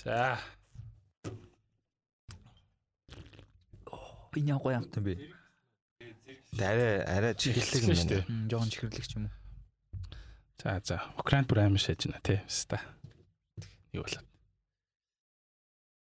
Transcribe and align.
За. 0.00 0.40
Энэ 4.32 4.56
яг 4.56 4.62
гоё 4.64 4.80
амт 4.80 4.96
юм 4.96 5.04
бэ? 5.04 5.14
Арай 6.56 7.04
арай 7.04 7.34
чихлэг 7.36 7.84
юм 7.84 7.92
байна. 7.92 8.48
Жохон 8.48 8.70
чихэрлэг 8.72 9.04
ч 9.04 9.20
юм 9.20 9.28
уу. 9.28 9.34
За 10.56 10.80
за. 10.80 11.04
Украинд 11.20 11.52
бүр 11.52 11.68
амар 11.68 11.82
шааж 11.84 12.08
байна 12.08 12.24
тий. 12.24 12.40
Хэвста. 12.48 12.80
Юу 13.92 14.08
болоод. 14.08 14.24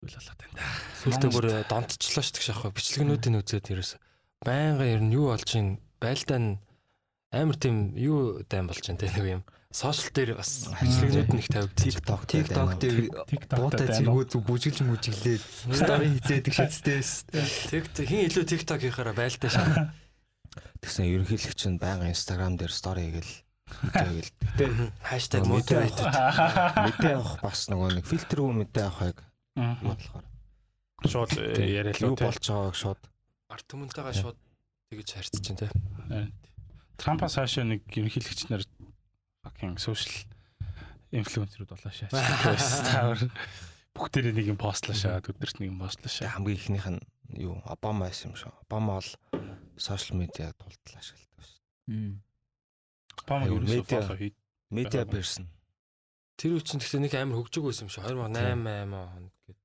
Юу 0.03 0.11
болоод 0.11 0.39
байна. 0.43 0.59
Сүлдээ 1.07 1.31
бүр 1.31 1.47
донтчлоо 1.71 2.25
ш 2.27 2.31
тэгш 2.35 2.49
аахгүй 2.59 2.75
бичлэгнүүдийн 2.75 3.39
үзээд 3.39 3.71
ерөөс 3.71 4.03
байнга 4.43 4.83
ер 4.83 4.99
нь 4.99 5.15
юу 5.15 5.31
болж 5.31 5.47
ийн 5.55 5.79
байлдаа 6.03 6.43
нь 6.43 6.59
амар 7.31 7.55
тийм 7.55 7.95
юу 7.95 8.43
дайм 8.51 8.67
болж 8.67 8.83
ин 8.83 8.99
тэ 8.99 9.15
нэг 9.15 9.27
юм 9.31 9.43
сошиал 9.77 10.13
дээр 10.17 10.31
бас 10.41 10.73
бичлэгнүүд 10.73 11.31
нэг 11.37 11.47
тавигдчих. 11.53 12.01
TikTok 12.01 12.23
TikTok 12.25 12.71
дээр 12.81 12.99
буутай 13.53 13.89
зэргүүд 13.93 14.33
бүжиглж 14.41 14.81
мүжиглээд 14.89 15.45
стори 15.77 16.17
хийцээдэг 16.17 16.55
шатстэйс. 16.65 17.29
TikTok 17.69 18.09
хин 18.09 18.25
илүү 18.25 18.45
TikTok 18.49 18.81
хийхаараа 18.89 19.13
байлдаа 19.13 19.51
шаа. 19.53 19.93
Тэгсэн 20.81 21.13
ерөнхийлөгч 21.13 21.61
нь 21.69 21.77
байнга 21.77 22.09
Instagram 22.09 22.57
дээр 22.57 22.73
стори 22.73 23.05
хийгээл 23.13 23.35
тэгэл. 23.93 24.31
Гэтэ 24.57 24.67
хаштаг 25.05 25.45
motivated 25.45 26.09
Мэдээ 26.09 27.15
авах 27.21 27.37
бас 27.45 27.69
нөгөө 27.69 28.01
нэг 28.01 28.05
фильтргүй 28.09 28.53
мэдээ 28.65 28.85
авахыг 28.89 29.19
юу 29.61 29.93
болохоор 29.93 30.25
Шууд 31.05 31.31
яриа 31.37 31.93
л 31.93 32.01
юу 32.01 32.15
үү. 32.17 32.25
болж 32.25 32.45
байгааг 32.47 32.77
шууд 32.79 33.01
арт 33.53 33.67
түмэнтэйгээ 33.69 34.17
шууд 34.17 34.39
тэгэж 34.89 35.09
харьцаж 35.13 35.43
чинь 35.45 35.61
тэ. 35.61 35.69
Трампас 36.97 37.37
хаашаа 37.37 37.69
нэг 37.69 37.85
ерөнхийлөгч 37.93 38.49
нар 38.49 38.65
fucking 39.57 39.79
social 39.81 40.13
инфлюенсерүүд 41.17 41.71
болоо 41.73 41.93
шаа. 41.93 42.11
Тавар 42.13 43.21
бүгдээрээ 43.97 44.35
нэг 44.37 44.47
юм 44.53 44.59
постлаа 44.61 44.97
шаа, 44.97 45.21
өдөрт 45.25 45.61
нэг 45.65 45.73
юм 45.73 45.81
постлаа 45.81 46.11
Тэг 46.13 46.29
шаа. 46.29 46.37
хамгийн 46.37 46.61
ихнийх 46.61 46.87
нь 46.93 47.01
юу 47.41 47.57
Обама 47.65 48.07
байсан 48.07 48.33
юм 48.33 48.37
шүү. 48.37 48.53
Обама 48.69 49.01
бол 49.01 49.11
сошиал 49.81 50.21
медиа 50.21 50.53
тултал 50.53 51.01
ашигладаг 51.01 51.47
шүү. 51.49 52.21
Обама 53.25 53.49
хий. 54.21 54.35
Медиа 54.71 55.05
Бага. 55.07 55.17
персон. 55.17 55.49
Тэр 56.37 56.61
үчин 56.61 56.81
гэхдээ 56.83 57.01
нэг 57.01 57.15
амар 57.17 57.41
хөгжөг 57.41 57.65
байсан 57.65 57.89
юм 57.89 57.93
шиг 57.95 58.05
2008 58.05 58.37
8 58.37 58.93
он 58.93 59.31
гэдэг. 59.33 59.57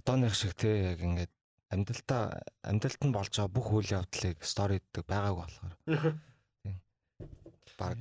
Одооных 0.00 0.34
шиг 0.34 0.54
те 0.56 0.96
яг 0.96 1.00
ингээд 1.04 1.32
амьдралтаа 1.68 2.40
амьдралд 2.64 3.02
нь 3.04 3.12
болж 3.12 3.36
байгаа 3.36 3.52
бүх 3.52 3.68
үйл 3.68 4.00
явдлыг 4.00 4.40
сториддаг 4.40 5.04
байгааг 5.04 5.36
болохоор. 5.36 5.74
Баг 7.80 7.98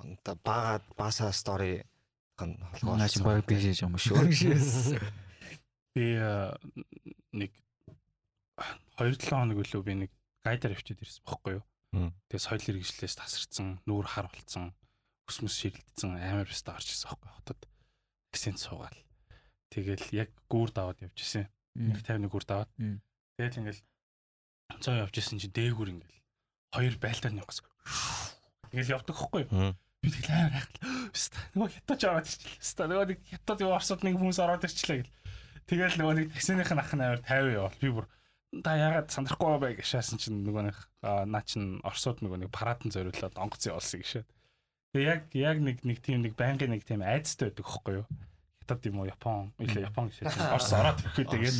онта 0.00 0.34
багаад 0.40 0.84
баасаа 0.96 1.32
стори 1.32 1.84
гэн 2.38 2.56
холгоо. 2.80 2.96
Наач 2.96 3.20
баг 3.20 3.44
биш 3.46 3.80
юм 3.84 3.96
шүү. 4.00 4.98
Би 5.94 6.16
э, 6.16 6.54
нэг 7.32 7.50
2-7 8.96 9.28
хоног 9.28 9.58
үлээ 9.60 9.82
би 9.84 9.94
нэг 10.06 10.10
гайдаар 10.44 10.76
авчиад 10.76 11.02
ирсэн 11.02 11.24
бохгүй 11.26 11.60
юу. 11.60 11.64
Тэгээ 12.30 12.38
соёл 12.46 12.68
иргэжлээс 12.70 13.18
тасарсан, 13.18 13.82
нүүр 13.88 14.06
хар 14.06 14.30
болцсон, 14.30 14.70
өсмөс 15.26 15.54
ширэлдсэн 15.58 16.14
амар 16.14 16.46
өстө 16.46 16.70
орж 16.70 16.94
ирсэн 16.94 17.10
бохгүй 17.10 17.30
хотод. 17.34 17.60
Таксинд 18.30 18.62
суугаал. 18.62 18.98
Тэгэл 19.74 20.06
яг 20.14 20.30
гүүр 20.46 20.70
даваад 20.70 21.02
явж 21.02 21.18
исэн. 21.18 21.50
Нэг 21.74 22.02
51 22.06 22.30
гүр 22.30 22.44
даваад. 22.46 22.70
Тэгэл 23.38 23.58
ингээл 23.58 23.82
цаа 24.78 25.02
явж 25.02 25.14
исэн 25.18 25.42
чинь 25.42 25.54
дээгүр 25.54 25.90
ингээл 25.90 26.18
хоёр 26.70 26.94
байлтаар 27.02 27.34
нянгас. 27.34 27.62
Ингээл 28.70 28.94
явдаг 29.02 29.16
хөхгүй. 29.18 29.50
Мм. 29.50 29.74
Би 30.00 30.08
тэгэл 30.08 30.32
амар 30.32 30.54
хайхал. 30.56 30.80
Өста 31.16 31.38
нөгөө 31.54 31.70
хятад 31.76 32.00
аваад 32.08 32.26
ирчихлээ. 32.28 32.60
Өста 32.60 32.82
нөгөө 32.88 33.06
нэг 33.10 33.18
хятад 33.30 33.60
юу 33.60 33.72
орсод 33.76 34.00
нэг 34.06 34.14
хүмүүс 34.16 34.38
ороод 34.40 34.64
ирчихлээ 34.64 34.98
гэл. 35.04 35.12
Тэгэл 35.68 35.96
нөгөө 36.00 36.14
нэг 36.16 36.26
таксиных 36.34 36.70
нь 36.72 36.80
ах 36.80 36.92
нь 36.96 37.04
амар 37.04 37.20
50 37.20 37.54
явал. 37.54 37.76
Би 37.80 37.88
бүр 37.92 38.06
та 38.64 38.74
ягаад 38.74 39.12
сандрахгүй 39.14 39.58
бай 39.62 39.72
гэшаасан 39.78 40.18
чинь 40.18 40.42
нөгөө 40.42 40.62
нэг 40.66 40.76
аа, 41.06 41.22
наа 41.28 41.44
чин 41.46 41.78
орсууд 41.86 42.18
нөгөө 42.24 42.38
нэг 42.42 42.50
парадын 42.50 42.90
зориулаад 42.90 43.38
онгоц 43.38 43.62
явуулсан 43.70 44.02
гişэд. 44.02 44.26
Тэгээ 44.90 45.06
яг 45.06 45.22
яг 45.38 45.56
нэг 45.62 45.76
нэг 45.86 45.98
тийм 46.02 46.26
нэг 46.26 46.34
байнгын 46.34 46.74
нэг 46.74 46.82
тийм 46.82 47.06
айцтай 47.06 47.52
байдаг 47.54 47.62
хөхгүй 47.62 47.94
юу? 48.02 48.06
Хятад 48.66 48.82
юм 48.90 48.98
уу 48.98 49.06
Япон 49.06 49.54
или 49.62 49.86
Япон 49.86 50.10
гişэд 50.10 50.34
орс 50.50 50.72
ороод 50.74 50.98
ирэхгүй 50.98 51.26
тэгээд 51.30 51.58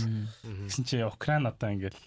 Тэгсэн 0.66 0.82
чинь 0.82 1.06
Украин 1.06 1.46
одоо 1.46 1.70
ингээл 1.70 2.00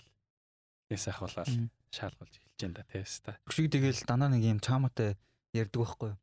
яс 0.92 1.08
ахвалал 1.08 1.48
Мм. 1.48 1.72
шаалгалж 1.96 2.34
эхэлж 2.36 2.60
байна 2.60 2.76
да 2.76 2.84
тест 2.92 3.24
та. 3.24 3.40
Өшиг 3.48 3.72
тэгэл 3.72 4.04
дандаа 4.04 4.36
нэг 4.36 4.44
юм 4.44 4.60
чамаатай 4.60 5.16
ярьдаг 5.56 5.80
байхгүй 5.80 6.10
юу? 6.12 6.20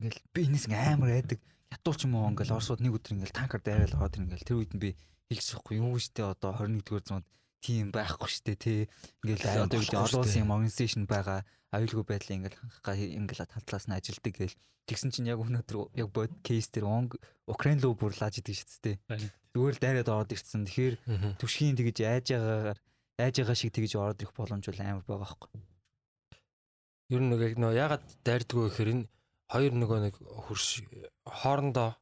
Ингээл 0.00 0.22
би 0.34 0.40
энэс 0.48 0.66
амар 0.70 1.10
айдаг. 1.14 1.38
Ятуул 1.70 1.96
ч 1.98 2.06
юм 2.06 2.18
уу 2.18 2.30
ингээл 2.30 2.56
орсууд 2.58 2.80
нэг 2.82 2.98
өдөр 2.98 3.14
ингээл 3.14 3.34
танкер 3.34 3.62
дайрал 3.62 3.98
ороод 3.98 4.18
ингээл 4.18 4.46
тэр 4.46 4.58
үед 4.58 4.72
нь 4.74 4.82
би 4.82 4.90
хэлчихсэхгүй 5.30 5.78
юу 5.78 5.98
штэ 5.98 6.34
одоо 6.34 6.54
21-р 6.54 7.02
зуунд 7.02 7.26
тийм 7.62 7.94
байхгүй 7.94 8.28
штэ 8.28 8.54
тий. 8.58 8.80
Ингээл 9.22 9.66
одоо 9.70 9.78
үед 9.78 9.94
олон 9.94 10.20
улсын 10.22 10.44
юм 10.44 10.52
организашн 10.52 11.06
байгаа 11.06 11.46
аюулгүй 11.72 12.04
байдлыг 12.04 12.36
ингээл 12.38 12.60
хангахгаа 12.60 12.96
ингээл 12.98 13.50
талтлаас 13.50 13.86
нь 13.88 13.96
ажилдаг 13.96 14.34
гээл 14.34 14.58
тэгсэн 14.86 15.10
чинь 15.10 15.30
яг 15.32 15.40
өнөөдөр 15.40 15.96
яг 15.96 16.08
бод 16.12 16.30
кейс 16.44 16.68
дээр 16.68 16.86
онг 16.86 17.16
Украин 17.48 17.80
руу 17.80 17.96
бурлааж 17.96 18.38
идэг 18.38 18.54
штэ 18.54 18.78
тий. 18.84 18.96
Зүгээр 19.56 19.74
л 19.74 19.82
дайраад 19.82 20.10
ороод 20.12 20.34
ирсэн. 20.34 20.68
Тэгэхээр 20.68 20.94
төвшгийн 21.40 21.78
тэгэж 21.78 21.96
айж 22.04 22.26
байгаагаар 22.36 22.78
айж 23.18 23.34
байгаа 23.40 23.56
шиг 23.56 23.72
тэгэж 23.74 23.92
ороод 23.96 24.22
ирэх 24.22 24.34
боломж 24.36 24.64
бол 24.66 24.80
амар 24.82 25.04
байгаа 25.06 25.22
байхгүй. 25.24 25.50
Ер 27.12 27.20
нь 27.22 27.30
нэг 27.32 27.56
нөө 27.58 27.72
ягаад 27.78 28.04
дайрдгүй 28.26 28.62
гэхээр 28.68 28.92
энэ 28.92 29.04
хоёр 29.50 29.72
нөгөө 29.76 29.98
нэг 30.08 30.14
хурш 30.18 30.82
хоорондоо 31.26 31.96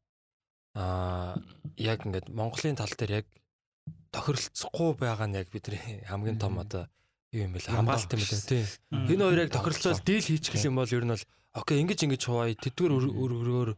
аа 0.74 1.36
яг 1.76 2.06
ингээд 2.06 2.32
Монголын 2.32 2.78
тал 2.78 2.92
дээр 2.96 3.22
яг 3.22 3.26
тохиролцохгүй 4.12 4.96
байгаа 5.00 5.28
нь 5.28 5.36
яг 5.36 5.48
бидний 5.52 6.04
хамгийн 6.08 6.38
том 6.38 6.60
одоо 6.60 6.88
юу 7.32 7.48
юм 7.48 7.52
бэ? 7.52 7.64
Хамгаалалт 7.68 8.12
юм 8.12 8.20
байна. 8.24 8.48
Тийм. 8.48 8.66
Энэ 9.08 9.24
хоёр 9.24 9.40
яг 9.44 9.52
тохиролцоол 9.52 10.00
дийл 10.04 10.24
хийчих 10.24 10.64
юм 10.64 10.76
бол 10.76 10.88
ер 10.88 11.04
нь 11.04 11.12
бол 11.12 11.24
окей 11.52 11.80
ингэж 11.80 12.00
ингэж 12.08 12.22
хуваая 12.24 12.56
тэдгээр 12.56 12.92
өргөрөөр 12.92 13.70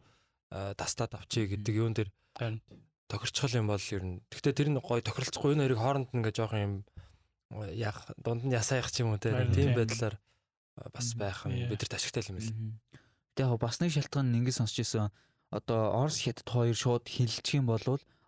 тастаад 0.79 1.11
авчий 1.19 1.47
гэдэг 1.51 1.75
юун 1.75 1.95
дээр 1.95 2.09
тохирцол 3.11 3.53
юм 3.59 3.67
бол 3.67 3.81
ер 3.91 4.03
нь 4.03 4.19
гэхдээ 4.31 4.53
тэр 4.55 4.69
нь 4.71 4.79
гой 4.79 5.01
тохиролцохгүй. 5.03 5.55
Энэ 5.55 5.67
хоёрыг 5.67 5.79
хооронд 5.79 6.09
нь 6.11 6.19
ингээ 6.23 6.35
жоох 6.35 6.55
юм 6.55 6.83
яг 7.75 7.95
дунд 8.19 8.43
нь 8.47 8.55
ясаах 8.55 8.91
ч 8.91 9.03
юм 9.03 9.15
уу 9.15 9.19
тийм 9.19 9.75
байдлаар 9.75 10.15
бас 10.91 11.15
байх 11.15 11.47
нь 11.47 11.55
Yeah. 11.55 11.71
бидэрт 11.71 11.95
ашигтай 11.95 12.23
юм 12.27 12.39
л. 12.39 12.51
Тэг 13.35 13.51
яг 13.51 13.59
бас 13.59 13.79
нэг 13.83 13.91
шалтгаан 13.91 14.31
нь 14.31 14.39
ингэж 14.39 14.63
сонсч 14.63 14.79
ирсэн. 14.79 15.11
Одоо 15.51 15.91
Орос 16.01 16.23
хятад 16.23 16.47
хоёр 16.47 16.75
шууд 16.75 17.05
хилчих 17.07 17.59
юм 17.59 17.67
бол 17.67 17.83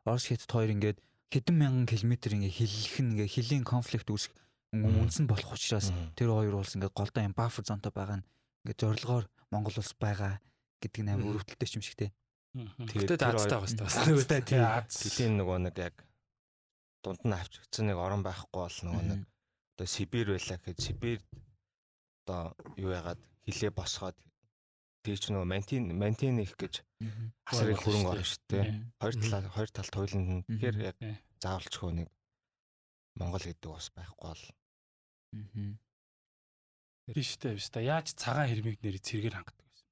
Орос 0.05 0.25
хятад 0.27 0.51
хоёр 0.51 0.75
ингээд 0.75 0.99
хэдэн 1.31 1.55
мянган 1.55 1.87
километр 1.87 2.35
ингээ 2.35 2.51
хиллэх 2.51 2.95
нь 2.99 3.11
ингээ 3.15 3.27
хилийн 3.27 3.63
конфликт 3.67 4.07
үүсэх 4.07 4.31
үнсэн 4.75 5.27
болох 5.27 5.55
учраас 5.55 5.91
тэр 6.15 6.31
хоёр 6.31 6.59
улс 6.59 6.75
ингээ 6.75 6.91
голдоо 6.91 7.23
юм 7.23 7.35
бафер 7.35 7.63
зонтой 7.63 7.91
байгаа 7.91 8.19
нь 8.19 8.27
ингээ 8.67 8.79
зорилгоор 8.79 9.25
Монгол 9.51 9.75
улс 9.79 9.95
байгаа 9.95 10.39
гэдэг 10.83 11.01
нь 11.03 11.11
амар 11.11 11.39
өрөвдөлттэй 11.39 11.79
юм 11.79 11.83
шиг 11.83 11.95
те. 11.95 12.07
Тэгтээ 12.55 13.17
даацтай 13.19 13.59
байгаа 13.59 13.83
бас. 13.87 13.95
Тэгтээ 14.03 14.41
тий, 14.43 14.59
аз. 14.59 14.91
Тэлийн 14.91 15.39
нөгөө 15.39 15.57
нэг 15.67 15.75
яг 15.79 15.95
дунд 17.03 17.21
нь 17.23 17.35
авчигдсан 17.35 17.87
нэг 17.87 17.97
орон 17.99 18.23
байхгүй 18.23 18.59
бол 18.59 18.77
нөгөө 18.83 19.03
нэг 19.07 19.21
одоо 19.75 19.87
Сибирь 19.87 20.31
байлаа 20.35 20.57
гэхэд 20.59 20.79
Сибирь 20.83 21.23
одоо 22.25 22.55
юу 22.75 22.91
ягаад 22.91 23.21
хилээ 23.47 23.71
босгоод 23.71 24.17
тэр 25.07 25.15
чинь 25.23 25.33
нөгөө 25.39 25.47
мантин 25.47 25.83
мантин 25.95 26.43
их 26.43 26.51
гэж 26.59 26.83
асар 27.47 27.71
их 27.71 27.79
хөрөнгө 27.79 28.11
орно 28.11 28.27
шүү 28.27 28.43
дээ. 28.51 28.65
Хоёр 28.99 29.15
талаа 29.23 29.41
хоёр 29.55 29.69
талд 29.71 29.93
хойлонд 29.95 30.27
нь 30.27 30.43
тэгэхээр 30.51 30.77
яг 30.83 30.97
Тий. 30.99 31.15
заавалчгүй 31.39 31.91
нэг 32.03 32.07
Монгол 33.15 33.43
гэдэг 33.47 33.69
бас 33.71 33.87
байхгүй 33.95 34.27
бол 34.27 34.43
Тийштэй 37.15 37.55
биш 37.55 37.71
та 37.71 37.79
яаж 37.79 38.11
цагаан 38.19 38.51
хэрмийг 38.51 38.83
нэр 38.83 38.99
цэргээр 38.99 39.35
хангадаг 39.39 39.63
байсан. 39.63 39.87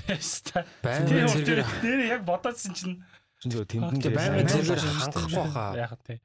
Тест. 0.00 0.46
Байнгын 0.80 1.28
Тэр 1.28 1.28
зэргээр 1.28 1.60
дээр 1.84 2.00
яг 2.08 2.22
бодоодсэн 2.24 2.72
чинь 2.72 2.96
чинь 3.44 3.52
тэмдэн 3.68 4.00
дээр 4.00 4.16
зэргээр 4.16 4.48
зэргээр 4.48 4.80
хангахгүй 4.80 5.48
хаа. 5.52 5.76
яг 5.76 5.92
тий. 6.08 6.18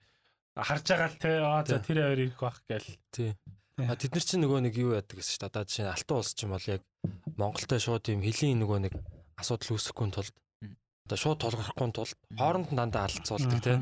Харж 0.55 0.85
байгаа 0.87 1.09
л 1.11 1.19
те 1.19 1.29
аа 1.43 1.61
за 1.67 1.75
Тий. 1.83 1.91
тэр 1.91 1.97
хоёр 2.07 2.19
ирэх 2.23 2.39
байх 2.39 2.57
гээл. 2.71 2.91
Тий. 3.11 3.31
Тэд 3.75 4.11
нар 4.15 4.23
чинь 4.23 4.39
нөгөө 4.39 4.59
нэг 4.63 4.75
юу 4.79 4.95
яадаг 4.95 5.19
гэсэн 5.19 5.35
чинь 5.35 5.47
одоо 5.51 5.63
жишээ 5.67 5.83
нь 5.83 5.91
алтан 5.91 6.15
улс 6.15 6.31
ч 6.31 6.47
юм 6.47 6.55
бол 6.55 6.63
яг 6.71 6.81
Монголтой 7.35 7.79
шууд 7.83 8.07
юм 8.07 8.23
хөлийн 8.23 8.59
нөгөө 8.63 8.79
нэг 8.87 8.93
асуудал 9.35 9.75
үүсэхгүй 9.75 10.07
тулд 10.15 10.31
одоо 11.11 11.17
шууд 11.19 11.39
тулгархгүй 11.43 11.91
тулд 11.91 12.15
хооронд 12.39 12.71
нь 12.71 12.79
дандаа 12.79 13.11
алдцуулдаг 13.11 13.59
тий. 13.59 13.77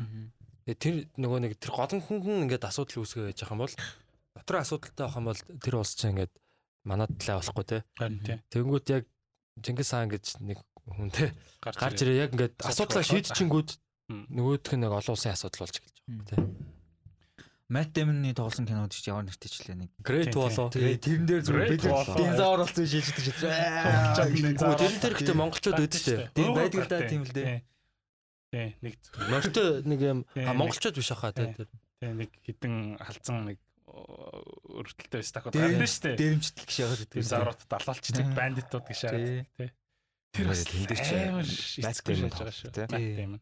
Тэгээ 0.66 0.82
тэр 0.82 0.94
нөгөө 1.14 1.38
нэг 1.46 1.52
тэр 1.62 1.72
голомтонд 1.78 2.26
нь 2.26 2.42
ингээд 2.50 2.66
асуудал 2.66 3.06
үүсгэж 3.06 3.38
яах 3.38 3.54
юм 3.54 3.62
бол 3.62 3.74
дотроо 4.34 4.60
асуудалтай 4.66 5.04
байх 5.06 5.14
юм 5.14 5.26
бол 5.30 5.40
тэр 5.62 5.74
улс 5.78 5.92
чинь 5.94 6.10
ингээд 6.18 6.32
манад 6.82 7.14
талаа 7.14 7.38
болохгүй 7.38 7.66
тий. 7.70 7.80
Тэнгүүд 8.50 8.86
яг 8.98 9.04
Чингис 9.62 9.94
хаан 9.94 10.10
гэж 10.10 10.42
нэг 10.42 10.58
хүн 10.90 11.14
тий 11.14 11.30
гарч 11.62 12.02
ирээ. 12.02 12.26
яг 12.26 12.34
ингээд 12.34 12.54
асуудлаа 12.66 13.06
шийдчихэнгүүд 13.06 13.70
Мм. 14.10 14.26
нөгөөх 14.36 14.74
нь 14.76 14.82
нэг 14.84 14.92
олон 14.92 15.14
улсын 15.16 15.32
асуудал 15.32 15.64
болж 15.64 15.80
эхэлж 15.80 15.96
байгаа 16.04 16.26
тий. 16.28 16.38
Мат 17.72 17.96
Дэмний 17.96 18.36
тоглосон 18.36 18.68
кинод 18.68 18.92
ч 18.92 19.08
ямар 19.08 19.24
нэртэйчлээ 19.24 19.72
нэг. 19.72 19.90
Great 20.04 20.28
Тий, 20.28 20.36
тий. 20.36 20.40
болоо. 20.44 20.68
Тэгээ 20.68 21.00
тэрэн 21.00 21.24
дээр 21.24 21.42
зүгээр 21.48 21.68
бид 21.72 21.84
Great 21.88 22.12
динозавр 22.20 22.60
болсон 22.60 22.84
шилждэг 22.84 23.24
шээ. 23.24 23.40
Нэг 24.36 24.56
тэрэн 24.60 25.00
дээр 25.00 25.14
ихтэй 25.16 25.32
монголчууд 25.32 25.80
дээ. 26.04 26.28
Тийм 26.36 26.52
байдаг 26.52 26.80
л 26.84 26.92
да, 26.92 26.98
тийм 27.08 27.22
л 27.24 27.32
дээ. 27.32 27.64
Тий, 28.52 28.68
нэг 28.84 28.94
Морьтой 29.32 29.68
нэг 29.88 30.00
юм 30.04 30.18
нэг- 30.36 30.52
монголчууд 30.60 30.92
биш 31.00 31.08
ахаа 31.08 31.32
тий. 31.32 31.56
Тий. 31.56 31.66
тий 32.04 32.12
нэг 32.12 32.30
хідэн 32.44 33.00
халзан 33.00 33.36
нэг 33.48 33.58
өртөлтэй 33.88 35.18
байсан 35.24 35.34
тахад 35.40 35.56
Дээр- 35.56 35.72
гардаг 35.72 35.88
шүү 35.88 36.02
дээ. 36.04 36.16
Дээрэмчтэл 36.20 36.66
гэж 36.68 36.76
яагаад 36.84 37.02
Тэр 37.16 37.24
зарууд 37.24 37.60
далаалчдаг 37.64 38.26
бандитууд 38.36 38.84
гэж 38.84 38.98
шаард. 39.00 39.24
Тий. 39.56 39.70
Тэр 40.36 40.46
бас 40.52 40.60
ч 40.68 41.80
Matt 41.80 41.96
шааж 41.96 42.28
байгаа 42.28 42.52
шүү. 42.52 42.70
Matt. 42.92 42.92
Damon. 42.92 43.40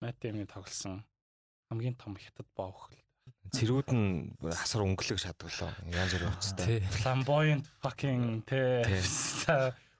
Matt 0.00 0.16
тоглосон 0.48 1.04
хамгийн 1.68 1.94
том 2.00 2.16
хятад 2.16 2.48
боог. 2.56 2.88
Цэргүүд 3.50 3.88
нь 3.94 4.30
хасар 4.46 4.82
өнгөлөг 4.86 5.18
шатглаа. 5.18 5.74
Янз 5.90 6.12
бүрийн 6.14 6.32
уцтай. 6.34 6.66
Тий. 6.66 6.80
Flamboyant 6.94 7.64
fucking. 7.82 8.44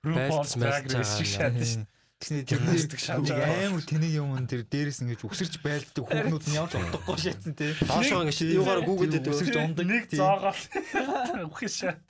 RuPaul's 0.03 0.55
Байлц 0.57 0.57
Drag 0.57 0.85
Race 0.95 1.15
шиг 1.19 1.29
шаад 1.29 1.55
байгаа. 1.55 1.67
шүү. 1.67 1.87
Тэгснэ 2.21 2.45
Тэр 2.45 2.45
тэр 2.45 2.61
нэстэг 2.69 3.01
шааж 3.01 3.25
байгаа. 3.33 3.69
амар 3.69 3.85
тэнийг 3.85 4.13
юм 4.17 4.33
тэр 4.45 4.63
дээрээс 4.69 5.01
ингэж 5.05 5.21
үсэрч 5.25 5.55
байлддаг 5.65 6.05
хүүхнүүд 6.05 6.45
нь 6.53 6.57
явж 6.57 6.73
удахгүй 6.77 7.17
шатсан 7.17 7.53
тий. 7.57 7.73
Доошоо 7.85 8.25
ингэ 8.29 8.61
юугаар 8.61 8.81
гүгэд 8.85 9.13
Тэр 9.25 9.33
үсэрч 9.33 9.57
өгдөг. 9.57 9.65
ундаг. 9.73 9.87
Нэг 9.89 10.05
зоогоол. 10.13 10.63
Үхэж 11.53 11.73
шаад. 11.81 12.05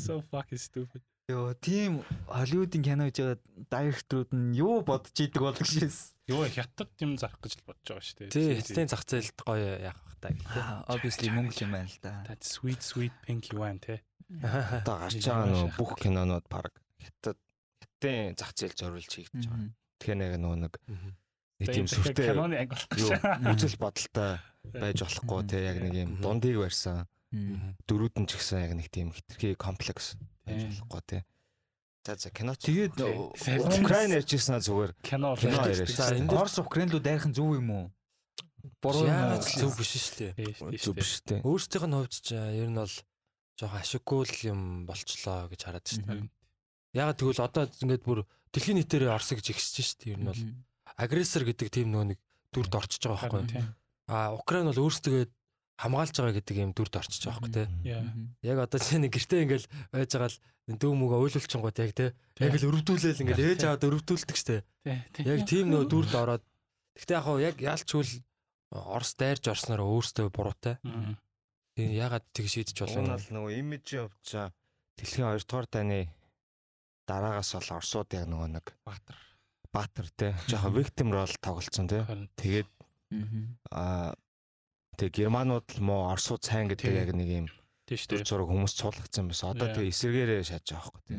So 0.00 0.24
fucking 0.32 0.56
stupid. 0.60 1.04
Йоо, 1.28 1.52
тийм 1.60 2.00
Холливуудын 2.28 2.82
кино 2.84 3.04
хийж 3.08 3.20
байгаа 3.20 3.38
дайректорууд 3.72 4.30
нь 4.32 4.56
юу 4.56 4.80
бодож 4.80 5.12
идэг 5.16 5.40
болов 5.44 5.60
шээс. 5.64 6.16
Юу 6.28 6.44
хятад 6.48 6.88
юм 7.00 7.16
зарах 7.20 7.36
гэж 7.44 7.60
л 7.60 7.68
бодож 7.68 7.84
байгаа 7.88 8.04
шүү 8.04 8.16
дээ. 8.16 8.32
Тий, 8.32 8.48
хятадын 8.60 8.88
зах 8.88 9.04
зээлд 9.04 9.36
гоё 9.44 9.76
яах 9.92 10.00
та 10.24 10.30
гэх. 10.30 10.46
Obviously 10.88 11.28
Монгол 11.34 11.58
юм 11.60 11.72
байна 11.74 11.90
л 11.90 11.98
да. 12.02 12.22
That 12.30 12.42
sweet 12.46 12.80
sweet 12.80 13.14
pinky 13.26 13.54
wine 13.58 13.82
те. 13.82 14.00
Одоо 14.40 14.96
гарч 15.02 15.18
байгаа 15.26 15.46
нөө 15.50 15.66
бүх 15.76 15.98
кинонууд 15.98 16.46
баг 16.48 16.70
хятад 17.02 17.38
хятадын 17.82 18.38
зах 18.38 18.54
зээл 18.54 18.78
зориулж 18.78 19.10
хийгдэж 19.10 19.44
байгаа. 19.50 19.70
Тэгэхээр 20.00 20.18
нэг 20.22 20.32
нөгөө 20.38 20.58
нэг 20.62 20.74
нэг 21.62 21.68
тийм 21.68 21.86
сүртэй 21.90 22.26
Каноны 22.32 22.56
анги 22.58 22.74
болох 22.74 22.90
юу 22.96 23.10
гэж. 23.12 23.52
үзэл 23.52 23.76
бодолтой 23.82 24.32
байж 24.72 24.98
болохгүй 25.02 25.40
те 25.50 25.58
яг 25.66 25.76
нэг 25.82 25.94
юм 25.94 26.10
дундыг 26.22 26.56
барьсан 26.58 27.06
дөрүүд 27.86 28.14
нь 28.22 28.28
ч 28.28 28.38
гэсэн 28.38 28.58
яг 28.66 28.72
нэг 28.78 28.88
тийм 28.90 29.12
хитрхи 29.12 29.54
комплекс 29.58 30.16
байж 30.46 30.70
болохгүй 30.70 31.02
те. 31.06 31.18
За 32.02 32.18
за 32.18 32.30
кино 32.34 32.58
Тэгээд. 32.58 32.98
Украин 32.98 34.10
ярьжсэн 34.18 34.58
зүгээр 34.58 34.90
Кино 35.06 35.38
дээр 35.38 35.86
Орос 36.34 36.58
Украин 36.58 36.90
руу 36.90 36.98
дайрах 36.98 37.30
нь 37.30 37.34
зөв 37.34 37.54
юм 37.54 37.70
уу? 37.70 37.86
Буруу 38.82 39.06
зөв 39.42 39.74
биш 39.78 39.92
шүү 39.98 40.34
дээ. 40.34 40.78
зүг 40.78 40.94
биш 40.98 41.20
те. 41.26 41.40
Өөрсдийнх 41.42 41.86
нь 41.88 41.96
хувьд 41.98 42.14
ч 42.14 42.28
ер 42.34 42.70
нь 42.70 42.78
бол 42.78 42.94
жоохон 43.58 43.80
ашиггүй 43.82 44.22
л 44.22 44.38
юм 44.50 44.60
болчлоо 44.86 45.50
гэж 45.50 45.60
хараад 45.66 45.86
шүү 45.86 46.06
дээ. 46.06 46.30
Ягаад 46.94 47.18
тэгвэл 47.18 47.42
одоо 47.42 47.64
ингээд 47.66 48.04
бүр 48.06 48.22
дэлхийн 48.54 48.78
нийтээр 48.78 49.10
Орос 49.10 49.34
гэж 49.34 49.46
ихсэж 49.50 49.76
шүү 49.82 49.98
дээ. 49.98 50.12
Ер 50.14 50.20
нь 50.22 50.28
бол 50.30 50.42
агрессор 50.94 51.42
гэдэг 51.42 51.68
тийм 51.72 51.90
нөгөө 51.90 52.06
нэг 52.14 52.18
дүрд 52.54 52.72
орчиж 52.76 53.02
байгаа 53.02 53.18
байхгүй. 53.26 53.42
Тийм. 53.50 53.66
А 54.06 54.34
Украин 54.36 54.68
бол 54.70 54.82
өөрсдөө 54.86 55.18
хамгаалж 55.82 56.14
байгаа 56.14 56.36
гэдэг 56.38 56.56
юм 56.62 56.70
дүрд 56.76 56.94
орчиж 57.00 57.22
байгаа 57.26 57.42
байхгүй. 57.42 57.66
Яа. 57.82 58.06
Яг 58.46 58.58
одоо 58.62 58.78
чинь 58.78 59.08
гэртээ 59.08 59.42
ингээл 59.42 59.66
байж 59.90 60.10
байгаа 60.14 60.30
л 60.30 60.78
дүү 60.78 60.92
мөгөө 60.94 61.18
ойлуулчихгоо 61.26 61.72
яг 61.74 61.92
те. 61.96 62.14
Яг 62.38 62.54
л 62.54 62.68
өрөвдүүлээл 62.70 63.22
ингээл 63.24 63.46
ээж 63.56 63.62
аваад 63.66 63.86
өрөвдүүлдэг 63.88 64.36
штэ. 64.36 64.62
Тий. 64.86 65.24
Яг 65.26 65.48
тийм 65.48 65.72
нөгөө 65.72 65.88
дүрд 65.88 66.12
ороод 66.12 66.44
Гэхдээ 66.92 67.16
яг 67.16 67.40
яг 67.40 67.56
ялчгүй 67.56 68.04
Орос 68.72 69.12
дайрж 69.20 69.48
орсноор 69.52 69.84
өөртөө 69.84 70.28
буруутай. 70.32 70.80
Тийм 71.76 71.90
ягаад 71.92 72.24
тэг 72.32 72.48
шийдэж 72.48 72.76
Энэ 72.84 72.88
болно 72.96 73.16
бол 73.16 73.32
нөгөө 73.36 73.52
имижийн 73.60 74.08
хувьд 74.08 74.24
чаа 74.24 74.46
дэлхийн 74.96 75.28
2 75.28 75.44
дугаар 75.44 75.68
дайны 75.68 75.98
дараагаас 77.08 77.52
бол 77.56 77.70
Оросууд 77.76 78.08
яг 78.16 78.26
нөгөө 78.28 78.48
нэг 78.56 78.66
Баатар. 78.84 79.18
баатар 79.72 80.06
те 80.16 80.36
жоохон 80.48 80.76
victim 80.76 81.08
role 81.12 81.36
тоглолцсон 81.40 81.88
те. 81.88 82.04
Тэгээд 82.36 82.68
аа 83.72 84.14
тэг 84.96 85.10
германууд 85.16 85.66
л 85.76 85.80
муу 85.80 86.12
Оросууд 86.12 86.44
сайн 86.44 86.68
гэдэг 86.68 86.92
яг 86.92 87.10
нэг 87.16 87.28
юм 87.28 87.46
тийш 87.88 88.06
дээ. 88.08 88.24
зураг 88.24 88.48
хүмүүс 88.52 88.76
цуулгацсан 88.76 89.28
байсан. 89.28 89.56
Одоо 89.56 89.72
тэг 89.72 89.88
эсэргээрээ 89.88 90.44
шааж 90.44 90.64
байгаа 90.68 90.92
байхгүй 90.92 91.02
те. 91.08 91.16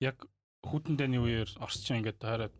Яг 0.00 0.16
хүүтэндээний 0.64 1.20
үеэр 1.20 1.50
Оросч 1.60 1.86
ингээд 1.92 2.18
таарад 2.18 2.54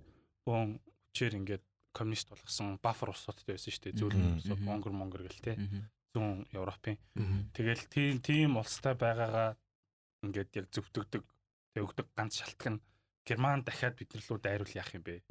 бөөн 0.44 0.80
хүчээр 1.08 1.34
ингээд 1.40 1.64
коммунист 1.94 2.28
болгосон 2.34 2.76
бафер 2.82 3.14
улсуудтай 3.14 3.54
байсан 3.54 3.70
шүү 3.70 3.84
дээ. 3.86 3.98
Зөөлөн 4.02 4.38
улсууд 4.42 4.62
Монгол 4.66 4.94
Монгол 4.98 5.24
гэл 5.24 5.44
те. 5.46 5.54
Зүүн 6.12 6.50
Европын. 6.52 6.98
Тэгэл 7.54 7.86
тийм 7.88 8.18
тийм 8.18 8.58
улстай 8.58 8.98
байгаагаа 8.98 9.54
ингээд 10.26 10.50
яг 10.58 10.66
зөвтгдөг. 10.74 11.22
Тэг 11.74 11.82
өгдөг 11.86 12.06
ганц 12.14 12.42
шалтгаан 12.42 12.78
нь 12.78 12.84
Герман 13.24 13.64
дахиад 13.64 13.96
бид 13.96 14.12
нар 14.12 14.22
руу 14.28 14.38
дайруул 14.38 14.76
яах 14.76 14.92
юм 14.92 15.02
бэ? 15.02 15.24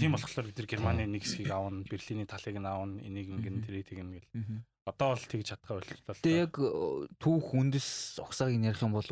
Тийм 0.00 0.16
болохоор 0.16 0.48
бид 0.48 0.58
нар 0.58 0.66
Германы 0.66 1.04
нэг 1.04 1.22
хэсгийг 1.28 1.52
аавна, 1.52 1.84
Берлиний 1.84 2.24
талыг 2.24 2.56
нь 2.56 2.64
аавна, 2.64 3.04
энийг 3.04 3.28
ингэн 3.28 3.60
тэрийг 3.68 3.84
тэгнэ 3.84 4.16
гэл. 4.16 4.64
Одоо 4.88 5.12
бол 5.12 5.28
тэгж 5.28 5.52
чадхаа 5.52 5.76
боллоо. 5.76 6.16
Тэгээ 6.24 6.44
яг 6.48 6.56
э, 6.56 7.04
түүх 7.20 7.52
үндэс 7.52 8.24
угсааг 8.24 8.56
нь 8.56 8.64
ярих 8.64 8.80
юм 8.80 8.96
бол 8.96 9.04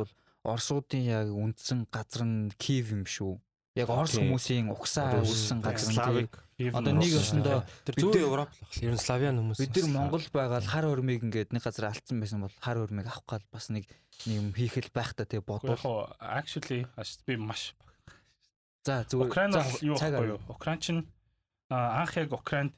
Оросуудын 0.47 1.05
яг 1.05 1.29
үндсэн 1.29 1.85
газар 1.93 2.25
нь 2.25 2.49
Киев 2.57 2.97
юм 2.97 3.05
шүү. 3.05 3.37
Яг 3.77 3.89
Орос 3.93 4.17
хүмүүсийн 4.17 4.73
угсаа 4.73 5.21
үлсэн 5.21 5.61
газар 5.61 5.93
нь 5.93 5.99
Славик. 6.01 6.35
Одоо 6.57 6.93
нэг 6.97 7.13
өсөндөө 7.13 7.59
Тэр 7.85 7.95
бид 8.01 8.17
Европ 8.17 8.49
л 8.49 8.57
баг. 8.57 8.81
Ер 8.81 8.93
нь 8.97 9.03
славян 9.05 9.37
хүмүүс. 9.37 9.61
бид 9.61 9.77
нар 9.77 9.93
Монгол 9.93 10.27
байгаа 10.33 10.61
л 10.65 10.71
хар 10.73 10.87
өрмийг 10.89 11.21
ингээд 11.29 11.53
нэг 11.53 11.61
газар 11.61 11.93
алдсан 11.93 12.17
байсан 12.17 12.41
бол 12.41 12.57
хар 12.65 12.81
өрмийг 12.81 13.05
авах 13.13 13.29
гал 13.29 13.45
бас 13.53 13.69
нэг 13.69 13.85
юм 14.25 14.57
хийх 14.57 14.81
л 14.81 14.89
байх 14.97 15.13
та 15.13 15.29
тий 15.29 15.45
Яг 15.45 15.45
бодвол. 15.45 15.77
actually 16.17 16.89
би 17.29 17.37
маш 17.37 17.77
За 18.87 19.05
зүгээр. 19.05 19.29
Украин 19.29 19.51
юу 19.83 19.97
байхгүй 20.01 20.31
юу? 20.33 20.41
Украин 20.49 20.81
чинь 20.81 21.03
а, 21.69 22.01
анх 22.01 22.17
яг 22.17 22.33
Украинд 22.33 22.73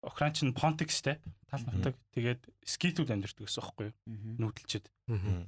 Украин 0.00 0.32
чинь 0.32 0.54
Pontic-стэй 0.54 1.18
тал 1.50 1.64
нутаг 1.68 1.94
тэгээд 2.16 2.40
скитүүд 2.64 3.12
амьдэрдэг 3.12 3.44
гэсэн 3.44 3.60
юу? 3.92 3.96
Мгм. 4.08 4.32
Нүүдэлчэд. 4.40 4.86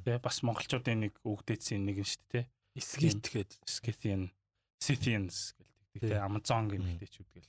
Тэгээ 0.05 0.20
бас 0.20 0.43
монголчуудын 0.43 1.06
нэг 1.06 1.12
өгдөөцийн 1.25 1.87
нэг 1.87 2.02
нь 2.02 2.08
шүү 2.08 2.25
дээ. 2.34 2.44
Эсгийт 2.76 3.25
гээд 3.32 3.50
Scythian 3.64 4.29
Scythians 4.81 5.56
гэдэг. 5.94 6.12
Тэгээ 6.12 6.20
Amazon 6.20 6.62
Мгм. 6.69 7.00
гэмтээчүүд 7.00 7.28
гэл 7.32 7.49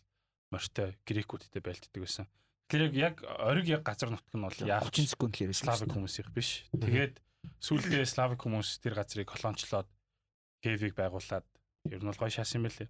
морьтой 0.51 0.89
грекүүдтэй 1.03 1.61
байлддаг 1.61 1.99
байсан. 1.99 2.25
Тэгэхээр 2.67 2.93
яг 2.95 3.15
ориг 3.23 3.67
яг 3.67 3.81
газар 3.83 4.11
нутг 4.11 4.31
нь 4.31 4.43
бол 4.43 4.51
30 4.51 4.67
яавч 4.67 4.95
секунд 5.07 5.35
л 5.35 5.43
ярьж 5.47 5.59
славик 5.59 5.91
хүмүүсийнх 5.91 6.31
биш. 6.31 6.63
Тэгээд 6.71 7.15
сүүлдээ 7.63 8.03
славик 8.07 8.43
хүмүүс 8.43 8.79
тэр 8.83 8.95
газрыг 8.95 9.27
колончлоод 9.27 9.87
Кевиг 10.63 10.93
байгуулад 10.95 11.45
ер 11.91 12.01
нь 12.03 12.07
бол 12.07 12.19
гоё 12.19 12.31
шаасан 12.31 12.63
юм 12.63 12.67
байлээ. 12.67 12.89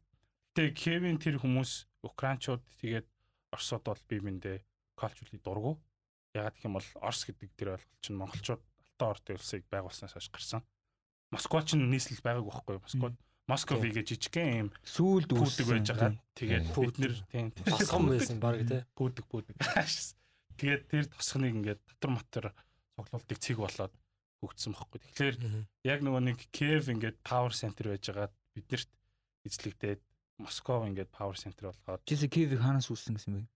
Гэтэ 0.57 0.73
Кевин 0.73 1.17
тэр 1.21 1.37
хүмүүс 1.41 1.85
украинчууд 2.05 2.63
тэгээд 2.81 3.07
Оросууд 3.53 3.83
бол 3.85 4.01
бие 4.09 4.21
биендээ 4.21 4.57
culturally 4.97 5.37
дургу. 5.41 5.77
Ягаад 6.33 6.57
гэх 6.57 6.65
юм 6.65 6.77
бол 6.77 6.89
Орос 7.01 7.25
гэдэг 7.29 7.49
тэр 7.53 7.77
ойлголт 7.77 8.01
чинь 8.01 8.17
монголчууд 8.17 8.61
Алтан 8.97 9.09
ордын 9.13 9.37
улсыг 9.37 9.61
байгуулснаас 9.69 10.13
хойш 10.17 10.29
гарсан. 10.33 10.61
Москва 11.29 11.61
ч 11.61 11.77
нийслэл 11.77 12.25
байгаагүй 12.25 12.49
байхгүй? 12.49 12.77
Москвад 12.81 13.15
Москов 13.47 13.79
гэж 13.79 14.11
жижигхэн 14.11 14.67
юм 14.67 14.69
сүүлд 14.83 15.31
пүүдэг 15.31 15.67
байж 15.71 15.87
байгаа. 15.95 16.11
Тэгээд 16.35 16.65
бид 16.75 16.97
нэр 16.99 17.13
тийм 17.31 17.47
босгон 17.63 18.05
байсан 18.11 18.37
баг 18.43 18.59
тий. 18.67 18.83
пүүдэг 18.99 19.25
пүүдэг. 19.31 19.55
Тэгээд 20.59 20.83
тэр 20.91 21.05
тосхныг 21.15 21.55
ингээд 21.55 21.81
татар 21.87 22.11
матар 22.11 22.45
цуглуулдаг 22.97 23.37
цэг 23.39 23.57
болоод 23.61 23.93
хөгжсөн 24.43 24.73
бохгүй. 24.75 24.99
Тэгэхээр 24.99 25.35
яг 25.87 25.99
нөгөө 26.03 26.21
нэг 26.27 26.39
Киев 26.51 26.91
ингээд 26.91 27.17
power 27.23 27.53
center 27.55 27.93
байж 27.93 28.03
байгаа 28.09 28.29
биднэрт 28.57 28.89
эзлэгдээд 29.47 30.01
Москов 30.43 30.83
ингээд 30.85 31.09
power 31.13 31.37
center 31.37 31.71
болгоод 31.71 32.01
Жисе 32.03 32.27
Киевийг 32.27 32.61
хаанаас 32.61 32.89
үүссэн 32.91 33.15
гэсэн 33.15 33.33
бэ? 33.37 33.47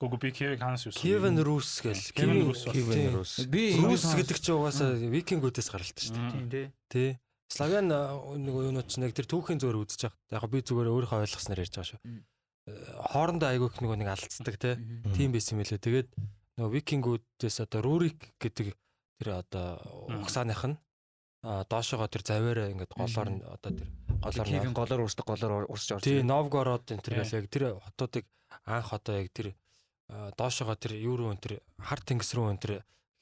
гүг 0.00 0.16
би 0.16 0.32
Киевийг 0.32 0.60
хаанаас 0.64 0.88
юусан 0.88 1.02
Кевен 1.04 1.36
Рус 1.44 1.84
гэл. 1.84 2.00
Кивен 2.16 3.12
Рус. 3.12 3.44
Би 3.44 3.76
Рус 3.76 4.04
гэдэг 4.16 4.38
чинь 4.40 4.56
угаасаа 4.56 4.96
викингүүдээс 4.96 5.68
гаралтай 5.68 6.04
шүү 6.08 6.16
дээ. 6.16 6.32
тийм 6.32 6.48
тий. 6.48 6.66
Тий. 6.88 7.10
Славян 7.50 7.90
а, 7.90 8.14
нэг 8.38 8.54
юунууд 8.54 8.86
чинь 8.86 9.04
яг 9.04 9.14
тэр 9.14 9.26
түүхийн 9.26 9.58
зүгээр 9.58 9.82
үзэж 9.82 10.06
байгаа. 10.06 10.38
Яг 10.38 10.44
би 10.46 10.62
зүгээр 10.62 10.88
өөрийнхөө 10.94 11.22
ойлгосноор 11.26 11.60
ярьж 11.60 11.74
байгаа 11.74 11.90
шүү. 11.90 12.00
Э, 12.00 12.72
Хоорондоо 13.10 13.48
айгүйх 13.50 13.82
нэг 13.82 13.90
нэг 13.98 14.08
алдцдаг. 14.14 14.54
Мгм. 14.54 15.14
Тийм 15.18 15.34
байсан 15.34 15.58
юм 15.58 15.66
лээ. 15.66 15.82
Тэгээд 15.82 16.08
нөгөө 16.60 16.74
викингүүдээс 16.78 17.56
одоо 17.66 17.80
Рурик 17.82 18.20
гэдэг 18.38 18.76
тэр 19.18 19.28
одоо 19.42 19.82
угсааных 20.22 20.62
нь 20.64 20.76
а 21.42 21.64
доошогоо 21.64 22.08
тэр 22.08 22.22
заваараа 22.22 22.68
ингээд 22.68 22.92
голоор 22.92 23.28
нь 23.32 23.40
одоо 23.40 23.70
тэр 23.72 23.88
голоор 24.20 24.48
нь 24.48 24.76
голоор 24.76 25.00
уурсдаг 25.08 25.24
голоор 25.24 25.64
урсж 25.72 25.96
орж. 25.96 26.04
тий 26.04 26.20
Новгород 26.20 26.84
энэ 26.92 27.00
тэр 27.00 27.24
яг 27.24 27.48
тэр 27.48 27.80
хотуудыг 27.80 28.28
анх 28.68 28.92
одоо 28.92 29.16
яг 29.16 29.32
тэр 29.32 29.56
доошогоо 30.36 30.76
тэр 30.76 31.00
юу 31.00 31.16
руу 31.16 31.32
энэ 31.32 31.40
тэр 31.40 31.54
хар 31.80 32.00
тэнгис 32.04 32.36
рүү 32.36 32.52
энэ 32.52 32.60
тэр 32.60 32.72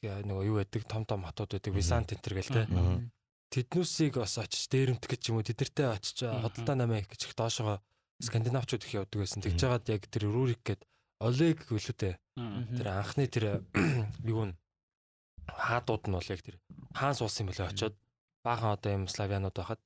я, 0.02 0.18
нөгөө 0.26 0.44
юу 0.50 0.58
байдаг 0.58 0.82
том 0.90 1.06
том 1.06 1.22
хотууд 1.22 1.54
байдаг 1.54 1.72
Визант 1.74 2.10
энэ 2.10 2.22
тэр 2.26 2.34
гэл 2.42 2.66
Мгм. 2.66 3.06
Тэднүүсийг 3.52 4.20
бас 4.20 4.36
очиж 4.38 4.68
дээрэмтэх 4.68 5.08
гэж 5.08 5.22
юм 5.32 5.40
уу? 5.40 5.46
Тэдэртэй 5.46 5.88
очиж 5.88 6.24
хөдөлთა 6.28 6.74
намаа 6.76 7.00
их 7.00 7.08
гэж 7.08 7.28
их 7.28 7.34
доошогоо 7.36 7.80
скандинавчууд 8.20 8.84
их 8.84 8.94
явдаг 8.94 9.18
байсан. 9.24 9.40
Тэгж 9.40 9.58
жагаад 9.58 9.88
яг 9.88 10.04
тэр 10.10 10.28
Рурик 10.28 10.60
гээд 10.64 10.82
Олег 11.18 11.66
гэлүүтэй 11.66 12.14
тэр 12.78 12.86
анхны 12.92 13.26
тэр 13.26 13.64
юу 14.28 14.50
н 14.50 14.52
хаадууд 15.48 16.04
нь 16.06 16.16
бол 16.18 16.28
яг 16.30 16.42
тэр 16.44 16.56
хаан 16.92 17.16
суусан 17.16 17.48
юм 17.48 17.54
лээ 17.56 17.72
очоод 17.72 17.96
баахан 18.44 18.76
одоо 18.76 18.90
юм 18.92 19.04
славянууд 19.08 19.56
байхад. 19.56 19.80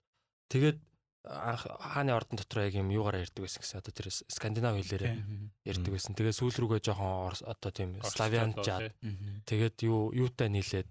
Тэгээд 0.50 0.78
анх 1.22 1.62
хааны 1.78 2.12
ордон 2.12 2.36
дотор 2.36 2.66
яг 2.66 2.74
юм 2.74 2.90
юугаар 2.90 3.22
ярьдаг 3.22 3.46
байсан 3.46 3.62
гэсэн 3.62 3.78
одоо 3.78 3.92
тэр 3.94 4.08
скандинав 4.10 4.74
хэлээрээ 4.74 5.14
ярьдаг 5.70 5.92
байсан. 5.94 6.12
Тэгээ 6.18 6.34
сүүл 6.34 6.58
рүүгээ 6.58 6.82
жоохон 6.82 7.36
одоо 7.46 7.70
тийм 7.70 7.90
славянжаад 8.02 8.90
тэгээд 9.46 9.76
юу 9.86 10.10
юутай 10.10 10.50
нийлээд 10.50 10.88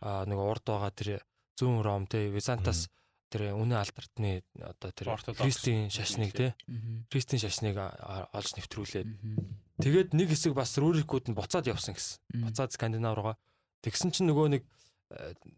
а 0.00 0.24
нэг 0.24 0.38
урд 0.40 0.64
байгаа 0.64 0.92
тэр 0.94 1.08
зүүн 1.58 1.82
ром 1.82 2.06
те 2.10 2.28
византас 2.30 2.90
тэр 3.34 3.54
үнэ 3.54 3.74
алдартны 3.78 4.46
одоо 4.62 4.90
тэр 4.94 5.14
христийн 5.38 5.90
шашныг 5.90 6.32
те 6.34 6.54
христийн 7.10 7.42
шашныг 7.42 7.78
олж 7.78 8.50
нэвтрүүлээд. 8.54 9.08
Тэгээд 9.82 10.14
нэг 10.14 10.30
хэсэг 10.30 10.54
бас 10.54 10.78
рүрикүүд 10.78 11.34
нь 11.34 11.38
буцаад 11.38 11.66
явсан 11.66 11.98
гэсэн. 11.98 12.46
Буцаад 12.46 12.70
скандинав 12.70 13.18
руугаа. 13.18 13.36
Тэгсэн 13.82 14.14
чинь 14.14 14.30
нөгөө 14.30 14.46
нэг 14.54 14.62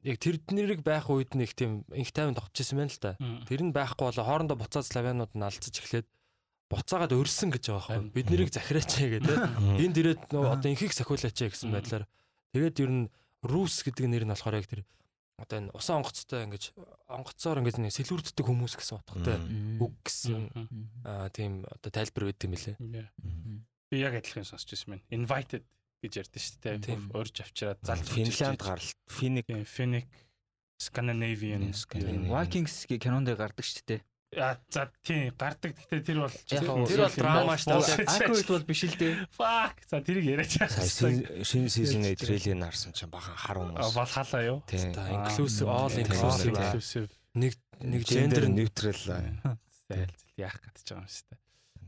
яг 0.04 0.16
тэр 0.16 0.40
нэрийг 0.52 0.80
байх 0.80 1.08
үед 1.12 1.36
нэг 1.36 1.52
тийм 1.52 1.84
инх 1.92 2.12
тайван 2.16 2.36
тогтчихсан 2.36 2.80
байна 2.80 2.92
л 2.92 3.00
да. 3.00 3.12
Тэр 3.44 3.60
нь 3.64 3.76
байхгүй 3.76 4.08
болоо 4.08 4.24
хоорондоо 4.24 4.56
буцаад 4.56 4.88
славянууд 4.88 5.32
нь 5.36 5.44
алдсаж 5.44 5.76
эхлээд 5.80 6.08
буцаагаад 6.72 7.12
өрсөн 7.14 7.52
гэж 7.54 7.64
байгаа 7.70 8.00
байхгүй. 8.00 8.12
Бид 8.16 8.28
нэрийг 8.32 8.50
захираач 8.50 8.90
гэдэг. 8.96 9.38
Энд 9.80 9.96
ирээд 9.96 10.22
одоо 10.32 10.68
инхийг 10.72 10.92
сахиулаач 10.96 11.36
гэсэн 11.36 11.70
байдлаар. 11.70 12.04
Тэгээд 12.52 12.80
ер 12.82 12.90
нь 12.90 13.04
рус 13.46 13.84
гэдэг 13.86 14.06
нэр 14.10 14.24
нь 14.26 14.32
болохоор 14.34 14.58
яг 14.58 14.66
тэр 14.66 14.82
одоо 15.36 15.56
энэ 15.60 15.72
усан 15.76 16.00
онгоцтой 16.00 16.48
ингэж 16.48 16.72
онгоцоор 17.12 17.60
ингэж 17.60 17.76
нэг 17.76 17.92
сэлүүрддэг 17.92 18.46
хүмүүс 18.46 18.74
гэсэн 18.80 18.96
утгатай 19.04 19.36
үг 19.80 19.92
гэсэн 20.00 20.48
тийм 21.36 21.68
одоо 21.68 21.90
тайлбар 21.92 22.32
өгд 22.32 22.48
юм 22.48 22.56
лээ. 22.56 22.76
Би 23.92 23.96
яг 24.00 24.16
адилхан 24.16 24.48
сонсч 24.48 24.72
байсан 24.72 24.96
байна. 24.96 25.04
Invited 25.12 25.64
гэж 26.00 26.12
ярьдэн 26.24 26.40
шүү 26.40 26.58
дээ. 26.64 26.98
Урьж 27.12 27.36
авчираад 27.44 27.80
залж 27.84 28.08
Финланд 28.08 28.60
гаралт, 28.64 28.96
Финик, 29.06 29.46
Финик, 29.68 30.08
Scandinavian, 30.80 31.68
Vikings 32.32 32.88
кинонд 32.88 33.28
гардаг 33.32 33.64
шүү 33.64 33.84
дээ. 33.86 34.00
А 34.34 34.58
за 34.68 34.90
тийм 35.06 35.30
гардаг. 35.38 35.78
Гэхдээ 35.78 36.02
тэр 36.02 36.18
бол 36.26 36.34
тэр 36.50 36.66
бол 36.66 37.14
драма 37.14 37.54
шүү 37.54 37.78
дээ. 37.78 38.10
Аквит 38.10 38.48
бол 38.50 38.66
биш 38.66 38.82
л 38.90 38.98
дээ. 38.98 39.14
Fuck. 39.30 39.86
За 39.86 40.02
тэрийг 40.02 40.26
яриач. 40.26 40.58
Шинэ 41.46 41.70
сизон 41.70 42.02
трейлерыг 42.02 42.58
харсан 42.66 42.90
чинь 42.90 43.06
бахан 43.06 43.38
хар 43.38 43.62
хүмүүс. 43.62 43.94
Бол 43.94 44.10
халаа 44.10 44.42
юу? 44.42 44.58
Inclusive, 44.66 45.70
all 45.70 45.94
inclusive. 45.94 47.08
Нэг 47.38 47.54
нэг 47.78 48.02
gender 48.02 48.50
neutral. 48.50 48.98
Яах 50.34 50.58
гэж 50.58 50.90
байгаа 50.90 51.06
юм 51.06 51.06
шүү 51.06 51.26
дээ. 51.30 51.40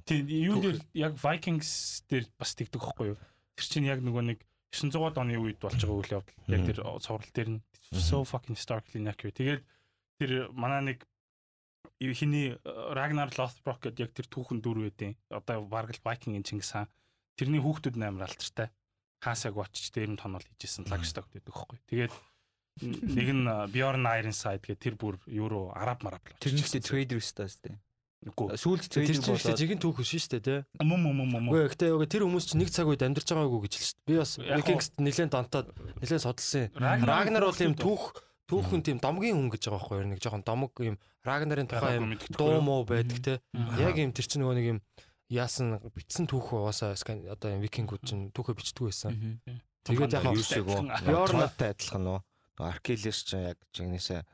Тийм 0.06 0.24
юу 0.30 0.56
дээр 0.62 0.78
яг 0.94 1.18
Vikings 1.18 2.06
дээр 2.06 2.24
бас 2.38 2.54
тэгдэг 2.54 2.80
байхгүй 2.80 3.12
юу? 3.12 3.18
Тэр 3.58 3.66
чинь 3.66 3.90
яг 3.90 4.00
нөгөө 4.00 4.24
нэг 4.30 4.38
900-аад 4.72 5.20
оны 5.20 5.36
үед 5.36 5.58
болж 5.58 5.76
байгаа 5.76 5.98
үйл 6.00 6.14
явдал. 6.22 6.38
Яг 6.48 6.62
тэр 6.70 6.78
цуврал 7.02 7.32
дээр 7.34 7.50
нь 7.58 7.60
so 7.92 8.22
fucking 8.24 8.56
starkly 8.56 9.02
accurate. 9.04 9.36
Тэгээд 9.36 9.62
тэр 10.22 10.30
манай 10.54 10.94
нэг 10.94 11.04
хиний 12.00 12.54
Ragnar 12.64 13.34
Lothbrok 13.34 13.82
гэдэг 13.82 14.02
яг 14.06 14.12
тэр 14.14 14.26
түүхэн 14.30 14.62
дүр 14.62 14.86
байдیں۔ 14.86 15.18
Одоо 15.34 15.66
бараг 15.66 15.98
л 15.98 16.04
Viking-ийн 16.06 16.46
Чингис 16.46 16.72
хаан. 16.72 16.88
Тэрний 17.34 17.58
хүүхдүүд 17.58 17.98
амар 17.98 18.30
алдартай. 18.30 18.70
Хаасаг 19.18 19.58
очиж 19.58 19.90
дээр 19.90 20.14
нь 20.14 20.20
тонол 20.20 20.46
хийжсэн 20.46 20.86
Lagstock 20.86 21.26
гэдэг 21.34 21.50
байхгүй. 21.50 21.78
Тэгээд 21.90 22.14
нэг 22.86 23.28
нь 23.34 23.46
Bjorn 23.74 24.06
Ironside 24.06 24.62
гэдэг 24.62 24.78
тэр 24.78 24.94
бүр 24.94 25.18
евро 25.26 25.74
араб 25.74 26.06
мараб 26.06 26.22
л. 26.22 26.38
Тэр 26.38 26.54
нэгтэй 26.54 26.78
trader 26.78 27.18
өстэй 27.18 27.50
өстэй. 27.50 27.74
Үгүй. 28.26 28.58
Сүүлд 28.58 28.90
тэр 28.90 29.06
чинь 29.06 29.22
ихтэй 29.22 29.54
жигэн 29.54 29.78
түүх 29.78 30.02
биш 30.02 30.10
шүү 30.18 30.38
дээ 30.38 30.42
тий. 30.42 30.58
Мм 30.82 31.06
мм 31.06 31.22
мм. 31.38 31.50
Үгүй 31.54 31.70
гэхдээ 31.70 31.94
яг 31.94 32.10
тэр 32.10 32.26
хүмүүс 32.26 32.50
чинь 32.50 32.62
нэг 32.62 32.70
цаг 32.74 32.90
үед 32.90 33.06
амьдарч 33.06 33.30
байгаагүй 33.30 33.60
гэж 33.66 33.74
хэлсэн 33.78 33.94
шүү 33.94 33.98
дээ. 34.02 34.10
Би 34.10 34.14
бас 34.18 34.32
Vikings 34.42 34.86
нэлээд 34.98 35.30
донтоод 35.30 35.66
нэлээд 36.02 36.22
судалсан. 36.26 36.66
Ragnar 36.74 37.46
бол 37.46 37.62
юм 37.62 37.78
түүх 37.78 38.02
түүхэн 38.48 38.80
тийм 38.80 38.98
домгийн 38.98 39.36
хүн 39.36 39.52
гэж 39.52 39.68
байгаа 39.68 39.76
байхгүй 39.76 39.96
юу? 40.00 40.08
Нэг 40.08 40.20
жоохон 40.24 40.44
домог 40.44 40.72
юм 40.80 40.96
Рагнарын 41.20 41.68
тухай 41.68 42.00
юм 42.00 42.16
дуу 42.32 42.60
муу 42.64 42.82
байдаг 42.88 43.20
те. 43.20 43.34
Яг 43.76 44.00
юм 44.00 44.16
тэр 44.16 44.24
чинь 44.24 44.40
нөгөө 44.40 44.56
нэг 44.56 44.66
юм 44.72 44.80
яасан 45.28 45.76
битсэн 45.92 46.24
түүх 46.24 46.56
угаасаа 46.56 46.96
одоо 46.96 47.48
юм 47.52 47.60
викингүүд 47.60 48.02
чинь 48.08 48.32
түүхөө 48.32 48.56
бичдэг 48.56 48.88
байсан. 48.88 49.12
Тэгээд 49.84 50.16
яг 50.16 50.24
юусэг 50.32 50.64
Бьорнтай 50.64 51.76
адилхан 51.76 52.02
нөө 52.08 52.18
Аркелес 52.64 53.20
чинь 53.28 53.52
яг 53.52 53.60
жигнэсээ 53.76 54.24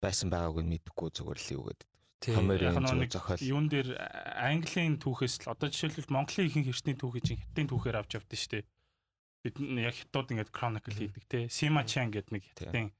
байсан 0.00 0.32
байгаагүй 0.32 0.64
мэдэхгүй 0.64 1.08
зүгээр 1.12 1.40
л 1.40 1.52
юу 1.60 1.64
гэдэг. 1.68 1.88
Камерын 2.26 2.80
зөв 2.88 3.04
зохиол. 3.12 3.44
Юун 3.44 3.68
дээр 3.68 3.92
Английн 4.40 4.96
түүхээс 4.96 5.44
л 5.44 5.52
одоо 5.52 5.68
жишээлбэл 5.68 6.10
Монголын 6.10 6.48
ихэнх 6.48 6.72
эртний 6.72 6.96
түүхийг 6.96 7.24
чинь 7.28 7.40
хятадын 7.44 7.68
түүхээр 7.70 8.00
авч 8.00 8.16
явдсан 8.16 8.40
шүү 8.40 8.52
дээ. 8.56 8.64
Бид 9.44 9.56
яг 9.84 9.94
хятад 9.94 10.32
ингээд 10.32 10.50
chronicle 10.50 10.96
хийдэг 10.96 11.24
те. 11.28 11.38
Сима 11.52 11.84
Чан 11.84 12.10
гэдэг 12.10 12.32
нэг 12.32 12.42
хятадын 12.50 12.90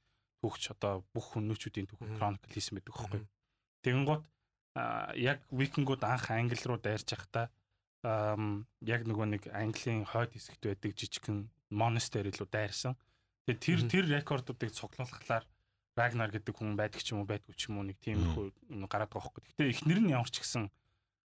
түүхч 0.46 0.70
одоо 0.78 1.02
бүх 1.10 1.34
хүмүүчүүдийн 1.34 1.90
түүх 1.90 2.06
chronicle 2.14 2.54
хийсэн 2.54 2.78
байдаг 2.78 2.94
байхгүй. 2.94 3.22
Тэгэнгუთ 3.82 4.22
яг 5.18 5.42
викингууд 5.50 6.02
анх 6.06 6.30
англи 6.30 6.62
руу 6.62 6.78
дайрч 6.78 7.10
явахдаа 7.10 7.50
яг 8.06 9.02
нөгөө 9.02 9.26
нэг 9.26 9.42
английн 9.50 10.06
хойд 10.06 10.38
хэсэгт 10.38 10.62
байдаг 10.70 10.94
жижигхэн 10.94 11.50
монастер 11.74 12.30
илүү 12.30 12.46
дайрсан. 12.46 12.94
Тэгээ 13.50 13.58
тэр 13.58 13.80
тэр 13.90 14.04
рекордуудыг 14.14 14.70
цуглуулхлаар 14.70 15.44
Рагнар 15.96 16.30
гэдэг 16.30 16.54
хүн 16.54 16.76
байдаг 16.76 17.00
ч 17.00 17.16
юм 17.16 17.24
уу 17.24 17.30
байдгүй 17.30 17.56
ч 17.56 17.72
юм 17.72 17.80
уу 17.80 17.88
нэг 17.88 17.96
тиймэрхүү 18.04 18.52
гараад 18.84 19.10
байгаа 19.10 19.32
хөөхгүй. 19.32 19.42
Гэтэ 19.48 19.70
эхнэр 19.72 20.00
нь 20.04 20.12
ямар 20.12 20.28
ч 20.28 20.44
гэсэн 20.44 20.68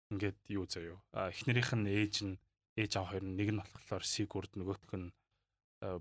ингээд 0.09 0.37
юу 0.49 0.65
заяо. 0.65 0.97
Эхнэрийнх 1.13 1.71
нь 1.77 1.85
ээж 1.85 2.15
нь 2.25 2.35
ээж 2.73 2.91
аав 2.97 3.13
хоёр 3.13 3.23
нэг 3.29 3.49
нь 3.53 3.61
болохоор 3.61 4.03
Сигурд 4.03 4.51
нөгөөх 4.57 4.81
нь 4.97 5.13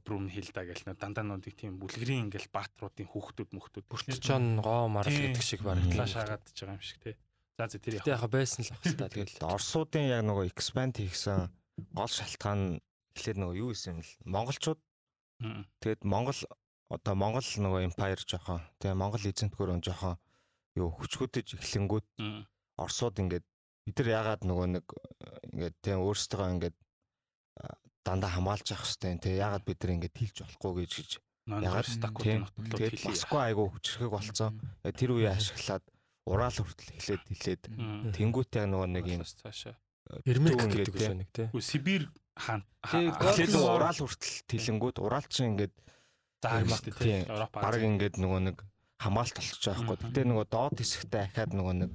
Брум 0.04 0.28
Хилда 0.30 0.64
гэл 0.64 0.84
нөө 0.86 0.96
дандаа 0.96 1.24
нуудыг 1.24 1.54
тийм 1.58 1.76
бүлгэрийн 1.80 2.28
ингээл 2.28 2.52
баатруудын 2.52 3.08
хүүхдүүд 3.10 3.50
мөхтүүд. 3.52 3.86
Бүрччон 3.90 4.60
гоо 4.64 4.88
марал 4.88 5.12
гэдэг 5.12 5.44
шиг 5.44 5.62
барагдлаа 5.66 6.08
шаагаад 6.08 6.44
ч 6.52 6.64
байгаа 6.64 6.78
юм 6.78 6.84
шиг 6.84 6.98
тий. 7.02 7.14
За 7.58 7.68
за 7.68 7.78
тэр 7.78 8.00
яхаа 8.02 8.30
байсан 8.30 8.64
л 8.64 8.72
ах 8.72 8.82
та 8.98 9.08
тэгэл. 9.08 9.44
Орсуудын 9.44 10.10
яг 10.10 10.22
нөгөө 10.26 10.50
expand 10.50 10.98
хийсэн 10.98 11.50
гол 11.94 12.10
шалтгаан 12.10 12.80
эхлээд 13.14 13.38
нөгөө 13.38 13.56
юу 13.62 13.70
исэн 13.74 13.98
юм 13.98 14.00
л 14.02 14.12
монголчууд. 14.26 14.80
Тэгээд 15.82 16.02
монгол 16.02 16.40
одоо 16.90 17.14
монгол 17.14 17.46
нөгөө 17.46 17.86
empire 17.90 18.22
жоохон 18.22 18.62
тэгээ 18.78 18.98
монгол 18.98 19.22
эзэнтгөр 19.22 19.74
өн 19.74 19.82
жоохон 19.82 20.18
юу 20.78 20.90
хүчгүүдэж 20.94 21.58
эхлэнгүүд 21.58 22.06
Орсууд 22.78 23.22
ингээд 23.22 23.46
бид 23.86 23.96
нар 24.00 24.10
ягаад 24.10 24.42
нөгөө 24.42 24.66
нэг 24.74 24.86
ингээд 25.54 25.76
тийм 25.82 26.02
өөрсдөө 26.02 26.46
ингээд 26.58 26.76
дандаа 28.04 28.30
хамгаалж 28.36 28.66
явах 28.70 28.86
хэрэгтэй 28.86 29.18
те. 29.18 29.30
Ягаад 29.40 29.64
бид 29.64 29.78
нар 29.82 29.92
ингэж 29.96 30.12
хийлж 30.14 30.36
болохгүй 30.44 30.72
гэж 30.84 30.92
гэж. 30.94 31.10
Ягаад 31.44 31.88
стакууд 31.88 32.44
тэгээд 32.72 33.04
басгүй 33.04 33.40
айгу 33.40 33.64
хүчрхэг 33.72 34.10
болцсон 34.12 34.60
тэр 34.84 35.10
үеэ 35.16 35.32
ашиглаад 35.32 35.84
ураал 36.24 36.56
хүртэл 36.56 36.94
эхлээд 36.96 37.24
хэлээд 37.28 37.62
тэнгуүтэй 38.16 38.64
нөгөө 38.64 38.88
нэг 38.96 39.04
юм 39.08 39.22
цаашаа 39.24 39.76
Эрмек 40.28 40.60
гэдэг 40.60 40.92
үгүй 40.92 41.16
нэг 41.16 41.28
те. 41.32 41.48
Сибир 41.60 42.12
хаан 42.36 42.64
тэгээд 42.84 43.56
ураал 43.56 43.96
хүртэл 43.96 44.36
тэлэнгүүд. 44.52 44.96
Ураал 45.00 45.26
чинь 45.32 45.56
ингээд 45.56 45.74
заагмаг 46.44 46.80
те. 47.00 47.24
Европ 47.24 47.52
баг 47.56 47.80
ингээд 47.80 48.20
нөгөө 48.20 48.40
нэг 48.52 48.56
хамгаалт 49.00 49.36
болчих 49.36 49.60
жоохгүй 49.64 49.96
гэтээ 50.04 50.24
нөгөө 50.28 50.46
доод 50.52 50.76
хэсэгтээ 50.76 51.22
ахаад 51.24 51.52
нөгөө 51.56 51.74
нэг 51.80 51.92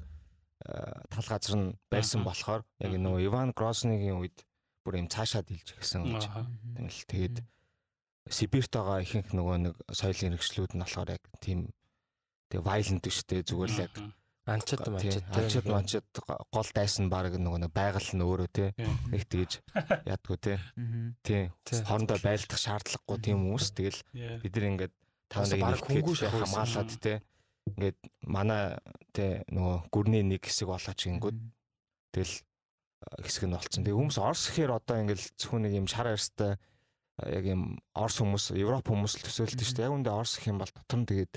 тал 1.13 1.27
газар 1.29 1.55
нь 1.57 1.77
байсан 1.93 2.25
болохоор 2.25 2.61
яг 2.81 2.93
нөгөө 2.97 3.21
Иван 3.29 3.49
Грозныгийн 3.53 4.17
үед 4.17 4.37
бүр 4.83 4.99
юм 5.01 5.07
цаашаад 5.07 5.47
хилж 5.49 5.75
гисэн 5.79 6.03
гэж. 6.05 6.23
Тэгэл 6.75 7.01
тэгээд 7.09 7.37
Сибирт 8.29 8.71
байгаа 8.73 9.01
ихэнх 9.01 9.33
нөгөө 9.33 9.57
нэг 9.57 9.75
соёлын 9.89 10.37
хэрэгслүүд 10.37 10.77
нь 10.77 10.83
болохоор 10.85 11.09
яг 11.17 11.23
тийм 11.41 11.73
тэг 12.49 12.61
violent 12.61 13.01
гэжтэй 13.01 13.41
зүгээр 13.41 13.71
л 13.73 13.83
яг 13.89 13.93
анчад 14.45 14.85
манчад 14.85 15.25
анчад 15.33 15.65
манчад 15.65 16.05
гол 16.53 16.69
дайсан 16.73 17.09
баг 17.09 17.33
нөгөө 17.33 17.65
нэг 17.65 17.73
байгаль 17.73 18.11
нь 18.13 18.25
өөрөө 18.25 18.49
те 18.53 18.65
нэг 19.09 19.23
тэгж 19.29 19.61
ядгүй 20.05 20.37
те 20.37 20.53
тий 21.25 21.49
хоорондоо 21.69 22.17
байлдах 22.21 22.59
шаардлагагүй 22.61 23.17
тийм 23.17 23.37
хүмүүс 23.45 23.65
тэгэл 23.77 23.99
бид 24.41 24.53
нар 24.53 24.69
ингээд 24.69 24.93
та 25.29 25.45
нэг 25.45 25.85
хөнгөш 25.85 26.19
хамгаалаад 26.25 26.91
те 27.01 27.13
ингээд 27.69 27.97
манай 28.25 28.77
те 29.13 29.45
нөгөө 29.53 29.77
гүрний 29.93 30.23
нэг 30.25 30.41
хэсэг 30.45 30.69
болооч 30.69 31.05
гингүүд. 31.05 31.37
Тэгэл 32.13 32.33
хэсэг 33.23 33.43
нь 33.47 33.55
болцсон. 33.55 33.83
Тэгээ 33.87 33.99
хүмүүс 33.99 34.17
Орос 34.19 34.43
гэхээр 34.51 34.71
одоо 34.75 34.95
ингээл 34.99 35.25
зөвхөн 35.39 35.63
нэг 35.65 35.73
юм 35.79 35.87
шар 35.87 36.11
арьстай 36.11 36.59
яг 37.27 37.45
юм 37.47 37.79
Орос 37.95 38.19
хүмүүс, 38.19 38.55
Европ 38.55 38.85
хүмүүс 38.87 39.13
л 39.19 39.23
төсөөлдөг 39.27 39.65
шүү 39.67 39.77
дээ. 39.79 39.87
Яг 39.87 39.95
үндэ 39.95 40.11
Орос 40.11 40.33
гэх 40.39 40.51
юм 40.51 40.59
бол 40.59 40.71
дотор 40.71 40.99
нь 40.99 41.09
тэгээд 41.09 41.33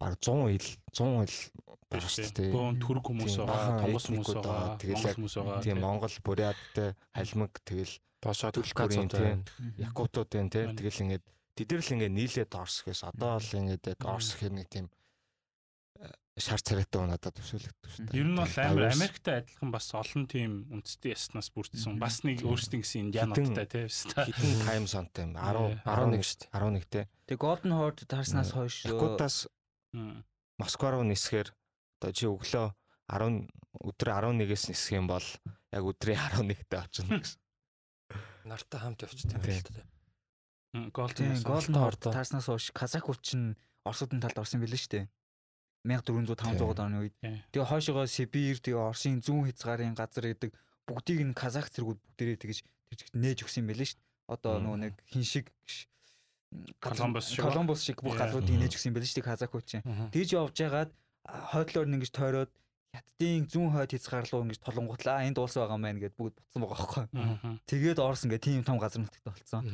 баг 0.00 0.12
100 0.20 0.56
ил 0.56 0.68
100 0.92 1.24
ил 1.24 1.36
байна 1.88 2.08
шүү 2.08 2.32
дээ. 2.36 2.52
Бөөн 2.52 2.76
түрк 2.80 3.04
хүмүүс 3.08 3.36
байгаа, 3.40 3.80
Тонгос 3.80 4.06
хүмүүс 4.10 4.30
байгаа, 4.36 4.76
тэгэл 4.80 5.16
хүмүүс 5.16 5.34
байгаа. 5.40 5.62
Тийм 5.64 5.78
Монгол, 5.80 6.16
Буряттай, 6.24 6.88
Халимаг 7.14 7.52
тэгэл 7.64 7.94
Бошоо 8.20 8.50
Төлкацууд 8.52 9.12
тийм 9.12 9.44
Якутууд 9.78 10.28
байна 10.32 10.50
тийм 10.50 10.72
тэгэл 10.76 11.02
ингээд 11.04 11.24
тэд 11.56 11.68
нар 11.72 11.82
л 11.84 11.94
ингээд 11.94 12.16
нийлээд 12.16 12.52
Орос 12.56 12.76
гэхээс 12.84 13.02
одоо 13.08 13.38
л 13.38 13.56
ингээд 13.60 13.84
яг 13.92 14.00
Орос 14.04 14.34
гэхэр 14.34 14.54
нэг 14.56 14.68
тийм 14.68 14.86
шар 16.36 16.60
царайтай 16.60 17.08
надад 17.08 17.32
төсөөлөгдөв 17.40 17.92
шүү 17.96 18.06
дээ. 18.12 18.20
Ер 18.20 18.28
нь 18.28 18.36
бол 18.36 18.56
амар 18.60 18.92
Америктай 18.92 19.40
адилхан 19.40 19.70
бас 19.72 19.88
олон 19.96 20.24
тийм 20.28 20.52
үндэсний 20.68 21.16
яснаас 21.16 21.48
бүрдсэн. 21.48 21.96
Бас 21.96 22.20
нэг 22.28 22.44
өөрсдийн 22.44 22.84
гэсэн 22.84 23.08
индиануудтай 23.08 23.66
тийм 23.72 23.88
хитэн 23.88 24.52
тайм 24.68 24.84
сонтой 24.84 25.24
юм. 25.24 25.32
10 25.32 25.80
11 25.88 26.28
шүү 26.28 26.38
дээ. 26.44 26.52
11 26.52 26.88
тий. 26.92 27.04
Тэгээ 27.24 27.40
Golden 27.40 27.72
Horde 27.72 28.04
тарснаас 28.04 28.52
хойш 28.52 28.84
Якутаас 28.84 29.48
Москва 30.60 30.92
руу 30.92 31.08
нисэхээр 31.08 31.56
одоо 32.04 32.12
чи 32.12 32.28
өглөө 32.28 32.68
10 33.08 33.48
өдөр 33.80 34.08
11-ээс 34.20 34.64
нисэх 34.76 34.92
юм 35.00 35.08
бол 35.08 35.24
яг 35.72 35.82
өдрийн 35.88 36.20
11-д 36.36 36.72
очно 36.76 37.16
гэсэн. 37.16 37.40
Нартай 38.50 38.80
хамт 38.84 39.08
явчихсан 39.08 39.40
юм 39.40 39.44
байна 39.44 39.88
Тийм, 40.76 41.40
Golden 41.40 41.76
ордоо. 41.80 42.12
Horde 42.12 42.12
таарснаас 42.12 42.46
хойш 42.52 42.68
Казахууд 42.76 43.20
чинь 43.24 43.56
Оросуудын 43.88 44.20
талд 44.20 44.36
орсон 44.36 44.60
билээ 44.60 44.76
шүү 44.76 44.92
дээ. 44.92 45.04
1400 45.86 46.34
500 46.34 46.82
оны 46.82 46.96
үед. 47.06 47.14
Тэгээ 47.22 47.70
хойшоогоо 47.70 48.06
Сибирь, 48.10 48.58
тэгээ 48.58 48.90
Оросын 48.90 49.22
зүүн 49.22 49.46
хязгаарын 49.48 49.94
газар 49.94 50.26
гэдэг 50.34 50.50
бүгдийг 50.86 51.20
нь 51.22 51.34
Казах 51.34 51.70
зэргүүд 51.70 51.98
бүгдээрээ 51.98 52.38
тэгэж 52.42 52.58
тэр 52.62 52.96
чигт 52.98 53.14
нээж 53.14 53.38
өгсөн 53.46 53.62
юм 53.62 53.70
билээ 53.70 53.88
шүү 53.90 53.98
дээ. 53.98 54.34
Одоо 54.34 54.52
нөгөө 54.62 54.78
нэг 54.86 54.94
хин 55.10 55.24
шиг 55.26 55.46
Колумбус 56.78 57.26
шиг? 57.30 57.42
Колумбус 57.42 57.80
шиг 57.82 57.98
бүх 58.02 58.14
газруудыг 58.14 58.54
нээж 58.54 58.78
өгсөн 58.78 58.90
юм 58.90 58.96
билээ 58.98 59.10
шүү 59.10 59.18
дээ 59.18 59.30
Казахууд 59.30 59.66
чинь. 59.66 59.82
Мгм. 59.82 60.10
Тэгж 60.14 60.30
явж 60.38 60.54
байгаад 60.54 60.90
хойдлоор 61.26 61.86
нь 61.90 61.96
ингэж 61.98 62.12
тойроод 62.14 62.52
хятадын 62.94 63.44
зүүн 63.50 63.70
хойд 63.74 63.90
хязгаарлуу 63.92 64.42
ингэж 64.46 64.60
толонготлаа 64.62 65.26
энд 65.26 65.38
уус 65.42 65.58
байгаа 65.58 65.78
маань 65.78 66.00
гэд 66.00 66.14
бүгд 66.14 66.38
буцсан 66.38 66.60
байгаа 66.62 66.78
байхгүй. 66.78 67.04
Тэгээд 67.66 67.98
Орос 67.98 68.24
ингээ 68.24 68.40
тийм 68.40 68.62
том 68.62 68.78
газар 68.78 69.02
нутагт 69.02 69.26
болцсон. 69.26 69.66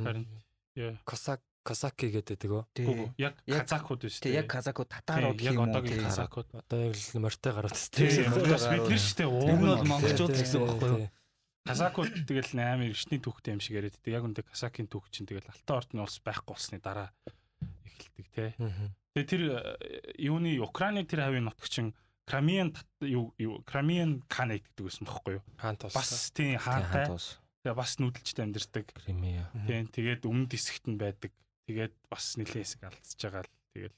Косак 1.04 1.44
Косаки 1.62 2.10
гэдэг 2.10 2.42
өгөө. 2.42 2.62
Үгүй, 2.74 3.06
Тэг. 3.06 3.14
Яг 3.22 3.34
Яг- 3.46 3.62
казакууд 3.70 4.00
биш 4.02 4.18
Тэг 4.18 4.34
яг 4.34 4.46
казакууд 4.50 4.88
татарууд 4.90 5.38
яг 5.40 5.54
юм 5.54 5.62
уу? 5.62 5.70
одоогийн 5.70 5.94
тэг. 5.94 6.06
казакууд. 6.10 6.48
Одоо 6.58 6.78
яг 6.90 6.94
л 6.98 7.20
морьтой 7.22 7.52
гараад 7.54 7.76
Тийм, 7.94 8.26
бас 8.50 8.66
бид 8.66 8.82
нар 8.82 8.90
тийм 8.90 9.14
Тэр 9.14 9.28
ууг 9.30 9.46
нь 9.46 9.62
бол 9.62 9.84
монголчууд 9.86 10.34
гэсэн 10.34 10.58
үг 10.58 10.68
байхгүй 10.74 10.90
юу? 11.06 11.10
Казакууд 11.62 12.12
тэгэл 12.26 12.50
амар 12.58 12.90
эртний 12.90 13.20
түүхтэй 13.22 13.54
юм 13.54 13.62
шиг 13.62 13.78
яриад 13.78 13.94
байдаг. 13.94 14.10
Яг 14.10 14.24
үндэ 14.26 14.42
Казакийн 14.42 14.88
түүх 14.90 15.06
чинь 15.14 15.26
тэгэл 15.30 15.46
Алтан 15.46 15.76
ордны 15.78 16.00
улс 16.02 16.18
байхгүй 16.18 16.50
болсны 16.50 16.78
дараа 16.82 17.14
эхэлдэг 17.62 18.26
те. 18.34 18.46
Тэгээ 19.14 19.28
тэр 19.30 19.42
э, 19.46 20.18
юуны 20.18 20.58
Украины 20.58 21.06
тэр 21.06 21.22
хавийн 21.30 21.46
нутаг 21.46 21.68
чинь 21.70 21.94
Крамиан 22.26 22.74
тат- 22.74 23.06
юу 23.06 23.30
Крамиан 23.62 24.22
Канад 24.26 24.66
гэдэг 24.66 24.82
байсан 24.90 25.06
бохоггүй 25.06 25.38
юу? 25.38 25.44
хаант 25.62 25.86
болсон. 25.86 25.98
Бас 26.02 26.30
тийм 26.34 26.58
хаантай. 26.58 27.06
Тэгээ 27.62 27.76
бас 27.78 27.92
нүүдэлжтэй 28.02 28.42
амьдэрдэг. 28.42 28.86
Тийм 29.06 29.86
тэгээд 29.86 30.22
өмнөд 30.26 30.50
хэсэгт 30.50 30.90
нь 30.90 30.98
байдаг. 30.98 31.30
Тэгээд 31.68 31.94
бас 32.10 32.24
нэлээд 32.36 32.66
хэсэг 32.66 32.82
алдчихж 32.88 33.20
байгаа 33.22 33.42
л 33.46 33.52
тэгэл. 33.74 33.96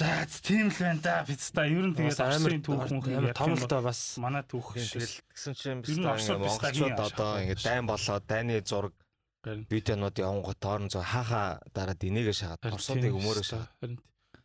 За 0.00 0.24
тийм 0.40 0.70
л 0.70 0.78
байна 0.80 1.00
да. 1.02 1.24
Пицта. 1.28 1.66
Ер 1.68 1.84
нь 1.90 1.94
тэгээд 1.98 2.20
амар 2.22 2.54
түүх 2.64 2.88
мөнх 2.88 3.06
амар 3.10 3.34
том 3.36 3.52
л 3.52 3.66
да 3.68 3.78
бас 3.84 4.00
манай 4.16 4.44
түүх 4.46 4.78
шиг 4.78 5.04
Тэгэл 5.04 5.16
тэгсэн 5.28 5.54
чинь 5.58 5.82
бистагийн 5.84 6.40
монголчууд 6.40 7.00
одоо 7.04 7.30
ингээд 7.42 7.60
дайн 7.66 7.84
болоод 7.84 8.24
дайны 8.24 8.62
зураг 8.64 8.94
видеонууд 9.44 10.16
явангууд 10.16 10.58
тоорн 10.60 10.88
зөө 10.92 11.04
хаахаа 11.04 11.60
дараад 11.72 12.00
энийгээ 12.00 12.36
шагаад 12.36 12.64
Оросуудыг 12.64 13.12
өмөрөө 13.16 13.44
шагаад 13.44 13.72
Харин. 13.80 13.98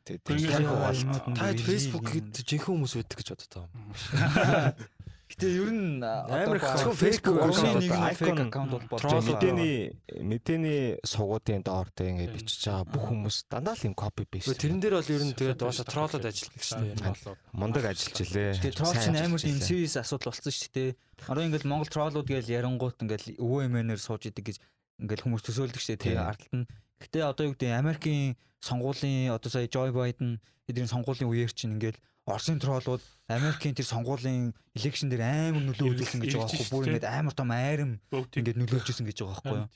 Тэг 0.05 0.21
Ингээд 0.23 0.55
тийм 0.55 0.69
яа, 0.69 0.85
бол 0.85 1.01
юмуд 1.03 1.25
нь 1.25 1.35
та 1.35 1.49
юм. 1.51 2.05
хэд 2.05 2.31
жинхэнэ 2.45 2.67
хүмүүс 2.69 2.93
байдаг 2.95 3.17
гэж 3.19 3.27
боддог. 3.35 3.65
Гэтэ 5.25 5.47
ер 5.57 5.69
нь 5.73 6.05
одоо 6.05 6.53
фейк 6.93 7.17
Facebook 7.17 7.37
аккаунт 7.41 7.81
нэг 7.81 7.89
нь 7.89 8.13
фейк 8.13 8.39
аккаунт 8.45 8.71
бол 8.77 8.85
болж 8.93 9.01
байгаа. 9.01 9.25
мэдээний 9.25 9.75
мэдээний 10.21 10.81
сугуудын 11.01 11.65
доор 11.65 11.89
тэг 11.89 12.13
ингээд 12.13 12.33
бичиж 12.37 12.69
байгаа 12.69 12.85
бүх 12.85 13.03
хүмүүс 13.09 13.37
дандаа 13.49 13.73
л 13.73 13.87
юм 13.89 13.95
копи 13.97 14.29
пейст 14.29 14.53
тэрэн 14.53 14.77
дээр 14.77 15.01
бол 15.01 15.13
ер 15.17 15.23
нь 15.25 15.33
тэгээд 15.33 15.57
дуусаа 15.57 15.85
троллод 15.89 16.29
ажилладаг 16.29 16.61
шүү 16.61 16.77
дээ. 16.93 17.37
Мундаг 17.57 17.83
ажиллаж 17.89 18.17
илээ. 18.21 18.53
Тэгээ 18.61 18.77
трол 18.77 18.93
Сайн 18.93 19.01
чинь 19.01 19.21
амар 19.25 19.41
илээ. 19.41 19.65
serious 19.65 19.95
асуудал 19.97 20.29
болсон 20.29 20.53
шүү 20.53 20.71
дээ. 20.77 20.89
Одоо 21.25 21.41
ингээл 21.41 21.69
Монгол 21.73 21.89
троллууд 21.89 22.27
гээл 22.29 22.53
ярангуут 22.61 23.01
ингээл 23.01 23.41
өвөө 23.41 23.61
эмээнээр 23.65 24.01
сууж 24.05 24.29
идэг 24.29 24.45
гэж 24.45 24.57
ингээл 25.01 25.25
хүмүүс 25.25 25.41
төсөөлдөг 25.41 25.81
шүү 25.81 25.97
дээ. 25.97 26.03
Тийм. 26.05 26.13
Тэгээ 26.13 26.29
ардталт 26.29 26.53
нь. 26.53 26.69
Гэтэ 27.01 27.17
одоо 27.25 27.43
юу 27.49 27.53
гэдэг 27.57 27.73
Америкийн 27.73 28.37
сонгуулийн 28.61 29.33
одоо 29.33 29.49
сая 29.49 29.65
Joe 29.65 29.89
Biden 29.89 30.37
эдгээр 30.69 30.89
сонгуулийн 30.89 31.29
үеэр 31.29 31.51
чинь 31.53 31.75
ингээл 31.75 31.99
Оросын 32.25 32.57
троллууд 32.57 33.05
Америкийн 33.29 33.77
тэр 33.77 33.85
сонгуулийн 33.85 34.49
election 34.73 35.13
дээр 35.13 35.21
амар 35.21 35.61
нөлөө 35.61 35.93
үзүүлсэн 35.93 36.21
гэж 36.25 36.33
байгаа 36.33 36.49
байхгүй. 36.57 36.69
Бүр 36.73 36.87
ингээд 36.89 37.05
амар 37.05 37.35
том 37.37 37.49
айрам 37.53 37.91
ингээд 38.09 38.57
нөлөөлж 38.65 38.87
исэн 38.89 39.05
гэж 39.05 39.17
байгаа 39.21 39.45
байхгүй 39.45 39.57
юу. 39.61 39.69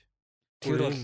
Тэр 0.57 0.79
бол 0.81 0.97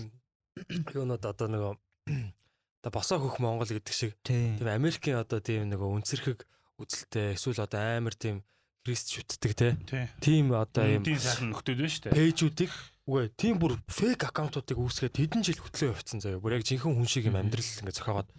юунод 0.98 1.22
одоо 1.22 1.46
нөгөө 1.46 1.72
одоо 2.82 2.90
босоо 2.90 3.18
хөх 3.22 3.38
Монгол 3.38 3.70
гэдэг 3.70 3.94
шиг. 3.94 4.18
Тийм 4.26 4.58
тийм 4.58 4.74
Америкийн 4.74 5.22
одоо 5.22 5.38
тийм 5.38 5.70
нөгөө 5.70 6.02
үнсэрхэг 6.02 6.42
үзэлтэй 6.82 7.38
эсвэл 7.38 7.62
одоо 7.62 7.78
амар 7.78 8.18
тийм 8.18 8.42
христ 8.82 9.14
шүтдэг 9.14 9.52
те. 9.54 9.68
Тий. 9.86 10.06
тийм 10.18 10.50
одоо 10.50 10.82
юм 10.82 11.06
Эндийн 11.06 11.22
сайхан 11.22 11.54
нөхдөд 11.54 11.78
байна 11.78 11.94
шүү 11.94 12.02
дээ. 12.10 12.14
пэйжүүдийг 12.14 12.72
үгүй 13.06 13.24
тийм 13.38 13.54
бүр 13.62 13.78
фейк 13.86 14.22
аккаунтуудыг 14.26 14.78
үүсгээд 14.82 15.14
хэдэн 15.14 15.42
жил 15.46 15.62
хөтлөө 15.62 15.94
явцсан 15.94 16.18
заяа. 16.22 16.42
Бүр 16.42 16.58
яг 16.58 16.66
жинхэнэ 16.66 16.94
хүн 16.94 17.06
шиг 17.10 17.26
юм 17.30 17.38
амьдрал 17.38 17.66
ингээд 17.66 17.98
зохиогоод. 18.02 18.30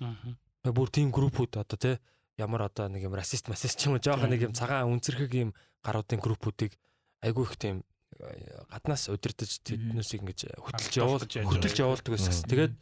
Бүр 0.68 0.90
тийм 0.92 1.12
группүүд 1.12 1.60
одоо 1.60 1.80
те 1.80 1.92
ямар 2.38 2.70
одоо 2.70 2.88
нэг 2.88 3.10
юм 3.10 3.18
расист 3.18 3.50
масист 3.50 3.82
ч 3.82 3.90
юм 3.90 3.98
уу 3.98 4.02
жоохон 4.02 4.30
нэг 4.30 4.50
юм 4.50 4.54
цагаан 4.54 4.94
үнцэрхэг 4.94 5.34
юм 5.34 5.52
гаруудын 5.82 6.22
группүүдийг 6.22 6.78
айгүй 7.26 7.44
их 7.50 7.58
тийм 7.58 7.82
э, 8.22 8.62
гаднаас 8.70 9.10
удирдах 9.10 9.50
тэднээсийг 9.66 10.22
ингэж 10.22 10.40
хөтөлж 10.62 10.94
явуул 11.02 11.22
Алдуулж 11.26 11.34
яаж 11.34 11.48
хөтөлж 11.50 11.78
явуулдаг. 11.82 12.14
Мгм. 12.14 12.46
Тэгээд 12.46 12.74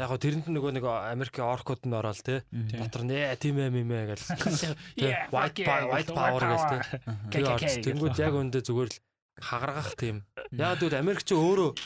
яг 0.00 0.08
гоо 0.08 0.16
тэрэнд 0.16 0.48
нөгөө 0.48 0.72
нэг 0.80 0.84
Америкийн 0.88 1.44
оркууд 1.52 1.84
нь 1.84 1.92
ороод 1.92 2.20
те 2.24 2.40
дотор 2.48 3.04
нь 3.04 3.12
ээ 3.12 3.36
тийм 3.36 3.60
ээ 3.60 3.68
мэмэ 3.68 4.16
гэл. 4.16 4.24
Yeah, 4.96 5.28
white 5.28 5.60
power 5.60 5.92
white 5.92 6.08
power 6.08 6.40
гэл 6.40 7.60
те. 7.68 7.84
тэнгууд 7.84 8.16
яг 8.16 8.32
өндөө 8.32 8.62
зүгээр 8.64 8.88
л 8.88 8.98
хагаргах 9.36 9.92
тийм. 10.00 10.24
Яг 10.56 10.80
тэгвэл 10.80 10.96
Америк 10.96 11.20
ч 11.28 11.36
өөрөө 11.36 11.76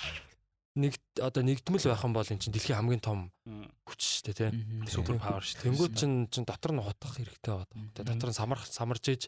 нэг 0.76 0.92
одоо 1.18 1.42
нэгдмэл 1.42 1.88
байх 1.88 2.04
юм 2.04 2.12
бол 2.12 2.28
эн 2.28 2.38
чинь 2.38 2.52
дэлхийн 2.52 2.76
хамгийн 2.78 3.00
том 3.02 3.20
хүч 3.88 4.00
шүү 4.00 4.22
дээ 4.28 4.36
те 4.36 4.46
Супер 4.92 5.16
павер 5.16 5.40
шүү 5.42 5.56
дээ. 5.56 5.64
Тэнгүүд 5.72 5.92
чин 5.96 6.12
чин 6.28 6.44
дотор 6.44 6.72
нь 6.76 6.84
хутгах 6.84 7.16
хэрэгтэй 7.16 7.52
байна. 7.56 7.90
Тэгээ 7.96 8.08
дотор 8.12 8.28
нь 8.30 8.36
самарх 8.36 8.62
самарж 8.68 9.04
иж 9.08 9.22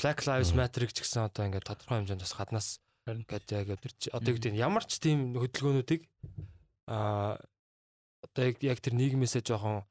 Black 0.00 0.24
Lives 0.24 0.56
Matter-ыг 0.56 0.90
ч 0.96 1.04
гэсэн 1.04 1.28
одоо 1.28 1.44
ингээд 1.44 1.68
тодорхой 1.68 2.00
хэмжээнд 2.00 2.24
бас 2.24 2.32
гаднаас 2.32 2.68
ингээд 3.04 3.46
яг 3.52 3.68
тэр 3.84 3.92
чи- 4.00 4.12
одоо 4.16 4.28
юу 4.32 4.36
гэдэг 4.40 4.52
нь 4.56 4.62
ямар 4.64 4.84
ч 4.88 4.96
тийм 4.96 5.36
хөдөлгөөнүүдийг 5.36 6.02
аа 6.88 7.36
одоо 8.24 8.42
яг 8.64 8.78
тэр 8.80 8.94
нийгмээсээ 8.96 9.44
жоохон 9.44 9.84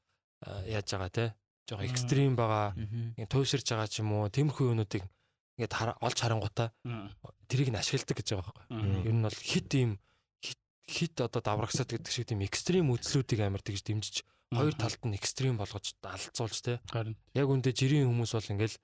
яаж 0.65 0.88
байгаа 0.89 1.12
те 1.13 1.25
жоохон 1.69 1.86
экстрим 1.86 2.34
байгаа 2.34 2.73
ингээд 3.17 3.30
туйширж 3.30 3.67
байгаа 3.69 3.88
ч 3.89 4.02
юм 4.02 4.10
уу 4.17 4.30
тиймэрхүү 4.34 4.73
юмнуудыг 4.73 5.04
ингээд 5.60 5.73
олж 6.02 6.17
харангуйтаа 6.17 6.71
Мм, 6.88 7.12
тэрийг 7.52 7.69
нь 7.69 7.78
ашигладаг 7.78 8.15
гэж 8.17 8.28
байгаа 8.34 8.54
байхгүй. 8.56 8.65
Ер 9.06 9.13
нь 9.13 9.25
бол 9.28 9.38
хит 9.43 9.69
ийм 9.75 9.91
хит 10.89 11.21
одоо 11.21 11.41
даврагсаад 11.45 11.93
гэдэг 11.93 12.10
шиг 12.10 12.25
тийм 12.34 12.41
экстрим 12.41 12.89
үзлүүдийг 12.89 13.45
амар 13.45 13.62
тэгж 13.62 13.86
дэмжиж 13.86 14.25
хоёр 14.49 14.73
талд 14.73 15.02
нь 15.06 15.13
экстрим 15.13 15.62
болгож 15.62 15.93
алцуулж 16.02 16.58
те 16.65 16.82
яг 17.38 17.47
үндэ 17.47 17.69
жирийн 17.69 18.10
хүмүүс 18.10 18.34
бол 18.34 18.54
ингээл 18.58 18.78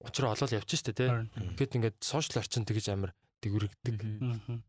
учраа 0.00 0.32
олол 0.32 0.56
явчих 0.56 0.80
штэ 0.80 0.96
те. 0.96 1.06
Гэт 1.56 1.76
ингээд 1.76 1.96
сошиал 2.00 2.40
орчин 2.40 2.64
тэгж 2.64 2.86
амар 2.90 3.12
дэврэгдэг. 3.44 3.96
Мгм. 4.00 4.64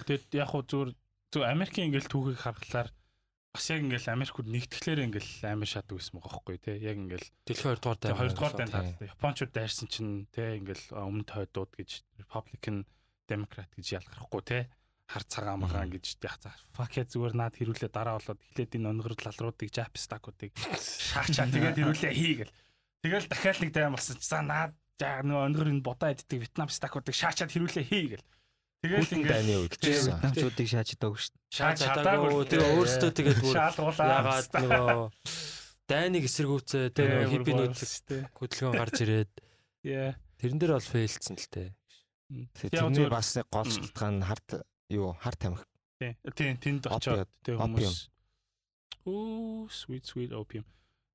Тэгээд 0.00 0.24
яг 0.32 0.48
хуу 0.48 0.64
зүгээр 0.64 0.90
зөв 1.32 1.42
Америкийн 1.44 1.92
ингээл 1.92 2.08
түүхийг 2.08 2.40
харахаар 2.40 2.88
бас 3.52 3.64
яг 3.68 3.84
ингээл 3.84 4.16
Америкууд 4.16 4.48
нэгтгэлээр 4.48 5.04
ингээл 5.12 5.32
амар 5.52 5.68
шатдаг 5.68 6.00
байсан 6.00 6.16
байгаа 6.16 6.32
байхгүй 6.32 6.56
тий. 6.56 6.76
Яг 6.80 6.96
ингээл 6.96 7.28
Дэлхийн 7.44 7.76
2 7.76 7.84
дугаар 7.84 8.00
дайм. 8.00 8.16
2 8.16 8.32
дугаар 8.32 8.54
тийм. 8.56 8.70
талтай. 8.72 9.08
Японочууд 9.12 9.52
дайрсан 9.52 9.88
чинь 9.92 10.12
тий 10.32 10.50
ингээл 10.56 10.84
өмнөд 10.96 11.28
хойдууд 11.28 11.72
гэж 11.76 11.90
Republican 12.24 12.76
Democrat 13.28 13.68
гэж 13.76 13.86
ялгархгүй 14.00 14.42
тий. 14.48 14.62
Хар 15.10 15.24
цагаан 15.28 15.60
магаан 15.60 15.90
гэж 15.90 16.18
яг 16.22 16.36
за 16.40 16.52
fuck 16.72 16.92
yeah 16.96 17.06
зүгээр 17.08 17.34
наад 17.36 17.54
хэрүүлээ 17.58 17.90
дараа 17.92 18.16
болоод 18.16 18.40
эхлээд 18.40 18.76
энэ 18.78 18.90
онгор 18.90 19.14
лалруудыг 19.18 19.68
Jap 19.68 19.94
stack-уудыг 19.98 20.52
шаачаа 20.54 21.46
тэгээд 21.50 21.78
хэрүүлээ 21.80 22.14
хийгээл. 22.16 22.54
Тэгэл 23.02 23.28
дахиад 23.28 23.58
нэг 23.60 23.70
дайм 23.74 23.92
болсон 23.92 24.16
чи 24.16 24.26
за 24.30 24.40
наад 24.40 24.72
за 24.96 25.20
нөгөө 25.26 25.46
онгор 25.52 25.68
энэ 25.68 25.84
бодоо 25.84 26.08
иддэг 26.14 26.38
Вьетнам 26.48 26.70
stack-уудыг 26.70 27.12
шаачаад 27.12 27.50
хэрүүлээ 27.52 27.86
хийгээл. 27.92 28.26
Тэгэл 28.82 28.98
Хүлэн 29.04 29.18
ингээл 29.22 29.36
дайны 29.36 29.54
үед. 29.62 29.74
Вьетнамчуудыг 29.78 30.68
шааж 30.70 30.88
идэг 30.96 31.14
шүү 31.14 31.30
дээ. 31.34 31.54
шааж 31.54 31.76
чадаагүй. 31.82 32.30
чадаагүй. 32.32 32.44
Тэгээ 32.50 32.70
өөрсдөө 32.82 33.10
тэгээд 33.14 33.38
ягаад 33.46 34.50
нөгөө 34.58 35.10
дайныг 35.86 36.24
эсэргүүцээ 36.26 36.84
тэгээ 36.94 37.10
нөгөө 37.12 37.30
хиппинууд 37.30 37.74
хөдөлгөөн 38.38 38.74
гарч 38.80 38.96
ирээд 39.06 39.32
тэрэн 40.38 40.58
дээр 40.58 40.72
бол 40.78 40.90
фейлцсэн 40.94 41.36
л 41.38 41.48
те. 41.52 41.64
Тэгээ 42.58 42.80
Тэрний 42.80 43.10
бас 43.12 43.28
гол 43.52 43.70
шалтгаан 43.70 44.14
нь 44.18 44.26
харт 44.26 44.48
юу 44.92 45.16
харт 45.20 45.40
тамхи 45.40 45.64
Тийм, 46.34 46.56
тэнд 46.58 46.90
очоод 46.90 47.30
тэг 47.46 47.58
хүмүүс. 47.58 48.10
Оо, 49.06 49.66
sweet 49.70 50.06
sweet 50.06 50.34
opium. 50.34 50.66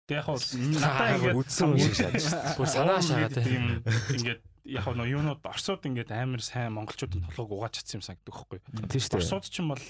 Тэг 0.08 0.24
яг 0.24 0.28
надаа 0.80 1.20
ингээд 1.20 1.36
үдсэн 1.36 1.76
юм 1.76 1.80
шиг 1.80 1.96
шааж. 2.00 2.24
Бүр 2.56 2.68
санаа 2.72 3.04
шагаа 3.04 3.32
те. 3.32 3.44
юм 3.44 3.84
ингээд 3.84 4.42
яг 4.72 4.88
нөө 4.88 5.08
юунууд 5.12 5.44
Оросууд 5.44 5.84
ингээд 5.88 6.12
амар 6.16 6.44
сайн 6.44 6.76
монголчуудын 6.76 7.28
толгойг 7.28 7.52
угааж 7.68 7.74
чадсан 7.80 8.00
юм 8.00 8.06
санагддаг 8.08 8.32
байхгүй. 8.32 8.60
Тийм 8.88 9.02
шүү 9.04 9.12
дээ. 9.12 9.20
Оросууд 9.20 9.46
ч 9.48 9.56
юм 9.60 9.68
бол 9.76 9.86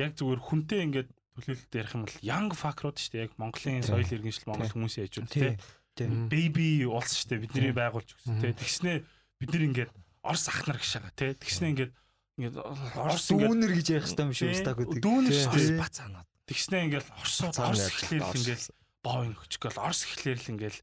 яг 0.00 0.10
зүгээр 0.16 0.40
хүнтэй 0.40 0.80
ингээд 0.88 1.10
төлөөлөлт 1.40 1.72
ярих 1.76 1.92
юм 1.96 2.02
бол 2.08 2.16
young 2.24 2.48
fuck-рууд 2.56 2.96
шүү 2.96 3.12
дээ. 3.12 3.24
Яг 3.28 3.32
Монголын 3.40 3.80
Тийм. 3.80 3.88
соёл 3.88 4.12
иргэншил 4.16 4.48
Монгол 4.48 4.68
Тийм. 4.68 4.76
хүмүүсийн 4.80 5.04
ээжүүд 5.08 5.28
Тийм. 5.28 5.44
тий. 5.44 5.52
Тийм. 5.96 6.10
Baby 6.32 6.68
улс 6.88 7.12
шүү 7.20 7.28
дээ. 7.36 7.44
Бидний 7.44 7.72
байгуулж 7.76 8.08
өгсөн 8.16 8.40
тий. 8.40 8.52
Мгм. 8.52 8.60
Тэгснээ 8.60 8.96
бид 9.40 9.48
нэр 9.52 9.64
ингээд 9.68 9.92
Орос 10.20 10.44
ах 10.52 10.64
нар 10.68 10.76
гэж 10.80 10.92
байгаа 11.00 11.12
тий. 11.16 11.32
Тэгснээ 11.36 11.70
ингээд 11.72 11.92
ингээд 12.40 12.56
Орос 12.96 13.28
дүүнер 13.28 13.72
гэж 13.76 13.86
ярих 13.92 14.06
хэрэгтэй 14.08 14.24
юм 14.24 14.32
тий, 14.32 14.56
стаг 14.56 14.76
гэдэг. 14.80 15.02
Дүүнер 15.04 15.34
шүү 15.36 15.52
дээ. 15.60 15.76
Бац 15.76 15.96
анаад. 16.00 16.28
Тэгснээ 16.48 16.80
ингээл 16.88 17.10
Оросууд 17.20 17.54
Цаана 17.54 17.68
Орос 17.70 17.80
яаж 17.84 17.94
эхлээл 18.00 18.24
Орос. 18.24 18.40
ингээл 18.40 18.66
боо 19.04 19.20
ин 19.28 19.34
хөчгөл 19.36 19.78
Орос 19.84 20.00
эхлээл 20.08 20.50
ингээл 20.50 20.78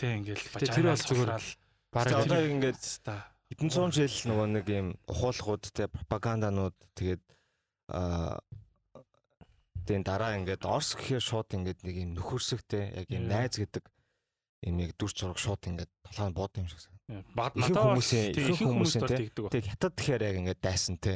те 0.00 0.06
ингээл 0.16 0.44
Тэ 0.56 0.66
тэр 0.72 0.86
бол 0.90 1.04
зүгээр 1.04 1.30
Бараг 1.30 1.44
бараг 1.92 2.24
одоо 2.24 2.40
ингээд 2.48 2.82
та 3.04 3.14
хэдэн 3.52 3.68
зуун 3.68 3.92
жил 3.92 4.08
нөгөө 4.08 4.48
нэг 4.48 4.66
юм 4.72 4.88
ухуулгууд 5.06 5.62
те 5.76 5.84
пропаганданууд 5.92 6.76
тэгээд 6.96 7.22
аа 7.92 8.40
тэн 9.86 10.02
дараа 10.06 10.38
ингээд 10.38 10.62
Орс 10.64 10.94
гэхээр 10.94 11.22
шууд 11.22 11.48
ингээд 11.52 11.80
нэг 11.82 11.96
юм 11.98 12.10
нөхөрсөгтэй 12.14 13.02
яг 13.02 13.06
юм 13.10 13.26
найз 13.26 13.58
гэдэг 13.58 13.84
юм 14.64 14.76
яг 14.78 14.94
дүр 14.94 15.10
зураг 15.10 15.38
шууд 15.42 15.62
ингээд 15.66 15.90
толгойн 16.06 16.32
бод 16.32 16.54
юм 16.56 16.68
шиг. 16.70 16.91
Бад 17.34 17.52
надад 17.56 17.82
хүмүүсийн- 17.98 18.30
ихэнх 18.32 18.48
ихэнх 18.56 18.70
хүмүүс 18.70 18.92
хүмүүсийн, 18.92 19.00
бол 19.02 19.08
те, 19.08 19.16
тэгдэг 19.18 19.42
баг. 19.42 19.52
Тэг 19.52 19.64
хятад 19.66 19.92
гэхээр 19.96 20.22
яг 20.22 20.36
ингээд 20.40 20.60
дайсан 20.62 20.96
те. 20.98 21.12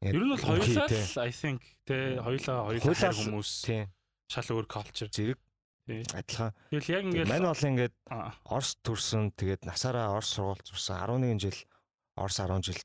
Ингээд 0.00 0.14
Ер 0.16 0.24
нь 0.24 0.30
бол 0.32 0.44
хоёулаа 0.48 0.86
л 0.88 1.18
I 1.20 1.30
think 1.30 1.60
те 1.84 1.96
хоёулаа 2.24 2.58
хоёулаа 2.72 3.12
хүмүүс 3.12 3.50
Тийм. 3.68 3.84
шал 4.32 4.48
өөр 4.56 4.66
culture. 4.66 5.10
Зэрэг 5.12 5.38
адилхан. 6.14 6.50
Тэгэл 6.70 6.88
яг 6.94 7.02
Мань 7.04 7.12
ингээл 7.20 7.46
бол 7.50 7.68
ингээд 7.68 7.94
Орс 8.48 8.70
төрсөн 8.80 9.24
тэгээд 9.36 9.62
насаараа 9.68 10.16
Орс 10.16 10.30
сургууль 10.38 10.62
сурсан 10.64 10.96
11 11.02 11.38
жил 11.42 11.58
Орс 12.16 12.36
10 12.40 12.62
жил 12.62 12.80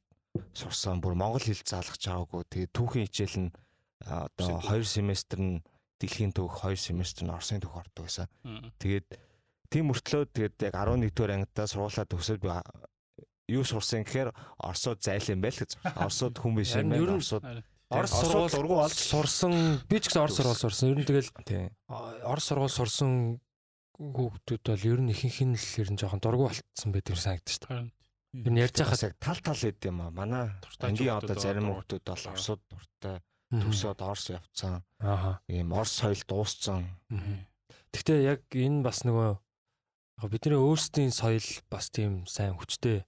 сурсан 0.54 1.00
бүр 1.00 1.16
монгол 1.16 1.40
хэл 1.40 1.62
заалгах 1.64 1.96
чаагүй 2.02 2.44
тэгээд 2.52 2.72
түүхийн 2.76 3.08
хичээл 3.08 3.38
нь 3.48 3.52
одоо 4.04 4.60
Орсын 4.60 4.84
2 4.84 4.84
семестр 4.84 5.40
нь 5.40 5.64
дэлхийн 6.02 6.34
төвх 6.36 6.66
2 6.68 6.76
семестр 6.76 7.24
нь 7.24 7.32
Орсын 7.32 7.62
төвх 7.64 7.80
ордог 7.80 8.04
байсан. 8.10 8.28
Тэгээд 8.82 9.06
тийм 9.70 9.92
мөртлөө 9.92 10.24
тэгээд 10.34 10.56
яг 10.70 10.76
11-р 10.76 11.32
ангидаа 11.36 11.68
сургуулаа 11.68 12.06
төгсөөд 12.10 12.42
би 12.42 12.50
юу 13.56 13.64
сурсан 13.64 14.02
гэхээр 14.06 14.34
Орсууд 14.58 15.00
зайлан 15.06 15.42
байл 15.42 15.54
гэж. 15.54 15.78
Орсууд 16.02 16.36
хүн 16.42 16.54
биш 16.58 16.74
юм 16.76 16.90
байна. 16.90 17.22
харин. 17.22 17.64
Орос 17.94 18.12
сургууль 18.18 18.50
дургу 18.50 18.76
болж- 18.82 18.98
сурсан 18.98 19.54
би 19.86 20.00
ч 20.02 20.10
гэсэн 20.10 20.26
Орос 20.26 20.36
сургууль 20.42 20.58
сурсан. 20.58 20.90
Ер 20.90 20.98
нь 20.98 21.06
тэгэл 21.06 21.30
Орос 22.26 22.46
сургууль 22.50 22.74
сурсан 22.74 23.12
хүүхдүүд 24.02 24.64
бол 24.66 24.86
ер 24.90 25.00
нь 25.06 25.14
ихэнх 25.14 25.40
нь 25.46 25.54
л 25.54 25.70
ер 25.86 25.90
нь 25.94 26.00
жоохон 26.02 26.20
дургу 26.20 26.50
болцсон 26.50 26.90
байдаг 26.90 27.16
санагдаж. 27.22 27.62
Харин. 27.62 27.94
Ер 28.34 28.52
нь 28.52 28.60
ярьж 28.66 28.76
байхад 28.82 29.06
яг 29.06 29.14
тал 29.22 29.38
тал 29.46 29.62
хэд 29.62 29.86
юм 29.86 30.02
аа. 30.02 30.10
Манай 30.10 30.50
ангийн 30.82 31.14
одоо 31.22 31.38
зарим 31.38 31.70
хүүхдүүд 31.70 32.04
бол. 32.10 32.26
Орсууд 32.34 32.62
дуртай 32.66 33.22
мгм. 33.54 33.62
төгсөөд 33.62 34.00
Орс 34.02 34.26
явцсан. 34.34 34.82
Ийм 35.48 35.70
Орс 35.70 35.94
соёл 36.02 36.22
дууссан. 36.26 36.90
Гэхдээ 37.94 38.20
яг 38.26 38.42
энэ 38.50 38.82
бас 38.82 39.06
нөгөө 39.06 39.38
яг 40.22 40.30
бидний 40.32 40.56
өөрсдийн 40.60 41.12
соёл 41.12 41.44
бас 41.70 41.90
тийм 41.92 42.24
сайн 42.28 42.56
хүчтэй 42.56 43.04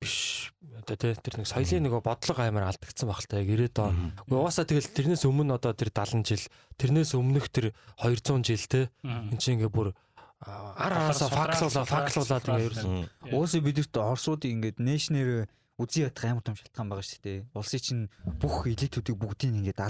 биш. 0.00 0.52
Одоо 0.84 0.96
тий 1.00 1.14
тэр 1.16 1.40
нэг 1.40 1.48
соёлын 1.48 1.88
нөгөө 1.88 2.02
бодлого 2.04 2.42
амар 2.44 2.68
алдагдсан 2.68 3.08
баг 3.08 3.20
л 3.24 3.28
та 3.30 3.40
яг 3.40 3.48
90-ад 3.48 3.78
он. 3.80 4.12
Гэхдээ 4.28 4.36
Угаасаа 4.36 4.66
тэгэл 4.68 4.92
тэрнээс 4.92 5.24
өмнө 5.24 5.56
одоо 5.56 5.72
тэр 5.72 5.88
70 5.88 6.28
жил, 6.28 6.44
тэрнээс 6.76 7.16
өмнөх 7.16 7.48
тэр 7.48 7.72
200 7.96 8.44
жил 8.44 8.64
Мгм. 9.00 9.32
эн 9.32 9.38
чинь 9.40 9.56
ингээ 9.56 9.72
бүр 9.72 9.96
ар 10.44 10.76
араасаа 10.76 11.32
факлуулаа, 11.32 11.88
факлуулаад 11.88 12.44
ингээ 12.44 12.66
ерөөсөн. 12.68 12.92
Уусаа 13.32 13.60
бидэрт 13.64 13.94
Орсуудыг 13.96 14.52
ингээд 14.52 14.76
нэшнэр 14.84 15.48
үзий 15.80 16.04
ядах 16.04 16.24
амар 16.28 16.44
том 16.44 16.56
шалтгаан 16.60 16.88
байгаа 16.92 17.04
шүү 17.08 17.20
дээ. 17.24 17.38
Улсын 17.56 17.80
чинь 17.80 18.04
бүх 18.36 18.68
элитүүдийг 18.68 19.16
бүгдийг 19.16 19.52
ингээд 19.64 19.80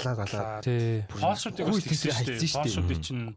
Тий. 0.63 1.03
Полшуудыг 1.11 1.67
Хүй 1.67 1.75
бас 1.75 1.83
тэгсэн 1.83 2.15
тэсрээ 2.15 2.15
шүү 2.15 2.47
дээ. 2.47 2.63
Полшуудыг 2.63 3.01
чинь 3.03 3.35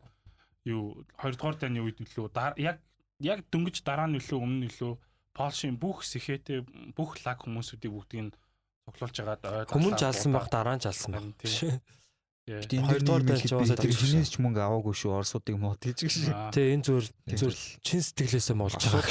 юу 0.69 1.01
2 1.17 1.33
дугаар 1.33 1.57
дайны 1.57 1.81
үед 1.81 1.97
дар- 2.29 2.57
яг 2.61 2.77
яг 3.19 3.45
дөнгөж 3.51 3.83
дараа 3.83 4.07
нь 4.07 4.15
нөлөө 4.17 4.39
өмнө 4.39 4.67
нөлөө 4.67 4.93
Полшийн 5.39 5.77
бүх 5.79 6.03
сэхэтэ 6.03 6.65
бүх 6.97 7.21
лаг 7.23 7.39
хүмүүсүүдийг 7.45 7.93
бүгдийг 7.93 8.23
нь 8.27 8.33
цуглуулж 8.89 9.17
агаад 9.23 9.41
ой 9.45 9.65
Хүмүүн 9.71 9.95
жалсан 9.95 10.31
баг 10.35 10.49
дараа 10.51 10.75
нь 10.75 10.83
жалсан 10.83 11.11
баг. 11.13 11.21
Харин 11.21 11.35
тий. 11.39 11.79
Yeah. 12.49 12.65
Энд 12.65 12.89
Хоёрдугаар 12.89 13.23
яваасаа 13.29 13.77
тэр 13.77 13.93
тэгж 13.93 14.01
хинээс 14.09 14.29
ч 14.33 14.41
мөнгө 14.41 14.57
аваагүй 14.57 14.95
шүү 14.97 15.21
Орсуудыг 15.21 15.53
мод 15.61 15.77
гэж 15.85 16.09
шиг. 16.09 16.33
Аа. 16.33 16.49
Тий 16.49 16.73
энэ 16.73 16.81
зүгээр 16.81 17.05
Тийм. 17.05 17.37
зүгээр 17.45 17.57
чин 17.85 18.01
сэтгэлээсээ 18.01 18.57
муулж 18.57 18.81
байгаа 18.81 19.05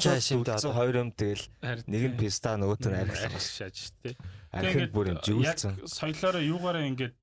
цааш 0.00 0.26
юм 0.32 0.40
да. 0.40 0.56
даа. 0.56 0.72
Хоёр 0.80 0.96
юм 0.96 1.12
тэгэл 1.12 1.44
нэг 1.84 2.02
нь 2.08 2.16
писта 2.16 2.56
нөгөөт 2.56 2.88
нь 2.88 2.96
архилах. 3.04 3.44
шааж 3.44 3.76
тий. 4.00 4.16
Архил 4.48 4.88
бүр 4.88 5.12
юм 5.12 5.20
живүүлсэн. 5.20 5.76
Яг 5.76 5.92
соёлоороо 5.92 6.40
юугаараа 6.40 6.88
ингээд 6.88 7.14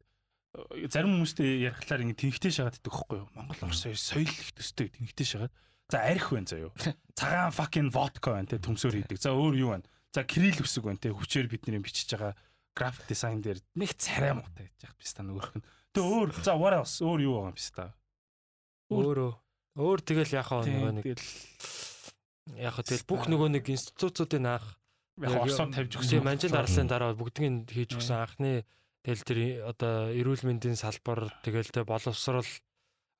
зарим 0.89 1.17
хүмүүстэй 1.17 1.67
ярихлаар 1.67 2.03
ингээд 2.07 2.21
тэнхтэй 2.23 2.51
шагаад 2.53 2.77
идэх 2.79 2.93
байхгүй 2.93 3.17
юу? 3.21 3.29
Монгол 3.35 3.67
Орос 3.67 3.83
хоёр 3.85 3.99
соёл 3.99 4.31
их 4.31 4.51
төстэй 4.55 4.87
тэнхтэй 4.89 5.27
шагаад. 5.27 5.53
За 5.91 6.03
арх 6.03 6.31
байна 6.33 6.47
заяо. 6.47 6.71
Цагаан 7.19 7.51
fucking 7.53 7.89
vodka 7.93 8.33
байна 8.33 8.49
те 8.49 8.57
төмсөөр 8.57 9.05
идэг. 9.05 9.19
За 9.21 9.35
өөр 9.35 9.55
юу 9.59 9.69
байна? 9.75 9.87
За 10.15 10.23
кирилл 10.23 10.63
үсэг 10.63 10.87
байна 10.87 10.99
те 10.99 11.13
хүчээр 11.13 11.47
бидний 11.51 11.79
бичиж 11.83 12.09
байгаа 12.11 12.33
график 12.77 13.09
дизайн 13.09 13.41
дээр 13.41 13.59
нэг 13.75 13.91
царай 13.97 14.33
муутай 14.37 14.69
гэж 14.69 14.85
яах 14.85 14.97
биста 15.01 15.25
нөгөөх 15.25 15.51
нь. 15.57 15.65
Тэгээ 15.97 16.13
өөр 16.13 16.29
за 16.45 16.53
what 16.53 16.73
else 16.77 17.01
өөр 17.01 17.19
юу 17.25 17.33
байгаа 17.41 17.49
юм 17.49 17.57
биста. 17.57 17.83
Өөрөө 18.93 19.31
өөр 19.77 19.99
тэгэл 20.05 20.37
яхаа 20.37 20.61
нөгөө 20.61 20.91
нэг 21.01 21.05
яхаа 22.61 22.83
тэгэл 22.85 23.09
бүх 23.09 23.23
нөгөө 23.25 23.49
нэг 23.57 23.65
институцуудын 23.73 24.45
анх 24.45 24.65
яг 25.17 25.33
Оросоор 25.41 25.73
тавьж 25.73 25.97
өгсөн. 25.97 26.21
манжил 26.21 26.53
дарлын 26.53 26.87
дараа 26.87 27.17
бүгднийг 27.17 27.73
хийж 27.73 27.97
өгсөн 27.97 28.17
анхны 28.21 28.65
тэгэл 29.07 29.23
тэр 29.23 29.39
одоо 29.71 30.11
эрүүл 30.11 30.43
мэндийн 30.43 30.75
салбар 30.75 31.31
тэгэл 31.39 31.71
тэ 31.71 31.87
боловсрал 31.87 32.43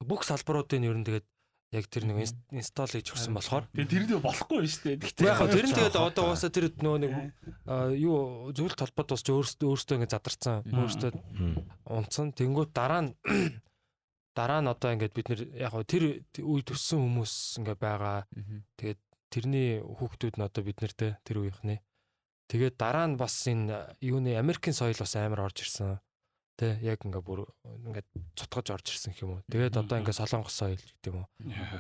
бүх 0.04 0.28
салбаруудын 0.28 0.84
ер 0.84 1.00
нь 1.00 1.08
тэгээд 1.08 1.28
яг 1.72 1.86
тэр 1.92 2.04
нэг 2.08 2.28
инст- 2.28 2.44
инсталл 2.52 2.92
хийж 2.92 3.12
өгсөн 3.12 3.36
болохоор. 3.36 3.68
Тэгээ 3.72 3.92
тэр 3.92 4.04
нь 4.08 4.24
болохгүй 4.24 4.56
байна 4.60 4.72
шүү 4.72 4.84
дээ. 4.84 5.00
Гэхдээ 5.04 5.28
яг 5.32 5.40
тэр 5.48 5.66
нь 5.68 5.76
тэгээд 5.76 5.96
одоо 6.00 6.24
угаасаа 6.28 6.52
тэр 6.52 6.66
нөгөө 6.80 7.00
нэг 7.04 7.14
юу 8.04 8.52
зөвлөлт 8.56 8.80
толгойд 8.80 9.10
бас 9.12 9.24
өөрсдөө 9.28 9.68
өөрсдөө 9.68 9.96
ингэ 10.00 10.12
задарсан 10.12 10.56
өөрсдөө 10.68 11.12
унтсан. 11.92 12.28
Тэнгуут 12.36 12.72
дараа 12.72 13.02
нь 13.04 13.12
дараа 14.38 14.60
нь 14.64 14.72
одоо 14.72 14.90
ингээд 14.96 15.16
бид 15.16 15.28
нэр 15.28 15.42
яг 15.56 15.74
тэр 15.88 16.24
үе 16.24 16.62
төссөн 16.64 17.00
хүмүүс 17.04 17.60
ингээ 17.64 17.76
байгаа. 17.80 18.28
Тэрний 19.28 19.84
хүүхдүүд 19.84 20.40
нь 20.40 20.46
одоо 20.48 20.62
бид 20.64 20.80
нартэй 20.80 21.20
тэр 21.28 21.44
үеийнхний 21.44 21.84
тэгээд 22.48 22.76
дараа 22.80 23.08
нь 23.08 23.20
бас 23.20 23.36
энэ 23.48 23.96
юуны 24.02 24.36
Америкийн 24.40 24.76
соёл 24.76 24.98
бас 24.98 25.16
амар 25.16 25.48
орж 25.48 25.68
ирсэн. 25.68 26.00
Тэ 26.58 26.80
яг 26.82 27.06
ингээ 27.06 27.22
бүр 27.22 27.46
ингээд 27.64 28.08
цутгаж 28.34 28.68
орж 28.74 28.88
ирсэн 28.96 29.14
юм 29.22 29.38
уу. 29.38 29.46
Тэгээд 29.52 29.78
одоо 29.78 30.00
ингээ 30.02 30.16
солонгос 30.16 30.56
соёл 30.56 30.80
гэдэг 30.80 31.12
юм 31.12 31.24
уу. 31.24 31.30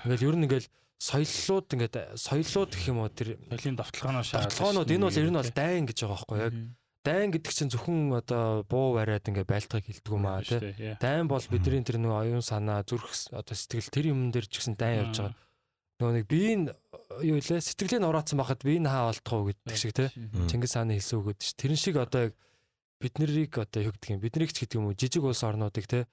Ингээл 0.05 0.27
ер 0.27 0.35
нь 0.37 0.45
ингээл 0.45 0.69
соёллууд 0.97 1.67
ингээд 1.73 1.95
соёлууд 2.17 2.71
гэх 2.73 2.89
юм 2.89 2.99
уу 3.05 3.09
тэр 3.09 3.37
Соёлын 3.47 3.77
давталгаанаа 3.77 4.25
шаагаад. 4.25 4.49
Давталгаанууд 4.49 4.91
энэ 4.91 5.05
бол 5.05 5.21
ер 5.21 5.29
нь 5.29 5.39
бол 5.39 5.53
дайн 5.53 5.83
гэж 5.85 5.97
байгаа 6.01 6.13
байхгүй 6.17 6.37
яг. 6.41 6.53
Дайн 7.07 7.29
гэдэг 7.31 7.53
чинь 7.53 7.71
зөвхөн 7.71 7.99
одоо 8.17 8.65
буу 8.67 8.97
бариад 8.97 9.29
ингээ 9.29 9.47
байлтгыг 9.47 9.85
хилдэг 9.87 10.11
юм 10.11 10.25
аа 10.27 10.41
тий. 10.43 10.97
Дайн 10.99 11.29
бол 11.29 11.45
бидний 11.47 11.85
тэр 11.85 12.01
нөгөө 12.01 12.19
оюун 12.27 12.43
санаа 12.43 12.83
зүрх 12.83 13.07
одоо 13.31 13.55
сэтгэл 13.55 13.93
тэр 13.93 14.05
юм 14.11 14.33
дээр 14.33 14.49
ч 14.49 14.59
гэсэн 14.59 14.75
дайн 14.75 15.07
явж 15.07 15.15
байгаа. 15.21 15.35
Нөгөө 15.97 16.13
нэг 16.13 16.25
биеийн 16.29 16.63
юу 17.25 17.41
лээ 17.41 17.57
сэтгэлээ 17.57 18.01
нь 18.01 18.09
ураацсан 18.09 18.37
байхад 18.37 18.61
бие 18.61 18.77
нь 18.77 18.85
хаа 18.85 19.09
болтгоо 19.09 19.49
гэдэг 19.49 19.77
шиг 19.77 19.93
тий. 19.97 20.09
Чингис 20.45 20.77
хааны 20.77 20.93
хэлсэн 20.93 21.17
үг 21.17 21.33
гэдэг 21.33 21.45
ш. 21.45 21.57
Тэрэн 21.57 21.79
шиг 21.81 21.97
одоо 21.97 22.29
яг 22.29 22.33
бид 23.01 23.13
нарыг 23.17 23.53
одоо 23.57 23.81
юу 23.81 23.93
гэдэг 23.97 24.09
юм 24.13 24.21
биднийг 24.21 24.51
ч 24.53 24.61
гэдэг 24.61 24.77
юм 24.77 24.89
уу 24.89 24.97
жижиг 24.97 25.25
улс 25.25 25.41
орнуудыг 25.41 25.85
тий 25.89 26.05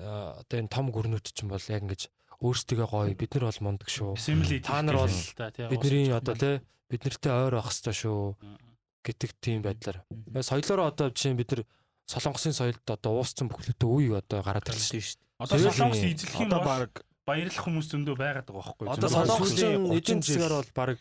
а, 0.00 0.40
одоо 0.40 0.56
энэ 0.60 0.68
том 0.68 0.92
гүрнүүд 0.92 1.32
ч 1.32 1.44
юм 1.44 1.52
бол 1.52 1.64
яг 1.64 1.80
ингэж 1.80 2.02
өөрсдөө 2.40 2.88
гоё 2.88 3.12
бид 3.16 3.32
нар 3.36 3.44
бол 3.48 3.60
мундаг 3.64 3.88
шүү. 3.88 4.16
Та 4.64 4.80
нар 4.84 4.96
бол. 5.00 5.16
Бидний 5.72 6.12
одоо 6.12 6.34
тий 6.36 6.60
бид 6.92 7.00
нартэй 7.04 7.32
ойр 7.32 7.56
байх 7.56 7.68
хэвээр 7.72 7.96
шүү 7.96 8.20
гэдэг 9.04 9.30
тийм 9.40 9.60
байдлаар. 9.64 10.04
Тэгээ 10.08 10.44
Соёлоороо 10.44 10.92
одоо 10.92 11.08
жишээ 11.08 11.36
бид 11.36 11.50
нар 11.56 11.62
Солонгосын 12.04 12.52
соёлд 12.52 12.84
одоо 12.84 13.12
уусцсан 13.20 13.48
бүхлөтөө 13.48 13.90
үе 13.96 14.18
одоо 14.18 14.42
гараад 14.42 14.68
ирлээ 14.68 15.00
шүү 15.00 15.16
дээ. 15.16 15.32
Одоо 15.40 15.58
солонгос 15.70 16.02
эзлэх 16.02 16.34
юм 16.36 16.50
одоо 16.50 16.60
бол 16.60 16.80
баг 16.82 16.92
баярлах 17.26 17.64
хүмүүс 17.64 17.86
зөндөө 17.92 18.16
байгаад 18.18 18.46
байгаа 18.50 18.62
байхгүй 18.62 18.84
юу? 18.86 18.92
Одоо 18.92 19.08
30 19.10 19.96
эдийн 19.98 20.20
засгаар 20.22 20.54
бол 20.58 20.72
баг 20.74 20.98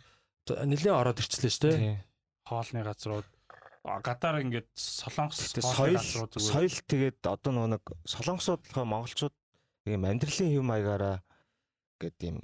нэлээд 0.48 1.00
ороод 1.00 1.22
ирчлээ 1.22 1.52
шүү 1.52 1.64
дээ. 1.66 1.98
хоолны 2.46 2.82
газрууд 2.84 3.28
гадаар 3.82 4.46
ингээд 4.46 4.70
солонгос 4.78 5.58
соёл 5.58 5.98
соёл 6.38 6.78
тэгээд 6.86 7.26
одоо 7.26 7.52
нөгөө 7.54 7.70
нэг 7.74 7.84
солонгосууд 8.06 8.62
болохоор 8.62 8.90
монголчууд 8.94 9.36
ийм 9.90 10.06
амьдралын 10.06 10.54
хэв 10.54 10.62
маягаараа 10.66 11.18
гэдэг 11.98 12.26
ийм 12.30 12.38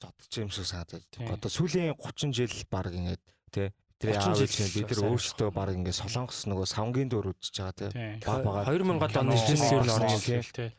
зодчих 0.00 0.44
юм 0.44 0.50
шиг 0.52 0.68
санагдаад. 0.68 1.04
Тийм. 1.08 1.32
Одоо 1.32 1.48
сүүлийн 1.48 1.96
30 1.96 2.36
жил 2.36 2.52
баг 2.68 2.92
ингээд 2.92 3.22
тий 3.52 3.68
тэр 3.96 4.18
30 4.18 4.28
аав 4.28 4.40
ээж 4.42 4.54
бид 4.76 4.90
нар 4.92 5.08
өөрсдөө 5.14 5.48
баг 5.54 5.68
ингээд 5.72 6.00
солонгос 6.02 6.40
нөгөө 6.50 6.66
савнгийн 6.68 7.08
дуур 7.08 7.32
үзэж 7.32 7.54
байгаа 7.56 7.76
тий. 7.78 7.90
тийм. 7.96 8.20
Баг 8.20 8.40
багаар 8.44 8.66
2000 8.68 9.22
оны 9.22 9.36
жилээс 9.38 9.72
ер 9.72 9.84
нь 9.86 9.92
орж 9.96 10.04
Орсон, 10.04 10.18
ирлээ. 10.18 10.52
тий. 10.52 10.70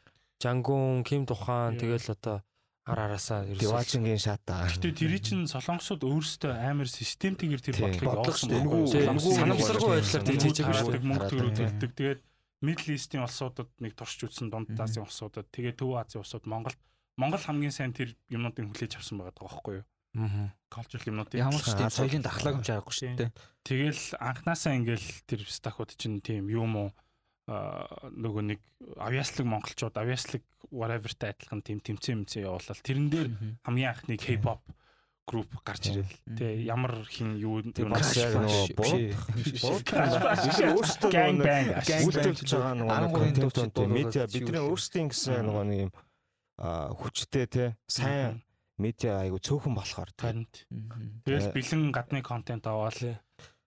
Жангун, 0.44 1.04
Ким 1.08 1.24
Тухайн 1.26 1.80
Юу. 1.80 1.80
тэгэл 1.80 2.12
одоо 2.12 2.44
ар 2.84 3.00
араасаа 3.00 3.48
ерөөсөө 3.48 3.64
Диважингийн 3.64 4.20
шата. 4.20 4.68
Гэтэ 4.68 4.92
тэр 4.92 5.16
чинь 5.24 5.48
солонгосууд 5.48 6.04
өөрсдөө 6.04 6.52
амар 6.52 6.90
системтэйгээр 6.92 7.62
тэр 7.64 7.76
Тийм. 7.80 7.96
бодлогыг 8.04 8.44
дээ. 8.44 8.60
Солонгос- 8.92 9.40
санамсаргүй 9.40 9.90
байдлаар 9.96 10.24
Мөнгө 10.28 10.36
тэгж 10.36 10.44
хийж 10.44 10.58
байгаа 10.68 11.00
мөнгө 11.00 11.24
шүү. 11.24 11.32
төрүүлдэг. 11.32 11.92
Тэгээд 11.96 12.20
Middle 12.64 12.92
East-ийн 12.96 13.24
улсуудад 13.24 13.70
нэг 13.80 13.92
туршиж 13.96 14.22
үзсэн 14.28 14.48
дунд 14.52 14.68
Азийн 14.76 15.08
улсуудад 15.08 15.48
тэгээд 15.56 15.80
Төв 15.80 15.96
Азийн 15.96 16.24
улсууд 16.28 16.44
Монголд 16.44 16.80
Монгол 17.16 17.40
хамгийн 17.40 17.72
сайн 17.72 17.96
тэр 17.96 18.12
юмнуудыг 18.28 18.68
хүлээж 18.68 19.00
авсан 19.00 19.24
байгаа 19.24 19.36
байхгүй 19.48 19.74
юу? 19.80 19.86
Аа. 20.20 20.52
Cultural 20.68 21.04
юмнуудыг. 21.08 21.40
Ямар 21.40 21.60
ч 21.64 21.72
тийм 21.72 21.88
соёлын 21.92 22.24
дахлааг 22.24 22.56
юм 22.60 22.64
чарахгүй 22.68 22.94
шүү 22.96 23.16
дээ. 23.16 23.32
Тэгэл 23.64 24.04
анханасаа 24.20 24.76
ингээл 24.76 25.08
тэр 25.24 25.42
стахууд 25.48 25.92
чинь 25.96 26.20
тийм 26.20 26.48
юм 26.52 26.76
уу 26.76 26.90
нөгөө 27.48 28.44
нэг 28.56 28.60
авьяаслаг 28.96 29.46
монголчууд 29.48 29.96
авьяаслаг 30.00 30.44
whatever-тай 30.72 31.36
адилхан 31.36 31.60
тийм 31.60 31.84
тэмцээн 31.84 32.24
мэмцээ 32.24 32.48
явуулал. 32.48 32.80
Тэрэн 32.88 33.08
дээр 33.12 33.28
хамгийн 33.68 33.92
анхны 33.92 34.16
K-pop 34.16 34.64
групп 35.28 35.52
гарч 35.64 35.92
ирэл. 35.92 36.08
Тий 36.36 36.64
ямар 36.68 37.04
хин 37.08 37.36
юу 37.40 37.64
өөрсдөө 40.72 41.12
үйлдвэрлэж 41.12 42.50
байгаа 42.52 42.76
нөгөө 42.80 43.20
нэг 43.28 43.36
13 43.40 43.56
контент 43.56 43.92
медиа 43.92 44.28
бидний 44.28 44.64
өөрсдийн 44.64 45.08
гэсэн 45.12 45.48
нөгөө 45.48 45.66
нэг 45.68 45.80
юм 45.88 45.92
хүчтэй 46.60 47.46
те 47.48 47.66
сайн 47.88 48.44
медиа 48.78 49.24
айгу 49.24 49.40
цөөхөн 49.40 49.76
болохоор 49.76 50.12
те. 50.12 50.28
Танд 50.28 50.52
тэгэл 51.24 51.48
Тэ. 51.52 51.56
бэлэн 51.56 51.92
гадны 51.96 52.20
контент 52.20 52.68
аваад. 52.68 53.00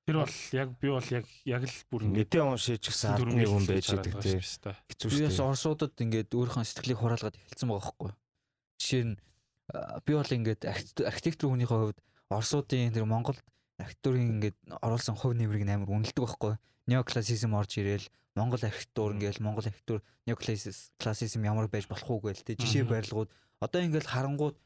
Тэр 0.07 0.17
бол 0.23 0.35
яг 0.55 0.69
би 0.81 0.89
бол 0.89 1.09
яг 1.11 1.25
яг 1.45 1.63
л 1.67 1.77
бүр 1.91 2.03
медиа 2.07 2.45
уншиж 2.47 2.79
гэсэн 2.87 3.11
ардны 3.19 3.43
хүн 3.43 3.67
байж 3.67 3.87
идэг 3.91 4.15
те 4.23 4.39
хэцүү 4.39 5.09
Би 5.11 5.27
бас 5.27 5.35
шүү 5.35 5.43
дээ. 5.43 5.51
орсуудад 5.51 5.93
ингээд 5.99 6.31
өөрийнхөө 6.31 6.63
сэтгэлийг 6.63 6.99
хураалгаад 7.03 7.35
эхэлсэн 7.37 7.67
байгаа 7.67 7.83
байхгүй. 7.91 8.11
Жишээ 8.79 9.05
нь 9.05 9.15
би 10.07 10.13
бол 10.15 10.31
ингээд 10.31 10.63
архит- 10.63 11.03
архитектор 11.11 11.47
хүнийхээ 11.51 11.81
хувьд 11.91 11.99
орсуудын 12.31 12.95
тэр 12.95 13.05
Монгол 13.05 13.39
архитектурын 13.83 14.31
ингээд 14.39 14.57
оруулсан 14.79 15.19
хувь 15.19 15.35
нэмрийг 15.35 15.67
амар 15.67 15.91
үнэлдэг 15.91 16.23
байхгүй. 16.23 16.55
Неоклассизм 16.87 17.51
орж 17.59 17.73
ирээл 17.83 18.07
Монгол 18.39 18.63
архитектур 18.63 19.11
ингээд 19.19 19.43
Монгол 19.43 19.67
архитектур 19.67 20.01
неоклассизм 20.31 21.43
ямар 21.43 21.67
байж 21.67 21.91
болох 21.91 22.07
уу 22.11 22.21
гээл 22.23 22.47
те 22.47 22.55
жишээ 22.55 22.87
Мгм. 22.87 22.93
барилгууд 22.95 23.31
одоо 23.61 23.81
ингээд 23.83 24.07
харангууд 24.07 24.57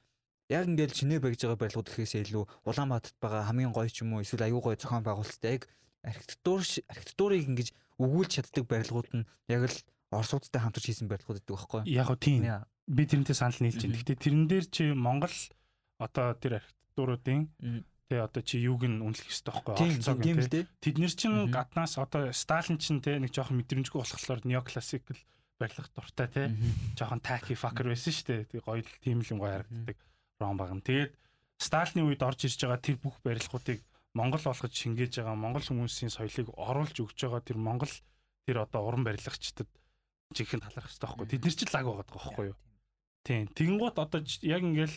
яг 0.51 0.67
ингээд 0.67 0.93
шинэ 0.99 1.23
барьж 1.23 1.47
байгаа 1.47 1.63
барилгууд 1.63 1.89
гэхээсээ 1.89 2.27
илүү 2.27 2.45
Улаанбаатарт 2.67 3.17
байгаа 3.23 3.47
хамгийн 3.47 3.71
гоё 3.71 3.87
ч 3.87 4.03
юм 4.03 4.19
уу 4.19 4.27
эсвэл 4.27 4.51
аюу 4.51 4.61
гоё 4.61 4.75
зохион 4.75 5.07
байгуулалттай 5.07 5.63
яг 5.63 5.71
архитектур 6.03 6.61
архитектурыг 6.91 7.47
ингэж 7.47 7.69
өгүүлж 8.03 8.31
чаддаг 8.35 8.65
барилгууд 8.67 9.09
нь 9.15 9.29
яг 9.47 9.63
л 9.71 9.79
Оросуудтай 10.11 10.59
хамтарч 10.59 10.91
хийсэн 10.91 11.07
барилгууд 11.07 11.39
гэдэг 11.39 11.55
байхгүй. 11.55 11.81
яг 11.87 12.11
го 12.11 12.19
тийм 12.19 12.43
би 12.91 13.07
тэрнтэй 13.07 13.37
санал 13.39 13.63
нийлж 13.63 13.79
байна. 13.79 13.95
Гэхдээ 13.95 14.19
тэрэн 14.19 14.45
дээр 14.51 14.67
чи 14.67 14.83
Монгол 14.91 15.37
одоо 16.03 16.35
тэр 16.35 16.59
архитектуруудын 16.59 17.55
тэгээ 18.11 18.27
одоо 18.27 18.43
чи 18.43 18.59
юуг 18.59 18.83
нь 18.91 18.99
үнэлэх 18.99 19.31
ёстой 19.31 19.55
байхгүй 19.55 19.75
оролцоог 19.79 20.19
л 20.19 20.51
тий. 20.51 20.67
Тэд 20.83 20.97
нэр 20.99 21.15
чин 21.15 21.47
гаднаас 21.55 21.95
одоо 21.95 22.35
Сталин 22.35 22.83
чин 22.83 22.99
те 22.99 23.23
нэг 23.23 23.31
жоохон 23.31 23.63
мэдрэмжгүй 23.63 24.03
болохоор 24.03 24.43
неоклассикл 24.43 25.15
барилга 25.63 25.87
дуртай 25.95 26.27
те 26.27 26.43
жоохон 26.99 27.23
таки 27.23 27.55
факер 27.55 27.87
байсан 27.95 28.11
шүү 28.11 28.27
дээ. 28.27 28.51
Тэг 28.51 28.67
гоё 28.67 28.83
л 28.83 28.99
тийм 28.99 29.23
л 29.23 29.31
юм 29.31 29.39
гоё 29.39 29.63
харагддаг. 29.63 29.99
Ром 30.41 30.57
багна. 30.57 30.81
Тэгээд 30.81 31.13
Сталины 31.61 32.09
үед 32.09 32.25
орж 32.25 32.49
ирж 32.49 32.65
байгаа 32.65 32.81
тэр 32.81 32.97
бүх 32.97 33.21
барилгуудыг 33.21 33.85
Монгол 34.17 34.41
болгож 34.41 34.73
шингээж 34.73 35.21
байгаа 35.21 35.37
Монгол 35.37 35.63
хүмүүсийн 35.63 36.09
соёлыг 36.09 36.49
оруулж 36.57 36.97
өгч 36.97 37.19
байгаа 37.29 37.45
тэр 37.45 37.59
Монгол 37.61 37.93
тэр 38.49 38.65
одоо 38.65 38.81
уран 38.89 39.05
барилгачдад 39.05 39.69
жинхэнэ 40.33 40.65
талархах 40.65 40.89
хэрэгтэй 40.89 41.05
байхгүй. 41.05 41.27
Тэд 41.29 41.45
нар 41.45 41.55
ч 41.55 41.61
лаг 41.69 41.85
байгаа 41.85 42.07
байхгүй 42.09 42.47
юу? 42.51 42.59
Тийм. 43.23 43.45
Тэгэнгუთ 43.53 43.97
одоо 44.01 44.21
яг 44.25 44.63
ингээл 44.65 44.97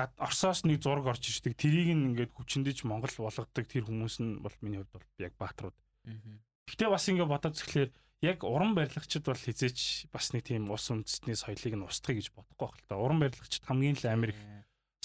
Оросоос 0.00 0.64
нэг 0.64 0.80
зураг 0.80 1.06
орж 1.12 1.28
ирдэг. 1.28 1.54
Тэрийг 1.60 1.92
ингээд 1.92 2.32
хүчнэдэж 2.32 2.88
Монгол 2.88 3.12
болгодог 3.20 3.66
тэр 3.68 3.84
хүмүүс 3.84 4.16
нь 4.24 4.40
бол 4.40 4.54
миний 4.64 4.80
хувьд 4.80 4.96
бол 4.96 5.06
яг 5.20 5.36
бааtruуд. 5.36 5.76
Гэтэ 6.64 6.88
бас 6.88 7.04
ингээд 7.04 7.28
бодоод 7.28 7.56
зөвхлээр 7.60 7.90
яг 8.24 8.38
уран 8.40 8.72
барилгачид 8.72 9.28
бол 9.28 9.36
хизээч 9.36 10.08
бас 10.08 10.32
нэг 10.32 10.48
тийм 10.48 10.72
ус 10.72 10.88
үндэстний 10.88 11.36
соёлыг 11.36 11.74
нь 11.76 11.84
устгах 11.84 12.16
гэж 12.16 12.32
бодохгүй 12.32 12.64
байх 12.64 12.80
л 12.80 12.88
та. 12.88 12.96
Уран 12.96 13.20
барилгачид 13.20 13.64
хамгийн 13.68 14.00
л 14.00 14.08
амир 14.08 14.32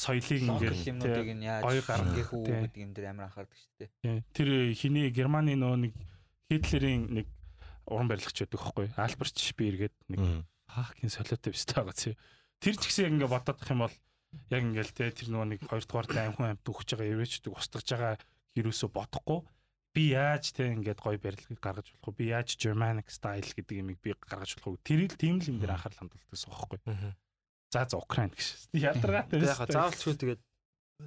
соёлыг 0.05 0.41
ингээд 0.45 0.85
юмнуудыг 0.85 1.29
нь 1.33 1.45
яаж 1.49 1.63
гоё 1.65 1.81
гаргах, 1.81 2.29
үү 2.29 2.45
гэдэг 2.45 2.81
юм 2.85 2.91
дээр 2.93 3.07
амар 3.09 3.25
анхаардаг 3.27 3.57
шүү 3.57 3.73
дээ. 3.81 3.89
Тийм. 4.05 4.17
Тэр 4.37 4.49
хиний 4.77 5.09
Германы 5.09 5.57
нөө 5.57 5.75
нэг 5.89 5.93
Хитлерийн 6.45 7.09
нэг 7.09 7.27
уран 7.89 8.09
барилгач 8.09 8.37
байдаг 8.37 8.61
байхгүй. 8.61 8.87
Альберт 8.93 9.37
Шпир 9.41 9.75
гэдэг 9.81 10.01
нэг 10.13 10.45
хаахын 10.69 11.09
солиотой 11.09 11.51
бистэй 11.53 11.75
байгаа 11.81 11.97
чи. 11.97 12.13
Тэр 12.61 12.75
ч 12.77 12.83
гэсэн 12.85 13.05
яг 13.09 13.13
ингээ 13.17 13.33
бодох 13.33 13.69
юм 13.69 13.81
бол 13.85 13.95
яг 14.53 14.61
ингээл 14.61 14.93
те 14.93 15.09
тэр 15.09 15.29
нөгөө 15.33 15.47
нэг 15.57 15.61
хоёрдугаар 15.65 16.07
амхүн 16.29 16.49
амт 16.53 16.69
өгч 16.69 16.89
байгаа 16.93 17.13
еврейчдэг 17.13 17.53
устгаж 17.53 17.87
байгаа 17.89 18.15
юусоо 18.55 18.89
бодохгүй 18.93 19.39
би 19.95 20.11
яаж 20.11 20.51
те 20.51 20.75
ингээд 20.75 20.99
гоё 20.99 21.15
барилгыг 21.15 21.59
гаргаж 21.63 21.87
болох 21.95 22.11
вэ? 22.11 22.19
Би 22.19 22.25
яаж 22.35 22.59
Germanic 22.59 23.07
style 23.07 23.47
гэдэг 23.47 23.75
юмыг 23.79 23.97
би 24.03 24.11
гаргаж 24.19 24.59
болох 24.59 24.75
вэ? 24.75 24.83
Тэрийг 24.83 25.15
тийм 25.15 25.39
л 25.39 25.49
юм 25.55 25.57
дээр 25.63 25.79
анхаарал 25.79 26.03
хандуулдагсан 26.03 26.51
байхгүй. 26.51 26.79
За 27.75 27.83
за 27.83 27.99
Украин 27.99 28.31
гэж. 28.31 28.71
Ядаргаатай 28.71 29.43
Яг 29.43 29.59
заавал 29.67 29.91
ч 29.91 30.07
тэгээд 30.15 30.41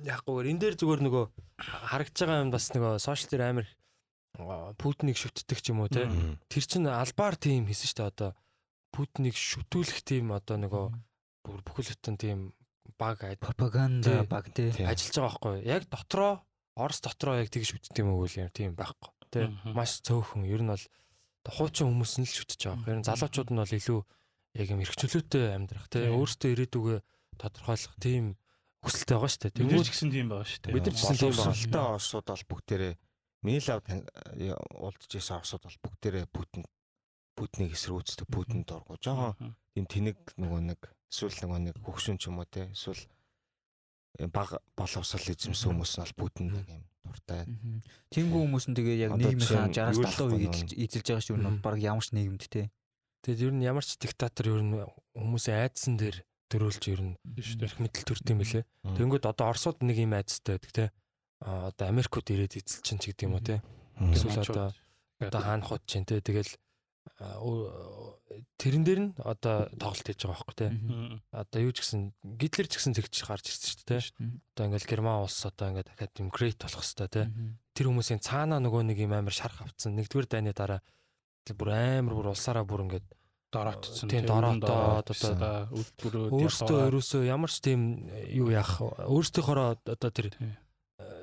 яггүйгээр 0.05 0.51
энэ 0.53 0.61
дээр 0.61 0.77
зүгээр 0.77 1.01
нөгөө 1.09 1.25
харагдж 1.89 2.17
байгаа 2.21 2.45
юм 2.45 2.53
бас 2.53 2.69
нөгөө 2.77 2.93
сошиал 3.01 3.31
дээр 3.33 3.45
амир 3.49 3.67
аа, 4.37 4.77
Путиныг 4.77 5.17
шүтдэг 5.17 5.59
ч 5.65 5.73
юм 5.73 5.81
уу 5.81 5.89
те. 5.89 6.05
Тэр 6.53 6.65
чинь 6.69 6.85
албаар 6.85 7.41
тийм 7.41 7.65
хийсэн 7.65 7.89
шүү 7.89 7.97
дээ 8.05 8.13
одоо 8.13 8.31
Путиныг 8.93 9.33
шүтүүлэх 9.33 10.05
тийм 10.05 10.37
одоо 10.37 10.61
нөгөө 10.61 10.85
бүр 11.49 11.61
бүхэл 11.65 11.97
бүтэн 11.97 12.17
тийм 12.21 12.39
баг 13.01 13.25
пропаганда 13.41 14.05
Тий. 14.05 14.29
баг 14.29 14.45
тий. 14.53 14.69
Тий. 14.73 14.85
ажиллаж 14.85 15.17
байгаа 15.17 15.33
байхгүй? 15.41 15.57
Яг 15.65 15.83
дотроо 15.89 16.45
Орос 16.77 17.01
дотроо 17.01 17.41
яг 17.41 17.49
тэгж 17.49 17.75
шүтдэг 17.75 18.05
юм 18.05 18.13
уу 18.13 18.29
юм 18.29 18.53
тийм 18.53 18.77
байхгүй. 18.77 19.11
Мгм. 19.29 19.73
маш 19.73 20.01
цөөхөн 20.05 20.45
ер 20.45 20.63
нь 20.63 20.73
бол 20.73 20.85
хуучин 21.49 21.89
хүмүүс 21.89 22.13
нь 22.21 22.29
л 22.29 22.37
шүтэж 22.39 22.61
байгаа. 22.65 22.89
Ер 22.93 22.99
нь 23.01 23.07
залуучууд 23.09 23.51
нь 23.53 23.61
бол 23.61 23.73
илүү 23.77 24.01
яг 24.55 24.67
юм 24.73 24.81
эрхчлөөтэй 24.85 25.45
амьдрах 25.53 25.89
те 25.93 26.07
Тий. 26.07 26.13
өөртөө 26.15 26.51
ирээдүгөө 26.55 26.99
тодорхойлох 27.39 27.95
тийм 28.01 28.37
хүсэлтэй 28.83 29.17
байгаа 29.19 29.31
шүү 29.31 29.43
дээ. 29.43 29.53
Бид 29.53 29.69
нар 29.69 29.69
ч 29.69 29.89
Тэнгүүд 29.89 29.91
гэсэн 29.93 30.11
тийм 30.15 30.27
байгаа 30.31 30.49
шүү 30.49 30.61
дээ. 30.63 30.75
Бид 30.75 30.85
нар 30.87 30.95
ч 30.95 30.99
гэсэн 30.99 31.19
тийм 31.19 31.35
боловсралтай 31.35 31.85
орсууд 31.99 32.27
бол 32.29 32.45
бүгдээрээ 32.49 32.95
миний 33.43 33.63
лав 33.67 33.83
уулзж 34.79 35.11
байсан 35.15 35.37
орсууд 35.43 35.63
бол 35.67 35.79
бүгдээрээ 35.83 36.27
Путин 36.31 36.63
Путинийг 37.39 37.73
эсрүүцдэг 37.79 38.27
Путин 38.27 38.67
дургу. 38.67 38.99
Жохон 38.99 39.55
тийм 39.75 39.87
тэнэг 39.87 40.19
нөгөө 40.39 40.61
нэг 40.75 40.81
эсвэл 41.07 41.39
нөгөө 41.47 41.61
нэг 41.71 41.77
хөгшин 41.87 42.19
ч 42.19 42.27
юм 42.27 42.43
уу 42.43 42.51
те 42.51 42.67
эсвэл 42.75 42.99
э, 44.19 44.27
баг 44.27 44.59
боловсрал 44.75 45.31
эзэмсэн 45.31 45.71
хүмүүс 45.71 45.93
нь 45.99 46.03
бол 46.03 46.19
Путин 46.19 46.47
нэг 46.51 46.67
юм 46.67 46.83
дуртай. 47.07 47.47
Тэнгүү 48.11 48.41
хүмүүс 48.43 48.67
нь 48.69 48.75
тэгээ 48.75 48.97
яг 49.07 49.13
нийгмийнхаа 49.15 49.71
жишээ 49.71 49.71
нь 49.71 49.75
60-аас 49.75 49.95
юу 49.95 50.03
л 50.03 50.11
70% 50.11 50.19
ахгүй 50.19 50.43
эзэлж 50.51 50.71
эзэлж 50.75 51.07
байгаа 51.07 51.23
шүү 51.23 51.37
дээ. 51.39 51.63
Бараг 51.63 51.81
ямар 51.81 52.05
ч 52.05 52.11
нийгэмд 52.11 52.43
тий. 52.51 52.67
Тэгээд 53.23 53.45
ер 53.49 53.53
нь 53.55 53.67
ямар 53.67 53.85
ч 53.85 53.99
диктатор 53.99 54.47
ер 54.53 54.63
нь 54.63 54.79
хүмүүсийн 55.17 55.63
айдсан 55.65 55.99
дээр 55.99 56.23
дөрүүлж 56.49 56.83
ер 56.89 57.01
нь 57.03 57.15
эрх 57.37 57.77
мэдэл 57.79 58.09
төрд 58.09 58.27
юм 58.33 58.41
билэ. 58.41 58.65
Тэнгүүд 58.85 59.25
одоо 59.29 59.53
Оросууд 59.53 59.85
нэг 59.85 60.01
юм 60.01 60.17
айдастай 60.17 60.57
байдаг 60.57 60.73
те. 60.73 60.85
Одоо 61.45 61.87
Америкууд 61.93 62.27
ирээд 62.33 62.57
эзэлчин 62.57 62.99
ч 62.99 63.13
гэдэг 63.13 63.27
юм 63.29 63.37
уу 63.37 63.45
те. 63.45 63.61
Эсвэл 64.01 64.41
одоо 64.43 64.73
одоо 65.21 65.41
хаанахууд 65.45 65.85
чинь 65.85 66.09
те 66.09 66.25
тэгэл 66.25 66.49
тэрэн 68.57 68.85
дээр 68.87 69.01
нь 69.11 69.13
одоо 69.21 69.67
тоглолт 69.75 70.07
хийж 70.07 70.23
байгаа 70.23 70.39
байхгүй 70.39 70.57
те. 70.57 70.69
Одоо 71.35 71.61
юу 71.67 71.73
ч 71.75 71.83
гэсэн 71.83 72.15
Гитлер 72.39 72.67
ч 72.71 72.79
гэсэн 72.79 72.95
тэгж 72.95 73.15
гарч 73.27 73.45
ирсэн 73.51 73.69
шүү 73.69 73.85
дээ 73.85 74.01
те. 74.01 74.13
Одоо 74.55 74.65
ингээл 74.71 74.91
Герман 74.91 75.27
улс 75.27 75.43
одоо 75.43 75.75
ингээд 75.75 75.91
дахиад 75.91 76.15
юм 76.23 76.31
грейт 76.31 76.63
болох 76.63 76.85
хэвээр 76.85 77.11
те. 77.11 77.23
Тэр 77.75 77.87
хүмүүсийн 77.91 78.23
цаанаа 78.23 78.63
нөгөө 78.63 78.83
нэг 78.89 78.99
юм 79.03 79.13
амар 79.19 79.35
шарх 79.35 79.59
авцсан. 79.63 79.99
Нэгдүгээр 79.99 80.29
дайны 80.31 80.55
дараа 80.55 80.81
бүр 81.57 81.71
амар 81.73 82.15
бүр 82.19 82.33
улсаараа 82.35 82.65
бүр 82.67 82.85
ингээд 82.85 83.07
дороотсон. 83.53 84.09
Тийм, 84.13 84.27
дороотоод 84.29 85.09
одоо 85.09 85.73
үлдбөрөө 85.73 86.25
өөртөө 86.37 86.81
ерөөсөө 86.93 87.23
ямар 87.25 87.49
ч 87.49 87.65
тийм 87.65 88.09
юу 88.29 88.53
яах 88.53 88.77
өөртөөхөөрөө 88.83 89.89
одоо 89.89 90.11
тэр 90.13 90.37
э, 90.37 90.53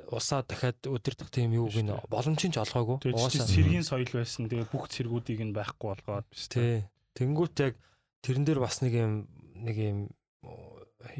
усаа 0.09 0.41
дахиад 0.41 0.81
өдөртөх 0.89 1.29
тийм 1.29 1.53
Шүү 1.53 1.85
дээ. 1.85 2.09
боломжийн 2.09 2.53
ч 2.53 2.57
олгоогүй. 2.57 2.97
Угаасаа. 3.13 3.45
цэргийн 3.45 3.85
соёл 3.85 4.09
байсан. 4.09 4.49
Тэгээ 4.49 4.73
бүх 4.73 4.89
цэргүүдийг 4.89 5.41
нь 5.45 5.53
байхгүй 5.53 5.87
болгоод 5.93 6.25
биш 6.33 6.49
Тий. 6.49 6.89
Тэнгүүт 7.13 7.55
яг 7.61 7.77
тэрэн 8.25 8.45
дээр 8.45 8.59
бас 8.59 8.81
нэг 8.81 8.93
юм 8.97 9.29
нэг 9.53 9.77
юм 9.77 9.97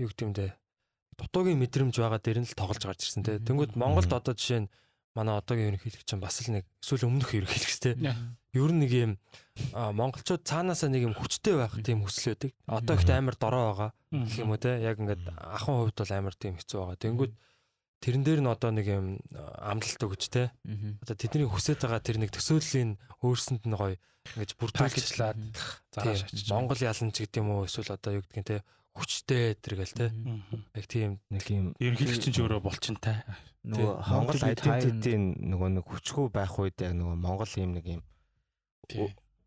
юу 0.01 0.09
гэдэг 0.09 0.25
юм 0.25 0.33
бэ? 0.33 0.57
Дутуугийн 1.21 1.61
мэдрэмж 1.61 1.95
байгаа 2.01 2.19
дээр 2.19 2.41
нь 2.41 2.49
л 2.49 2.57
тоглож 2.57 2.81
гарч 2.81 3.05
ирсэн 3.05 3.23
тий. 3.23 3.37
Тэнгүүт 3.39 3.77
Монголд 3.77 4.09
одоо 4.09 4.33
жишээ 4.33 4.65
нь 4.65 4.71
манай 5.15 5.39
одоогийн 5.39 5.71
ерөнхийлөгч 5.71 6.09
нь 6.11 6.23
бас 6.23 6.41
л 6.43 6.51
нэг 6.51 6.65
эсвэл 6.83 7.07
өмнөх 7.07 7.31
ерөнхийлөгч 7.31 7.77
тий. 7.79 7.95
Ер 8.55 8.71
нь 8.71 8.81
нэг 8.87 8.91
юм 8.95 9.11
монголчууд 9.71 10.47
цаанаасаа 10.47 10.87
нэг 10.87 11.11
юм 11.11 11.15
хүчтэй 11.15 11.59
байх 11.59 11.75
тийм 11.83 12.07
хүсэл 12.07 12.35
байдаг. 12.35 12.51
Одоо 12.67 12.95
ихтэй 12.95 13.19
амар 13.19 13.35
дорой 13.35 13.63
байгаа 13.67 13.91
гэх 14.15 14.39
юм 14.39 14.51
уу 14.55 14.59
те. 14.59 14.79
Яг 14.79 14.95
ингээд 14.99 15.23
ахын 15.35 15.75
хувьд 15.83 15.99
бол 15.99 16.13
амар 16.15 16.35
тийм 16.39 16.55
хэцүү 16.55 16.79
байгаа. 16.79 17.03
Тэнгүүд 17.03 17.33
тэрэн 17.99 18.23
дээр 18.23 18.41
нь 18.43 18.51
одоо 18.51 18.71
нэг 18.71 18.87
юм 18.87 19.19
амлалт 19.59 20.01
өгч 20.07 20.23
те. 20.31 20.55
Одоо 21.03 21.15
тэдний 21.19 21.47
хүсэж 21.51 21.83
байгаа 21.83 21.99
тэр 21.99 22.17
нэг 22.23 22.31
төсөөллийн 22.31 22.95
өөрсөнд 23.19 23.63
нь 23.67 23.75
гоё 23.75 23.99
ингэж 24.39 24.51
бүрдүүлж 24.55 24.81
пакэжлаад 24.81 25.37
Тийм, 25.37 25.51
зааш 25.91 26.21
очиж. 26.25 26.47
Монгол 26.49 26.79
ялан 26.79 27.11
ч 27.11 27.27
гэдэг 27.27 27.39
юм 27.43 27.49
уу 27.53 27.67
эсвэл 27.67 27.93
одоо 27.93 28.19
юу 28.19 28.23
гэдгийг 28.25 28.47
те 28.47 28.57
хүчтэй 28.95 29.59
тэргээл 29.59 29.95
те. 29.95 30.07
Яг 30.73 30.85
тийм 30.87 31.19
нэг 31.29 31.45
юм 31.51 31.75
Ерөнхийлөгч 31.77 32.31
ч 32.31 32.37
өөрөө 32.39 32.63
болчинтай. 32.63 33.21
Нөгөө 33.67 33.91
Монгол 34.07 34.39
identity-ийн 34.39 35.23
нөгөө 35.51 35.69
нэг 35.75 35.85
хүчгүй 35.85 36.31
байх 36.31 36.55
үед 36.55 36.79
яг 36.79 36.95
нөгөө 36.95 37.15
Монгол 37.19 37.53
юм 37.59 37.75
нэг 37.75 37.85
юм 37.99 38.01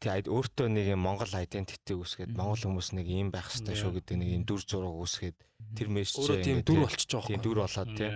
Ай- 0.07 0.23
өөртөө 0.31 0.67
нэг 0.71 0.87
юм 0.95 1.03
Монгол 1.03 1.33
identity 1.35 1.93
үүсгээд 1.99 2.31
Монгол 2.39 2.63
хүмүүс 2.63 2.95
нэг 2.95 3.07
юм 3.11 3.35
байх 3.35 3.51
хэрэгтэй 3.51 3.75
шүү 3.83 3.93
гэдэг 3.99 4.17
нэг 4.23 4.31
юм 4.31 4.43
дүр 4.47 4.63
зураг 4.63 4.95
үүсгээд 4.95 5.37
тэр 5.75 5.89
мессеж 5.91 6.23
өөрөө 6.23 6.39
тийм 6.47 6.59
дүр 6.63 6.79
болчихж 6.87 7.11
байгаа 7.11 7.27
тийм 7.27 7.41
байхгүй. 7.43 7.47
дүр 7.51 7.59
болоод 7.59 7.91
тий. 7.99 8.11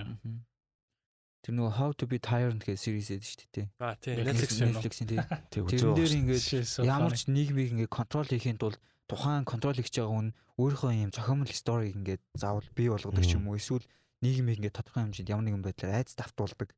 Тэр 1.43 1.55
нөгөө 1.59 1.73
How 1.75 1.91
to 1.99 2.07
be 2.07 2.19
tyrant 2.23 2.63
гэдэг 2.63 2.79
series 2.79 3.11
эд 3.11 3.27
шүү 3.27 3.51
дээ. 3.51 3.67
А 3.83 3.99
тий 3.99 4.15
Netflix 4.15 4.63
юм? 4.63 4.79
Netflix-ийн 4.79 5.09
тий. 5.11 5.19
Тэг 5.51 5.63
Тэрэн 5.75 5.95
дээр 5.99 6.13
ингээд 6.23 6.45
ямар 6.87 7.15
ч 7.19 7.27
нийгмийг 7.27 7.75
ингээд 7.75 7.91
контрол 7.91 8.31
хийхийн 8.31 8.63
тулд 8.63 8.79
тухайн 9.11 9.43
контрол 9.43 9.75
хийж 9.75 9.91
байгаа 9.99 10.15
хүн 10.15 10.31
өөрийнхөө 10.63 10.91
юм 11.03 11.11
зохиомл 11.11 11.51
сториг 11.51 11.99
ингээд 11.99 12.23
заавал 12.39 12.69
бий 12.79 12.87
болгодог 12.95 13.27
ч 13.27 13.35
юм 13.35 13.51
уу? 13.51 13.59
Эсвэл 13.59 13.83
нийгмийг 14.23 14.63
ингээд 14.63 14.79
тодорхой 14.79 15.03
хэмжээнд 15.03 15.33
ямар 15.35 15.45
нэгэн 15.51 15.67
байдлаар 15.67 15.99
айц 15.99 16.15
давтуулдаг 16.15 16.71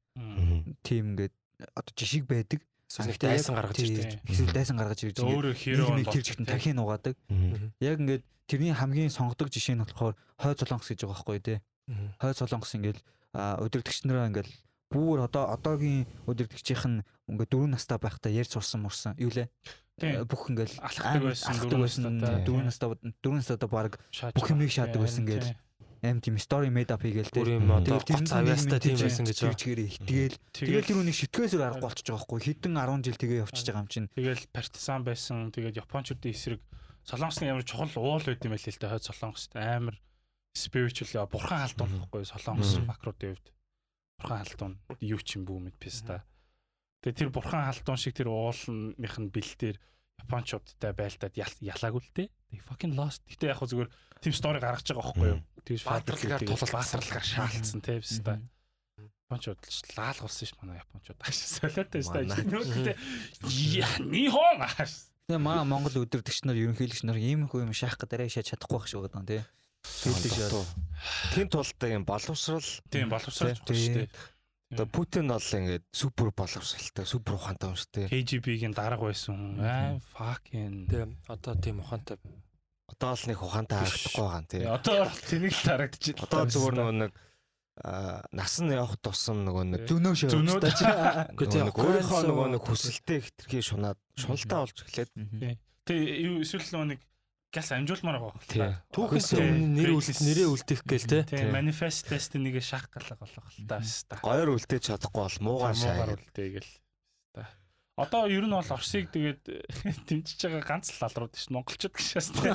тийм 0.80 1.12
ингээд 1.12 1.36
одоо 1.76 1.92
жишг 1.92 2.24
байдаг. 2.24 2.64
Яг- 3.02 3.18
дайсан 3.18 3.54
гаргаж 3.58 3.78
ирдэг. 3.82 4.06
Эсвэл 4.28 4.52
дайсан 4.54 4.76
гаргаж 4.78 5.00
ирж 5.02 5.16
Тэгээ 5.18 5.26
ингээд 5.26 5.38
өөрөө 5.40 5.54
хиро 5.58 5.82
нийгмийг 5.90 6.08
тэр 6.14 6.22
жигтэн 6.22 6.46
тархийн 6.46 6.78
угаадаг. 6.78 7.14
Яг 7.82 7.96
ингээд 7.98 8.22
тэрний 8.46 8.72
хамгийн 8.76 9.10
сонгодог 9.10 9.48
жишээ 9.50 9.74
нь 9.74 9.82
болохоор 9.82 10.14
хой 10.38 10.52
солонгос 10.54 10.88
гэж 10.94 11.00
байгаа 11.02 11.14
байхгүй 11.18 11.38
тий. 11.42 11.58
Хой 12.22 12.32
солонгос 12.38 12.72
ингээд 12.78 12.98
а, 13.34 13.58
удирдагч 13.58 14.04
нараа 14.06 14.30
ингээд 14.30 14.48
бүр 14.94 15.26
одоо 15.26 15.50
одоогийн 15.50 16.06
удирдагчийнх 16.28 16.84
нь 16.86 17.02
ингээд 17.26 17.50
дөрөв 17.50 17.68
настай 17.74 17.98
байхдаа 17.98 18.30
ярьж 18.30 18.54
сурсан 18.54 18.86
мурсан 18.86 19.18
юу 19.18 19.32
лээ 19.34 19.48
Тийм. 19.98 20.22
бүх 20.26 20.50
ингээл 20.50 20.74
Алхдаг 20.78 21.22
байсан, 21.22 21.54
дөрөв 21.66 21.82
настай. 21.86 22.44
дөрөв 22.46 22.62
настай 22.62 22.88
дөрөв 23.22 23.34
настай 23.38 23.68
баг 23.70 23.92
бүх 24.34 24.46
юмыг 24.50 24.70
шаадаг 24.70 25.00
байсан 25.02 25.26
тийм. 25.26 25.54
Аим 26.04 26.20
тийм 26.20 26.36
story 26.36 26.68
made 26.68 26.92
up 26.92 27.00
хийгээл 27.02 27.32
те 27.32 27.40
Тэгэл 27.42 28.04
гоц 28.04 28.30
авьяастай 28.32 28.80
тийм 28.80 28.96
байсан 29.00 29.24
гэж 29.24 29.38
чигээрээ 29.56 29.88
хитгээл 29.96 30.36
тэгэл 30.52 30.88
тэр 30.88 30.98
үнийг 31.00 31.16
шитгэсээр 31.16 31.64
арга 31.64 31.88
болчихж 31.88 32.06
байгаа 32.12 32.20
байхгүй 32.28 32.40
хэдэн 32.44 32.74
10 32.76 33.04
жил 33.08 33.18
тэгээ 33.24 33.42
явчихж 33.48 33.66
байгаа 33.72 33.82
юм 33.84 33.90
чинь 33.90 34.08
Тэгэл 34.12 34.42
партизан 34.52 35.00
байсан. 35.04 35.36
Тэгээд 35.50 35.80
японочдын 35.80 36.30
эсрэг 36.30 36.60
солонгосны 37.08 37.44
ямар 37.48 37.64
чухал 37.64 37.92
уул 37.96 38.22
байд 38.24 38.44
юм 38.44 38.52
байл 38.52 38.68
л 38.68 38.80
та 38.80 38.88
хойд 38.92 39.04
солонгост 39.08 39.52
амар 39.56 39.96
spiritual 40.54 41.26
бурхан 41.26 41.58
халдуун 41.66 41.90
байхгүй 42.04 42.22
солонгос 42.28 42.72
Мгм. 42.78 42.86
макруудын 42.86 43.34
хувьд. 43.34 43.46
Бурхан 44.22 44.38
халдуун 44.44 44.74
юу 45.02 45.18
ч 45.18 45.36
юм 45.36 45.44
бүү 45.48 45.58
мэд 45.66 45.76
писта. 45.82 46.22
Тэгээд 47.02 47.18
тэр 47.18 47.30
бурхан 47.34 47.66
халдуун 47.66 47.98
шиг 47.98 48.14
тэр 48.14 48.30
уулынх 48.30 49.16
нь 49.18 49.32
бэлтээр 49.34 49.76
японочдтай 50.24 50.92
байлдаад 50.94 51.34
ял- 51.36 51.60
ялаагүй 51.60 52.00
л 52.00 52.12
те. 52.14 52.30
They 52.54 52.62
fucking 52.62 52.94
lost. 52.94 53.26
Гэтэ 53.28 53.50
яг 53.50 53.58
хөө 53.58 53.68
зүгээр 53.74 53.90
тийм 54.22 54.32
стори 54.32 54.62
гаргаж 54.62 54.86
байгаа 54.86 55.02
байхгүй 55.10 55.28
юу? 55.34 55.40
Тэгж 55.64 55.82
Баатарлагаар 55.84 56.42
тулалдсан. 56.44 56.72
баатарлагаар 56.76 57.24
шаалцсан 57.24 57.80
те 57.80 58.00
писта. 58.00 58.40
Японочд 59.00 59.56
л 59.56 59.96
лаалгуулсан 59.96 60.46
ш 60.46 60.52
манай 60.60 60.78
японочд. 60.84 61.16
Аш 61.24 61.36
солиотой. 61.40 62.04
Нүгтэй. 62.04 62.96
Яа, 63.80 63.96
нихон 64.04 64.60
аш. 64.60 65.08
тэгээ 65.24 65.40
маа 65.40 65.64
Монгол 65.64 66.04
өдөртөгч 66.04 66.44
нар 66.44 66.60
ерөнхийлөгч 66.60 67.08
нар 67.08 67.16
ийм 67.16 67.48
их 67.48 67.56
юм 67.56 67.72
шаах 67.72 67.96
гэдэг 67.96 68.28
шаад 68.28 68.44
чадахгүй 68.44 68.76
байх 68.76 68.88
шиг 68.92 69.00
байгаа 69.08 69.24
тий 69.24 69.42
Тэгдэг 69.84 70.32
шээ. 70.32 70.64
Тин 71.36 71.48
тулд 71.48 71.80
юм 71.84 72.04
боловсрал 72.04 72.64
Тийм 72.88 73.08
байгаа 73.08 73.32
шүү 73.32 73.56
дээ. 73.64 74.08
одоо 74.74 74.86
Путин 74.88 75.28
бол 75.28 75.38
ингээд 75.38 75.84
супер 75.92 76.32
боловсралтай, 76.32 77.04
супер 77.06 77.36
ухаантай 77.36 77.68
юм 77.68 77.76
шүү 77.76 77.90
дээ. 77.94 78.08
KGB-гийн 78.10 78.74
дарга 78.74 79.06
байсан 79.06 79.36
хүн. 79.36 79.52
Аа 79.60 80.00
fucking. 80.16 80.88
Тэгээ 80.88 81.08
одоо 81.28 81.52
тийм 81.60 81.84
ухаантай 81.84 82.16
Одоо 82.84 83.12
л 83.16 83.24
нэг 83.30 83.38
ухаантай 83.40 83.78
харагдахгүй 83.80 84.20
байгаа 84.20 84.40
юм 84.40 84.48
тий. 84.50 84.62
Одоо 84.68 84.96
тэнийг 85.24 85.54
л 85.56 85.64
харагдчих. 85.64 86.14
Одоо 86.20 86.42
зүгээр 86.44 86.74
нөгөө 86.78 86.96
нэг 87.00 87.12
аа 87.80 88.22
нас 88.30 88.54
нь 88.62 88.70
явах 88.70 88.94
тусам 89.02 89.42
нөгөө 89.48 89.64
нэг 89.72 89.82
зөнөө 89.88 90.14
шээ 90.14 90.30
Зөнөө. 90.30 90.62
Үгүй 91.34 91.48
тий, 91.48 91.62
нөгөө 91.64 91.74
нэг 91.74 91.74
өөрийнхөө 91.74 92.22
нөгөө 92.28 92.48
нэг 92.54 92.62
хүсэлтэд 92.62 93.24
хитрхи 93.24 93.58
шунаад 93.64 93.98
шуналдаа 94.14 94.60
болж 94.62 94.78
эхлээд 94.84 95.10
Тэг 95.84 95.98
юу 95.98 96.38
эсвэл 96.44 96.70
нөгөө 96.70 96.88
нэг 96.94 97.00
газ 97.54 97.68
амжуулмаар 97.74 98.18
байгаа. 98.22 98.78
Түүхээс 98.94 99.30
өмнө 99.38 99.68
нэр 99.78 99.90
үл 99.94 100.06
нэрээ 100.06 100.48
үлдэх 100.50 100.80
гээл 100.86 101.06
те. 101.10 101.18
Тийм 101.28 101.50
манифест 101.54 102.06
тест 102.10 102.34
нэг 102.38 102.58
шах 102.62 102.90
галга 102.90 103.18
болох 103.18 103.46
л 103.58 103.66
та 103.66 103.78
хаста. 103.78 104.18
Гойр 104.22 104.54
үлдээж 104.54 104.90
чадахгүй 104.90 105.22
бол 105.22 105.38
муугар 105.42 105.74
шаа. 105.78 106.14
үлдээгэл. 106.14 106.66
Хаста. 106.66 106.83
Одоо 107.96 108.26
ер 108.26 108.42
нь 108.42 108.50
бол 108.50 108.58
Оросыг 108.66 109.06
тэгээд 109.14 109.42
дэмжиж 110.10 110.40
байгаа 110.50 110.66
ганц 110.66 110.90
л 110.90 110.98
лал 110.98 111.14
руу 111.14 111.30
тийш 111.30 111.46
монголчууд 111.54 111.94
гişээс 111.94 112.28
тийм. 112.34 112.54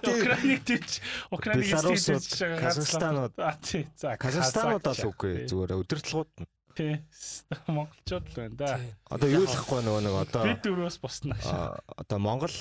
Украиныг 0.00 0.60
дэмж 0.64 0.90
Украиныг 1.28 1.68
дэмжиж 1.68 2.40
байгаа 2.40 2.60
ганц 2.64 2.80
л- 2.80 2.84
Казахстанууд. 2.86 3.34
А 3.36 3.52
тий. 3.60 3.84
За 3.96 4.16
Казахстанууд 4.16 4.80
Казах 4.88 5.12
үгүй 5.12 5.44
зүгээр 5.52 5.72
өдөртлгүүд 5.84 6.30
нь. 6.40 6.48
Тий. 6.76 6.94
Монголчууд 7.68 8.24
л 8.24 8.34
байна 8.40 8.56
да. 8.56 8.80
Одоо 9.12 9.28
юу 9.28 9.44
л 9.44 9.52
ахгүй 9.52 9.80
нөгөө 9.84 10.00
нэг 10.08 10.14
одоо 10.16 10.42
Бид 10.48 10.60
дөрөөс 10.64 10.96
босна. 11.00 11.36
аа, 11.44 11.76
одоо 12.00 12.18
Монгол 12.20 12.56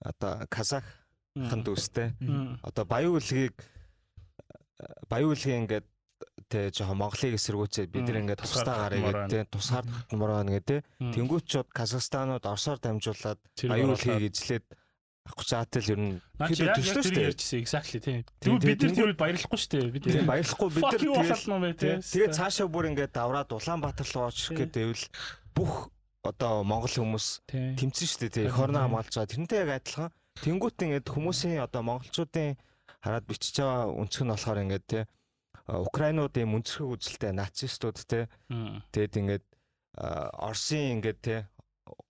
одоо 0.00 0.40
Казах 0.48 0.84
хан 1.36 1.60
дүүстэй 1.68 2.16
Мм. 2.20 2.60
одоо 2.64 2.84
баян 2.88 3.12
үлгийг 3.12 3.60
баян 5.08 5.28
үлгийн 5.36 5.68
ингээд 5.68 5.86
тэ 6.48 6.72
жоохон 6.72 6.98
Монголыг 6.98 7.34
эсэргүүцээд 7.38 7.88
бид 7.92 8.08
Мм, 8.08 8.18
ингээд 8.24 8.40
тусгаар 8.40 8.64
тусдаа 8.64 8.76
гарыг 8.88 9.02
татмаар 9.04 9.28
тэ 9.28 9.38
тусгаар 9.52 9.84
татмаар 10.08 10.44
нэгэ 10.48 10.62
тэ 10.64 10.76
Мм. 10.98 11.12
тэнгуучууд 11.14 11.68
Казахстанууд 11.70 12.44
Оросоор 12.48 12.78
дамжуулаад 12.80 13.38
оруулаад. 13.84 14.00
үлгийг 14.00 14.32
эзлээд 14.32 14.66
авах 15.28 15.44
чаатал 15.44 15.84
ер 15.92 16.00
нь 16.00 16.16
яг 16.40 16.72
төслөө 16.72 17.02
шүү 17.04 17.12
дээ. 17.12 17.28
ярьжсэн 17.28 17.58
exactly 17.60 18.00
тийм. 18.00 18.24
Тийм, 18.40 18.56
Тэгвэл 18.56 18.64
бид 18.64 18.80
нар 18.80 18.88
тийм, 18.88 18.96
тэр 18.96 19.08
үед 19.12 19.20
баярлахгүй 19.20 19.58
шүү 19.60 19.70
дээ. 19.76 19.92
Бид 19.92 20.02
Тийм 20.08 20.24
баярлахгүй 20.24 20.68
бид 20.72 20.82
нар 20.88 20.92
тэгэл 20.96 21.44
тийм. 21.76 21.98
тэгээ 22.00 22.30
цаашаа 22.32 22.66
бүр 22.72 22.84
ингээд 22.96 23.12
давраад 23.12 23.52
Улаанбаатар 23.52 24.08
руу 24.08 24.24
очих 24.32 24.48
Тийм. 24.48 24.58
гэдэвэл 24.64 25.04
бүх 25.52 25.72
одоо 26.24 26.64
Монгол 26.64 26.88
хүмүүс 26.96 27.26
тийм. 27.44 27.76
тэмцэн 27.76 28.08
шүү 28.08 28.20
дээ 28.32 28.48
хорноо 28.48 28.80
тийм. 28.80 28.96
хамгаалж 28.96 29.12
байгаа 29.20 29.32
тэрнтэй 29.36 29.58
яг 29.68 29.70
адилхан 29.84 30.08
тэнгуут 30.40 30.76
ингээд 30.80 31.06
хүмүүсийн 31.12 31.60
одоо 31.60 31.82
монголчуудын 31.84 32.56
хараад 33.04 33.24
бичиж 33.28 33.54
байгаа 33.60 33.92
өнцг 34.00 34.20
нь 34.24 34.32
болохоор 34.32 34.58
ингээд 34.64 35.06
тий 35.52 35.76
Украинуудын 35.76 36.48
мөнцрхэг 36.48 36.88
үзэлтэй 36.88 37.32
нацистууд 37.36 37.96
Мм. 38.48 38.82
тэгэд 38.92 39.14
ингээд 39.20 39.44
Оросын 39.98 41.00
ингээд 41.00 41.18
тий 41.20 41.40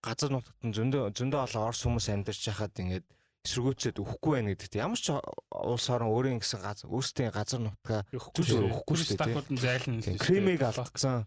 газар 0.03 0.31
нутагт 0.31 0.62
нь 0.62 0.74
зөндөө 0.74 1.14
зөндөө 1.14 1.40
олон 1.46 1.62
Орос 1.70 1.83
хүмүүс 1.87 2.07
амьдарч 2.12 2.42
хахад 2.51 2.74
ингээд 2.79 3.07
эсэргүүцээд 3.46 3.96
өхгүй 4.03 4.33
байна 4.35 4.51
гэдэгт 4.53 4.74
ямар 4.77 4.98
ч 4.98 5.14
улс 5.14 5.87
орон 5.88 6.11
өөрийн 6.11 6.42
гэсэн 6.42 6.61
газар 6.61 6.90
өөрсдийн 6.90 7.33
газар 7.33 7.62
нутгаа 7.62 8.03
Өгөхгүй 8.12 8.44
Зүг 8.44 8.98
шүү. 8.98 9.09
дээ, 9.09 9.16
Стакууд 9.16 9.48
нь 9.55 9.62
зайлна. 9.62 10.18
кремиг 10.18 10.61
алдсан. 10.62 11.24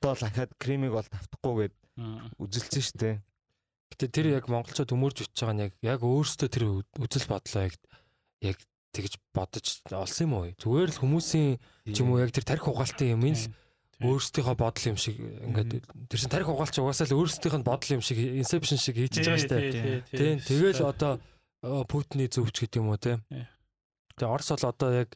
Одоо 0.00 0.12
л 0.16 0.24
ахаад 0.24 0.50
кремиг 0.56 0.92
бол 0.96 1.06
тавтахгүй 1.06 1.54
гэд 1.68 1.74
үзэлцэн 2.40 2.82
шүү 2.82 2.98
дээ. 3.00 3.16
Гэтэ 3.92 4.06
тэр 4.08 4.26
яг 4.40 4.44
монголчууд 4.48 4.90
өмөрж 4.96 5.16
үтж 5.28 5.36
байгаа 5.36 5.54
нь 5.54 5.64
яг 5.68 5.72
яг 5.84 6.00
өөрсдөө 6.00 6.48
тэр 6.48 6.64
үзэл 6.96 7.28
бодлоо 7.28 7.62
яг 7.68 7.74
яг 8.40 8.58
тэгж 8.94 9.12
бодож 9.34 9.66
олсон 9.90 10.24
юм 10.26 10.32
уу? 10.34 10.52
Зүгээр 10.58 10.90
л 10.90 11.00
хүмүүсийн 11.00 11.50
ч 11.90 11.96
юм 12.02 12.12
уу 12.12 12.22
яг 12.22 12.34
тэр 12.34 12.46
тарих 12.46 12.66
угаалтын 12.66 13.14
юм 13.14 13.24
л 13.26 13.42
өөрсдийнхөө 14.00 14.56
бодол 14.56 14.84
юм 14.88 14.96
шиг 14.96 15.20
ингээд 15.20 15.84
тэр 16.08 16.18
чин 16.18 16.32
тарих 16.32 16.48
угаалч 16.48 16.80
угаасаа 16.80 17.04
л 17.12 17.20
өөрсдийнх 17.20 17.60
нь 17.60 17.68
бодол 17.68 17.94
юм 18.00 18.02
шиг 18.02 18.16
инсепшн 18.16 18.80
шиг 18.80 18.96
хийж 18.96 19.20
байгаа 19.20 19.60
дээ. 19.60 20.04
Тийм. 20.08 20.40
Тэгэл 20.40 20.88
одоо 20.88 21.20
Путиний 21.84 22.32
зөвч 22.32 22.64
гэдэг 22.64 22.80
юм 22.80 22.88
уу 22.88 22.96
те. 22.96 23.20
Тэгээ 24.16 24.32
Орос 24.32 24.56
бол 24.56 24.72
одоо 24.72 24.90
яг 25.04 25.12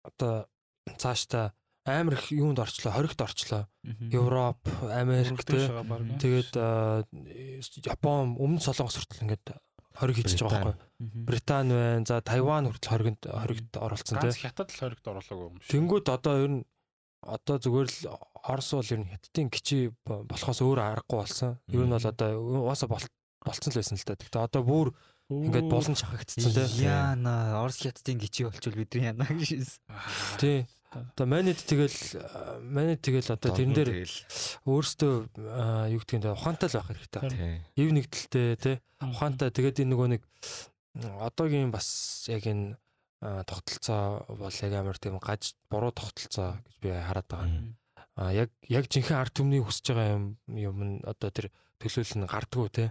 одоо 0.00 0.48
цаашдаа 0.96 1.52
амар 1.84 2.16
их 2.16 2.32
юунд 2.32 2.58
орчлоо, 2.58 2.96
хоригт 2.96 3.20
орчлоо. 3.20 3.68
Европ, 3.84 4.56
Америк 4.88 5.44
те. 5.44 5.68
Тэгээд 6.16 6.56
Япон, 7.84 8.40
өмнө 8.40 8.64
Солонгос 8.64 9.04
хүртэл 9.04 9.28
ингээд 9.28 9.52
хориг 9.94 10.16
хийж 10.18 10.36
байгаа 10.42 10.74
байхгүй. 10.74 10.76
Британи 11.00 11.74
байна. 11.74 12.06
За 12.06 12.20
Тайван 12.20 12.68
хүртэл 12.70 12.90
хоригт 12.90 13.22
хоригт 13.30 13.72
оролцсон 13.78 14.18
те. 14.18 14.30
Ганц 14.30 14.42
хятад 14.42 14.68
л 14.70 14.78
хоригт 14.82 15.06
оруулаагүй 15.06 15.46
юм 15.48 15.56
шиг. 15.62 15.70
Тэнгүүд 15.70 16.06
одоо 16.10 16.34
ер 16.42 16.50
нь 16.50 16.62
одоо 17.24 17.56
зүгээр 17.58 17.88
л 17.88 17.98
Орос 18.44 18.70
бол 18.76 18.92
ер 18.92 19.00
нь 19.00 19.08
хятадын 19.08 19.48
гिचий 19.48 19.82
болохоос 20.04 20.60
өөр 20.60 20.78
аргагүй 20.84 21.16
болсон. 21.16 21.56
Ер 21.72 21.88
нь 21.88 21.94
бол 21.96 22.04
одоо 22.04 22.28
бол 22.92 23.06
болцсон 23.40 23.72
л 23.72 23.78
байсан 23.80 23.96
л 23.96 24.04
та. 24.04 24.20
Гэтэ 24.20 24.44
одоо 24.44 24.62
бүр 24.62 24.88
ингээд 25.32 25.72
болон 25.72 25.96
шахагдсан 25.96 26.52
тий. 26.52 26.84
Яна 26.84 27.64
Орос 27.64 27.80
хятадын 27.80 28.20
гिचий 28.20 28.44
болчвол 28.44 28.76
бидний 28.76 29.08
яна 29.08 29.24
гэж. 29.24 29.80
Тий. 30.36 30.68
Одоо 30.94 31.26
манайд 31.26 31.58
тэгэл 31.58 31.98
манайд 32.62 33.00
тэгэл 33.02 33.34
одоо 33.34 33.50
тэрэн 33.50 33.74
дээр 33.74 33.90
өөрөөсөө 34.64 35.12
юу 35.90 36.00
гэдгийг 36.00 36.22
нь 36.22 36.30
ухаантай 36.30 36.68
л 36.70 36.78
байх 36.78 36.88
хэрэгтэй. 36.88 37.22
Ив 37.76 37.88
нэгдэлтэй 37.90 38.48
тий. 38.56 38.76
Ухаантай 39.02 39.50
тэгээд 39.50 39.82
энэ 39.82 39.90
нөгөө 39.90 40.08
нэг 40.14 40.22
одоогийн 41.02 41.74
бас 41.74 42.24
яг 42.30 42.46
энэ 42.46 42.78
тогтолцоо 43.20 44.24
бол 44.28 44.54
яг 44.54 44.72
амар 44.72 44.98
тийм 44.98 45.18
гаж 45.18 45.56
буруу 45.70 45.90
тогтолцоо 45.90 46.60
гэж 46.62 46.76
би 46.82 46.88
хараад 46.92 47.28
байгаа. 47.28 47.50
А 48.14 48.30
яг 48.30 48.50
яг 48.68 48.86
жинхэнэ 48.86 49.18
арт 49.18 49.34
түмний 49.34 49.58
хүсэж 49.64 49.90
байгаа 49.90 50.14
юм 50.14 50.24
юм 50.46 50.78
нь 50.84 50.94
одоо 51.02 51.30
тэр 51.34 51.50
төлөөлөл 51.82 52.20
нь 52.22 52.30
гардггүй 52.30 52.68
те. 52.70 52.84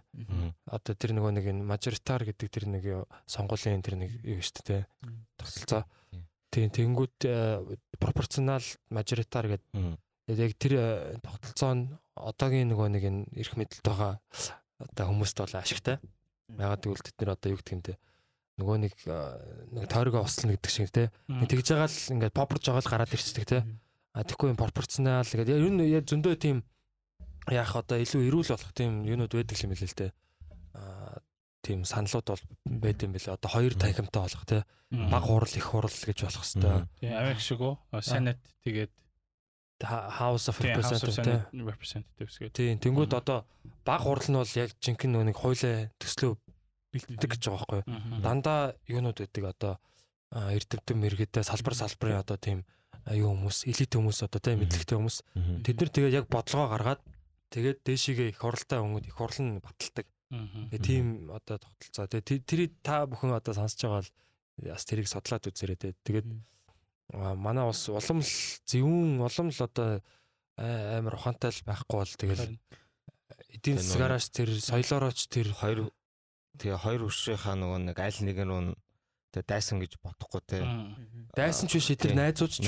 Одоо 0.68 0.94
тэр 0.98 1.16
нөгөө 1.16 1.32
нэг 1.38 1.46
мажоритар 1.64 2.28
гэдэг 2.28 2.50
тэр 2.52 2.66
нэг 2.68 2.84
сонгуулийн 3.30 3.86
тэр 3.86 3.96
нэг 4.04 4.12
юу 4.26 4.42
шүү 4.44 4.68
дээ 4.68 4.68
те. 4.68 4.88
Тогтолцоо. 5.40 5.84
Тийм 6.54 6.70
тэнгууд 6.70 7.18
пропорционал 8.04 8.66
мажоритар 8.92 9.48
гэдэг 9.48 9.98
яг 10.28 10.52
тэр 10.60 10.74
э, 10.76 11.18
тогтолцоо 11.24 11.72
нь 11.76 11.84
одоогийн 12.16 12.72
нөгөө 12.72 12.88
нэг 12.96 13.04
энэ 13.04 13.22
эрх 13.40 13.56
мэдэлд 13.60 13.84
байгаа 13.84 14.20
одоо 14.80 15.06
хүмүүст 15.12 15.38
бол 15.40 15.56
ашигтай. 15.60 15.98
Ягаад 16.54 16.84
гэвэл 16.84 17.04
тэд 17.04 17.16
нэр 17.20 17.34
одоо 17.36 17.50
юу 17.52 17.60
гэдэг 17.60 17.74
юм 17.76 17.84
те. 17.84 17.96
Нөгөө 18.60 18.78
нэг 18.88 18.94
э, 19.04 19.16
нэг 19.76 19.84
тойрогоо 19.92 20.24
услна 20.24 20.56
гэдэг 20.56 20.72
шиг 20.72 20.92
те. 20.92 21.12
Тэгж 21.28 21.68
байгаа 21.76 21.90
л 21.92 22.12
ингээд 22.16 22.38
попорж 22.38 22.64
байгаа 22.64 22.84
л 22.84 22.92
гараад 22.92 23.12
ирчихдэг 23.12 23.46
те. 23.48 23.60
А 24.16 24.24
тэгэхгүй 24.24 24.56
пропорционал 24.56 25.28
гэдэг 25.28 25.60
яг 25.92 26.06
зөндөө 26.08 26.36
тийм 26.40 26.64
яах 27.52 27.76
одоо 27.76 28.00
илүү 28.00 28.30
эрүүл 28.30 28.54
болох 28.56 28.72
тийм 28.72 29.04
юунууд 29.04 29.34
байдаг 29.34 29.58
юм 29.60 29.76
хэлээ 29.76 29.92
л 29.92 30.00
дээ. 30.08 30.12
А 30.80 31.20
тийм 31.64 31.88
саналууд 31.88 32.28
бол 32.28 32.44
байд 32.68 33.00
юм 33.08 33.16
бэлээ. 33.16 33.40
Одоо 33.40 33.50
хоёр 33.50 33.74
танхимтай 33.80 34.22
болох 34.22 34.46
те 34.46 34.68
баг 34.92 35.24
хурал 35.24 35.56
их 35.56 35.64
хурал 35.64 35.90
гэж 35.90 36.18
болох 36.28 36.44
хэвээр. 36.44 36.86
Тийм 37.00 37.14
Америк 37.16 37.40
шиг 37.40 37.64
үү? 37.64 37.74
Senate 38.04 38.44
тэгээд 38.68 38.92
House 39.84 40.48
of 40.52 40.60
Representatives 40.60 42.36
гэдэг. 42.38 42.56
Тийм 42.56 42.78
тэнгууд 42.84 43.14
одоо 43.16 43.48
баг 43.88 44.04
хурал 44.04 44.28
нь 44.28 44.38
бол 44.38 44.54
яг 44.60 44.70
жинхэнэ 44.84 45.24
нэг 45.32 45.38
хуулиа 45.40 45.90
төслөө 45.98 46.36
бэлддэг 46.94 47.30
гэж 47.32 47.42
байгаа 47.48 47.58
байхгүй 47.58 47.80
юу? 47.82 48.22
Дандаа 48.22 48.62
юунууд 48.86 49.18
гэдэг 49.24 49.44
одоо 49.44 49.80
эрдэмтэн 50.32 50.98
мэрэгдээ 50.98 51.44
салбар 51.44 51.76
салбарын 51.78 52.22
одоо 52.22 52.38
тийм 52.38 52.66
а, 53.06 53.14
юу 53.18 53.34
хүмүүс 53.34 53.70
элит 53.70 53.92
хүмүүс 53.94 54.26
одоо 54.26 54.40
тийм 54.42 54.62
мэдлэгтэй 54.64 54.98
хүмүүс 54.98 55.18
тэд 55.66 55.78
нар 55.78 55.92
тэгээд 55.94 56.18
яг 56.22 56.26
бодлогоо 56.30 56.70
гаргаад 56.74 57.02
тэгээд 57.54 57.86
дээшигээ 57.86 58.28
их 58.34 58.40
хуралтай 58.42 58.82
хүмүүс 58.82 59.06
их 59.10 59.16
хурал 59.18 59.40
нь 59.42 59.62
баталдаг. 59.62 60.06
Тэгээ 60.34 60.82
тийм 60.82 61.30
одоо 61.30 61.62
тогтолцоо. 61.62 62.10
Тэгээ 62.10 62.42
тэрийг 62.42 62.72
та 62.82 63.06
бүхэн 63.06 63.38
одоо 63.38 63.54
сонсож 63.54 63.82
байгаа 63.86 64.02
бол 64.02 64.12
бас 64.74 64.86
тэрийг 64.90 65.08
судлаад 65.08 65.46
үзээрэй 65.46 65.78
те. 65.78 65.94
Тэгээд 66.02 66.28
манай 67.14 67.66
улс 67.70 67.90
улам 67.90 68.26
л 68.26 68.34
зөвүүн 68.66 69.22
улам 69.22 69.48
л 69.54 69.62
одоо 69.62 70.02
амар 70.58 71.18
ухаантай 71.18 71.54
л 71.54 71.66
байхгүй 71.66 71.98
бол 72.02 72.14
тэгэл 72.18 72.46
эдийн 73.54 73.78
Тэгээ 73.78 73.86
засгаараас 73.86 74.28
тэр 74.34 74.50
соёлоорооч 74.58 75.20
тэр 75.30 75.54
хоёр 75.54 75.90
тэгээ 76.58 76.78
хоёр 76.78 77.02
өршийнхаа 77.10 77.54
нөгөө 77.58 77.80
нэг 77.94 77.98
аль 77.98 78.20
нэг 78.26 78.38
нь 78.42 78.50
рүү 78.50 78.62
тэгээ 79.34 79.50
дайсан 79.50 79.78
гэж 79.82 79.98
бодохгүй 80.02 80.42
те 80.46 80.62
дайсан 81.34 81.66
ч 81.70 81.82
биш 81.82 81.90
тэр 81.98 82.14
найзууд 82.14 82.54
ч 82.54 82.62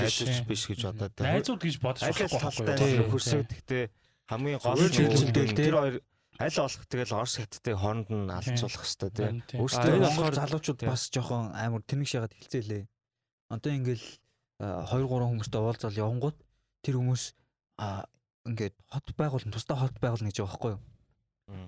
биш. 0.45 0.66
гэж 0.66 0.82
бодоод 0.89 1.13
те 1.13 1.22
Найзууд 1.22 1.61
гэж 1.61 1.76
бодож 1.82 2.01
аль 2.01 2.18
аль 2.18 2.34
болохгүй 2.34 2.66
талтай 2.66 3.05
хөрсөг 3.05 3.45
гэхдээ 3.45 3.84
хамгийн 4.30 4.59
гол 4.61 4.82
нь 4.82 5.53
тэр 5.53 5.76
хоёр 5.78 5.95
аль 6.39 6.51
болох 6.55 6.86
тэгэл 6.91 7.13
орс 7.15 7.36
хятадыг 7.39 7.75
хооронд 7.79 8.09
нь 8.11 8.27
алцуулах 8.29 8.83
хэвээр 8.83 9.11
тийм. 9.15 9.59
Өөрсдөө 9.61 9.93
болохоор- 10.03 10.36
залуучууд 10.36 10.79
бас 10.83 11.01
жоохон 11.09 11.55
амар 11.55 11.81
тэнэг 11.88 12.07
шагаад 12.11 12.33
хэлцээлээ. 12.36 12.83
Одоо 13.53 13.71
ингээл 13.71 14.05
2 14.59 14.89
3 14.89 15.07
хүмүүстэй 15.07 15.59
уулзал 15.61 15.95
явангууд 15.95 16.38
тэр 16.83 16.95
хүмүүс 16.99 17.23
ингээд 18.45 18.75
хот 18.91 19.07
байгуулна 19.17 19.51
тусдаа 19.51 19.77
хот 19.79 19.95
байгуулна 19.99 20.29
гэж 20.29 20.38
байгаа 20.43 20.51
байхгүй 20.53 20.71
юу? 20.75 20.81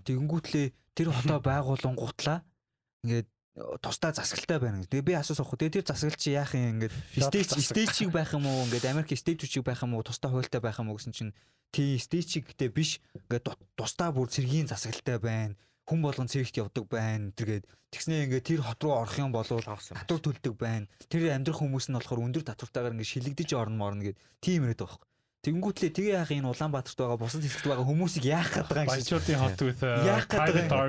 Тэгэнгүүтлээ 0.07 0.67
тэр 0.95 1.07
хотоо 1.13 1.39
байгуулан 1.41 1.95
гутлаа 1.97 2.39
ингээд 3.03 3.27
тусдаа 3.81 4.13
засаглалтай 4.13 4.59
байна. 4.61 4.85
Тэгээ 4.85 5.07
би 5.07 5.13
асуусан 5.17 5.45
хөө. 5.45 5.57
Тэгээ 5.57 5.75
тэр 5.81 5.85
засаглал 5.89 6.21
чи 6.21 6.29
яах 6.37 6.53
юм 6.53 6.77
ингээд 6.77 6.93
стейж 7.17 7.49
стейжийг 7.57 8.11
байх 8.13 8.31
юм 8.37 8.45
уу? 8.45 8.69
Ингээд 8.69 8.89
Америк 8.93 9.09
стейжүүчийг 9.17 9.65
байх 9.65 9.81
юм 9.81 9.97
уу? 9.97 10.05
Тусдаа 10.05 10.29
хуйлтай 10.29 10.61
байх 10.61 10.77
юм 10.77 10.93
уу 10.93 10.97
гэсэн 11.01 11.13
чинь 11.13 11.33
тий 11.73 11.97
стейжийг 11.97 12.53
гэдэг 12.53 12.69
биш. 12.69 13.01
Ингээд 13.17 13.49
тусдаа 13.73 14.13
бүр 14.13 14.29
цэргийн 14.29 14.69
засаглалтай 14.69 15.17
байна. 15.17 15.57
Хүн 15.89 15.99
болгон 16.05 16.29
цэрэгт 16.29 16.61
явдаг 16.61 16.85
байна. 16.85 17.33
Тэргээд 17.33 17.65
тэгснээ 17.89 18.29
ингээд 18.29 18.45
тэр 18.45 18.61
хот 18.61 18.83
руу 18.85 18.93
орох 19.01 19.17
юм 19.17 19.33
бол 19.33 19.47
татвар 19.47 20.21
төлдөг 20.21 20.53
байна. 20.53 20.85
Тэр 21.09 21.33
амьдрах 21.33 21.57
хүмүүс 21.57 21.89
нь 21.89 21.97
болохоор 21.97 22.25
өндөр 22.29 22.45
татвартайгаар 22.45 22.93
ингээд 22.93 23.13
шилэгдэж 23.13 23.49
орно 23.57 23.81
морно 23.81 24.05
гэд 24.05 24.19
тийм 24.43 24.69
яриад 24.69 24.85
байгаа 24.85 25.01
юм. 25.47 25.63
Тэгэнгүүтлээ 25.63 25.91
тэгээ 25.95 26.15
яах 26.19 26.31
энэ 26.35 26.51
Улаанбаатарт 26.51 26.97
байгаа 26.99 27.17
бусад 27.17 27.41
хэсэгт 27.41 27.67
байгаа 27.71 27.87
хүмүүсийг 27.87 28.25
яах 28.27 28.49
гээд 28.51 28.67
байгаа 28.67 28.83
юм 28.83 28.91
шиг. 28.91 28.99
Баячуудын 28.99 29.39
хот 29.39 29.59
with 29.63 29.81
uh, 29.81 30.03
Яах 30.03 30.25
гээд 30.27 30.43
private 30.43 30.67
байгаа 30.67 30.83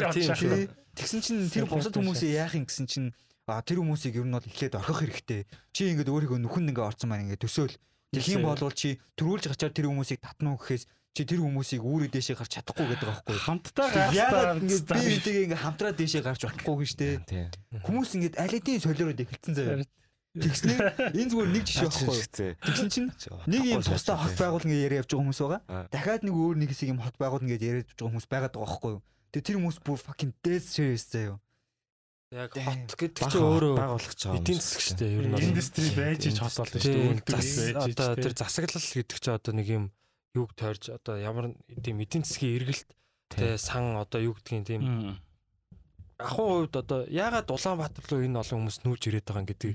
army 0.00 0.22
шахах. 0.24 0.40
шүү. 0.40 0.56
Тий. 0.56 0.68
Тэгсэн 0.94 1.20
чинь 1.20 1.40
тэр 1.52 1.64
бусад 1.68 1.94
хүмүүсээ 1.94 2.30
яах 2.40 2.54
юм 2.56 2.64
гэсэн 2.64 2.86
чинь 2.88 3.08
а 3.44 3.60
тэр 3.60 3.78
хүмүүсийг 3.84 4.16
ер 4.16 4.24
нь 4.24 4.32
бол 4.32 4.48
эхлээд 4.48 4.74
орхих 4.80 4.98
хэрэгтэй. 5.04 5.40
Чи 5.76 5.92
ингээд 5.92 6.08
өөрийгөө 6.08 6.40
нүхэнд 6.40 6.72
ингээ 6.72 6.88
орцсон 6.88 7.12
маань 7.12 7.28
ингээ 7.28 7.44
төсөөл. 7.44 7.76
Тэгэх 8.14 8.40
юм 8.40 8.48
бол 8.48 8.72
чи 8.72 8.96
төрүүлж 9.18 9.44
гачаар 9.52 9.74
тэр 9.74 9.90
хүмүүсийг 9.92 10.22
татна 10.24 10.54
уу 10.54 10.60
гэхээс 10.62 10.88
чи 11.14 11.22
тэр 11.22 11.42
хүмүүсийг 11.46 11.82
үүрээ 11.82 12.10
дээшээ 12.10 12.38
гарч 12.38 12.58
чадахгүй 12.58 12.86
гэдэг 12.90 13.06
байхгүй. 13.06 13.36
Хамтдаа 13.38 13.86
Яагаад 14.10 14.58
гартай 14.58 14.66
ингээд 14.66 14.86
би 14.90 15.02
энтэйгээ 15.14 15.44
ингээ 15.46 15.62
хамтраа 15.62 15.92
дээшээ 15.94 16.22
гарч 16.26 16.40
болохгүй 16.42 16.74
гэж 16.82 16.90
штэ. 16.90 17.10
Хүмүүс 17.86 18.10
ингээд 18.18 18.34
аль 18.38 18.54
хэдийн 18.54 18.82
солиороод 18.82 19.22
эхэлсэн 19.22 19.54
заяа. 19.54 19.86
Тэгснэ 20.34 20.74
энэ 21.14 21.30
зүгээр 21.30 21.50
нэг 21.54 21.62
жишээ 21.62 21.86
байхгүй. 21.94 22.58
Тэгсэн 22.58 22.88
чинь 22.90 23.08
нэг 23.46 23.62
юм 23.70 23.82
тусдаа 23.86 24.18
хот 24.18 24.34
байгуулна 24.34 24.66
гэж 24.66 24.80
яриа 24.82 25.00
явж 25.06 25.10
байгаа 25.14 25.22
хүмүүс 25.22 25.40
байгаа. 25.46 25.60
Аа. 25.70 25.86
Дахиад 25.94 26.22
нэг 26.26 26.34
өөр 26.34 26.56
нэг 26.58 26.68
хэсэг 26.74 26.90
юм 26.90 26.98
хот 26.98 27.16
байгуулна 27.22 27.48
гэж 27.54 27.62
яриад 27.62 27.86
явж 27.86 27.94
байгаа 27.94 28.10
хүмүүс 28.10 28.26
байгаад 28.26 28.54
байгаа 28.58 28.66
байхгүй 28.66 28.90
юу? 28.98 29.02
Тэгээ 29.30 29.46
тэр 29.46 29.56
хүмүүс 29.62 29.78
бүр 29.86 29.98
fucking 30.02 30.32
dead 30.42 30.62
serious 30.66 31.06
заяа. 31.06 31.38
Яг 32.34 32.50
Damn. 32.50 32.66
хот 32.66 32.98
гэдэг 32.98 33.22
чинь 33.30 33.46
өөрөө 33.46 33.74
байгуулах 33.78 34.14
чаа 34.18 34.34
эдийн 34.34 34.58
засаг 34.58 34.82
шүү 34.82 34.96
дээ. 34.98 35.14
Ер 35.14 35.26
нь 35.30 35.38
индастри 35.54 35.86
байж 35.94 36.22
ич 36.26 36.38
хот 36.42 36.56
болдог 36.58 36.80
шүү 36.82 36.94
дээ. 36.98 37.22
Зас- 37.30 37.78
байж 37.78 37.86
ич. 37.86 37.94
одоо 37.94 38.10
тэр 38.18 38.34
засаглал 38.34 38.82
гэдэг 38.90 39.18
чинь 39.22 39.38
одоо 39.38 39.52
нэг 39.54 39.68
юм 39.70 39.84
юг 40.34 40.50
тойрж 40.58 40.90
одоо 40.90 41.14
ямар 41.14 41.54
тийм 41.78 42.02
эдийн 42.02 42.26
засгийн 42.26 42.58
эргэлт 42.58 42.90
тэ 43.30 43.54
сан 43.54 43.94
одоо 44.02 44.18
юу 44.18 44.34
гэдгийг 44.34 44.66
тийм 44.66 44.82
ахын 46.18 46.66
хувьд 46.66 46.74
одоо 46.74 47.06
яагаад 47.06 47.54
Улаанбаатар 47.54 48.02
руу 48.10 48.26
энэ 48.26 48.38
олон 48.42 48.66
хүмүүс 48.66 48.82
нүүж 48.82 49.02
ирээд 49.14 49.26
байгаа 49.30 49.42
юм 49.46 49.50
гэдэг 49.54 49.70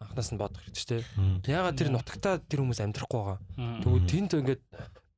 анхнаас 0.00 0.30
нь 0.32 0.40
бодох 0.40 0.62
хэрэгтэй 0.64 1.02
шүү 1.02 1.42
дээ. 1.44 1.54
Яагаад 1.54 1.78
тэр 1.78 1.90
нутагтаа 1.92 2.34
тэр 2.42 2.60
хүмүүс 2.64 2.80
амьдрахгүй 2.82 3.20
байгаа. 3.20 3.38
Тэгвэл 3.82 4.08
тэнд 4.08 4.30
ингээд 4.38 4.62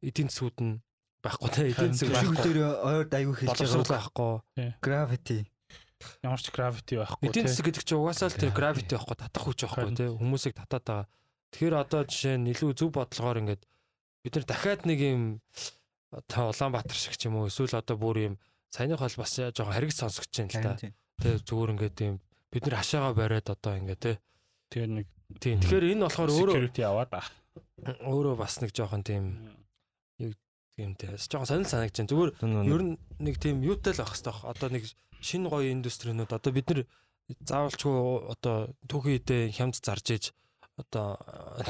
эдийн 0.04 0.28
засгууд 0.28 0.58
нь 0.61 0.74
байхгүй 1.20 1.48
те 1.52 1.62
эдийн 1.70 1.92
засаг 1.94 2.32
байхгүй. 2.32 2.44
дээр 2.44 2.58
ойрд 2.80 3.12
аягүй 3.12 3.34
хэлж 3.44 3.58
байгаа. 3.61 3.88
байхгүй. 3.90 4.32
Gravity. 4.80 5.38
Ямар 6.24 6.40
ч 6.40 6.48
gravity 6.48 6.94
байхгүй 6.96 7.28
Эдийн 7.28 7.44
тийм. 7.44 7.52
засаг 7.52 7.64
гэдэг 7.68 7.84
чинь 7.84 8.00
угаасаа 8.00 8.28
л 8.32 8.40
тэр 8.40 8.52
gravity 8.56 8.92
байхгүй 8.96 9.16
татах 9.20 9.44
хүч 9.44 9.58
байхгүй 9.68 9.92
те 10.00 10.06
хүмүүсийг 10.08 10.54
татаад 10.56 10.84
байгаа. 10.88 11.06
Тэгэхээр 11.52 11.74
одоо 11.76 12.00
жишээ 12.08 12.36
нь 12.40 12.48
илүү 12.56 12.70
зөв 12.72 12.90
бодлогоор 12.96 13.40
ингээд 13.44 13.62
бид 14.24 14.32
нар 14.32 14.46
дахиад 14.48 14.82
нэг 14.88 14.98
юм 15.04 15.22
одоо 16.08 16.50
Улаанбаатар 16.56 16.96
шиг 16.96 17.20
ч 17.20 17.28
юм 17.28 17.36
уу 17.36 17.52
эсвэл 17.52 17.76
одоо 17.76 17.96
бүр 18.00 18.16
юм 18.32 18.34
саяных 18.72 19.04
бол 19.04 19.16
бас 19.20 19.34
жоохон 19.36 19.76
хариг 19.76 19.92
сонсогч 19.92 20.32
юм 20.40 20.48
л 20.48 20.56
та. 20.56 20.72
Харин 20.72 20.80
тийм. 20.80 20.92
Тэ 21.20 21.28
зүгээр 21.44 21.72
ингээд 21.76 21.98
юм 22.00 22.16
бид 22.48 22.62
нар 22.64 22.76
хашаага 22.80 23.12
бариад 23.12 23.48
одоо 23.52 23.76
ингээд 23.76 24.00
те. 24.00 24.12
Тэр 24.71 24.87
нэг 24.87 25.07
Тийм. 25.39 25.62
Тэгэхээр 25.62 25.95
энэ 25.95 26.05
болохоор 26.11 26.31
өөрөө 26.35 26.55
security 26.59 26.83
аваад 26.83 27.12
аа. 27.14 27.27
өөрөө 28.03 28.35
бас 28.35 28.59
нэг 28.59 28.75
жоохон 28.75 29.07
тийм 29.07 29.23
юм 30.18 30.93
те. 30.99 31.14
Жоохон 31.14 31.47
сонир 31.47 31.68
санагч 31.71 31.95
जैन. 31.95 32.11
Зүгээр 32.11 32.31
ер 32.43 32.83
нь 32.83 32.99
нэг 33.23 33.37
тийм 33.39 33.62
юутай 33.62 33.95
л 33.95 34.03
байх 34.03 34.11
хэрэгтэй 34.11 34.33
баг. 34.35 34.43
Одоо 34.51 34.68
нэг 34.75 34.85
шинэ 35.23 35.47
гоё 35.53 35.71
индустринууд 35.71 36.33
одоо 36.35 36.51
бид 36.51 36.66
нар 36.66 36.81
заавалчгүй 37.47 37.95
одоо 38.33 38.75
түүхий 38.91 39.23
үедээ 39.23 39.55
хямд 39.55 39.79
зарж 39.79 40.07
иж 40.11 40.25
одоо 40.75 41.14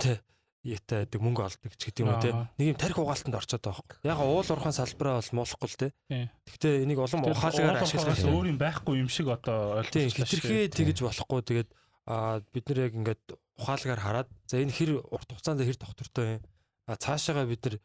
тэ 0.00 0.24
ятай 0.64 1.04
гэдэг 1.04 1.20
мөнгө 1.20 1.44
олдог 1.44 1.72
ч 1.76 1.88
гэдэг 1.90 2.00
юм 2.00 2.12
уу 2.16 2.20
те. 2.22 2.32
Нэг 2.56 2.66
юм 2.72 2.78
тарих 2.80 2.96
угаалтанд 3.00 3.36
орчод 3.36 3.60
байгаа 3.60 3.80
байхгүй. 3.80 3.96
Яг 4.08 4.18
уул 4.24 4.44
уурхайн 4.44 4.76
салбараа 4.76 5.20
бол 5.20 5.32
муулахгүй 5.36 5.68
л 5.68 5.80
те. 5.80 5.88
Тийм. 6.08 6.28
Гэхдээ 6.48 6.74
энийг 6.84 7.00
улам 7.00 7.24
ухаалгаар 7.28 7.80
ашиглах 7.80 8.12
ашиглах 8.16 8.36
өөр 8.40 8.46
юм 8.52 8.58
байхгүй 8.60 8.94
юм 9.00 9.08
шиг 9.08 9.28
одоо 9.32 9.84
Тийм 9.88 10.08
ойлгочихлаа 10.08 10.28
шүү 10.28 10.36
хитрхээ 10.36 10.64
дээ. 10.68 10.76
тэгэж 10.80 10.98
болохгүй 11.00 11.40
тэгээд 11.48 11.68
бид 12.06 12.64
нэр 12.68 12.78
яг 12.88 12.94
ингээд 12.94 13.24
ухаалгаар 13.60 14.00
хараад 14.00 14.28
за 14.46 14.62
энэ 14.62 14.72
хэр 14.72 14.90
урт 15.04 15.28
хугацаанд 15.28 15.64
хэр 15.64 15.78
доктортой 15.78 16.26
юм. 16.38 16.42
А 16.86 16.96
цаашаага 16.96 17.46
бид 17.46 17.64
нар 17.64 17.76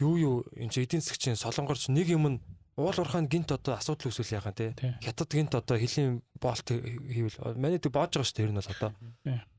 юу 0.00 0.14
юу 0.16 0.36
энэ 0.54 0.70
чи 0.70 0.82
эдийн 0.82 1.02
засгийн 1.02 1.36
солонгорч 1.36 1.88
нэг 1.90 2.08
юм 2.10 2.24
нь 2.28 2.38
уул 2.76 2.98
уурхайн 2.98 3.30
гинт 3.30 3.54
одоо 3.54 3.78
асуудал 3.78 4.10
үүсвэл 4.10 4.34
яхаа 4.34 4.54
те. 4.54 4.74
Тийм. 4.74 4.98
Хятад 4.98 5.30
гинт 5.30 5.54
одоо 5.54 5.78
хөлийн 5.78 6.22
боолт 6.42 6.66
хийвэл 6.66 7.54
манай 7.54 7.78
тэг 7.78 7.94
боож 7.94 8.10
байгаа 8.18 8.26
шүү 8.26 8.34
дээ 8.34 8.46
ер 8.46 8.52
нь 8.54 8.58
бол 8.58 8.74
одоо. 8.74 8.90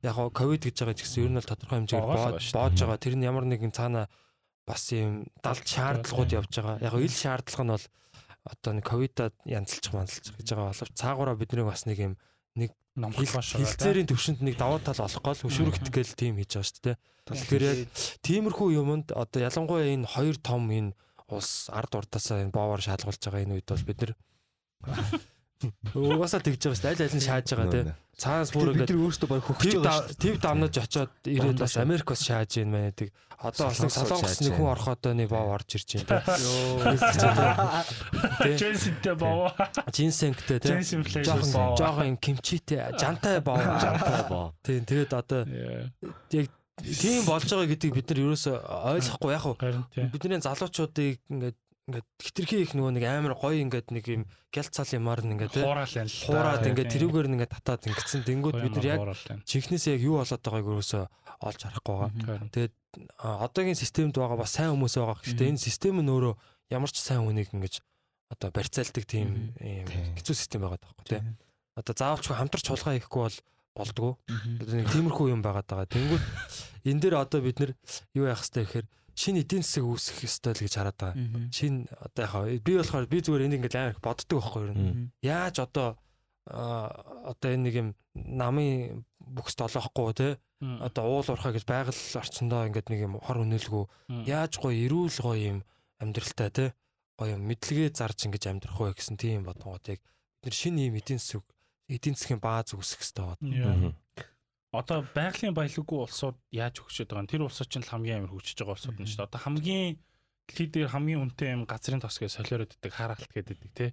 Яг 0.04 0.16
гоо 0.16 0.30
ковид 0.36 0.64
гэж 0.68 0.76
байгаа 0.84 1.00
ч 1.00 1.02
гэсэн 1.08 1.24
ер 1.24 1.32
нь 1.32 1.40
бол 1.40 1.48
тодорхой 1.48 1.78
хэмжээгээр 1.80 2.52
боож 2.52 2.76
байгаа. 2.76 3.00
Тэр 3.00 3.16
нь 3.16 3.24
ямар 3.24 3.48
нэгэн 3.48 3.72
цаана 3.72 4.12
бас 4.68 4.84
юм 4.92 5.32
далд 5.40 5.64
шаардлагууд 5.64 6.32
явж 6.36 6.52
байгаа. 6.60 6.84
Яг 6.84 6.94
ил 7.00 7.16
шаардлага 7.16 7.64
нь 7.64 7.74
бол 7.80 7.86
одоо 8.46 8.72
нэг 8.76 8.84
ковидад 8.84 9.36
янзлчих 9.48 9.96
манзалчих 9.96 10.36
гэж 10.36 10.48
байгаа 10.52 10.76
боловч 10.76 10.94
цаагаараа 11.00 11.40
биднийг 11.40 11.72
бас 11.72 11.88
нэг 11.88 11.98
юм 12.04 12.14
номхон 12.96 13.28
шогаа. 13.28 13.60
хилцээрийн 13.60 14.08
төвшөнд 14.08 14.40
нэг 14.40 14.56
давуу 14.56 14.80
тал 14.80 15.04
олох 15.04 15.20
гол 15.20 15.40
хөшүүрэгт 15.44 15.92
гээл 15.92 16.16
тийм 16.16 16.40
хийж 16.40 16.52
байгаа 16.56 16.68
шүү 16.72 16.84
дээ. 16.88 16.98
Тэгэхээр 17.28 17.64
яг 17.68 17.80
тиймэрхүү 18.24 18.68
юмд 18.80 19.08
одоо 19.12 19.40
ялангуяа 19.44 19.92
энэ 19.92 20.08
хоёр 20.08 20.38
том 20.40 20.64
энэ 20.72 20.96
улс 21.28 21.68
ард 21.76 21.92
урдаасаа 21.92 22.40
энэ 22.40 22.56
боовор 22.56 22.80
шалгуулж 22.80 23.20
байгаа 23.20 23.44
энэ 23.44 23.56
үед 23.60 23.68
бол 23.68 23.84
бид 23.84 24.00
нар 24.00 24.14
угаасаа 25.98 26.40
тэгж 26.40 26.62
байгаа 26.72 26.78
шүү 26.80 26.86
дээ. 26.88 26.94
Аль 26.96 27.04
аль 27.04 27.18
нь 27.20 27.28
шааж 27.28 27.48
байгаа 27.52 27.74
те. 27.74 27.82
Цаанаас 28.16 28.52
бүр 28.56 28.72
бид 28.72 28.88
ингээд 28.88 28.96
нар 28.96 29.04
өөрсдөө 29.06 29.28
баг 29.28 29.44
шүү. 29.44 30.16
тэв 30.16 30.36
дамнаж 30.40 30.76
очоод 30.80 31.12
ирээд 31.28 31.60
бас 31.60 31.74
Дамнаж. 31.76 31.84
Америк 31.84 32.08
бас 32.08 32.22
шааж 32.24 32.52
ийн 32.56 32.72
мэн 32.72 32.84
гэдэг. 32.96 33.10
Одоо 33.36 33.68
бас 33.68 33.80
нэг 33.84 33.92
Солонгос 33.92 34.40
нэг 34.40 34.54
хүн 34.56 34.72
ороход 34.72 35.02
нэг 35.12 35.28
боо 35.28 35.52
орж 35.52 35.70
ирж 35.76 35.90
байна 36.00 36.24
те. 40.48 40.60
Дженсин 40.64 41.04
флэш 41.04 41.26
Жохон 41.28 41.52
боо. 41.52 41.76
жохон 41.78 42.06
юм 42.08 42.18
кимчитэй 42.18 42.80
жантай 43.00 43.40
боо. 43.42 43.58
жантай 43.60 44.24
боо. 44.30 44.54
Тийм 44.64 44.86
тэгээд 44.86 45.12
одоо 45.14 45.44
яг 46.32 46.48
тийм 46.80 47.24
болж 47.28 47.48
байгаа 47.52 47.68
гэдгийг 47.68 47.94
бид 47.96 48.08
нар 48.12 48.20
ерөөсөө 48.24 48.56
ойлгохгүй 48.96 49.32
яг 49.36 49.46
уу 49.46 49.56
Харин 49.60 49.84
тийм. 49.94 50.08
бидний 50.12 50.40
залуучуудыг 50.40 51.20
ингээд 51.32 51.58
ингээд 51.86 52.08
хитрхи 52.18 52.58
их 52.66 52.74
нөгөө 52.74 52.98
нэг 52.98 53.06
амар 53.06 53.38
гоё 53.38 53.62
ингээд 53.62 53.94
нэг 53.94 54.06
юм 54.10 54.24
гялт 54.50 54.74
цал 54.74 54.90
юмар 54.90 55.22
ингээд 55.22 55.54
те 55.54 55.62
Хуурал 55.62 55.86
байна 55.86 56.10
л. 56.10 56.26
хуураад 56.26 56.66
ингээд 56.66 56.94
тэрүүгээр 56.98 57.28
нь 57.30 57.36
ингээд 57.38 57.54
татаад 57.62 57.86
ингэсэн 57.86 58.26
тэнгууд 58.26 58.58
бид 58.58 58.74
нар 58.82 58.90
яг 58.98 59.00
чихнээсээ 59.46 59.94
яг 59.94 60.02
юу 60.02 60.18
болоод 60.18 60.42
байгааг 60.42 60.66
өрөөсөө 60.66 61.04
олж 61.46 61.60
харахгүй 61.62 61.96
байгаа. 62.02 62.50
Тэгээд 62.50 62.74
одоогийн 63.22 63.78
системд 63.78 64.18
байгаа 64.18 64.42
бас 64.42 64.58
сайн 64.58 64.74
хүмүүс 64.74 64.98
байгаа. 64.98 65.22
Гэхдээ 65.22 65.52
энэ 65.54 65.62
систем 65.62 66.02
нь 66.02 66.10
өөрөө 66.10 66.34
ямар 66.74 66.90
ч 66.90 66.98
сайн 67.06 67.22
хүнийг 67.22 67.54
ингэж 67.54 67.86
одоо 68.34 68.50
барьцаалдаг 68.50 69.06
тийм 69.06 69.54
юм 69.62 69.86
хэцүү 70.18 70.34
систем 70.34 70.66
байгаа 70.66 70.82
даахгүй 70.82 71.06
тий. 71.06 71.22
Одоо 71.78 71.94
заавалчгүй 71.94 72.34
хамтарч 72.34 72.66
чуулгаа 72.66 72.98
хийхгүй 72.98 73.22
бол 73.30 73.38
болдгоо. 73.78 74.14
Одоо 74.58 74.74
нэг 74.74 74.90
тиймэрхүү 74.90 75.28
юм 75.30 75.46
байгаад 75.46 75.70
байгаа. 75.70 75.92
Тэнгүүд 75.94 76.24
энэ 76.90 77.02
дээр 77.06 77.16
одоо 77.22 77.40
бид 77.46 77.62
нар 77.62 77.72
юу 78.18 78.26
яах 78.26 78.42
гэхээр 78.42 78.88
шинэ 79.16 79.42
эдийн 79.48 79.64
засаг 79.64 79.84
үүсгэх 79.88 80.28
ёстой 80.28 80.54
л 80.54 80.64
гэж 80.68 80.74
хараад 80.76 81.00
байгаа. 81.00 81.16
Шинэ 81.52 81.88
одоо 82.04 82.22
яхаа 82.28 82.44
би 82.60 82.74
болохоор 82.76 83.08
би 83.08 83.18
зүгээр 83.24 83.46
энийг 83.48 83.60
ингээд 83.64 83.80
амар 83.80 83.96
их 83.96 84.04
боддог 84.04 84.38
байхгүй 84.44 84.64
юу. 84.70 84.76
Яаж 85.24 85.56
одоо 85.64 85.88
одоо 86.46 87.50
энэ 87.50 87.64
нэг 87.66 87.76
юм 87.76 87.90
намын 88.14 89.02
бүхс 89.18 89.56
толоохгүй 89.58 90.14
те? 90.14 90.30
Одоо 90.62 91.04
уул 91.10 91.26
уурхай 91.26 91.56
гэж 91.56 91.66
байгаль 91.66 92.02
орчиндоо 92.22 92.68
ингээд 92.70 92.88
нэг 92.92 93.00
юм 93.02 93.14
хор 93.18 93.42
өнөөлгөө 93.42 93.84
яаж 94.30 94.62
гоё 94.62 94.78
эрүүл 94.86 95.18
гоё 95.26 95.40
юм 95.42 95.60
амьдралтай 95.98 96.50
те? 96.54 96.66
Гоё 97.18 97.40
юм 97.40 97.48
мэдлэгээ 97.50 97.98
зарж 97.98 98.30
ингэж 98.30 98.44
амьдрах 98.52 98.78
вэ 98.78 98.94
гэсэн 98.94 99.18
тийм 99.18 99.48
бодгоод 99.48 99.90
яг 99.90 100.00
бид 100.04 100.44
нар 100.46 100.54
шинэ 100.54 100.92
юм 100.92 101.00
эдийн 101.02 101.18
засаг 101.18 101.42
эдийн 101.90 102.14
засгийн 102.14 102.42
бааз 102.44 102.78
үүсгэх 102.78 103.02
хэрэгтэй 103.02 103.26
байна. 103.26 103.96
Одоо 104.80 105.06
байгалийн 105.16 105.56
баялаггүй 105.56 106.00
улсууд 106.04 106.38
яаж 106.52 106.80
хөгжиж 106.84 107.08
байгаа 107.08 107.24
юм? 107.24 107.32
Тэр 107.32 107.44
улсууд 107.48 107.72
л 107.80 107.92
хамгийн 107.92 108.18
амар 108.24 108.34
хөгжиж 108.36 108.58
байгаа 108.60 108.76
улсууд 108.76 108.98
нь 109.00 109.08
шүү 109.08 109.20
дээ. 109.24 109.30
Одоо 109.30 109.42
хамгийн 109.42 109.88
дэлхийд 110.48 110.76
хамгийн 110.92 111.22
үнэтэй 111.24 111.50
юм 111.56 111.64
газрын 111.66 112.02
тос 112.04 112.20
гэж 112.20 112.32
солиороод 112.36 112.76
иддэг 112.76 112.94
хараалт 112.94 113.32
гэдэг 113.34 113.60
тий. 113.74 113.92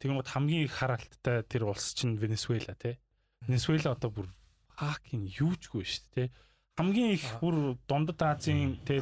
Тэгмэд 0.00 0.28
хамгийн 0.28 0.64
их 0.68 0.74
хараалттай 0.74 1.42
тэр 1.48 1.70
улс 1.70 1.94
чинь 1.96 2.20
Венесуэла 2.20 2.76
тий. 2.76 3.00
Венесуэла 3.46 3.96
одоо 3.96 4.10
бүр 4.12 4.28
хааkin 4.76 5.24
юучгүй 5.30 5.84
шүү 5.86 6.04
дээ 6.12 6.28
тий. 6.28 6.34
Хамгийн 6.76 7.10
их 7.14 7.26
бүр 7.40 7.78
дундад 7.88 8.20
Азийн 8.20 8.82
тий 8.84 9.00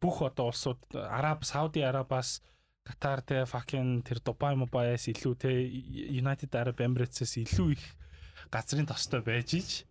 бүх 0.00 0.22
одоо 0.22 0.50
улсууд 0.50 0.80
Араб, 0.94 1.44
Сауди 1.44 1.80
Арабаас 1.80 2.42
Катар 2.88 3.20
те 3.20 3.44
fucking 3.44 4.00
тэр 4.02 4.24
Дубай 4.24 4.56
Мубайас 4.56 5.10
илүү 5.12 5.34
те 5.36 5.52
United 5.52 6.48
Arab 6.56 6.80
Emirates-с 6.80 7.36
илүү 7.36 7.76
их 7.76 7.84
газрын 8.48 8.88
тостой 8.88 9.20
байж 9.20 9.52
ич 9.60 9.84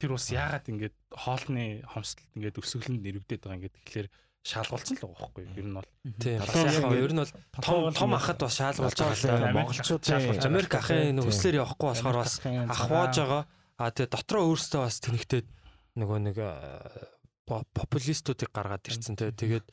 тэр 0.00 0.10
ус 0.16 0.26
яагаад 0.30 0.66
ингэж 0.68 0.94
хоолны 1.16 1.64
хомсдолд 1.88 2.30
ингэж 2.36 2.54
өсөглөнд 2.60 3.02
нэрвдээд 3.04 3.40
байгаа 3.44 3.58
ингэж 3.60 3.74
тэгэхээр 3.80 4.08
шалгуулсан 4.46 4.94
л 4.94 5.02
байгаа 5.02 5.20
байхгүй 5.26 5.42
юу 5.42 5.56
ер 5.58 5.66
нь 5.66 5.74
бол 5.74 5.88
Тийм. 6.22 6.38
Бас 6.38 6.54
ингээд 6.54 7.04
ер 7.06 7.12
нь 7.16 7.20
бол 7.24 7.32
том 7.64 7.80
том 7.96 8.12
ахад 8.14 8.38
бас 8.38 8.54
шаалгуулж 8.60 8.94
байгаа 8.94 9.50
л 9.50 9.56
монголчууд 9.58 10.02
шаалгуулж 10.06 10.38
байгаа. 10.38 10.52
Америк 10.54 10.72
ахын 10.76 11.16
нэг 11.16 11.24
Тийм. 11.26 11.32
өслөөр 11.34 11.56
явахгүй 11.66 11.88
болохоор 11.90 12.16
бас 12.22 12.34
ахвааж 12.46 13.14
байгаа. 13.18 13.42
А 13.76 13.90
тэгээ 13.90 14.12
дотроо 14.14 14.42
өөрсдөө 14.52 14.80
бас 14.86 14.96
тэнэгтээд 15.02 15.46
нөгөө 15.98 16.18
нэг 16.30 16.36
по- 17.48 17.66
популистуудыг 17.74 18.50
гаргаад 18.54 18.86
ирцэн 18.86 19.16
те. 19.18 19.32
Тэгээд 19.34 19.66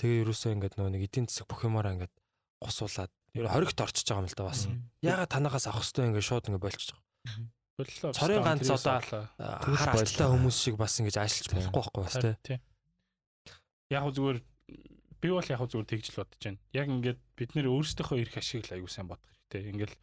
тэгээ 0.00 0.22
ерөөсөө 0.26 0.50
ингээд 0.56 0.74
нөгөө 0.76 0.92
нэг 0.92 1.02
эдийн 1.06 1.26
засаг 1.30 1.46
бүх 1.48 1.64
юмараа 1.64 1.94
ингээд 1.96 2.14
гусуулаад 2.60 3.12
ер 3.36 3.44
нь 3.46 3.52
хоригт 3.52 3.78
орчиж 3.80 4.06
байгаа 4.10 4.24
юм 4.24 4.28
л 4.28 4.36
да 4.36 4.44
бас. 4.44 4.60
Ягаад 5.00 5.30
танахаас 5.32 5.66
авах 5.70 5.84
хэвээр 5.86 6.08
ингээд 6.16 6.28
шууд 6.28 6.46
ингээд 6.50 6.64
болчихж 6.66 6.88
байгаа. 6.92 7.04
Боллоо 7.76 8.12
Цорын 8.16 8.42
ганц 8.42 8.68
одоо 8.72 8.98
хар 9.36 9.92
алттай 9.92 10.28
хүмүүс 10.32 10.56
шиг 10.56 10.76
бас 10.80 10.96
ингэж 11.00 11.16
ажиллаж 11.20 11.48
болохгүй 11.52 11.76
байхгүй 11.76 12.02
бас 12.04 12.16
тий. 12.42 12.58
Яг 13.92 14.08
зүгээр 14.08 14.40
би 15.20 15.28
бол 15.30 15.52
яг 15.52 15.60
зүгээр 15.60 15.90
тэгж 15.92 16.06
л 16.12 16.20
бодож 16.24 16.40
байна. 16.40 16.60
Яг 16.72 16.86
ингээд 16.88 17.20
бид 17.36 17.50
нэр 17.52 17.68
өөрсдийнхөө 17.68 18.20
эрх 18.24 18.36
ашиг 18.40 18.64
л 18.64 18.74
аягүй 18.80 18.90
сайн 18.90 19.08
бодох 19.12 19.28
хэрэгтэй. 19.28 19.70
Ингээл 19.76 19.96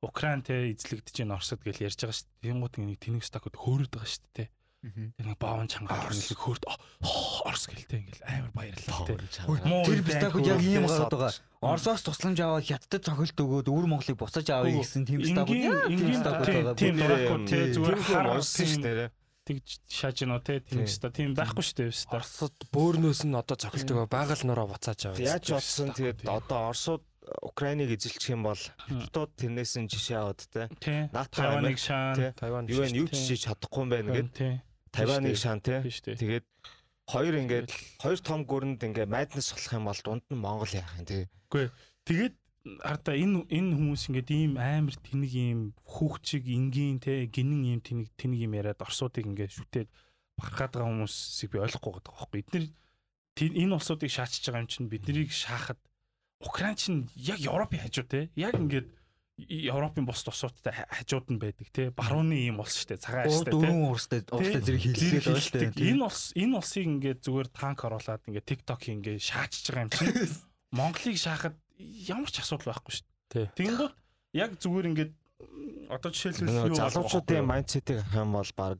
Украин 0.00 0.42
те 0.42 0.72
эзлэгдэж 0.72 1.14
байна 1.22 1.36
Оросд 1.36 1.60
гэж 1.60 1.76
ярьж 1.84 2.00
байгаа 2.00 2.16
шүү 2.16 2.28
дээ. 2.40 2.44
Тэнгууд 2.50 2.74
нэг 2.80 2.98
тэнэг 3.04 3.24
стакууд 3.24 3.56
хөөрөд 3.60 3.92
байгаа 3.92 4.10
шүү 4.10 4.28
дээ. 4.32 4.48
Тэр 4.80 5.36
боон 5.36 5.68
чангаа 5.68 6.08
орслыг 6.08 6.40
хөөрт 6.40 6.64
орс 6.64 7.64
гэлтэй 7.68 8.00
ингээл 8.00 8.24
амар 8.24 8.52
баярлалаа. 8.56 9.84
Тэр 9.84 10.00
бистагууд 10.00 10.48
яг 10.48 10.60
ийм 10.64 10.88
гараад 10.88 11.12
байгаа. 11.12 11.32
Орсоос 11.60 12.00
тусламж 12.00 12.40
аваад 12.40 12.64
хятадд 12.64 13.04
цохилт 13.04 13.36
өгөөд 13.36 13.68
өвөр 13.68 13.86
Монголыг 13.92 14.16
буцааж 14.16 14.48
авъя 14.48 14.80
гэсэн 14.80 15.04
тийм 15.04 15.20
бистагууд 15.20 15.84
тийм 15.84 16.00
бистагууд 16.08 16.48
байгаа. 16.48 16.74
Тийм 16.80 16.96
дурахгүй 16.96 17.38
тий 17.44 17.64
зүгээр 17.76 18.00
хар 18.08 18.26
орсон 18.40 18.66
шүү 18.72 18.80
дээ. 18.80 19.08
Тэгж 19.44 19.68
шааж 19.84 20.16
гинөө 20.24 20.40
тий 20.48 20.58
тийм 20.64 20.80
бистаг 20.88 21.12
тийм 21.12 21.30
байхгүй 21.36 21.64
шүү 21.64 21.76
дээ 21.76 21.88
бистаг. 21.92 22.16
Орсод 22.16 22.56
бөөрнөөс 22.72 23.20
нь 23.28 23.36
одоо 23.36 23.56
цохилт 23.60 23.92
өгөө 23.92 24.08
байгаль 24.08 24.44
нуруу 24.48 24.72
буцааж 24.72 25.12
авъя. 25.12 25.36
Яаж 25.36 25.44
болсон 25.60 25.92
тэгээд 25.92 26.24
одоо 26.24 26.72
орсууд 26.72 27.04
Украиныг 27.44 27.92
эзэлчих 27.94 28.32
юм 28.32 28.48
бол 28.48 28.56
хятадууд 28.56 29.30
тэрнээс 29.36 29.76
нь 29.76 29.86
жишээ 29.92 30.18
аваад 30.18 30.40
те. 30.50 30.72
Натхаваныг 31.12 31.78
шаан. 31.78 32.16
Юу 32.66 32.80
вэ? 32.80 32.96
Юу 32.96 33.06
ч 33.12 33.36
хийж 33.36 33.44
чадахгүй 33.44 33.84
юм 33.84 33.90
байна 33.92 34.10
гэдэг. 34.16 34.69
51 34.94 35.36
шан 35.36 35.60
тий. 35.60 35.80
Тэгээд 35.82 36.46
хоёр 37.10 37.34
ингээд 37.42 37.70
хоёр 38.02 38.18
том 38.20 38.46
гүрэнд 38.46 38.82
ингээд 38.82 39.10
майднес 39.10 39.54
болох 39.54 39.72
юм 39.74 39.84
бол 39.86 40.00
дунд 40.04 40.24
нь 40.30 40.38
Монгол 40.38 40.72
яах 40.74 40.94
юм 40.98 41.06
тий. 41.06 41.24
Үгүй. 41.50 41.70
Тэгээд 42.06 42.34
хараа 42.84 43.16
энэ 43.16 43.48
энэ 43.48 43.70
хүмүүс 43.78 44.02
ингээд 44.10 44.30
ийм 44.30 44.52
амар 44.60 44.96
тэнэг 45.00 45.32
ийм 45.32 45.60
хөвчөг 45.86 46.44
энгийн 46.44 47.00
тий 47.00 47.24
гинэн 47.26 47.62
ийм 47.64 47.80
тэнэг 47.80 48.08
тэнэг 48.20 48.40
ийм 48.44 48.52
яриад 48.58 48.84
орсуудыг 48.84 49.24
ингээд 49.24 49.56
шүтээд 49.56 49.88
бархаад 50.36 50.72
байгаа 50.76 50.90
хүмүүсийг 50.92 51.50
би 51.50 51.58
ойлгохгүй 51.62 51.90
байгаа 51.96 52.14
байхгүй. 52.20 52.40
Эднэр 52.44 52.64
энэ 53.64 53.74
улсуудыг 53.74 54.10
шаачж 54.12 54.44
байгаа 54.44 54.62
юм 54.62 54.70
чинь 54.70 54.92
биднийг 54.92 55.32
шаахад 55.32 55.80
Украин 56.40 56.76
чинь 56.76 57.08
яг 57.16 57.38
Европын 57.40 57.80
хажуу 57.84 58.04
тий. 58.08 58.30
Яг 58.36 58.56
ингээд 58.56 58.88
Европын 59.48 60.04
бус 60.04 60.20
тусуудтай 60.26 60.74
ха- 60.74 60.88
хажууд 60.90 61.26
нь 61.32 61.40
байдаг 61.40 61.68
те 61.72 61.88
барууны 61.94 62.36
ийм 62.36 62.60
улс 62.60 62.76
штэ 62.76 63.00
цагаан 63.00 63.30
штэ 63.30 63.48
те 63.48 63.56
дөрвөн 63.56 63.88
урстай 63.88 64.20
урстай 64.28 64.60
зэрэг 64.60 64.82
хилээд 64.84 65.24
байгаа 65.24 65.72
дээ. 65.72 65.90
Энэ 65.96 66.02
улс 66.04 66.22
энэ 66.36 66.54
улсыг 66.58 66.84
ингээд 66.84 67.20
зүгээр 67.24 67.48
танк 67.54 67.80
оруулаад 67.86 68.22
ингээд 68.28 68.48
TikTok 68.50 68.80
ингээд 68.90 69.20
шаачж 69.22 69.64
байгаа 69.72 69.84
юм 69.86 69.90
чинь 69.94 70.12
Монголыг 70.76 71.16
шаахад 71.18 71.56
ямар 71.80 72.30
ч 72.30 72.36
асуудал 72.44 72.70
байхгүй 72.74 72.92
Тий. 73.30 73.46
дээ. 73.46 73.46
Тэнгууд 73.56 73.94
яг 74.36 74.50
зүгээр 74.60 74.86
ингээд 74.92 75.12
одоо 75.90 76.10
жишээлбэл 76.14 76.70
юу 76.70 76.78
залуучуудын 76.78 77.46
майндсетийг 77.48 77.98
авах 78.04 78.14
юм 78.22 78.32
бол 78.38 78.52
баг 78.54 78.78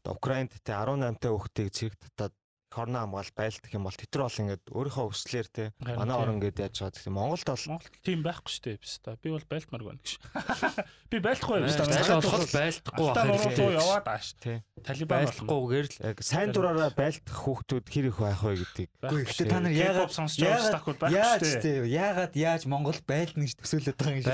одоо 0.00 0.12
Украинд 0.16 0.52
те 0.64 0.72
18 0.72 1.20
та 1.20 1.28
хүүхдийг 1.28 1.68
зэрэг 1.74 1.96
татаад 2.00 2.34
хорно 2.70 2.98
хамгаалт 3.02 3.34
байлдах 3.34 3.72
юм 3.74 3.84
бол 3.84 3.98
тэтгэр 3.98 4.22
бол 4.22 4.40
ингээд 4.40 4.64
өөрийнхөө 4.70 5.06
өслөөр 5.10 5.48
те 5.50 5.64
манай 5.82 6.16
орон 6.16 6.38
гэдэг 6.38 6.60
яаж 6.70 6.76
байгаа 6.78 6.94
гэхдээ 6.94 7.14
Монголд 7.18 7.46
бол 7.50 7.66
Монголд 7.70 7.94
тийм 8.06 8.20
байхгүй 8.22 8.50
шүү 8.54 8.62
дээ 8.70 8.78
биш 8.78 8.94
та. 9.02 9.10
Би 9.18 9.28
бол 9.34 9.46
байлтмаар 9.50 9.82
байна 9.90 10.00
гэж. 10.00 10.12
Би 11.10 11.18
байлахгүй 11.18 11.58
биш 11.66 11.74
та. 11.74 11.84
Цаашаа 11.90 12.18
болоход 12.22 12.50
байлдахгүй 12.54 13.06
Алтан 13.10 13.26
байх 13.26 13.42
хэрэгтэй. 13.42 13.74
яваад 13.74 14.06
ааш. 14.06 14.26
Тий. 14.38 14.56
Талибан 14.86 15.18
болно. 15.18 15.26
Байлдахгүйгээр 15.26 15.86
л 15.90 15.96
яг 16.06 16.16
сайн 16.22 16.48
дураараа 16.54 16.90
байлдах 16.94 17.36
хүүхдүүд 17.42 17.86
хэр 17.90 18.06
их 18.14 18.18
байх 18.22 18.40
вэ 18.46 18.54
гэдгийг 18.62 18.90
Үгүй 19.10 19.22
гэхдээ 19.26 19.48
та 19.50 19.58
нар 19.60 19.74
яагаад 19.74 20.12
сонсч 20.14 20.38
байгаа 20.38 20.70
байхгүй 20.70 20.94
Яаж 21.10 21.40
шүү 21.42 21.50
дээ. 21.50 21.62
тий 21.66 21.76
яагаад 21.98 22.32
яаж 22.38 22.62
Монгол 22.70 23.00
байлна 23.04 23.42
гэж 23.44 23.52
төсөөлөд 23.58 23.96
байгаа 23.98 24.14
юм 24.14 24.22
шиг. 24.22 24.30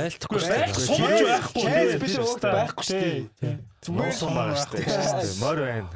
байх 0.46 0.76
шүү 0.76 0.96
Чейз- 1.00 1.32
байхгүй. 1.32 1.64
Дээ. 2.36 2.54
байхгүй 2.56 2.84
шүү 2.84 3.00
дээ. 3.40 3.56
Тий. 3.86 3.94
Монсон 3.94 4.34
байгаа 4.34 4.58
шүү 4.58 4.70
дээ. 4.74 5.38
Мор 5.40 5.58
байна. 5.62 5.88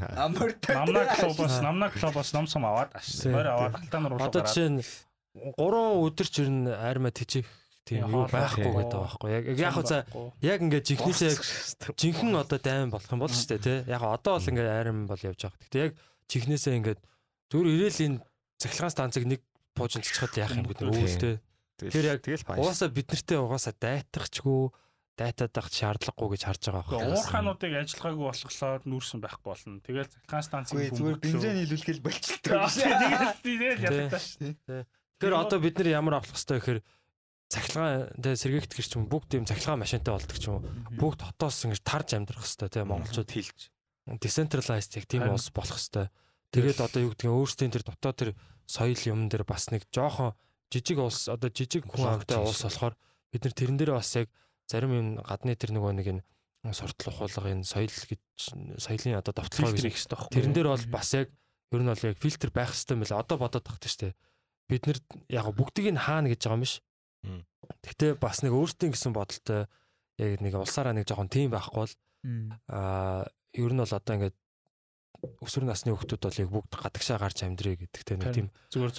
Намна 0.71 1.03
клубоос 1.11 1.57
намна 1.61 1.87
клубоос 1.91 2.31
ном 2.33 2.47
сум 2.47 2.65
аваад 2.65 2.95
ааш. 2.95 3.09
Тий. 3.23 3.33
Морь 3.35 3.51
аваад 3.51 3.75
алтан 3.83 4.07
руу 4.07 4.19
Одоо 4.23 4.47
жишээ 4.47 4.71
нь 4.71 4.83
3 5.59 6.07
өдөр 6.07 6.27
ч 6.31 6.35
ер 6.43 6.51
нь 6.51 6.71
армаа 6.71 7.11
тижих 7.11 7.47
тийм 7.87 8.07
юу 8.07 8.27
байхгүй 8.31 8.67
гэдэг 8.67 8.87
байгаа 8.87 9.03
байхгүй. 9.03 9.31
Яг 9.31 9.45
яг 9.59 9.73
хөө 9.75 9.87
за 9.87 9.99
яг 10.43 10.59
ингээд 10.63 10.87
жинхнээсээ 10.87 11.31
яг 11.35 11.41
жинхэнэ 11.99 12.39
одоо 12.39 12.59
дайм 12.63 12.91
болох 12.95 13.11
юм 13.11 13.21
бол 13.23 13.31
шүү 13.31 13.49
дээ 13.59 13.63
тий. 13.67 13.79
Яг 13.91 14.03
одоо 14.07 14.39
бол 14.39 14.51
ингээд 14.51 14.71
айрам 14.71 14.99
бол 15.11 15.23
явж 15.23 15.41
байгаа. 15.43 15.61
Гэтэ 15.67 15.79
яг 15.83 15.93
чихнээсээ 16.31 16.79
ингээд 16.79 17.01
зүгээр 17.51 17.69
ирээл 17.75 18.05
энэ 18.07 18.19
цахилгаан 18.59 18.95
станцыг 18.95 19.25
нэг 19.27 19.41
пуужин 19.75 20.03
цэцхэд 20.07 20.39
яах 20.39 20.55
юм 20.55 20.67
гэдэг 20.71 20.87
өвөлтэй. 20.87 21.35
Тэр 21.81 22.05
яг 22.07 22.21
тэгэл 22.23 22.47
баяр. 22.47 22.61
Угаасаа 22.61 22.91
бид 22.93 23.09
нартэй 23.11 23.39
угаасаа 23.41 23.75
дайтахчгүй 23.75 24.71
дайтаад 25.21 25.53
авах 25.53 25.69
шаардлагагүй 25.69 26.29
гэж 26.33 26.43
харж 26.49 26.63
байгаа 26.73 26.81
байхгүй. 26.81 27.13
Уурхаануудыг 27.13 27.73
ажиллагаагүй 27.77 28.27
болохлоо 28.33 28.73
нүүрсэн 28.89 29.21
байхгүй 29.21 29.49
болно. 29.53 29.79
Тэгэл 29.85 30.09
цахилгаан 30.09 30.49
станцын 30.49 30.97
зүгээр 30.97 31.19
бензин 31.21 31.57
нийлүүлгээл 31.61 32.01
болчихдог. 32.01 32.61
Тэгэл 32.73 33.37
тэгэл 33.45 33.85
яддаг 33.85 34.17
шүү. 34.17 34.57
Тэгэхээр 35.21 35.37
одоо 35.37 35.59
бид 35.61 35.77
нар 35.77 35.89
ямар 35.93 36.15
авах 36.17 36.33
хэрэгтэй 36.33 36.57
гэхээр 36.57 36.81
цахилгаан 37.53 38.17
тэ 38.17 38.41
сэргээгдэх 38.41 38.79
гэр 38.81 38.89
ч 38.89 38.95
юм 38.97 39.05
бүгд 39.13 39.29
тийм 39.37 39.45
цахилгаан 39.45 39.83
машинтай 39.85 40.13
болдог 40.17 40.39
ч 40.41 40.45
юм 40.49 40.65
уу. 40.65 40.65
Бүгд 40.97 41.21
хотоос 41.21 41.69
ингэж 41.69 41.81
тарж 41.85 42.09
амьдрах 42.17 42.41
хэрэгтэй 42.41 42.69
тийм 42.73 42.89
монголчууд 42.89 43.29
хэлж. 43.29 43.61
decentralized 44.19 44.97
яг 44.97 45.07
тийм 45.07 45.29
улс 45.29 45.53
болох 45.53 45.77
хэрэгтэй. 45.77 46.09
Тэгээд 46.51 46.81
одоо 46.81 47.01
юу 47.05 47.13
гэдэг 47.15 47.27
нь 47.29 47.37
өөрсдийн 47.37 47.71
тэр 47.71 47.85
дотоод 47.87 48.17
тэр 48.17 48.31
соёл 48.67 49.03
юм 49.07 49.29
дээр 49.31 49.45
бас 49.47 49.71
нэг 49.71 49.87
жоохон 49.95 50.35
жижиг 50.73 50.99
улс 50.99 51.31
одоо 51.31 51.51
жижиг 51.51 51.87
хүн 51.87 52.19
амтай 52.19 52.39
улс 52.43 52.63
болохоор 52.65 52.95
бид 53.31 53.43
нар 53.45 53.55
тэрэн 53.55 53.79
дээр 53.79 53.95
бас 53.95 54.11
яг 54.19 54.27
зарим 54.71 54.93
юм 54.95 55.09
гадны 55.19 55.59
тэр 55.59 55.75
нөгөө 55.75 55.93
нэг 55.99 56.07
энэ 56.15 56.23
суртал 56.71 57.11
ухуулга 57.11 57.51
энэ 57.51 57.67
соёл 57.67 57.91
гэж 57.91 58.23
соёлын 58.79 59.19
одоо 59.19 59.35
давталгаа 59.35 59.75
гэж 59.75 59.83
хэрэгтэй 59.91 60.15
байхгүй. 60.15 60.35
тэрэн 60.39 60.55
дээр 60.55 60.69
бол 60.71 60.87
бас 60.95 61.11
яг 61.19 61.29
ер 61.75 61.83
нь 61.83 61.91
бол 61.91 62.07
яг 62.07 62.17
фильтр 62.23 62.51
байх 62.55 62.71
хэрэгтэй 62.71 62.95
байна. 62.95 63.19
Одоо 63.19 63.37
бодоод 63.43 63.67
тахтай 63.67 63.91
шүү 63.91 64.03
дээ. 64.07 64.15
бид 64.71 64.87
нар 64.87 64.99
яг 65.27 65.47
бүгдийг 65.51 65.91
нь 65.91 65.99
хаана 65.99 66.31
гэж 66.31 66.41
байгаа 66.47 66.59
юм 66.59 66.65
биш. 66.65 66.75
Гэхдээ 67.83 68.11
бас 68.23 68.47
нэг 68.47 68.55
өөртөө 68.55 68.89
гэсэн 68.95 69.13
бодолтой 69.13 69.67
яг 70.21 70.41
нэг 70.41 70.55
улсаараа 70.55 70.95
нэг 70.95 71.11
жоохон 71.11 71.29
тийм 71.33 71.51
байхгүй 71.51 71.83
бол 71.83 71.95
аа 72.71 73.27
ер 73.57 73.73
нь 73.75 73.83
бол 73.83 73.97
одоо 73.99 74.15
ингээд 74.15 74.37
өсвөр 75.21 75.65
насны 75.69 75.93
хүмүүс 75.93 76.17
бол 76.17 76.41
яг 76.41 76.49
бүгд 76.49 76.73
гадагшаа 76.81 77.19
гарч 77.21 77.45
амьдрий 77.45 77.77
гэдэгтэй 77.77 78.17
нэг 78.17 78.31
тийм 78.33 78.49
зүгээр 78.73 78.93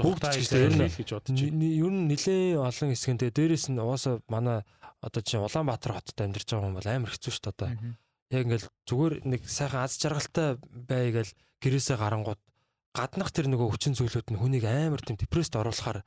ер 0.58 0.74
нь 0.78 0.86
гэж 0.86 1.10
бодож 1.18 1.38
байна. 1.38 1.66
Ер 1.66 1.92
нь 1.94 2.08
нэлээд 2.10 2.62
олон 2.62 2.90
хэсгэнтэй 2.94 3.30
дээрэс 3.34 3.66
нь 3.74 3.82
угаасаа 3.82 4.22
манай 4.30 4.62
одоо 5.02 5.22
чинь 5.26 5.42
Улаанбаатар 5.42 5.98
хотод 5.98 6.18
амьдарч 6.22 6.48
байгаа 6.50 6.66
хүн 6.70 6.78
бол 6.78 6.90
амар 6.90 7.12
хэцүү 7.14 7.32
шүү 7.34 7.44
дээ 7.46 7.54
одоо. 7.58 7.70
Яг 8.30 8.42
ингээл 8.46 8.68
зүгээр 8.86 9.14
нэг 9.26 9.42
сайхан 9.50 9.82
аз 9.82 9.98
жаргалтай 9.98 10.50
бай 10.62 11.10
гэл 11.10 11.32
гэрээсээ 11.62 11.98
гарангууд 11.98 12.42
гаднах 12.94 13.32
тэр 13.34 13.48
нөгөө 13.50 13.68
хүчин 13.74 13.98
зүйлүүд 13.98 14.30
нь 14.36 14.40
хүнийг 14.40 14.66
амар 14.70 15.02
тийм 15.02 15.18
депресд 15.18 15.58
оруулахаар 15.58 16.06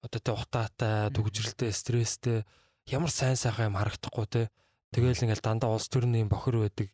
одоо 0.00 0.20
тэ 0.20 0.32
утаатай, 0.32 1.12
төгжрэлтэй, 1.12 1.70
стресстэй 1.70 2.38
ямар 2.88 3.12
сайн 3.12 3.36
сайхан 3.36 3.74
юм 3.74 3.76
харагдахгүй 3.76 4.26
те. 4.26 4.42
Тэгээл 4.90 5.28
ингээл 5.28 5.44
дандаа 5.44 5.70
улс 5.76 5.86
төрний 5.92 6.24
бохор 6.24 6.64
байдаг. 6.64 6.88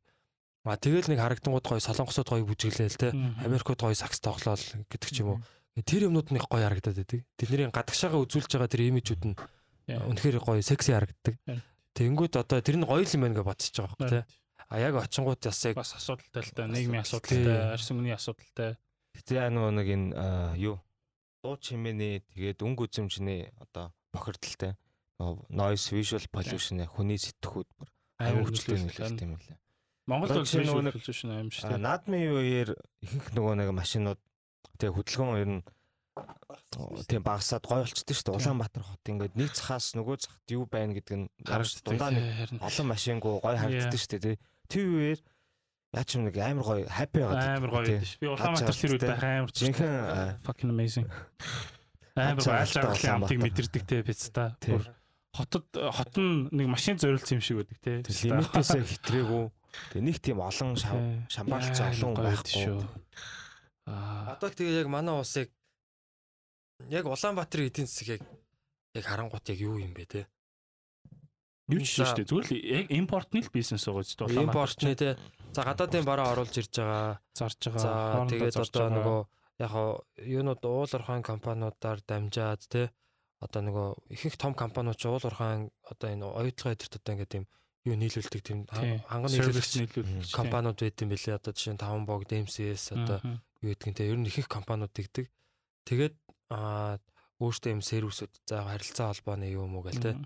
А 0.66 0.76
тэгэл 0.76 1.06
нэг 1.06 1.22
харагдангууд 1.22 1.62
гоё 1.62 1.78
солонгосууд 1.78 2.26
гоё 2.26 2.44
бүжиглээл 2.44 2.98
те. 2.98 3.14
Америкууд 3.46 3.78
гоё 3.78 3.94
сакс 3.94 4.18
тоглоол 4.18 4.58
гэдэг 4.90 5.10
ч 5.14 5.22
юм 5.22 5.38
уу. 5.38 5.40
Тэр 5.86 6.10
юмнууд 6.10 6.34
их 6.34 6.50
гоё 6.50 6.66
харагдаад 6.66 6.98
байдаг. 6.98 7.22
Тэдний 7.38 7.70
гадагшаага 7.70 8.18
үзүүлж 8.26 8.50
байгаа 8.50 8.70
тэр 8.70 8.90
имижүүд 8.90 9.22
нь 9.30 9.36
үнэхээр 9.86 10.42
гоё 10.42 10.60
секси 10.66 10.90
харагддаг. 10.90 11.38
Тэнгүүд 11.94 12.34
одоо 12.42 12.58
тэр 12.58 12.82
нь 12.82 12.88
гоё 12.88 13.06
юм 13.06 13.22
байна 13.22 13.38
гэж 13.38 13.46
бодсож 13.46 13.76
байгаа 13.78 13.94
байхгүй 13.94 14.10
те. 14.10 14.20
А 14.66 14.82
яг 14.82 14.98
очингууд 14.98 15.38
бас 15.38 15.62
яг 15.62 15.78
бас 15.78 15.94
асуудалтай 15.94 16.42
л 16.42 16.50
да 16.58 16.66
нийгмийн 16.66 17.06
асуудалтай 17.06 17.70
арс 17.70 17.86
өмнөний 17.94 18.18
асуудалтай 18.18 18.74
Гэтэ 19.16 19.48
нөгөө 19.48 19.72
нэг 19.80 19.88
энэ 19.88 20.12
юу 20.60 20.76
дуу 21.40 21.56
чимээний 21.56 22.20
тэгээд 22.36 22.60
өнгө 22.60 22.84
үзэмжний 22.84 23.48
одоо 23.56 23.96
бохирдолтой 24.12 24.76
нөгөө 25.16 25.48
noise 25.56 25.88
visual 25.96 26.24
pollution 26.28 26.84
хүний 26.84 27.16
сэтгхүүд 27.16 27.68
бүр 27.80 27.88
аюу 28.20 28.44
хүчтэй 28.44 28.76
нөлөөлт 28.76 29.20
юм 29.24 29.40
лээ. 29.40 29.56
Монгол 30.06 30.30
Одоо 30.30 30.42
улс 30.42 30.50
жишээ 30.54 30.62
нь 30.62 30.66
visual 30.66 30.78
нөгөө 30.78 30.84
нэг- 30.86 30.96
pollution 30.96 31.30
аим 31.34 31.48
шүү 31.50 31.78
наадмын 31.82 32.22
үеэр 32.38 32.68
ихэнх 33.02 33.28
нөгөө 33.34 33.54
нэг 33.58 33.68
машинууд 33.74 34.20
тэгээ 34.78 34.94
хөдөлгөөн 34.94 35.40
ер 35.42 35.50
нь 35.50 35.62
тийм 37.10 37.22
багасаад 37.26 37.64
гой 37.66 37.82
болчихдээ 37.84 38.14
шүү 38.16 38.26
дээ. 38.30 38.36
Улаанбаатар 38.40 38.84
хот 38.86 39.04
ингээд 39.04 39.34
нэг 39.36 39.50
цахаас 39.52 39.92
нөгөө 39.98 40.16
цахт 40.22 40.46
юу 40.54 40.64
байна 40.70 40.94
гэдэг 40.96 41.16
нь 41.18 41.26
харж 41.44 41.82
дундаа 41.84 42.10
нэг 42.14 42.56
олон 42.62 42.86
машингүй 42.88 43.32
гой 43.42 43.56
харагддаг 43.58 44.00
шүү 44.00 44.20
дээ. 44.22 44.36
Тэр 44.70 44.86
үеэр 44.96 45.20
яач 45.92 46.08
юм 46.16 46.22
нэг 46.30 46.36
амар 46.40 46.64
гой 46.64 46.80
happy 46.86 47.20
байгаад 47.20 47.60
амар 47.60 47.70
гоё 47.74 47.84
тий. 47.84 47.98
гэдэг 47.98 48.08
ш. 48.08 48.14
Би 48.22 48.26
Улаанбаатар 48.30 48.76
тэр 48.76 48.92
үед 48.96 49.04
байх 49.06 49.24
амар 49.26 49.50
аа, 49.52 50.38
fucking 50.46 50.70
amazing. 50.72 51.06
Амар 52.16 52.40
гоё 52.40 52.54
аль 52.62 52.70
Улаанбаатар. 52.70 53.14
амтыг 53.16 53.38
мэдэрдэг 53.42 53.82
те 53.86 53.96
пицца. 54.06 54.56
Тий. 54.60 54.72
Бүр 54.78 54.84
хотод 55.36 55.66
хот 55.74 56.14
нь 56.16 56.48
нэг 56.54 56.66
машин 56.70 56.96
зориулсан 56.96 57.36
юм 57.38 57.44
шиг 57.44 57.56
байдаг 57.60 57.78
те. 57.84 58.00
тэр 58.00 58.14
лимитээсээ 58.40 58.82
хитрээгүй. 58.88 59.44
Тэгээ 59.92 60.04
нэг 60.06 60.16
тийм 60.22 60.38
олон 60.42 60.76
шамбаалч 61.28 61.76
олон 61.80 62.12
байхгүй. 62.14 62.62
шүү. 62.64 62.80
Аа 63.86 64.34
одоо 64.34 64.50
тэгээ 64.50 64.82
яг 64.82 64.88
манай 64.90 65.14
усыг 65.20 65.48
яг 66.90 67.04
Улаанбаатарын 67.06 67.68
эдийн 67.70 67.86
засаг 67.86 68.18
яг 68.18 68.22
яг 68.94 69.04
харангуут 69.04 69.46
яг 69.48 69.58
юу 69.60 69.78
юм 69.78 69.92
бэ 69.94 70.04
те. 70.06 70.22
юу 71.68 71.80
ч 71.82 71.98
шүү 71.98 72.22
дээ. 72.22 72.30
Зүгээр 72.30 72.46
л 72.46 72.54
яг 72.56 72.86
импортны 72.90 73.40
л 73.42 73.50
бизнес 73.50 73.86
байгаа 73.86 74.04
ч 74.06 74.14
дээ. 74.16 74.42
Импортны 74.42 74.92
те. 74.94 75.18
За 75.54 75.62
гадаадын 75.66 76.04
бараа 76.06 76.34
оруулж 76.34 76.54
ирж 76.58 76.74
байгаа. 76.78 77.20
зарж 77.34 77.60
байгаа. 77.70 77.82
За 77.82 77.92
тэгээд 78.30 78.56
одоо 78.60 78.86
нөгөө 78.90 79.20
яг 79.64 79.70
хаа 79.72 79.88
юунууд 80.20 80.62
уул 80.62 80.90
уурхайн 80.90 81.24
компаниудаар 81.24 81.98
дамжаад 82.04 82.62
те 82.68 82.92
одоо 83.40 83.60
нөгөө 83.64 83.88
ихэнх 84.14 84.36
том 84.36 84.52
компаниуд 84.54 85.00
ч 85.00 85.08
уул 85.08 85.24
уурхайн 85.24 85.72
одоо 85.84 86.08
энэ 86.12 86.24
оюутлогын 86.24 86.76
эдэрт 86.76 86.96
одоо 87.00 87.12
ингээд 87.16 87.32
тийм 87.32 87.44
юу 87.86 87.94
нийлүүлдэг 87.94 88.42
тийм 88.42 88.66
Тий. 88.66 88.98
ханган 89.06 89.30
нийлүүлэх 89.30 90.34
компаниуд 90.34 90.78
байд 90.82 90.98
юм 90.98 91.10
бэлээ 91.14 91.38
одоо 91.38 91.52
жишээ 91.54 91.74
нь 91.78 91.82
таван 91.82 92.02
бог 92.02 92.26
DMCS 92.26 92.98
одоо 92.98 93.18
юу 93.62 93.70
гэдэг 93.70 93.88
нь 93.88 93.96
те 93.96 94.10
ер 94.10 94.18
нь 94.18 94.26
ихэнх 94.26 94.50
компаниуд 94.50 94.90
тэгдэг. 94.90 95.30
Тэгээд 95.86 96.14
аа 96.50 96.98
өөртөө 97.38 97.70
юм 97.78 97.82
сервисүүд 97.86 98.32
за 98.48 98.66
харилцаа 98.66 99.14
холбооны 99.14 99.46
юу 99.54 99.70
муу 99.70 99.86
гэл 99.86 100.02
те. 100.02 100.18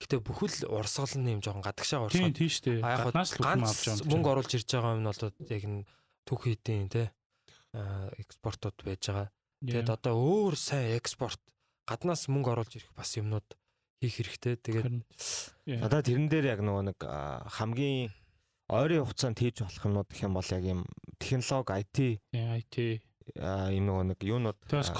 Гэтэ 0.00 0.22
бүхэл 0.22 0.70
урсгал 0.70 1.18
нь 1.18 1.34
юм 1.34 1.42
жоохон 1.42 1.66
гадагшаа 1.66 2.06
урсгал. 2.06 2.32
тийм 2.32 2.48
шүү 2.48 2.80
дээ. 2.80 2.80
Гаднаас 2.80 3.36
л 3.36 3.44
хүм 3.44 3.64
авч 3.66 3.80
байгаа 3.84 4.00
юм. 4.00 4.10
мөнгө 4.14 4.30
оруулж 4.32 4.52
ирж 4.56 4.68
байгаа 4.70 4.94
юм 4.96 5.02
нь 5.02 5.08
бол 5.10 5.22
яг 5.50 5.62
н 5.66 5.76
түүх 6.24 6.40
хийдин 6.46 6.88
те 6.88 7.02
аа 7.76 8.08
экспортууд 8.16 8.78
байж 8.86 9.02
байгаа. 9.10 9.28
Тэгээд 9.60 9.90
одоо 9.92 10.14
өөр 10.16 10.54
сайн 10.56 10.96
экспорт 10.96 11.40
гаднаас 11.84 12.30
мөнгө 12.32 12.50
оруулж 12.54 12.72
ирэх 12.80 12.92
бас 12.96 13.12
юмнууд 13.18 13.44
хийх 14.00 14.16
хэрэгтэй. 14.16 14.56
Тэгээд 14.56 14.96
Надад 15.84 16.08
тэрэн 16.08 16.28
дээр 16.32 16.56
яг 16.56 16.60
нөгөө 16.64 16.84
нэг 16.90 16.98
хамгийн 17.04 18.08
ойрын 18.72 19.04
хугацаанд 19.04 19.36
хийж 19.36 19.60
болох 19.60 19.84
юмнууд 19.84 20.08
гэх 20.08 20.24
юм 20.24 20.34
бол 20.34 20.50
яг 20.50 20.64
юм 20.64 20.80
технологи 21.20 21.72
IT 21.84 21.96
IT 22.32 22.76
аа, 23.36 23.68
юм 23.70 23.84
нөгөө 23.92 24.04
нэг 24.14 24.18
юунууд 24.24 24.58
их 24.72 24.96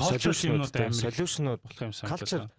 solution-ууд 1.00 1.60
болох 1.64 1.80
юм 1.80 1.92
Culture 1.96 2.44
санагдаж. 2.44 2.52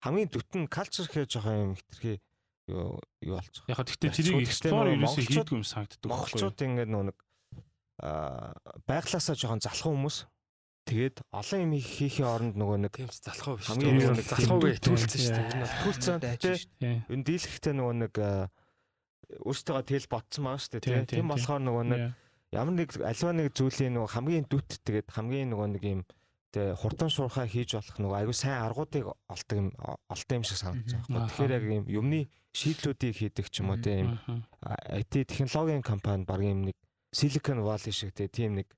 хамгийн 0.00 0.28
дүтэн 0.32 0.62
culture 0.66 1.06
гэхээ 1.06 1.26
жоохон 1.28 1.60
юм 1.60 1.72
хитрхи 1.76 2.18
юу 2.72 2.98
юу 3.20 3.36
болчих. 3.36 3.62
Яг 3.68 3.84
гэхдээ 3.84 4.10
тэрийг 4.16 4.48
explore 4.48 4.96
ерөөсөө 4.96 5.24
хийдгүй 5.28 5.56
юм 5.60 5.66
санагддаг. 5.66 6.08
Монголчууд 6.08 6.58
ингээд 6.58 6.90
нөгөө 6.90 7.06
нэг 7.12 7.18
аа 8.02 8.56
байглаасаа 8.88 9.36
жоохон 9.36 9.62
залхуу 9.62 9.94
хүмүүс 9.94 10.16
тэгээд 10.86 11.16
олон 11.30 11.60
юм 11.62 11.72
хийхийн 11.78 12.28
оронд 12.28 12.54
нөгөө 12.58 12.78
нэг 12.82 12.92
тийм 12.98 13.10
залхуу 13.10 13.56
биш. 13.58 13.66
Хамгийн 13.70 13.88
Хамгийн 13.92 14.02
юу 14.02 14.14
нэг 14.14 14.18
нэг 14.18 14.28
залхууг 14.32 14.62
тийм 14.62 14.82
түүлсэн 14.82 15.20
шүү 15.22 15.32
дээ. 15.32 15.50
Энэ 15.52 15.62
бол 15.62 15.78
төлцөн 15.82 16.18
тий 16.22 16.56
Тийм. 16.82 16.98
энэ 17.12 17.24
дийлэхтэй 17.26 17.74
нөгөө 17.78 17.94
нэг 18.02 18.14
өөртөө 19.40 19.82
тэл 19.86 20.06
ботсон 20.10 20.42
байгаа 20.44 20.60
шүү 20.60 20.72
дээ 20.72 20.82
Тийм, 20.82 20.92
тий. 20.92 21.06
тийм, 21.06 21.18
Тийм 21.22 21.28
болохоор 21.32 21.62
нөгөө 21.62 21.84
нэг 21.88 22.02
ямар 22.52 22.74
нэг 22.76 22.88
альва 23.00 23.32
нэг 23.32 23.46
зүйлийн 23.56 23.92
нөгөө 23.96 24.10
хамгийн 24.12 24.46
дүт 24.50 24.70
тэгээд 24.84 25.08
хамгийн 25.08 25.48
нөгөө 25.54 25.68
нэг 25.72 25.82
юм 25.88 26.00
тэ 26.52 26.76
хурдан 26.76 27.08
шуурхаа 27.08 27.48
хийж 27.48 27.80
болох 27.80 27.96
нөгөө 27.96 28.18
аюу 28.28 28.36
сайн 28.36 28.60
аргуудыг 28.60 29.08
олдог 29.08 29.56
юм 29.56 29.68
олтой 30.12 30.36
юм 30.36 30.44
шиг 30.44 30.60
санагдаж 30.60 31.00
байгаа. 31.08 31.28
Тэгэхээр 31.32 31.56
яг 31.56 31.64
юм 31.64 31.84
юмны 31.88 32.20
шийдлүүдийг 32.52 33.16
хийдэг 33.16 33.46
ч 33.48 33.64
юм 33.64 33.72
уу 33.72 33.80
тийм. 33.80 34.20
IT 34.92 35.32
технологийн 35.32 35.80
компани 35.80 36.28
баг 36.28 36.44
юм 36.44 36.68
нэг 36.68 36.76
Silicon 37.16 37.64
Valley 37.64 37.92
шиг 37.92 38.12
тийм 38.12 38.60
нэг 38.60 38.68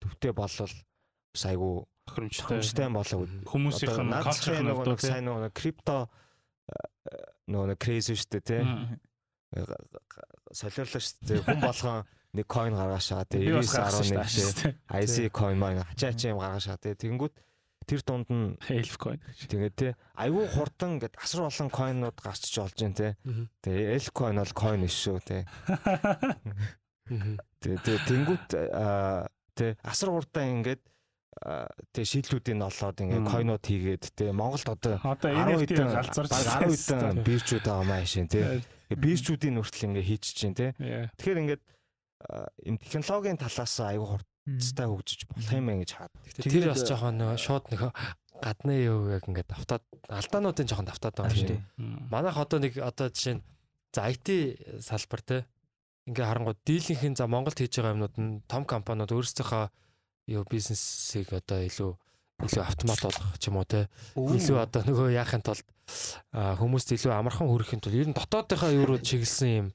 төвтэй 0.00 0.32
болол 0.32 0.64
бас 0.64 0.72
айгу 1.48 1.88
томчтой 2.08 2.88
болоо. 2.92 3.26
Хүмүүсийнх 3.48 3.98
нь 4.00 4.12
нь 4.12 4.68
нөгөө 4.68 4.86
нэг 4.88 5.00
сайн 5.02 5.24
нөгөө 5.28 5.50
крипто 5.52 6.08
нөгөө 7.48 7.66
нэг 7.72 7.78
crazy 7.80 8.16
шүү 8.16 8.30
дээ 8.38 8.44
тий. 8.48 8.62
Солиорлоо 10.52 11.00
шүү 11.00 11.16
дээ. 11.28 11.44
Хүн 11.44 11.60
болгон 11.64 12.06
нэг 12.36 12.46
coin 12.48 12.74
гаргаж 12.76 13.08
байгаа 13.12 13.28
тий. 13.28 13.40
Би 13.44 13.52
бас 13.56 13.72
гаргасан 13.72 14.24
шүү 14.28 14.52
99 14.52 14.60
тий. 14.60 14.72
дээ. 14.72 15.04
IC 15.04 15.16
coin 15.32 15.56
маань 15.60 15.84
хачаа 15.84 16.12
хачаа 16.12 16.32
юм 16.32 16.40
гаргаж 16.42 16.64
байгаа 16.68 16.82
тий. 16.84 16.94
Тэнгүүт 17.04 17.34
тэр 17.88 18.00
дунд 18.04 18.28
нь 18.28 18.52
Elf 18.68 18.96
coin. 19.00 19.20
тэгээд 19.48 19.74
тий 19.80 19.92
аюу 20.20 20.44
хурдан 20.52 21.00
ингээд 21.00 21.16
асар 21.16 21.48
олон 21.48 21.70
coinнууд 21.72 22.18
гарч 22.20 22.44
ч 22.52 22.60
болж 22.60 22.76
байна 22.76 22.96
тий. 23.00 23.12
Тэгээ 23.64 23.96
L 23.96 24.06
coin 24.12 24.36
бол 24.36 24.52
coin 24.52 24.84
шүү 24.84 25.18
тий. 25.24 25.42
Тэгээ 27.64 27.80
тэгээ 27.80 28.02
тэнгүүт 28.12 28.46
тий 29.56 29.70
асар 29.80 30.12
хурдан 30.12 30.60
ингээд 30.60 30.84
тий 31.94 32.04
шийдлүүдийн 32.04 32.62
олоод 32.62 32.98
ингээд 32.98 33.24
Мм. 33.24 33.30
coinууд 33.30 33.64
хийгээд 33.64 34.04
тий 34.16 34.30
Монголд 34.34 34.68
одоо 34.68 34.98
Одоо 35.02 35.30
10 35.30 35.54
NFT 35.54 35.72
галзарч 35.78 36.30
баг 36.30 36.44
10 36.66 36.74
хэдэн 36.74 37.22
биржүүд 37.22 37.64
байгаа 37.66 37.86
маа 37.86 38.02
шин 38.02 38.26
тий. 38.26 38.42
Yeah. 38.42 38.98
Биржүүдийн 38.98 39.54
нүртэл 39.54 39.86
ингээд 39.92 40.08
хийчих 40.08 40.34
чинь 40.34 40.56
тий. 40.58 40.74
Yeah. 40.82 41.12
Тэгэхээр 41.14 41.42
ингээд 41.46 41.62
юм 42.66 42.76
технологийн 42.82 43.38
талаас 43.38 43.74
аюу 43.78 44.18
хурцтай 44.18 44.86
хөгжиж 44.90 45.20
болох 45.30 45.52
юм 45.54 45.66
байна 45.70 45.82
гэж 45.86 45.92
хаад. 45.94 46.12
Тэр 46.42 46.74
бас 46.74 46.82
жоохон 46.82 47.14
нөгөө 47.22 47.38
шууд 47.38 47.64
нөгөө 47.70 47.90
гадны 48.42 48.74
юу 48.82 49.00
яг 49.14 49.24
ингээд 49.30 49.50
давтаад 49.54 49.84
алдаануудын 50.10 50.66
жоохон 50.66 50.90
давтаад 50.90 51.14
байгаа 51.14 51.38
шиг. 51.38 51.62
Мм. 51.78 52.10
Манайх 52.10 52.38
одоо 52.38 52.58
нэг 52.58 52.74
одоо 52.82 53.14
жишээ 53.14 53.38
нь 53.38 53.44
за 53.94 54.10
IT 54.10 54.28
салбар 54.82 55.22
те 55.22 55.36
ингээ 56.10 56.26
харангууд 56.26 56.58
дийлийнхэн 56.66 57.14
за 57.14 57.30
Монголд 57.30 57.58
хийж 57.58 57.78
байгаа 57.78 57.94
юмнууд 57.94 58.16
нь 58.18 58.42
том 58.50 58.64
компаниуд 58.66 59.14
өөрсдийнхөө 59.14 59.70
юу 60.28 60.44
бизнесийг 60.50 61.32
одоо 61.32 61.64
илүү 61.64 61.90
илүү 62.44 62.62
автомат 62.62 63.00
болгох 63.02 63.34
ч 63.40 63.48
юм 63.50 63.56
уу 63.58 63.66
те 63.66 63.88
илүү 64.14 64.58
одоо 64.62 64.82
нөгөө 64.86 65.08
яахын 65.16 65.42
тулд 65.42 65.64
хүмүүст 66.32 66.92
илүү 66.94 67.12
амархан 67.16 67.48
хүрэхин 67.48 67.80
тулд 67.80 67.96
ер 67.96 68.08
нь 68.12 68.16
дотоодынхаа 68.16 68.70
юу 68.76 68.86
руу 68.92 69.00
чиглэсэн 69.00 69.50
юм 69.56 69.68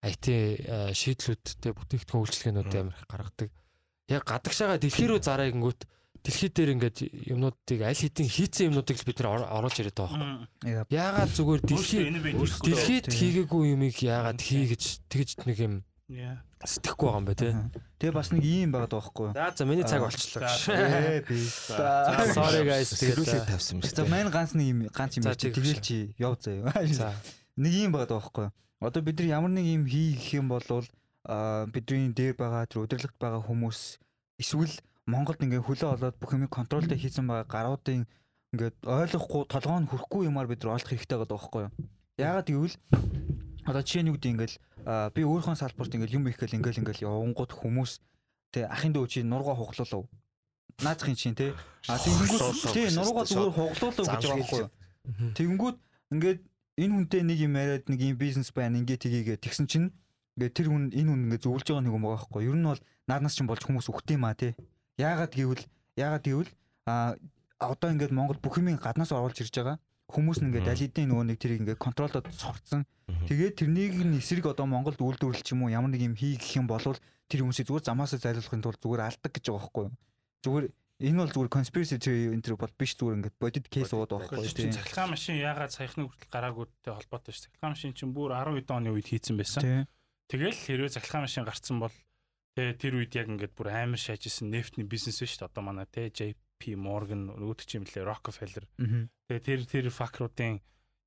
IT 0.00 0.26
а, 0.64 0.90
шийдлүүдтэй 0.96 1.72
бүтээгдэхүүн 1.76 2.22
үйлчлэгээнүүд 2.24 2.72
амар 2.72 2.96
их 2.96 3.04
гаргадаг. 3.04 3.50
Яг 4.08 4.24
гадагшаага 4.24 4.80
дэлхий 4.80 5.06
рүү 5.12 5.20
зараа 5.20 5.52
гингүүт 5.52 5.84
дэлхий 6.24 6.48
дээр 6.48 6.72
ингээд 6.80 6.98
юмнуудыг 7.36 7.80
аль 7.84 8.00
хэдийн 8.00 8.32
хийцэн 8.32 8.72
юмнуудыг 8.72 8.96
л 8.96 9.04
бид 9.04 9.20
ор- 9.28 9.44
оруулж 9.44 9.76
ирээд 9.76 10.00
байгаа 10.00 10.48
байхгүй. 10.64 10.88
Яагаад 10.88 11.32
зүгээр 11.36 11.60
дэлхий 11.68 12.00
дэлхийд 12.64 13.06
хийгээгүй 13.12 13.62
юмыг 13.76 13.96
яагаад 14.00 14.40
хий 14.40 14.64
гэж 14.72 14.82
тэгж 15.12 15.30
нэг 15.44 15.58
юм. 15.68 15.74
Сэтгэхгүй 16.10 17.06
байгаа 17.06 17.20
юм 17.22 17.26
байна 17.30 17.38
тий. 17.38 17.52
Тэгээ 18.02 18.14
бас 18.18 18.28
нэг 18.34 18.42
ийм 18.44 18.68
байгаад 18.74 18.90
байгаа 18.90 19.06
байхгүй 19.06 19.26
юу? 19.30 19.34
За 19.38 19.46
за 19.54 19.64
миний 19.64 19.86
цаг 19.86 20.00
болчихлоо. 20.02 20.42
За, 20.50 20.74
Ээ 21.14 21.20
би. 21.24 21.38
За, 21.40 21.86
Sorry 22.34 22.62
guys 22.66 22.90
Сэрүүлээ 22.98 23.46
тэгээд. 23.46 23.48
тавьсан 23.48 23.72
юм 23.78 23.80
За 23.80 23.88
шүү 23.88 23.96
дээ. 24.02 24.10
мань 24.10 24.30
ганц 24.34 24.50
нэг 24.58 24.66
юм 24.66 24.78
ганц 24.90 25.12
юм 25.16 25.24
За, 25.24 25.34
чи 25.38 25.48
тэгэл 25.54 25.80
чи 25.80 25.96
яв 26.18 26.34
заяа. 26.42 26.74
За. 26.90 27.14
Нэг 27.62 27.72
юм 27.78 27.92
байгаад 27.94 28.10
байгаа 28.10 28.26
байхгүй 28.26 28.44
юу? 28.50 28.52
Одоо 28.80 29.00
бид 29.06 29.16
нар 29.20 29.28
ямар 29.30 29.52
нэг 29.54 29.66
юм 29.70 29.84
хийх 29.86 30.26
юм 30.34 30.46
бол 30.50 30.64
аа 31.24 31.66
бидний 31.70 32.10
дээр 32.10 32.34
байгаа 32.34 32.66
тэр 32.66 32.82
удирдлагт 32.88 33.18
байгаа 33.20 33.44
хүмүүс 33.46 34.00
эсвэл 34.40 34.72
Монголд 35.06 35.42
ингээ 35.44 35.62
хөлөө 35.62 35.94
олоод 36.00 36.16
бүх 36.16 36.32
юмыг 36.32 36.50
контролтой 36.50 36.96
хийсэн 36.96 37.28
байгаа 37.28 37.44
гаруудын 37.46 38.08
ингээд 38.56 38.76
ойлгохгүй 38.88 39.42
толгоо 39.52 39.78
нь 39.84 39.88
хүрхгүй 39.90 40.22
юмар 40.32 40.48
бид 40.48 40.64
нар 40.64 40.80
олох 40.80 40.88
хэрэгтэй 40.88 41.18
байгаа 41.20 41.28
байхгүй 41.36 41.60
юу? 41.68 41.72
Яагаад 42.16 42.48
гэвэл 42.48 42.76
одоо 43.70 43.82
жишээ 43.86 44.02
нь 44.02 44.10
юу 44.10 44.16
гэдэг 44.18 44.32
ингээл 44.34 44.56
би 45.14 45.20
өөрийнхөө 45.22 45.56
салбарт 45.56 45.94
ингээл 45.94 46.16
юм 46.18 46.28
их 46.28 46.36
гэл 46.42 46.58
ингээл 46.58 46.82
ингээл 46.82 47.06
явангууд 47.06 47.52
хүмүүс 47.54 47.92
тэ 48.50 48.66
ахын 48.66 48.92
дөө 48.92 49.06
чи 49.06 49.22
нургаа 49.22 49.54
хуглуулав. 49.54 50.10
Наацхийн 50.82 51.16
чинь 51.16 51.38
тэ. 51.38 51.54
А 51.86 51.96
тэгэнгүүт 51.96 52.74
тий 52.74 52.90
нургаа 52.90 53.24
зүгээр 53.24 53.52
хуглуулав 53.54 54.06
гэж 54.10 54.22
байгаа 54.26 54.38
байхгүй 54.42 54.60
юу? 54.66 54.70
Тэгэнгүүт 55.38 55.78
ингээд 56.10 56.40
энэ 56.80 56.94
хүнтэй 56.96 57.22
нэг 57.22 57.38
юм 57.38 57.54
яриад 57.54 57.84
нэг 57.86 58.00
юм 58.00 58.16
бизнес 58.18 58.50
байна 58.50 58.80
ингээд 58.82 59.04
тгийгээ 59.06 59.38
тэгсэн 59.38 59.66
чинь 59.70 59.88
ингээд 60.34 60.54
тэр 60.56 60.68
хүн 60.72 60.90
энэ 60.90 61.08
хүн 61.12 61.22
ингээд 61.30 61.44
зөвлөж 61.44 61.66
байгаа 61.68 61.84
нэг 61.84 61.94
юм 61.94 62.04
байгаа 62.04 62.18
байхгүй 62.24 62.42
юу? 62.42 62.54
Ер 62.54 62.58
нь 62.58 62.68
бол 62.68 62.82
нааднаас 63.06 63.34
чинь 63.36 63.50
болж 63.50 63.62
хүмүүс 63.62 63.86
үхтээ 63.92 64.18
маа 64.18 64.34
тий. 64.34 64.56
Яагаад 64.98 65.32
гэвэл 65.36 65.64
яагаад 66.00 66.24
гэвэл 66.24 66.50
а 66.88 67.14
одоо 67.60 67.88
ингээд 67.92 68.16
Монгол 68.16 68.40
бүх 68.40 68.56
юмыг 68.58 68.80
гаднаас 68.80 69.12
оруулж 69.12 69.38
ирж 69.44 69.54
байгаа. 69.54 69.76
Хүмүүс 70.10 70.42
нь 70.42 70.50
ингээд 70.50 70.66
хэдийн 70.66 71.08
нөгөө 71.14 71.26
нэг 71.30 71.38
тэрийг 71.38 71.60
ингээд 71.62 71.80
контролдод 71.80 72.26
сурцсан. 72.34 72.82
Тэгээд 73.30 73.54
тэрнийг 73.62 73.94
нь 74.02 74.18
эсрэг 74.18 74.50
одоо 74.50 74.66
Монголд 74.66 74.98
үйлдвэрлэж 74.98 75.46
ч 75.46 75.54
юм 75.54 75.64
уу 75.66 75.70
ямар 75.70 75.94
нэг 75.94 76.02
юм 76.02 76.14
хий 76.18 76.34
гэх 76.34 76.58
юм 76.58 76.66
бол 76.66 76.82
тэр 76.82 77.40
хүмүүсийг 77.46 77.70
зүгээр 77.70 77.86
замаасаа 77.86 78.18
зайлуулахын 78.18 78.62
тулд 78.62 78.82
зүгээр 78.82 79.06
алдаг 79.06 79.30
гэж 79.30 79.44
байгаа 79.46 79.62
байхгүй 79.62 79.84
юу? 79.86 79.94
Зүгээр 80.42 80.66
энэ 81.00 81.18
бол 81.22 81.32
зүгээр 81.32 81.54
conspiracy 81.54 81.96
theory 81.96 82.34
энэ 82.34 82.44
төр 82.44 82.56
бол 82.58 82.74
биш 82.74 82.92
зүгээр 82.98 83.16
ингээд 83.22 83.36
бодит 83.38 83.66
кейс 83.70 83.90
ууд 83.94 84.10
байхгүй 84.10 84.50
тийм. 84.50 84.74
цахилгаан 84.74 85.10
машин 85.14 85.36
ягаад 85.38 85.72
саяхны 85.72 86.04
хүртэл 86.10 86.34
гараагүйтэй 86.34 86.92
холбоотой 86.92 87.32
ш. 87.32 87.46
Цахилгаан 87.46 87.72
машин 87.72 87.94
чинь 87.94 88.12
бүр 88.12 88.34
12 88.34 88.68
оны 88.74 88.90
үед 88.90 89.08
хийцэн 89.08 89.38
байсан. 89.38 89.86
Тэгэл 90.26 90.58
хэрвээ 90.58 90.94
цахилгаан 90.98 91.24
машин 91.24 91.46
гарцсан 91.46 91.78
бол 91.80 91.94
тэр 92.58 92.92
үед 92.98 93.14
яг 93.14 93.30
ингээд 93.30 93.54
бүр 93.56 93.72
амар 93.72 93.96
шаажсэн 93.96 94.50
нефтний 94.50 94.84
бизнес 94.84 95.22
биш 95.22 95.40
үү? 95.40 95.48
Одоо 95.48 95.62
манай 95.64 95.86
тэ 95.88 96.12
JP 96.12 96.49
Morgan 96.76 97.32
өөдөг 97.32 97.68
юм 97.76 97.84
лээ 97.88 98.04
Rockefeller. 98.04 98.64
Тэгээ 99.28 99.44
тэр 99.44 99.60
тэр 99.64 99.86
факруудын 99.88 100.60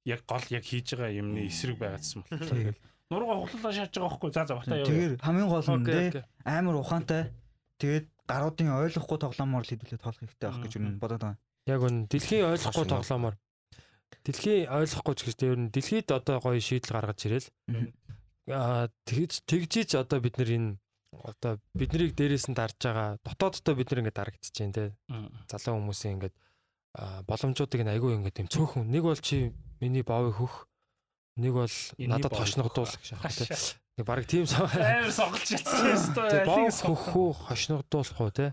яг 0.06 0.26
гол 0.28 0.46
яг 0.50 0.64
хийж 0.66 0.98
байгаа 0.98 1.14
юмны 1.14 1.48
эсрэг 1.48 1.78
байгаадсан 1.80 2.26
болохоор 2.28 2.76
нурга 3.14 3.34
хуглуулаа 3.40 3.74
шааж 3.74 3.92
байгаа 3.94 4.10
байхгүй. 4.10 4.32
За 4.34 4.44
за 4.48 4.56
батаа 4.58 4.78
яа. 4.82 4.88
Тэгэхээр 4.88 5.14
хамгийн 5.22 5.50
гол 5.50 5.70
нь 5.78 5.86
те 5.86 6.26
амар 6.44 6.76
ухаантай. 6.82 7.24
Тэгээд 7.80 8.06
гаруудын 8.28 8.70
ойлгохгүй 8.74 9.18
тоглоомоор 9.20 9.64
л 9.64 9.72
хэдүүлээ 9.72 10.02
тоолох 10.02 10.20
хэрэгтэй 10.20 10.48
байх 10.50 10.60
гэж 10.64 10.74
юу 10.76 10.98
бодоод 11.00 11.24
байгаа. 11.24 11.40
Яг 11.68 11.82
үн 11.84 11.98
дэлхийн 12.08 12.48
ойлгохгүй 12.52 12.86
тоглоомоор 12.88 13.36
дэлхийн 14.24 14.72
ойлгохгүй 14.72 15.16
ч 15.16 15.22
гэсэн 15.28 15.48
ер 15.52 15.60
нь 15.60 15.72
дэлхийд 15.72 16.10
одоо 16.12 16.38
гоё 16.40 16.60
шийдэл 16.60 16.96
гаргаж 16.96 17.20
ирэл. 17.28 17.50
Аа 18.48 18.92
тэгж 19.08 19.48
тэгжиж 19.48 19.96
одоо 20.00 20.20
бид 20.20 20.40
нар 20.40 20.52
энэ 20.52 20.72
одоо 21.22 21.62
биднийг 21.78 22.18
дээрээс 22.18 22.50
нь 22.50 22.58
дарж 22.58 22.78
байгаа 22.82 23.22
дотооддоо 23.22 23.74
бид 23.78 23.90
ингээд 23.94 24.18
дарагдчихэж 24.18 24.58
байна 24.60 24.74
те. 24.74 24.86
Залуу 25.52 25.78
хүмүүсийн 25.78 26.14
ингээд 26.18 26.36
боломжуудыг 27.30 27.82
нь 27.86 27.94
айгүй 27.94 28.18
ингээд 28.18 28.42
юм 28.42 28.50
цөөхөн 28.50 28.86
нэг 28.90 29.04
бол 29.06 29.22
чи 29.22 29.54
миний 29.82 30.02
боовыг 30.02 30.36
хөх 30.38 30.68
нэг 31.38 31.54
бол 31.54 31.76
надад 31.98 32.34
хошногдуулах 32.34 33.02
те. 33.02 33.46
Нэг 33.98 34.06
баг 34.10 34.26
тийм. 34.26 34.46
Амар 34.50 35.14
сонголж 35.14 35.48
ятсан 35.54 35.86
юм 35.86 36.02
Тэгээ 36.18 36.46
боов 36.50 36.70
шүү 36.74 36.82
дээ. 36.82 36.98
хөх 36.98 37.06
үү 37.14 37.32
хошногдуулах 37.46 38.20
уу 38.22 38.32
те. 38.34 38.48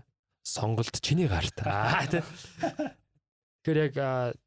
Сонголт 0.45 0.95
чиний 1.01 1.25
гарт. 1.29 1.57
Аа 1.65 2.05
те. 2.05 2.21
Тэгэхээр 3.61 3.77
яг 3.89 3.95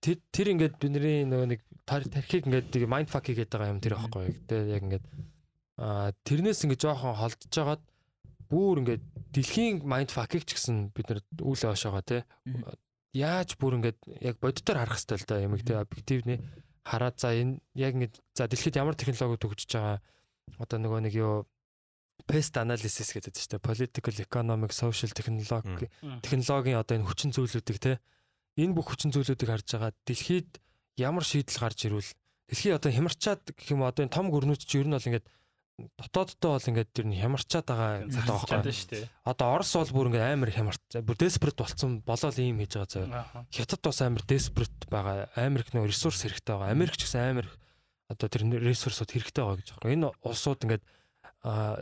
тэр 0.02 0.18
тэр 0.34 0.46
ингээд 0.54 0.74
бидний 0.82 1.22
нөгөө 1.26 1.48
нэг 1.54 1.60
тар- 1.86 2.06
тархийг 2.10 2.50
ингээд 2.50 2.74
нэг 2.74 2.84
майнд 2.90 3.10
фак 3.10 3.30
хийгээд 3.30 3.50
байгаа 3.54 3.70
юм 3.74 3.82
тэр 3.82 3.94
байхгүй. 3.94 4.26
Тэгээ 4.50 4.74
яг 4.74 4.82
ингээд 4.90 5.06
тэрнээс 6.26 6.66
ингээд 6.66 6.82
жоохон 6.82 7.14
холдож 7.14 7.50
жагаад 7.50 7.82
бүр 8.50 8.82
ингээд 8.82 9.02
дэлхийн 9.32 9.82
майнд 9.84 10.10
факийг 10.14 10.44
ч 10.44 10.56
гэсэн 10.58 10.94
бид 10.94 11.08
нар 11.10 11.20
үйл 11.40 11.62
авашаага 11.64 12.02
те. 12.02 12.18
Яаж 13.14 13.56
бүр 13.58 13.78
ингээд 13.78 13.98
яг 14.20 14.36
боддоор 14.42 14.78
харах 14.82 14.98
хэрэгтэй 14.98 15.18
л 15.18 15.28
да 15.28 15.42
юм 15.42 15.54
те 15.58 15.74
объективны 15.78 16.40
хараад 16.84 17.16
за 17.18 17.32
энэ 17.32 17.58
яг 17.74 17.92
ингээд 17.96 18.14
за 18.36 18.48
дэлхийд 18.48 18.76
ямар 18.76 18.94
технологи 18.94 19.40
төгсөж 19.40 19.70
байгаа 19.72 19.98
одоо 20.60 20.78
нөгөө 20.78 21.00
нэг 21.08 21.14
юу 21.16 21.48
pest 22.28 22.56
analysis 22.60 23.10
гэдэг 23.16 23.32
чинь 23.32 23.58
political 23.58 24.14
economic 24.20 24.72
social 24.72 25.10
technology 25.10 25.88
технологийн 26.22 26.78
одоо 26.78 27.00
энэ 27.00 27.08
хүчин 27.08 27.32
зүйлүүдийг 27.32 27.78
те 27.80 27.92
энэ 28.60 28.74
бүх 28.76 28.92
хүчин 28.94 29.10
зүйлүүдийг 29.10 29.50
харж 29.50 29.66
байгаа. 29.74 29.92
Дэлхийд 30.06 30.60
ямар 31.00 31.24
шийдэл 31.26 31.58
гарч 31.58 31.78
ирвэл 31.88 32.10
дэлхий 32.48 32.72
одоо 32.72 32.90
хямарчаад 32.92 33.42
гэх 33.50 33.72
юм 33.74 33.82
одоо 33.82 34.04
энэ 34.06 34.14
том 34.14 34.30
гөрнүүд 34.30 34.62
чи 34.62 34.78
ер 34.78 34.86
нь 34.86 34.94
бол 34.94 35.08
ингээд 35.08 35.26
дотооддоо 35.74 36.54
бол 36.54 36.68
ингээд 36.70 36.98
ер 37.02 37.06
нь 37.10 37.18
хямарчаад 37.18 37.66
байгаа 37.66 38.06
дээ. 38.06 39.10
Одоо 39.26 39.46
Орос 39.58 39.74
бол 39.74 40.06
бүр 40.06 40.08
ингээд 40.14 40.30
амар 40.30 40.50
хямарч 40.54 40.82
бүр 41.02 41.18
desperate 41.18 41.58
болцсон 41.58 41.98
болоод 42.06 42.38
ийм 42.38 42.62
хийж 42.62 42.78
байгаа 42.78 42.90
заяа. 42.94 43.46
Хятад 43.50 43.82
бас 43.82 43.98
амар 43.98 44.22
desperate 44.22 44.86
байгаа. 44.86 45.26
Америк 45.34 45.74
нөө 45.74 45.90
ресурс 45.90 46.22
хэрэгтэй 46.22 46.54
байгаа. 46.54 46.70
Америк 46.70 46.94
ч 46.94 47.10
гэсэн 47.10 47.26
амар 47.26 47.48
одоо 48.06 48.28
тэр 48.30 48.46
ресурсууд 48.54 49.10
хэрэгтэй 49.10 49.42
байгаа 49.42 49.58
гэж 49.58 49.68
байна. 49.82 49.94
Энэ 49.98 50.08
улсууд 50.22 50.60
ингээд 50.62 50.84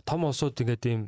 том 0.09 0.21
улсууд 0.25 0.57
ингээд 0.57 0.85
ийм 0.89 1.03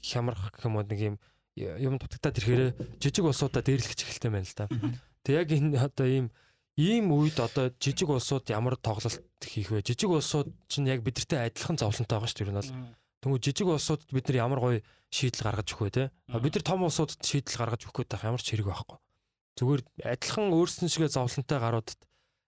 хямрах 0.00 0.56
гэх 0.56 0.64
юм 0.64 0.80
уу 0.80 0.88
нэг 0.88 1.00
ийм 1.04 1.16
юм 1.56 2.00
дутагдаад 2.00 2.40
ирэхээр 2.40 2.64
жижиг 2.96 3.24
улсуудаа 3.28 3.60
дээрлэх 3.60 3.92
эхэлтэй 3.92 4.30
байна 4.32 4.48
л 4.48 4.56
да. 4.56 4.64
Тэг 5.20 5.34
яг 5.44 5.48
энэ 5.52 5.76
одоо 5.76 6.06
ийм 6.08 6.26
ийм 6.76 7.12
үед 7.16 7.40
одоо 7.40 7.72
жижиг 7.80 8.12
улсууд 8.12 8.52
ямар 8.52 8.76
тоглолт 8.76 9.24
хийх 9.40 9.72
вэ? 9.72 9.80
Жижиг 9.80 10.12
улсууд 10.12 10.52
чинь 10.68 10.88
яг 10.92 11.00
бидэртэй 11.00 11.48
адилхан 11.48 11.80
зовлонтой 11.80 12.20
байгаа 12.20 12.28
шүү 12.28 12.38
дээ. 12.44 12.48
Энэ 12.52 12.60
бол 12.60 12.72
Мм. 12.76 12.94
Тэнгүү 13.24 13.40
жижиг 13.40 13.66
улсуудад 13.72 14.08
бид 14.12 14.28
нар 14.28 14.36
ямар 14.44 14.60
гоё 14.60 14.78
шийдэл 15.08 15.44
гаргаж 15.48 15.68
өгөх 15.72 15.84
вэ 15.88 15.96
те? 15.96 16.04
Бид 16.36 16.54
нар 16.60 16.64
том 16.68 16.84
улсуудад 16.84 17.20
шийдэл 17.24 17.56
гаргаж 17.56 17.80
өгөх 17.88 18.04
гэдэг 18.04 18.28
ямар 18.28 18.42
ч 18.44 18.52
хэрэг 18.52 18.68
байхгүй. 18.68 18.98
Зүгээр 19.56 19.82
адилхан 20.04 20.46
өөрсдөн 20.52 20.90
шигээ 20.92 21.10
зовлонтой 21.16 21.58
гаруудад 21.58 22.00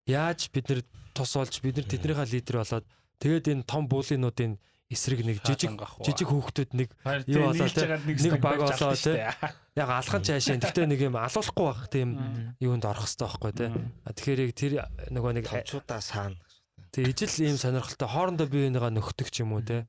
яаж 0.05 0.53
бид 0.53 0.67
нар 0.69 0.81
тус 1.17 1.33
болж 1.33 1.55
бид 1.65 1.81
нар 1.81 1.89
тэднийхээ 1.89 2.33
лидер 2.37 2.57
болоод 2.61 2.87
тэгээд 3.25 3.49
энэ 3.49 3.65
том 3.65 3.89
буулинуудын 3.89 4.61
эсрэг 4.89 5.21
нэг 5.21 5.45
жижиг 5.45 5.77
уу? 5.77 6.01
жижиг 6.01 6.29
хүүхдүүд 6.33 6.71
нэг 6.73 6.89
юу 7.29 7.53
болоо 7.53 7.69
те? 7.69 8.01
нэг 8.09 8.41
баг 8.41 8.59
болоо 8.65 8.97
те? 8.97 9.33
яг 9.77 9.89
алхан 9.93 10.25
цаашаа 10.25 10.57
гэхдээ 10.57 10.87
нэг 10.89 11.01
юм 11.05 11.17
алуулахгүй 11.21 11.65
байх 11.69 11.83
тийм 11.93 12.09
юунд 12.57 12.89
орох 12.89 13.05
хэрэгтэй 13.05 13.29
байхгүй 13.29 13.53
те? 13.53 13.67
Тэгэхээр 14.09 14.41
яг 14.49 14.53
тэр 14.57 14.73
нөгөө 15.13 15.33
нэг 15.37 15.45
томчуудаа 15.45 16.01
саана. 16.01 16.41
тэг 16.89 17.13
ижил 17.13 17.53
ийм 17.53 17.61
сонирхолтой 17.61 18.09
хоорондоо 18.09 18.49
бие 18.49 18.73
бинийгаа 18.73 18.93
нөхдөг 18.97 19.29
ч 19.29 19.45
юм 19.45 19.53
уу 19.53 19.61
те? 19.61 19.85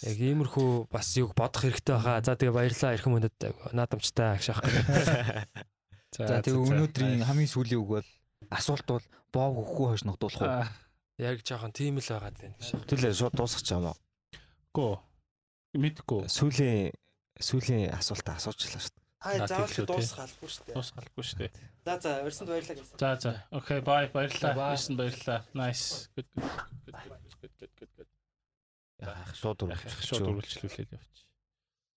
Яг 0.00 0.16
иймэрхүү 0.16 0.88
бас 0.88 1.12
юг 1.20 1.36
бодох 1.36 1.60
хэрэгтэй 1.60 1.92
байхаа. 2.00 2.24
За 2.24 2.32
тэгээ 2.32 2.56
баярлалаа 2.56 2.96
эрхэм 2.96 3.12
хүндэд 3.12 3.36
наадамчтай 3.76 4.40
агшаах. 4.40 4.64
За 6.16 6.40
тэгээ 6.40 6.56
өнөөдрийн 6.56 7.28
хамгийн 7.28 7.52
сүүлийн 7.52 7.80
үг 7.84 8.00
бол 8.00 8.08
асуулт 8.48 8.88
бол 8.88 9.04
боов 9.28 9.52
хөхгүй 9.60 9.86
хойшногдуулах 10.00 10.40
уу? 10.40 10.48
Аа, 10.48 10.72
Яг 11.20 11.44
жоохон 11.44 11.72
тийм 11.76 12.00
л 12.00 12.08
байгаад 12.08 12.32
байна 12.40 12.56
гэж. 12.56 12.88
Түлээ 12.88 13.12
шууд 13.12 13.36
дуусгах 13.36 13.68
юм 13.68 13.92
аа. 13.92 13.96
Гөө. 14.74 14.94
Мэдгүй. 15.80 16.22
Сүүлийн 16.30 16.90
сүүлийн 17.40 17.90
асуултаа 17.94 18.36
асуучлаа 18.38 18.80
шүү 18.82 18.94
дээ. 18.94 18.98
Хай 19.20 19.36
За, 19.36 19.46
заавал 19.50 19.86
дуусгалгүй 19.90 20.48
шүү 20.48 20.64
дээ. 20.66 20.74
Дуусгалгүй 20.78 21.24
шүү 21.28 21.38
дээ. 21.40 21.50
За 21.84 21.94
за 22.00 22.10
өрсөнд 22.24 22.48
баярлалаа 22.50 22.76
гэсэн. 22.80 22.96
За 23.00 23.10
за. 23.20 23.32
Окей, 23.52 23.80
bye. 23.84 24.08
Баярлалаа. 24.14 24.72
Ирсэн 24.76 24.96
баярлалаа. 24.96 25.40
Nice. 25.52 26.08
Good 26.16 26.28
good 26.32 26.46
good 26.86 26.94
good 27.40 27.52
good 27.60 27.72
good 27.76 27.92
good. 27.98 28.08
Яах 29.00 29.32
шууд 29.36 29.58
Шууд 29.60 29.68
үргэлжлүүлж. 29.68 30.28
үргэлжлүүлээд 30.30 30.90
явчих. 30.96 31.26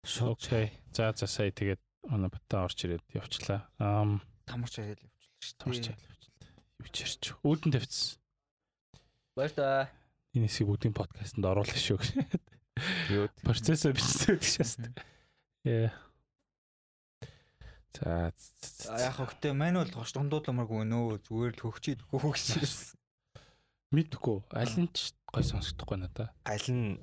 Шууд. 0.03 0.36
Окей. 0.36 0.65
За 0.91 1.11
за 1.15 1.28
сая 1.28 1.51
тэгээд 1.55 1.82
манай 2.11 2.30
бата 2.32 2.63
орч 2.67 2.80
ирээд 2.84 3.03
явчлаа. 3.15 3.67
Ам 3.80 4.19
Тамарч 4.47 4.76
яриад 4.84 4.99
явуулчихлаа 4.99 5.39
шүү 5.39 5.55
дээ. 5.55 5.59
тамарч 5.63 5.86
явчлаа. 5.88 6.51
Юу 6.84 6.89
ч 6.91 6.95
ярьч. 7.07 7.24
Үүдэн 7.43 7.71
тавьчихсан. 7.71 8.19
Баяр 9.36 9.51
та. 9.55 9.67
Энэ 10.36 10.47
хэсгийг 10.51 10.67
бүгдийн 10.67 10.95
подкастэнд 10.95 11.45
оруулах 11.47 11.80
шүү 11.80 11.99
Юу 13.09 13.30
Процессор 13.43 13.93
бичсэн 13.93 14.36
гэдэг 14.36 14.49
шээс. 14.49 14.74
Яа. 15.63 15.93
За 17.93 18.34
яг 18.97 19.15
хөөхтэй 19.21 19.53
мануал 19.53 19.91
гош 19.93 20.11
дундуудламаргүй 20.17 20.82
нөө 20.89 21.21
зүгээр 21.30 21.53
л 21.53 21.61
хөгчид 21.61 21.99
хөгчид. 22.09 22.97
мэдгүй 23.93 24.41
аль 24.57 24.76
нь 24.82 24.89
ч 24.89 25.13
гой 25.30 25.45
сонсохдохгүй 25.45 26.01
надаа. 26.01 26.34
аль 26.49 26.69
нь 26.74 26.97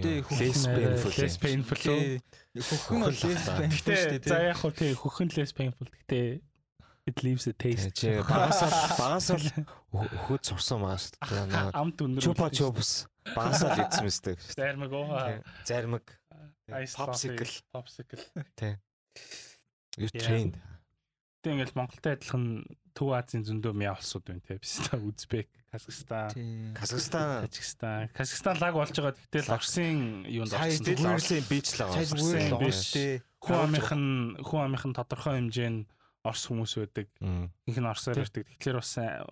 Тий, 0.00 0.24
less 0.40 0.64
painful. 0.64 1.12
Less 1.20 1.36
painful. 1.36 1.80
Хөхөн 2.56 3.12
лес 3.12 3.44
байна 3.44 3.76
шүү 3.76 3.92
дээ. 3.92 4.24
за 4.24 4.40
яг 4.40 4.56
хөө 4.56 4.72
тий 4.72 4.96
хөхөн 4.96 5.28
less 5.36 5.52
painful. 5.52 5.84
Гэтэ 5.92 6.40
It 7.10 7.18
leaves 7.26 7.44
a 7.50 7.52
taste. 7.52 7.90
Чи 7.98 8.22
багасаа 8.22 8.70
багасаа 8.94 9.38
өхөд 9.90 10.42
сурсан 10.46 10.78
маас 10.86 11.10
наа 11.50 11.74
Амт 11.74 11.98
өндөр. 11.98 12.22
чупа 12.22 12.46
чупс 12.54 13.10
багасаа 13.34 13.74
л 13.74 13.82
идсэн 13.82 14.06
мэт. 14.06 14.38
Зармаг 14.54 14.92
уу. 14.94 15.10
Зармаг 15.66 16.06
Popsicle. 16.70 17.50
Popsicle. 17.74 18.22
you 19.98 20.06
Yeah. 20.14 20.22
trained. 20.22 20.54
Тэг 21.42 21.56
ингээл 21.56 21.74
Монголтай 21.74 22.14
адилхан 22.14 22.62
Төв 22.94 23.10
Азийн 23.16 23.42
зөндөө 23.48 23.72
мяа 23.74 23.96
улсууд 23.96 24.24
байна 24.28 24.42
те. 24.44 24.58
Биста 24.60 24.98
Узбек, 25.00 25.48
Казахстан, 25.72 26.28
Тий. 26.30 26.74
Казахстан 26.76 27.46
Тажикстан. 27.48 28.08
Казахстан 28.12 28.56
лаг 28.60 28.74
болж 28.76 28.92
байгаа. 28.92 29.14
Гэтэл 29.16 29.48
Оросын 29.56 30.26
юунд 30.28 30.52
орсон. 30.52 31.10
Орсын 31.16 31.42
бич 31.48 31.66
л 31.74 31.88
байгаа. 31.88 32.04
л 32.04 32.58
биш. 32.60 32.92
тий. 32.92 33.22
Хүн 33.40 33.56
амынхан 33.66 34.04
хүн 34.44 34.60
амынхан 34.68 34.92
тодорхой 34.92 35.40
хэмжээнд 35.40 35.88
Орос 36.24 36.44
хүмүүс 36.50 36.72
байдаг. 36.80 37.06
Их 37.66 37.76
нь 37.80 37.86
Оросоор 37.88 38.14
Тий. 38.16 38.24
ярьдаг. 38.24 38.44
Тэгэхээр 38.60 38.76
бас 38.76 38.92
аа, 38.98 39.24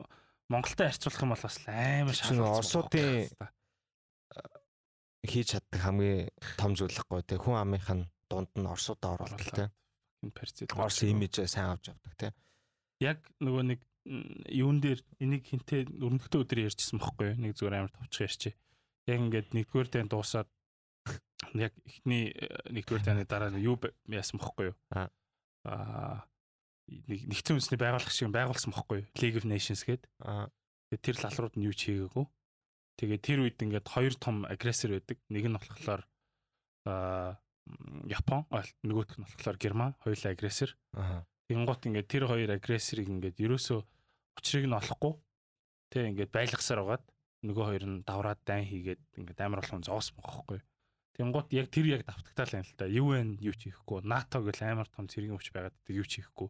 Монголтой 0.49 0.87
харьцуулах 0.89 1.23
юм 1.23 1.33
бол 1.37 1.45
бас 1.45 1.57
амар 1.69 2.15
Оросуудын- 2.57 3.29
байгаа. 3.37 3.53
хийж 5.29 5.47
чаддаг 5.53 5.81
хамгийн 5.83 6.31
том 6.57 6.73
зүйлэхгүй 6.79 7.21
те 7.29 7.37
хүн 7.37 7.59
амынх 7.61 7.89
нь 7.93 8.07
дунд 8.31 8.49
нь 8.57 8.65
орсуудаа 8.65 9.19
оруулах 9.19 9.37
перцэл. 10.33 10.73
Орс 10.79 11.03
имижээ 11.05 11.47
сайн 11.47 11.77
авч 11.77 11.93
явдаг 11.93 12.15
те. 12.17 12.29
яг 13.03 13.21
нөгөө 13.43 13.63
нэг 13.69 13.81
юун 14.49 14.81
дээр 14.81 15.05
энийг 15.21 15.45
хинтээ 15.45 16.01
өрнөлтөө 16.01 16.41
өдөр 16.49 16.59
ярьжсэн 16.65 16.97
бохгүй 16.99 17.37
нэг 17.37 17.53
зүгээр 17.61 17.77
амар 17.77 17.93
товчхон 17.93 18.25
ярьчих. 18.25 18.55
Яг 19.07 19.19
ингээд 19.21 19.49
нэгдүгээр 19.53 19.89
тань 19.93 20.09
дуусаад 20.09 20.49
яг 21.55 21.73
эхний 21.85 22.33
э, 22.33 22.49
нэгдүгээр 22.73 23.05
таны 23.05 23.25
дараа 23.29 23.53
юу 23.61 23.77
яасан 24.09 24.41
бохгүй 24.41 24.73
юу? 24.73 24.77
Аа. 24.97 26.25
Нэг 26.89 27.21
нэгдсэн 27.29 27.61
үндэсний 27.61 27.81
байгууллага 27.81 28.13
шиг 28.13 28.33
байгуулсан 28.33 28.73
бохгүй? 28.73 29.05
League 29.21 29.37
of 29.37 29.45
Nations 29.45 29.85
гээд. 29.85 30.09
Аа 30.25 30.49
тэр 30.97 31.21
лалрууд 31.21 31.55
нь 31.61 31.67
юу 31.69 31.77
ч 31.77 31.93
хийгээгүй. 31.93 32.25
Тэгээд 32.97 33.23
тэр 33.23 33.39
үед 33.45 33.61
ингээд 33.61 33.87
хоёр 33.93 34.15
том 34.17 34.49
агрессор 34.49 34.97
байдаг. 34.97 35.21
Нэг 35.29 35.45
нь 35.45 35.57
болохоор 35.57 36.03
аа 36.89 37.37
Япон, 38.09 38.49
нөгөөх 38.49 39.21
нь 39.21 39.27
болохоор 39.29 39.57
Герман, 39.61 39.93
хоёулаа 40.01 40.33
агрессор. 40.33 40.73
аа. 40.97 41.29
Тэнгуут 41.53 41.85
ингээд 41.85 42.09
тэр 42.09 42.25
хоёр 42.25 42.51
агрессорыг 42.57 43.05
ингээд 43.05 43.37
ерөөсөө 43.37 43.81
учрыг 44.41 44.65
нь 44.65 44.73
олохгүй 44.73 45.13
тэг 45.93 46.17
ингээд 46.17 46.33
байлгасаар 46.33 46.81
байгаад 46.81 47.05
нөгөө 47.45 47.65
хоёр 47.69 47.85
нь 47.85 47.97
давраад 48.09 48.41
дайн 48.49 48.65
хийгээд 48.65 49.03
ингээд 49.21 49.41
амар 49.45 49.61
болгон 49.61 49.85
зоос 49.85 50.17
мохохгүй. 50.17 50.61
Тэнгуут 51.17 51.53
яг 51.53 51.69
тэр 51.69 51.87
яг 51.93 52.03
давтагтаал 52.09 52.57
юм 52.57 52.65
л 52.65 52.75
та. 52.79 52.87
UN 52.89 53.29
юу 53.41 53.53
ч 53.53 53.69
хийхгүй, 53.69 54.05
НАТО 54.05 54.41
гэл 54.45 54.65
амар 54.65 54.89
том 54.89 55.09
цэргийн 55.09 55.37
хүч 55.37 55.53
байгаад 55.53 55.77
тэг 55.85 55.95
юу 56.01 56.07
ч 56.09 56.25
хийхгүй. 56.25 56.49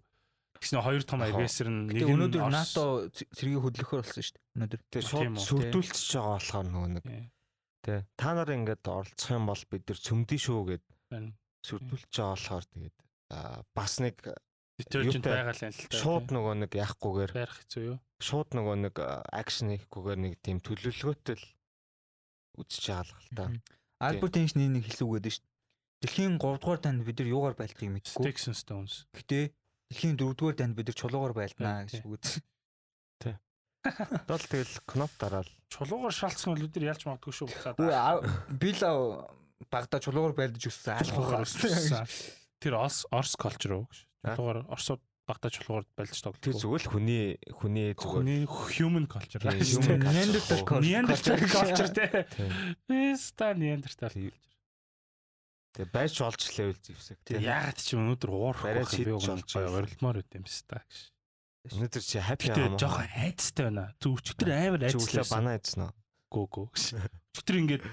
Тэгснэ 0.59 0.82
хоёр 0.82 1.02
том 1.06 1.20
агрессор 1.22 1.68
нь 1.70 1.86
нэг 1.86 2.02
нь 2.02 2.12
өнөөдөр 2.18 2.50
НАТО 2.50 2.82
цэргийг 3.14 3.62
хөдлөхөр 3.62 4.02
болсон 4.02 4.22
шүү 4.26 4.34
дээ. 4.34 4.46
Өнөөдөр. 4.59 4.80
Тэгээ 4.90 5.06
Тийм 5.06 5.36
шууд 5.38 5.38
үү, 5.38 5.46
сүрдүүлчихэж 5.48 6.11
байгаа 6.18 6.34
болохоор 6.34 6.66
нөгөө 6.68 6.90
нэг 6.98 7.04
Тий, 7.09 7.24
те 7.86 7.94
та 8.18 8.30
нар 8.34 8.50
ингээд 8.50 8.84
оролцох 8.84 9.30
юм 9.30 9.44
бол 9.46 9.62
бид 9.70 9.84
нар 9.86 9.98
цөмдөө 10.02 10.38
шүү 10.42 10.61
гэд 10.66 10.84
сүрдүүлж 11.62 12.11
байгаа 12.11 12.34
болохоор 12.34 12.64
тэгээд 12.74 12.96
аа, 13.30 13.62
бас 13.72 13.92
нэг 14.02 14.16
Detergent 14.78 15.26
Юутай? 15.26 15.34
байгаа 15.42 15.54
л 15.59 15.62
юм 15.66 15.74
л 15.74 15.86
та. 15.90 15.98
шууд 15.98 16.26
нөгөө 16.30 16.54
нэг 16.62 16.70
яахгүйгээр 16.78 17.32
байрах 17.34 17.59
хэцүү 17.66 17.82
юу? 17.82 17.98
шууд 18.22 18.50
нөгөө 18.54 18.76
нэг 18.86 18.94
акшн 19.34 19.74
хийхгүйгээр 19.74 20.20
нэг 20.22 20.34
тийм 20.38 20.59
төлөвлөгөөтэй 20.62 21.34
л 21.34 21.46
үзэж 22.62 22.84
байгаа 22.94 23.18
л 23.18 23.30
та. 23.34 23.44
Альберт 23.98 24.38
Эйнштейн 24.38 24.78
нэг 24.78 24.86
хэлсэн 24.86 25.06
үг 25.06 25.14
гэдэг 25.18 25.32
шүү 25.34 25.42
дээ. 25.42 25.56
Дэлхийн 25.98 26.34
3 26.38 26.62
дугаар 26.62 26.78
танд 26.78 27.02
бид 27.02 27.18
нар 27.18 27.26
юугаар 27.34 27.59
байлдахыг 27.59 27.90
мэдэхгүй. 27.90 28.22
Sticks 28.22 28.46
and 28.46 28.54
Stones. 28.54 28.94
Гэтэ 29.11 29.50
дэлхийн 29.89 30.16
4 30.16 30.34
дугаар 30.36 30.57
танд 30.57 30.74
бид 30.76 30.86
нар 30.89 30.97
чулуугаар 30.97 31.34
байлднаа 31.36 31.84
Тий, 31.89 32.01
гэж 32.01 32.05
үг 32.05 32.14
үзсэн. 32.20 32.43
Дол 34.28 34.43
тэгэл 34.45 34.74
кноп 34.84 35.12
дараал. 35.18 35.49
Чулуугаар 35.72 36.12
шалцсан 36.12 36.53
бол 36.53 36.66
өдөр 36.68 36.84
ялж 36.93 37.03
магадгүй 37.09 37.32
шүү 37.32 37.47
буцаад. 37.49 37.76
Би 38.53 38.70
л 38.76 38.82
багада 39.72 39.97
чулуугаар 40.03 40.34
байлдаж 40.36 40.64
өссөн. 40.68 40.99
Айлхуугаар 41.01 41.47
өссөн. 41.49 42.05
Тэр 42.61 42.74
Орс 42.76 43.07
Орс 43.09 43.32
culture 43.39 43.80
уу 43.80 43.89
гэж. 43.89 44.05
Чулуугаар 44.36 44.66
Оросууд 44.68 45.01
багтаа 45.24 45.51
чулуугаар 45.53 45.86
байлж 45.97 46.20
тоглох. 46.20 46.43
Тэр 46.43 46.57
зүгээр 46.59 46.82
л 46.84 46.91
хүний 46.93 47.24
хүний 47.55 47.89
зүгээр 47.95 48.03
хүний 48.03 48.41
human 48.76 49.07
culture. 49.09 49.41
Тийм, 49.41 49.61
Human 49.62 50.01
culture. 50.05 50.84
Neanderthal 50.84 51.41
culture 51.49 51.91
те. 51.93 52.07
Тийм. 52.34 52.51
Эста 53.14 53.55
Neanderthal. 53.57 54.12
Тийм. 54.16 54.32
Тэгээ 55.76 55.92
байж 55.92 56.14
болж 56.18 56.42
левел 56.56 56.78
зевсэг. 56.80 57.18
Тийм. 57.24 57.42
Яагаад 57.44 57.78
ч 57.78 57.88
өнөөдөр 57.94 58.30
уурах 58.32 58.62
байх 58.64 58.92
юм 58.96 59.04
би 59.04 59.12
уг 59.12 59.26
олж 59.28 59.50
байгаа. 59.52 59.78
орилмоор 59.84 60.16
байт 60.22 60.32
юм 60.34 60.46
ста 60.48 60.80
гэж. 60.80 61.00
Өнөөдөр 61.68 62.02
чи 62.02 62.18
хаппи 62.18 62.48
юм 62.48 62.72
уу? 62.72 62.80
жоохон 62.80 63.08
айцтай 63.12 63.64
байна. 63.68 63.84
Зүвчтэр 64.00 64.48
амар 64.48 64.82
айцтай. 64.88 65.24
банаа 65.28 65.58
идсэн 65.60 65.84
үү? 65.84 65.92
Гүү 66.32 66.46
гүү. 66.48 66.66
Өчтөр 67.36 67.56
ингээд 67.60 67.84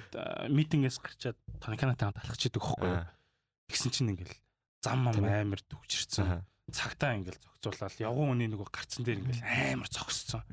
митингээс 0.52 0.98
гарчаад 1.04 1.38
танканатай 1.60 2.12
талхаж 2.16 2.42
идэг 2.48 2.64
хөхгүй. 2.64 2.92
Аа. 2.96 3.12
Тэгсэн 3.68 3.92
чинь 3.92 4.12
ингээл 4.16 4.36
зам 4.84 5.08
ээ. 5.12 5.44
амар 5.44 5.62
төвчрсэн. 5.68 6.24
Аа. 6.26 6.42
Цагтаа 6.72 7.16
ингээл 7.20 7.40
зогцуулаад 7.44 7.96
явган 8.00 8.28
хүний 8.34 8.50
нөгөө 8.50 8.70
гарцсан 8.72 9.04
дээр 9.06 9.22
ингээл 9.22 9.44
амар 9.76 9.90
зогссон. 9.92 10.44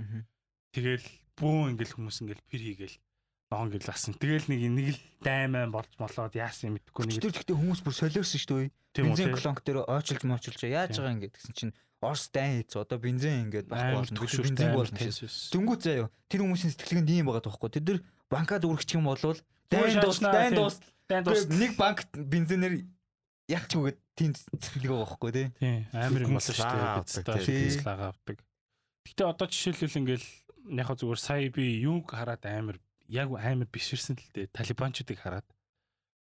Тэгэл 0.74 1.06
бүүн 1.38 1.74
ингээл 1.74 1.94
хүмүүс 1.96 2.16
ингээл 2.22 2.48
пэр 2.48 2.62
хийгээл 2.62 2.96
ноон 3.52 3.68
гэл 3.68 3.92
асан. 3.92 4.16
Тэгэл 4.16 4.48
нэг 4.48 4.60
нэг 4.72 4.88
л 4.96 5.00
даймаа 5.20 5.68
болж 5.68 5.92
молоод 6.00 6.32
яасан 6.32 6.72
юм 6.72 6.74
мэдэхгүй 6.80 7.04
нэг 7.04 7.20
Тэр 7.20 7.36
гэхдээ 7.36 7.60
хүмүүс 7.60 7.80
бүр 7.84 7.94
солиорсон 7.94 8.40
шүү 8.40 8.58
дээ. 8.64 8.72
Бензин 8.96 9.28
тийм. 9.28 9.36
колонк 9.36 9.60
дээр 9.60 9.78
очилж 9.84 10.22
мочилж 10.24 10.60
яаж 10.64 10.96
байгаа 10.96 11.14
ингэж 11.20 11.32
гэсэн 11.36 11.52
чинь 11.52 11.74
Орс 12.02 12.32
дайн 12.34 12.64
хийц 12.64 12.74
одоо 12.74 12.98
бензин 12.98 13.52
ингээд 13.52 13.68
амар 13.70 14.08
болно. 14.08 14.26
Бензин 14.26 14.72
болно 14.74 14.96
гэсэн. 14.98 15.54
Дөнгөж 15.54 15.80
заяа. 15.86 16.10
Тэр 16.26 16.42
хүмүүсийн 16.42 16.72
сэтгэлгэнд 16.74 17.12
ийм 17.14 17.30
байгаа 17.30 17.46
тоххой. 17.46 17.70
Тэд 17.70 17.86
нар 17.86 18.00
банкад 18.26 18.66
үргэлжчих 18.66 18.98
юм 18.98 19.06
бол 19.06 19.22
дайн 19.70 20.02
дуус 20.02 20.18
дайн 20.18 20.56
дуус 20.56 20.82
Дан 21.12 21.24
дуус. 21.24 21.46
Нэг 21.50 21.76
банк 21.76 22.06
бензинээр 22.14 22.86
яг 23.52 23.64
ч 23.68 23.76
үгээд 23.76 23.98
тийм 24.16 24.32
сэтгэлгээ 24.32 24.88
байгаа 24.88 25.04
байхгүй 25.04 25.30
тий. 25.34 25.46
Тийм 25.60 25.84
амар 25.92 26.22
юм 26.24 26.34
болсон 26.38 26.54
шүү 26.56 26.72
дээ. 26.72 26.88
авдаг, 26.88 27.24
Бид 27.26 27.44
тийм. 27.44 27.68
ч 27.68 27.84
лага 27.84 28.04
авдаг. 28.14 28.36
Гэтэ 29.02 29.22
одоо 29.28 29.46
жишээлбэл 29.50 29.98
ингээл 30.00 30.28
яг 30.78 30.88
зүгээр 30.94 31.20
сая 31.20 31.48
би 31.50 31.64
юуг 31.84 32.06
хараад 32.08 32.42
амар 32.46 32.78
яг 33.08 33.32
амар 33.32 33.68
биширсэн 33.70 34.18
л 34.18 34.28
дээ. 34.34 34.52
Талибанчуудыг 34.52 35.18
хараад 35.22 35.46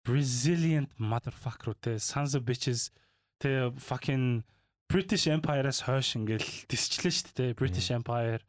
Brazilian 0.04 0.88
motherfucker 0.96 1.74
те 1.76 1.98
sons 1.98 2.34
of 2.34 2.44
bitches 2.48 2.90
те 3.38 3.70
fucking 3.76 4.44
British 4.88 5.28
Empire-аас 5.28 5.84
хойш 5.84 6.16
ингээл 6.16 6.64
тисчлээ 6.64 7.12
шүү 7.12 7.32
дээ. 7.36 7.58
British 7.60 7.92
Empire, 7.92 8.40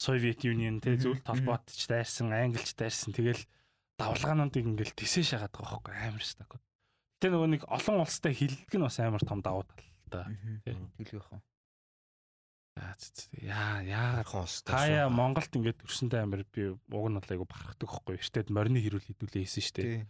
Soviet 0.00 0.40
Union 0.40 0.80
Мгм, 0.80 0.96
зөвл 0.96 1.20
толботч 1.20 1.84
дайрсан, 1.84 2.32
англич 2.32 2.72
дайрсан. 2.72 3.12
Тэгэл 3.12 3.44
давлгаануудыг 4.00 4.64
ингээл 4.64 4.96
тисээ 4.96 5.36
шагаад 5.36 5.52
байгаа 5.52 5.68
хөөхгүй 5.76 5.94
амар 6.00 6.24
шүү 6.24 6.38
дээ. 6.40 6.48
Гэтэ 6.48 7.28
нөгөө 7.28 7.50
нэг 7.54 7.62
олон 7.68 8.00
улстай 8.02 8.32
хилдэг 8.32 8.72
нь 8.72 8.82
бас 8.82 8.98
амар 9.04 9.20
том 9.20 9.44
давуу 9.44 9.68
тал 9.68 9.84
та. 10.08 10.26
Тэглэх 10.96 11.28
юм. 11.28 11.44
Яа 12.72 12.94
цэц. 12.96 13.28
Яа 13.44 13.84
яа 13.84 14.24
Хархан 14.24 14.48
устай. 14.48 14.72
Хаяа 14.72 15.08
Монголд 15.12 15.52
ингээд 15.52 15.84
өрсөндөө 15.84 16.20
амар 16.24 16.42
би 16.48 16.72
уг 16.72 17.06
нь 17.12 17.20
айгу 17.20 17.44
барахдаг 17.44 17.88
хөхгүй. 17.88 18.16
Эртэд 18.16 18.48
морины 18.48 18.80
хэрүүл 18.80 19.08
хідүүлээ 19.12 19.44
хийсэн 19.44 19.64
шүү 19.64 19.76
дээ. 19.76 20.06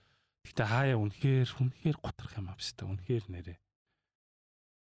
Гэтэ 0.46 0.64
хаяа 0.70 0.96
үнэхээр 1.02 1.50
үнэхээр 1.58 1.98
готрох 1.98 2.34
юм 2.38 2.54
австай. 2.54 2.86
Үнэхээр 2.86 3.24
нэрээ. 3.34 3.58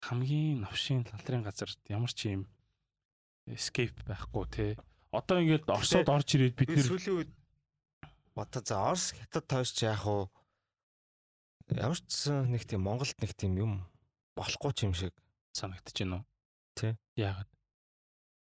Хамгийн 0.05 0.64
новшийн 0.64 1.09
лалрын 1.09 1.45
газар 1.45 1.72
ямар 1.89 2.12
ч 2.12 2.33
юм 2.37 2.45
escape 3.49 3.97
байхгүй 4.05 4.45
те. 4.53 4.66
Одоо 5.12 5.41
ингээд 5.41 5.68
Оросод 5.68 6.09
орж 6.09 6.28
ирээд 6.37 6.57
бид 6.57 6.68
Би 6.68 6.76
нэр 6.76 6.89
сүүлийн 6.89 7.16
үед 7.16 7.31
бодоо 8.37 8.62
за 8.64 8.76
Орос 8.81 9.12
хятад 9.16 9.45
тойрч 9.49 9.76
яах 9.85 10.05
вэ? 10.05 10.28
Ямар 11.76 12.01
ч 12.01 12.28
нэг 12.28 12.64
тийм 12.64 12.85
Монголд 12.85 13.16
нэг 13.20 13.33
тийм 13.37 13.57
юм 13.57 13.72
болохгүй 14.37 14.72
ч 14.76 14.89
юм 14.89 14.95
шиг. 14.97 15.16
санагдчихэв 15.53 16.09
нөө. 16.09 16.22
Тий. 16.78 16.93
Яагаад? 17.18 17.51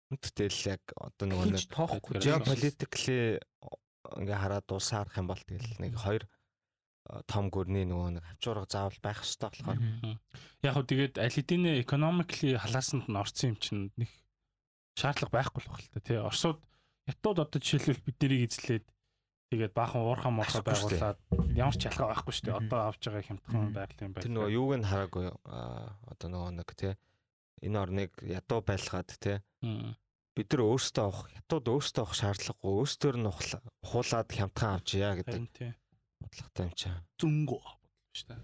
Тэгтэл 0.09 0.59
яг 0.73 0.83
одоо 0.97 1.27
нөгөө 1.29 1.47
нэг 1.53 1.69
тоохгүй. 1.69 2.21
Geopolitically 2.25 3.21
ингээ 4.17 4.39
хараад 4.41 4.65
дуусаа 4.65 5.05
харах 5.05 5.21
юм 5.21 5.29
бол 5.29 5.43
тэгэл 5.45 5.77
нэг 5.85 5.93
хоёр 6.01 6.25
э, 6.25 7.21
том 7.29 7.53
гүрний 7.53 7.85
нөгөө 7.85 8.17
нэг 8.17 8.25
хавчуурга 8.25 8.65
заавал 8.73 9.01
байх 9.05 9.21
хэрэгтэй 9.21 9.49
болохоор 9.53 9.79
Яг 10.65 10.73
хөө 10.73 10.87
тэгээд 10.89 11.15
аль 11.21 11.37
хэдийн 11.37 11.65
economically 11.85 12.57
халаасанд 12.57 13.05
нь 13.05 13.21
орсон 13.21 13.53
юм 13.53 13.59
чинь 13.61 13.85
нэг 14.01 14.09
шаардлага 14.97 15.35
байхгүй 15.37 15.61
байна 15.69 15.77
л 15.77 15.93
та 15.93 16.01
тий. 16.01 16.17
Оросууд 16.17 16.59
ятууд 17.05 17.39
одоо 17.45 17.61
жишээлбэл 17.61 18.07
бид 18.09 18.17
нарыг 18.25 18.41
эзлээд 18.49 18.87
тэгээд 19.53 19.73
баахан 19.77 20.03
шүү 20.49 20.65
дээ. 20.65 20.73
байгуулад 20.73 21.21
ямар 21.53 21.77
ч 21.77 21.83
ялгаа 21.85 22.09
байхгүй 22.17 22.33
шүү 22.33 22.47
дээ. 22.49 22.61
Одоо 22.65 22.81
авч 22.89 23.03
байгаа 23.05 23.25
хямдхан 23.29 23.61
Мгм. 23.61 23.73
байгалийн 23.77 24.13
байр. 24.17 24.23
тэр 24.25 24.33
нөгөө 24.33 24.51
юуг 24.57 24.73
нь 24.81 24.89
хараагүй 24.89 25.25
аа 25.45 26.01
одоо 26.09 26.29
нөгөө 26.33 26.51
нэг 26.57 26.69
тий 26.77 26.93
энэ 27.63 27.79
орныг 27.79 28.13
ядуу 28.23 28.61
байлгаад 28.63 29.11
Мм. 29.63 29.97
бид 30.37 30.49
нар 30.55 30.63
өөрсдөө 30.71 31.05
авах 31.05 31.27
ятууд 31.35 31.67
өөрсдөө 31.67 32.03
авах 32.03 32.15
шаардлагагүй 32.15 32.73
өөрсдөр 32.79 33.17
нь 33.19 33.27
ухуулаад 33.27 34.29
хямдхан 34.31 34.79
авчия 34.79 35.11
гэдэг 35.19 35.75
бодлоготой 36.23 36.65
юм 36.67 36.75
чаа. 36.79 36.97
Зүнгөө 37.19 37.59
бодлоо 37.59 38.15
шүү 38.15 38.29
дээ. 38.31 38.43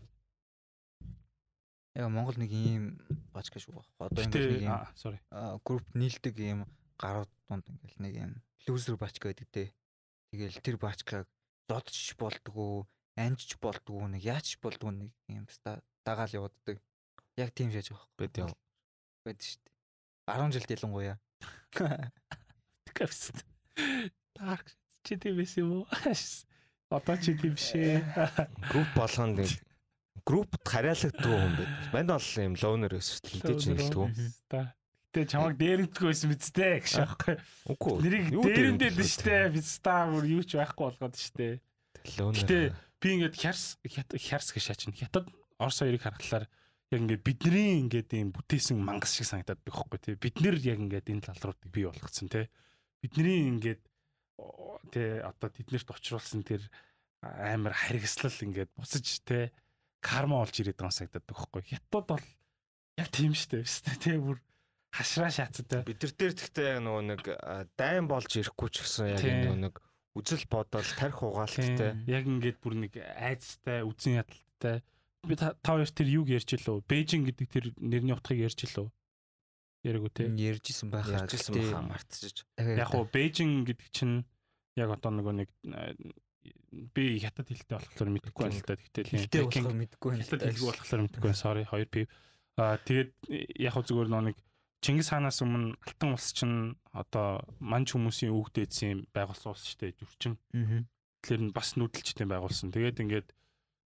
Яа 1.94 2.10
Монгол 2.10 2.38
нэг 2.38 2.50
ийм 2.50 2.98
бачка 3.30 3.62
шүү. 3.62 3.78
Одоо 4.02 4.22
ингээд 4.26 4.66
нэг 4.66 4.70
аа 4.70 4.90
sorry. 4.98 5.18
групп 5.62 5.86
нийлдэг 5.94 6.34
юм 6.42 6.66
гарууд 6.98 7.30
дунд 7.46 7.66
ингээл 7.70 8.02
нэг 8.02 8.14
юм 8.18 8.32
лүүзер 8.66 8.98
бачка 8.98 9.30
гэдэг 9.30 9.48
дээ. 9.54 9.68
Тэгэл 10.34 10.62
тэр 10.66 10.76
бачкаг 10.82 11.30
зодч 11.70 12.18
болдгоо, 12.18 12.90
анжч 13.14 13.54
болдгоо, 13.62 14.10
нэг 14.10 14.26
яач 14.26 14.58
болдгоо 14.58 14.90
нэг 14.90 15.14
юм 15.30 15.46
ста 15.46 15.78
дагаал 16.02 16.34
явууддаг. 16.34 16.82
Яг 17.38 17.54
тийм 17.54 17.70
шаж 17.70 17.90
байгаа 17.90 18.10
Бид 18.18 18.34
яв. 19.24 19.32
байд 19.32 19.40
шүү 19.40 19.60
дээ. 19.64 20.36
10 20.36 20.52
жилд 20.52 20.70
ялангуяа. 20.76 21.16
Капст. 22.94 23.44
Dark 24.36 24.76
чи 25.04 25.16
тийм 25.16 25.36
биш 25.36 25.56
юм 25.56 25.84
уу? 25.84 25.86
Одоо 26.90 27.16
чи 27.16 27.32
тийм 27.36 27.56
шээ. 27.56 28.04
Групп 28.68 28.90
болгонд 28.96 29.48
группт 30.24 30.62
харьяалагддаг 30.64 31.24
хүн 31.24 31.52
байд. 31.56 31.70
Манд 31.92 32.10
бол 32.12 32.28
юм 32.40 32.56
шүү 32.56 32.78
дээ. 32.80 33.00
Хилдэж 33.28 33.60
нэгэлдэг. 33.68 34.72
Гэтэ 35.14 35.30
чамайг 35.30 35.56
дээрэнтгүй 35.60 36.06
байсан 36.10 36.28
биз 36.32 36.50
дээ 36.50 36.74
гэж 36.82 36.94
аахгүй. 37.04 37.36
Үгүй. 37.70 37.94
Нэрийг 38.02 38.26
дээрэндээ 38.34 38.92
дээ 38.96 39.08
штэ. 39.14 39.52
Би 39.52 39.60
стаар 39.62 40.10
юу 40.26 40.42
ч 40.42 40.58
байхгүй 40.58 40.84
болгоод 40.90 41.14
штэ. 41.14 41.60
Лоунер. 42.18 42.40
Гэтэ 42.40 42.58
би 42.98 43.08
ингээд 43.20 43.36
хярс 43.38 43.78
хярс 43.84 44.48
гэж 44.50 44.62
шаачна. 44.64 44.96
Хятад 44.96 45.28
Орос 45.60 45.78
хоёрыг 45.78 46.02
харахаар 46.02 46.50
яг 46.92 47.00
ингээд 47.00 47.24
бидний 47.24 47.80
ингээд 47.84 48.10
ийм 48.12 48.30
бүтээсэн 48.34 48.76
мангас 48.80 49.16
шиг 49.16 49.28
санагдаад 49.28 49.60
байгаа 49.64 49.86
байхгүй 49.88 50.00
тий. 50.02 50.14
Бид 50.20 50.36
нэр 50.40 50.56
яг 50.60 50.78
ингээд 50.82 51.08
энэ 51.08 51.26
лалруудыг 51.30 51.70
бий 51.72 51.84
болгоцсон 51.88 52.28
тий. 52.28 52.46
Бидний 53.00 53.48
ингээд 53.48 53.82
тий 54.92 55.08
одоо 55.24 55.48
тэднэрт 55.48 55.88
очруулсан 55.88 56.44
тэр 56.44 56.62
амар 57.22 57.72
харгислал 57.72 58.34
ингээд 58.34 58.70
буцаж 58.76 59.06
тий 59.24 59.48
карма 60.04 60.44
болж 60.44 60.54
ирээд 60.60 60.76
байгаа 60.76 60.92
санагдаад 60.92 61.24
байгаа 61.24 61.48
байхгүй. 61.48 61.62
Хятад 61.72 62.04
бол 62.04 62.26
яг 63.00 63.08
тийм 63.08 63.32
штэ 63.32 63.64
өстэй 63.64 63.96
тий 63.96 64.16
бүр 64.20 64.38
хашраа 64.94 65.30
шаацтай. 65.32 65.82
бид 65.82 66.04
нар 66.04 66.12
дээр 66.14 66.34
яг 66.36 66.78
нөгөө 66.84 67.04
нэг 67.10 67.22
дайн 67.74 68.06
болж 68.06 68.30
ирэхгүй 68.30 68.68
ч 68.70 68.76
гэсэн 68.84 69.16
яг 69.16 69.24
нөгөө 69.24 69.60
нэг 69.66 69.74
үзэл 70.14 70.46
бодол 70.46 70.86
тарих 70.94 71.22
угаалттай 71.26 72.06
Яг 72.06 72.22
ингээд 72.30 72.58
бүр 72.62 72.74
нэг 72.86 72.94
айцтай, 73.02 73.82
үзэн 73.82 74.22
ядалттай. 74.22 74.78
Би 75.24 75.34
та 75.36 75.56
хоёр 75.64 75.88
тэр 75.88 76.08
юг 76.08 76.28
ярьж 76.28 76.54
илөө? 76.56 76.84
Бээжин 76.84 77.24
гэдэг 77.24 77.46
тэр 77.48 77.64
нэрний 77.80 78.14
утгыг 78.14 78.44
ярьж 78.44 78.60
илөө? 78.68 78.88
Яриг 79.84 80.02
үү 80.08 80.12
те. 80.16 80.24
Ярьжсэн 80.32 80.88
байхаа. 80.88 81.28
ярьжсэн 81.28 81.54
баха 81.60 81.80
мартчих. 81.84 82.48
Яг 82.56 82.92
уу 82.96 83.04
Бээжин 83.04 83.68
гэдэг 83.68 83.88
чинь 83.92 84.24
яг 84.80 84.96
одоо 84.96 85.12
нөгөө 85.12 85.34
нэг 85.44 85.48
э, 85.68 85.92
би 86.96 87.20
хятад 87.20 87.52
хэлтэй 87.52 87.76
болохоор 87.76 88.10
мэдэхгүй 88.16 88.42
байна 88.48 88.58
л 88.58 88.64
да. 88.64 88.80
Гэтэл 88.80 89.12
Хилтэй 89.12 89.42
болохоор 89.44 89.76
мэдгүй 89.76 90.08
байна. 90.08 90.24
хятад 90.24 90.40
хэлгүй 90.40 90.68
болохоор 90.72 91.02
мэдэхгүй 91.04 91.28
байна. 91.28 91.42
Sorry 91.44 91.64
2 91.68 91.84
пив. 91.92 92.08
Аа 92.56 92.80
тэгээд 92.80 93.10
яг 93.60 93.74
уу 93.76 93.84
зүгээр 93.84 94.08
нөгөө 94.08 94.26
нэг 94.32 94.38
Чингис 94.84 95.08
хаанаас 95.08 95.40
өмнө 95.40 95.80
Алтан 95.80 96.12
улс 96.12 96.28
чинь 96.36 96.76
одоо 96.92 97.40
манж 97.56 97.96
хүмүүсийн 97.96 98.36
өвгдээдсэн 98.36 99.08
байгуулсан 99.16 99.56
улс 99.56 99.64
шүү 99.64 99.80
дээ. 99.80 99.96
Жүрчин. 99.96 100.36
Аа. 100.52 100.84
Тэгэхээр 101.24 101.40
нь 101.48 101.54
бас 101.56 101.72
нүүдэлчтэй 101.80 102.28
байгуулсан. 102.28 102.68
Тэгээд 102.68 103.00
ингээд 103.00 103.28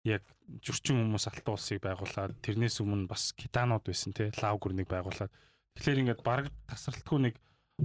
яг 0.08 0.26
жүрчин 0.66 0.98
хүмүүс 0.98 1.30
алтан 1.30 1.54
улсыг 1.54 1.82
байгуулад 1.86 2.34
тэрнээс 2.42 2.82
өмнө 2.82 3.10
бас 3.12 3.32
китанууд 3.38 3.86
байсан 3.86 4.14
тий 4.18 4.34
лав 4.42 4.58
гүрнийг 4.58 4.90
байгуулад 4.90 5.30
тэгэхээр 5.78 6.02
ингээд 6.02 6.22
бараг 6.26 6.50
тасралтгүй 6.66 7.20
нэг 7.30 7.36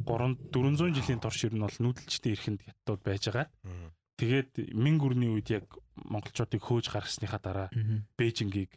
3 0.05 0.53
400 0.53 0.93
жилийн 0.97 1.21
турш 1.21 1.45
ер 1.45 1.55
нь 1.57 1.65
бол 1.65 1.79
нүүдэлчтэй 1.81 2.33
эрхэнд 2.37 2.61
хятадууд 2.65 3.03
байж 3.05 3.23
байгаа. 3.33 3.49
Тэгээд 4.17 4.77
мин 4.77 4.97
гүрний 5.01 5.29
үед 5.33 5.49
яг 5.53 5.65
монголчуудыг 5.97 6.61
хөөж 6.61 6.93
гаргасныхаа 6.93 7.41
дараа 7.41 7.69
Бээжингийг 8.17 8.77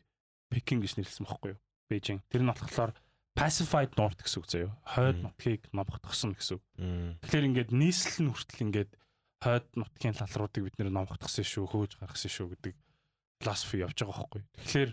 Пекин 0.51 0.79
гэж 0.79 0.99
нэрлсэн 0.99 1.27
байхгүй 1.27 1.55
юу? 1.55 1.59
Бээжин. 1.91 2.23
Тэр 2.31 2.43
нь 2.43 2.51
болохоор 2.51 2.91
pacified 3.35 3.95
north 3.95 4.19
гэсэн 4.19 4.39
үг 4.39 4.47
заяа. 4.47 4.75
Хойд 4.83 5.19
нутгийг 5.23 5.63
номготгосон 5.71 6.35
гэсэн 6.35 6.59
үг. 6.59 6.63
Тэгэхээр 7.23 7.47
ингээд 7.51 7.71
нийслэл 7.71 8.27
нь 8.27 8.31
хүртэл 8.35 8.65
ингээд 8.67 8.91
хойд 9.43 9.65
нутгийн 9.79 10.15
лалруудыг 10.19 10.63
бид 10.67 10.75
нэр 10.75 10.91
номготгосон 10.91 11.47
шүү, 11.47 11.71
хөөж 11.71 11.91
гаргасан 12.03 12.31
шүү 12.31 12.47
гэдэг 12.55 12.73
философи 13.43 13.79
явж 13.83 13.95
байгаа 14.03 14.27
байхгүй. 14.27 14.41
Тэгэхээр 14.67 14.91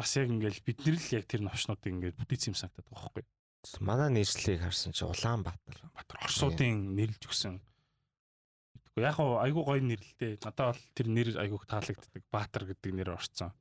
бас 0.00 0.10
яг 0.16 0.28
ингээд 0.32 0.64
бид 0.64 0.78
нэр 0.88 0.96
л 0.96 1.14
яг 1.20 1.24
тэр 1.28 1.42
новшнуудыг 1.44 1.92
ингээд 1.92 2.16
бүтээсэн 2.16 2.50
юм 2.52 2.56
санагдаад 2.56 2.88
байгаа 2.88 3.12
байхгүй. 3.12 3.24
Манай 3.84 4.10
нийслэлийг 4.14 4.62
харсан 4.64 4.92
чи 4.96 5.04
Улаанбаатар. 5.04 5.76
Батар 5.92 6.16
Орсуудын 6.24 6.96
нэрлж 6.96 7.22
өгсөн. 7.28 7.60
Мэдгүй 8.72 9.02
яг 9.04 9.16
гоо 9.20 9.42
айгуу 9.44 9.64
гоё 9.68 9.82
нэрлэлтэй. 9.84 10.38
Надад 10.40 10.72
бол 10.72 10.84
тэр 10.96 11.06
нэр 11.12 11.28
айгуух 11.36 11.66
таалагддаг. 11.68 12.22
Баатар 12.32 12.64
гэдэг 12.72 12.92
нэр 12.94 13.12
орцсон. 13.12 13.52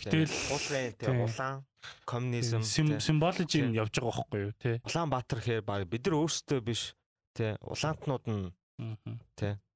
Гэтэл- 0.00 0.30
уулын 0.54 0.94
те 0.96 1.06
Тийм. 1.06 1.20
улаан 1.26 1.56
коммунизм 2.06 2.62
Сим 2.62 2.88
те. 2.94 3.00
символж 3.02 3.42
нь 3.58 3.74
явж 3.76 3.98
байгаа 4.00 4.14
байхгүй 4.24 4.40
юу 4.48 4.52
те. 4.56 4.80
Улаанбаатар 4.86 5.38
гэхээр 5.42 5.62
баг 5.66 5.84
бид 5.90 6.06
нар 6.06 6.14
өөрсдөө 6.24 6.60
биш 6.64 6.94
те 7.34 7.58
улаантнууд 7.60 8.24
нь 8.30 8.54
Мгм. 8.78 9.18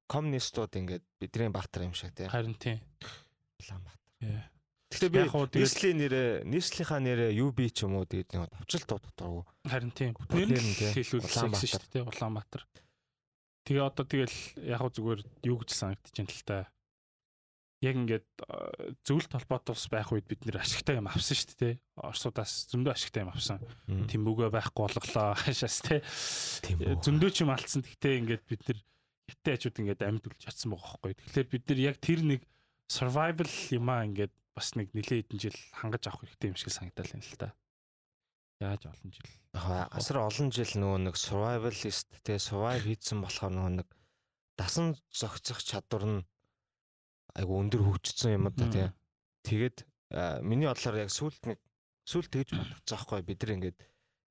коммунистууд 0.09 0.71
ингээд 0.73 1.03
бидний 1.19 1.51
баатар 1.51 1.83
юм 1.83 1.93
шиг 1.93 2.15
те 2.15 2.27
Харин 2.31 2.55
тийм. 2.55 2.79
Улаанбаатар. 3.59 4.49
Гэхдээ 4.89 5.09
би 5.13 5.19
Яг 5.21 5.29
хоо 5.29 5.45
тэгээд- 5.45 5.61
нийслэлийн 5.61 5.97
нэрээ 6.01 6.29
нийслэлийнхаа 6.49 6.99
нэрээ 7.03 7.31
UB 7.45 7.57
ч 7.69 7.77
юм 7.85 7.93
уу 8.01 8.09
тэгээд 8.09 8.29
нэг 8.33 8.49
товчлт 8.65 8.87
дууддаг. 8.89 9.45
Харин 9.69 9.91
тийм. 9.93 10.17
Бүхнээр 10.17 10.49
Нэр 10.49 10.65
нь 10.65 10.75
хэлүүлсэн 10.97 11.53
шүү 11.53 11.85
дээ 11.93 12.09
Улаанбаатар. 12.09 12.63
Тэгээ 13.69 13.85
одоо 13.85 14.05
тэгэл 14.09 14.37
яг 14.65 14.79
хөө 14.81 14.91
зүгээр 14.97 15.21
юу 15.45 15.57
гэж 15.61 15.69
санагдаж 15.77 16.09
байна 16.17 16.33
л 16.33 16.41
та. 16.47 16.57
Яг 17.79 17.95
ингээд 17.95 18.25
зөвлөлт 19.05 19.31
холбоотой 19.31 19.71
ус 19.77 19.85
байх 19.93 20.09
үед 20.11 20.25
бид 20.27 20.41
нэр 20.43 20.57
ашигтай 20.59 20.97
юм 20.99 21.05
авсан 21.07 21.37
шүү 21.37 21.53
дээ. 21.55 21.75
Орсуудаас 22.01 22.67
зөндөө 22.73 22.91
ашигтай 22.97 23.23
юм 23.23 23.31
авсан. 23.31 23.61
Тэмбүгөө 23.87 24.49
байхгүй 24.51 24.83
болголоо 24.89 25.37
хашаас 25.45 25.79
те. 25.85 26.01
Зөндөө 27.05 27.29
ч 27.31 27.45
юм 27.45 27.53
алдсан. 27.55 27.85
Гэхдээ 27.85 28.19
ингээд 28.25 28.43
бид 28.49 28.61
нэр 28.67 28.79
хятад 29.31 29.47
хажууд 29.53 29.79
ингээд 29.79 30.01
амьд 30.01 30.27
үлж 30.27 30.41
чадсан 30.43 30.73
байгаа 30.75 30.97
байхгүй. 30.97 31.13
Тэгэхээр 31.29 31.47
бид 31.53 31.63
нэр 31.69 31.79
яг 31.93 31.95
тэр 32.03 32.19
нэг 32.25 32.41
survival 32.89 33.49
юмаа 33.69 34.03
ингээд 34.09 34.33
бас 34.57 34.73
нэг 34.73 34.91
нэлээд 34.97 35.29
хэдэн 35.29 35.39
жил 35.39 35.57
хангаж 35.77 36.03
авах 36.09 36.25
хэрэгтэй 36.25 36.49
юм 36.51 36.57
шиг 36.57 36.73
санагдал 36.73 37.05
байна 37.05 37.23
л 37.23 37.37
та. 37.37 37.49
Яаж 38.59 38.81
олон 38.89 39.09
жил. 39.13 39.29
Асар 39.53 40.17
олон 40.25 40.49
жил 40.51 40.73
нөгөө 40.75 40.99
нэг 41.05 41.15
survivalist 41.15 42.09
те 42.25 42.41
survive 42.41 42.83
хийсэн 42.83 43.21
болохоор 43.21 43.53
нөгөө 43.53 43.73
нэг 43.79 43.87
дасан 44.57 44.97
зохицох 45.13 45.63
чадвар 45.63 46.03
нь 46.03 46.19
айгу 47.37 47.61
өндөр 47.61 47.85
хөгжсөн 47.85 48.35
юм 48.35 48.49
да 48.51 48.67
те. 48.67 48.83
Тэгээд 49.47 49.85
миний 50.43 50.67
бодлоор 50.67 51.07
яг 51.07 51.13
сүулт 51.13 51.39
нэг 51.45 51.61
сүулт 52.03 52.33
тэгж 52.33 52.57
бодчихсон 52.57 52.97
байхгүй 52.97 53.21
бид 53.23 53.39
нар 53.45 53.55
ингээд 53.55 53.77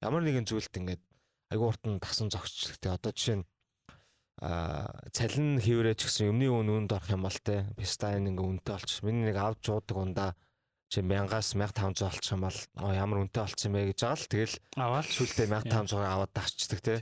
ямар 0.03 0.23
нэгэн 0.27 0.51
зүйлт 0.51 0.75
ингээд 0.77 1.03
айгу 1.55 1.71
урт 1.71 1.83
нь 1.89 2.03
дасан 2.03 2.29
те. 2.29 2.93
Одоо 2.93 3.15
жишээ 3.15 3.41
нь 3.41 3.49
а 4.39 4.87
цалин 5.11 5.59
хийвэрэж 5.59 6.07
гэсэн 6.07 6.31
юмны 6.31 6.47
үн 6.47 6.71
үнд 6.71 6.95
орох 6.95 7.11
юм 7.11 7.27
бол 7.27 7.39
те 7.43 7.67
бистайн 7.75 8.31
ингээ 8.31 8.63
үнэтэй 8.63 8.75
болчих. 8.79 9.03
Миний 9.03 9.27
нэг 9.27 9.39
авч 9.39 9.67
жуудаг 9.67 9.97
ундаа 9.99 10.31
чи 10.87 11.03
1000-аас 11.03 11.59
1500 11.59 12.07
олчих 12.07 12.33
юм 12.33 12.47
бол 12.47 12.59
ямар 12.95 13.19
үнэтэй 13.27 13.43
болчих 13.43 13.67
юм 13.67 13.75
бэ 13.75 13.91
гэж 13.91 13.99
байгаа 13.99 14.19
л 14.19 14.31
тэгэл 14.31 14.55
Аваад 14.79 15.09
сүлдээ 15.11 15.47
1500 15.51 16.07
аваад 16.07 16.33
тасчдаг 16.33 16.81
те. 16.81 16.95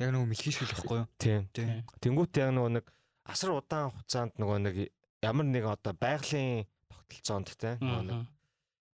Яг 0.00 0.10
нөгөө 0.16 0.28
мэлхийшүүл 0.32 0.72
байхгүй 0.72 0.96
юу? 0.96 1.08
Тийм. 1.20 1.40
Тийм. 1.52 1.68
Тэнгүүт 2.00 2.40
яг 2.40 2.50
нөгөө 2.56 2.72
нэг 2.80 2.86
асар 3.28 3.52
удаан 3.52 3.92
хугацаанд 3.92 4.32
нөгөө 4.40 4.58
нэг 4.64 4.76
ямар 5.20 5.46
нэг 5.46 5.64
одоо 5.68 5.92
байгалийн 5.92 6.64
тогтолцоонд 6.88 7.52
те 7.60 7.76
нөгөө 7.82 8.04
нэг 8.08 8.20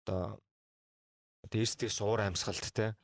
одоо 0.02 0.42
дээстээ 1.54 1.90
суур 1.90 2.20
амьсгалт 2.26 2.66
те. 2.74 2.98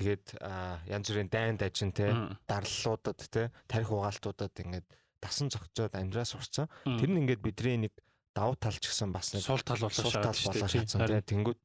Тэгээд 0.00 0.40
янз 0.88 1.06
бүрийн 1.12 1.28
дайн 1.28 1.60
дажин 1.60 1.92
те 1.92 2.08
дарлалуудад 2.48 3.20
те 3.28 3.52
тарих 3.68 3.92
угаалтуудад 3.92 4.56
ингээд 4.56 4.88
дасан 5.20 5.52
зохицоод 5.52 5.92
амьдраа 5.94 6.24
сурцсан. 6.24 6.66
Мгм. 6.88 6.98
Тэр 6.98 7.10
нь 7.12 7.20
ингээд 7.28 7.44
бидний 7.44 7.76
нэг 7.86 7.94
давуу 8.32 8.56
тал 8.56 8.72
ч 8.72 8.88
гэсэн 8.88 9.12
бас 9.12 9.36
нэг 9.36 9.44
сул 9.44 9.60
тал 9.60 9.76
болоо 9.76 10.68
шатсан 10.68 11.04
те. 11.04 11.20
Тэнгүүт 11.20 11.60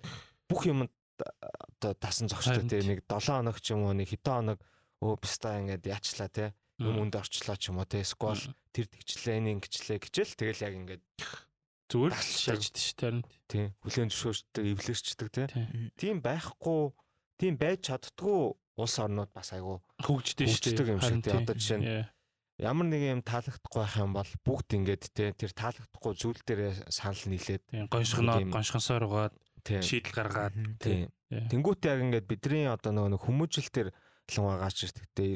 бүх 0.51 0.61
юм 0.67 0.91
одоо 1.23 1.93
дасан 1.95 2.27
Харин 2.27 2.67
те. 2.67 2.83
Нэг 2.83 3.07
7 3.07 3.39
хоног 3.39 3.57
ч 3.63 3.71
юм 3.71 3.87
уу 3.87 3.95
нэг 3.95 4.11
хэдэн 4.11 4.35
хоног 4.35 4.59
өө 4.99 5.15
биста 5.23 5.55
ингээд 5.63 5.87
яачлаа 5.87 6.27
те. 6.27 6.51
Юм 6.75 6.99
үнд 7.07 7.15
орчлоо 7.15 7.55
ч 7.55 7.71
юм 7.71 7.79
уу 7.79 7.87
те. 7.87 8.03
Сквал 8.03 8.35
тэр 8.75 8.91
тэгчлээ 8.91 9.39
энэ 9.39 9.51
ингэчлээ. 9.55 10.03
Гэжэл 10.03 10.35
тэгэл 10.35 10.65
яг 10.67 10.73
ингээд 10.75 11.03
зүгээр 11.91 12.11
л 12.11 12.17
Тасчдаг. 12.17 12.41
шааждаг 12.57 12.81
ш 12.81 12.89
тарин. 12.97 13.21
тийм 13.47 13.67
хүлэн 13.85 14.09
зөвшөөрчдөг 14.09 14.63
эвлэрчдэг 14.73 15.27
Тийм. 15.29 15.91
тийм 15.95 16.15
байхгүй 16.21 16.81
тийм 17.37 17.53
байж 17.61 17.79
чаддгүй 17.89 18.55
улс 18.75 18.95
орнууд 18.99 19.31
бас 19.31 19.53
айгу 19.53 19.79
Хөгждөг 20.01 20.47
ш. 20.49 20.59
Хөгждөг 20.59 20.87
юм 20.89 20.99
шиг 20.99 21.21
тий. 21.23 21.33
Одоо 21.35 21.55
жишээ 21.55 21.79
нь 21.79 21.87
ямар 22.59 22.87
нэг 22.87 23.01
юм 23.03 23.21
таалагдахгүй 23.21 23.79
байх 23.83 23.95
юм 23.99 24.11
бол 24.15 24.31
бүгд 24.47 24.69
ингээд 24.79 25.03
те 25.11 25.31
тэр 25.35 25.51
таалагдахгүй 25.51 26.13
зүйл 26.15 26.41
дээр 26.47 26.87
санал 26.87 27.23
нийлээд 27.27 27.63
тийм 27.67 27.85
гоншгоноо 27.91 28.39
Тийм. 28.39 28.51
гоншгонсоор 28.51 29.03
угаад 29.05 29.35
тийм 29.63 29.81
шийдэл 29.83 30.15
гаргаад 30.15 30.55
тийм 30.79 31.11
тэнгуүтээ 31.51 31.91
яг 31.91 32.01
ингээд 32.07 32.25
бидний 32.31 32.65
одоо 32.71 32.91
нөгөө 32.95 33.11
нэг 33.11 33.21
хүмүүжил 33.27 33.69
төр 33.75 33.87
лунгаа 34.39 34.57
гаач 34.63 34.77
ирдэгтэй 34.87 35.31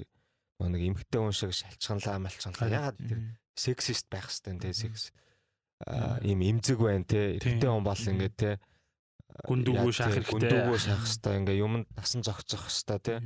нөгөө 0.63 0.71
нэг 0.71 0.81
эмхтэй 0.95 1.19
хүн 1.19 1.35
шиг 1.35 1.51
шалчганлаа 1.51 2.17
малчганлаа 2.23 2.69
ягаад 2.71 2.97
тэр 3.03 3.19
сексист 3.59 4.07
байх 4.07 4.31
хэвээр 4.31 4.63
те 4.63 4.71
секс 4.71 5.11
ийм 6.25 6.39
эмзэг 6.43 6.79
байна 6.79 7.05
те 7.07 7.39
эрэгтэй 7.39 7.69
хүн 7.69 7.85
бол 7.85 7.95
ингээд 7.99 8.35
те 8.35 8.51
Гүндүүгөө 9.47 9.91
шаах 9.95 10.13
хэрэгтэй. 10.19 10.35
Гүндүүгөө 10.35 10.79
шаах 10.83 10.99
хэрэгтэй. 11.05 11.33
Ингээ 11.39 11.57
юмд 11.63 11.87
насан 11.95 12.21
зогцох 12.27 12.67
хэрэгтэй 12.67 12.99
тий. 12.99 13.19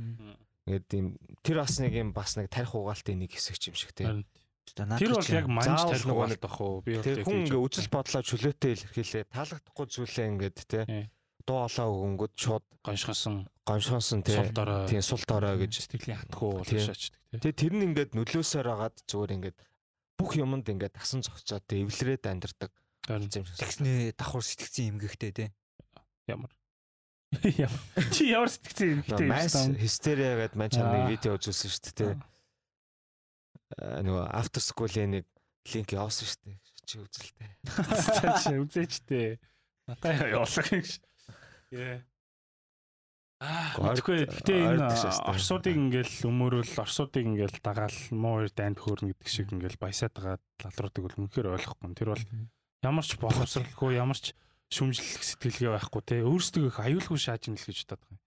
Ингээд 0.68 0.88
ийм 0.94 1.06
тэр 1.42 1.56
бас 1.64 1.74
нэг 1.82 1.92
юм 1.98 2.10
бас 2.14 2.38
нэг 2.38 2.46
тарих 2.54 2.74
угаалтын 2.78 3.18
нэг 3.18 3.34
хэсэг 3.34 3.58
юм 3.72 3.74
шиг 3.74 3.90
тий. 3.96 4.06
Харин 4.06 4.22
Тэр 4.74 5.12
бол 5.12 5.28
яг 5.28 5.46
манж 5.50 5.80
тарих 5.86 6.06
угаалт 6.08 6.44
ах 6.44 6.58
уу? 6.60 6.80
Би 6.86 6.96
бол 6.96 7.04
Тэр 7.04 7.20
хүн 7.26 7.44
ингээ 7.44 7.60
үзэл 7.60 7.90
бодлоо 7.92 8.22
чөлөөтэй 8.24 8.72
илэрхийлээ. 8.74 9.24
Таалагдахгүй 9.28 9.86
зүйлээ 9.92 10.26
ингээд 10.34 10.56
тий. 10.64 10.84
Тий. 10.88 11.04
Дуу 11.44 11.68
олоо 11.68 11.88
өгөнгөд 11.92 12.32
шууд 12.32 12.64
гоншгосон 12.80 13.44
гомшоосон 13.68 14.20
тий. 14.24 14.40
Тийм 14.88 15.02
сул 15.04 15.20
дорой 15.28 15.60
гэж. 15.60 15.84
сэтгэлийн 15.84 16.20
хатгуу 16.24 16.64
Тий. 16.64 16.80
шаачдаг 16.80 17.44
тий. 17.44 17.52
Тэр 17.52 17.72
нь 17.76 17.84
ингээд 17.92 18.16
нөлөөсөөр 18.16 18.68
агаад 18.72 18.96
зүгээр 19.04 19.34
ингээд 19.36 19.58
бүх 20.24 20.40
юмд 20.40 20.64
ингээд 20.64 20.96
тасан 20.96 21.20
зогцоод 21.20 21.68
тий 21.68 21.84
эвлэрээд 21.84 22.24
амьдардаг 22.24 22.72
юм. 23.12 23.44
Тэгснээ 23.44 24.16
давхар 24.16 24.40
сэтгцэн 24.40 24.96
эмгэгтэй 24.96 25.32
те. 25.36 25.46
ямар 26.24 26.48
ямар 27.60 28.08
чи 28.08 28.32
ямар 28.32 28.48
сэтгцэн 28.48 29.04
Нөгөө 29.04 29.20
юмтэй 29.20 29.28
Mass 29.28 29.52
hysteria 29.76 30.40
гэдэг 30.40 30.56
маань 30.56 30.72
чам 30.72 30.88
Аа. 30.88 30.92
нэг 30.96 31.04
видео 31.12 31.36
үзүүлсэн 31.36 31.68
шүү 31.68 31.82
дээ 31.84 31.96
тий. 32.00 32.12
Аа, 33.76 34.00
Нөгөө 34.00 34.24
after 34.32 34.62
school-ийн 34.64 35.10
нэг 35.20 35.26
линк 35.68 35.90
явуулсан 35.92 36.24
шүү 36.24 36.40
дээ. 36.48 36.56
Чи 36.88 36.94
үзэлтэй. 37.04 37.50
чи 38.44 38.52
үзээчтэй 38.60 39.26
натаа 39.90 40.12
явуулах 40.32 40.68
юм 40.72 40.84
ш. 40.84 41.00
Яа. 41.74 42.00
Аа, 43.44 43.76
Орд- 43.76 44.00
мэдгүй. 44.00 44.16
Гэтэ 44.24 44.54
энэ 44.56 44.88
орсуудыг 45.28 45.76
ингээл 45.76 46.14
өмөрвөл 46.32 46.72
орсуудыг 46.80 47.24
ингээл 47.28 47.60
дагаал 47.60 47.98
муу 48.16 48.40
хоёр 48.40 48.50
дайнд 48.56 48.78
хөөрнө 48.80 49.12
гэдэг 49.12 49.28
шиг 49.28 49.52
ингээл 49.52 49.76
баясаад 49.76 50.16
байгаа 50.16 50.36
лалруудыг 50.64 51.02
бол 51.04 51.18
үнэхээр 51.28 51.52
ойлгохгүй. 51.52 51.92
Тэр 51.92 52.08
бол 52.16 52.24
ямар 52.80 53.04
ч 53.04 53.12
боловсралгүй, 53.20 53.92
ямар 54.00 54.16
ч 54.16 54.32
шүмжлэх 54.72 55.20
сэтгэлгээ 55.20 55.70
байхгүй 55.76 56.02
те. 56.08 56.16
Өөрсдөө 56.24 56.64
их 56.72 56.78
аюулгүй 56.80 57.18
шааж 57.20 57.52
ин 57.52 57.60
л 57.60 57.66
гэж 57.68 57.78
бодоод 57.84 58.00
байгаа 58.00 58.16
юм. 58.16 58.20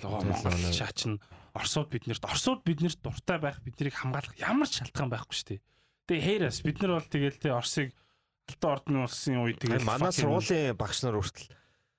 Лоо 0.00 0.18
Тийм 0.20 0.32
л 0.32 0.32
Монгол 0.32 0.52
байна. 0.56 0.72
шаачин 0.72 1.12
орсууд 1.52 1.88
биднэрт 1.92 2.24
орсууд 2.24 2.60
биднэрт 2.64 3.00
дуртай 3.04 3.38
байх, 3.40 3.58
биднийг 3.60 3.94
хамгаалах 3.96 4.36
ямар 4.40 4.68
ч 4.68 4.80
шалтгаан 4.80 5.12
байхгүй 5.12 5.36
шүү 5.36 5.48
дээ. 5.56 5.60
Тэгээ 6.08 6.24
хээрас 6.24 6.58
бид 6.64 6.76
нар 6.80 6.92
бол 6.96 7.08
тэгэл 7.08 7.36
те 7.36 7.48
Орсыг 7.52 7.88
Алтан 8.48 8.70
ордны 8.80 8.98
улсын 9.04 9.36
Тэгээ 9.44 9.60
тэгэл 9.60 9.84
манай 9.84 10.08
сургуулийн 10.12 10.72
багш 10.72 11.04
нар 11.04 11.20
хүртэл 11.20 11.48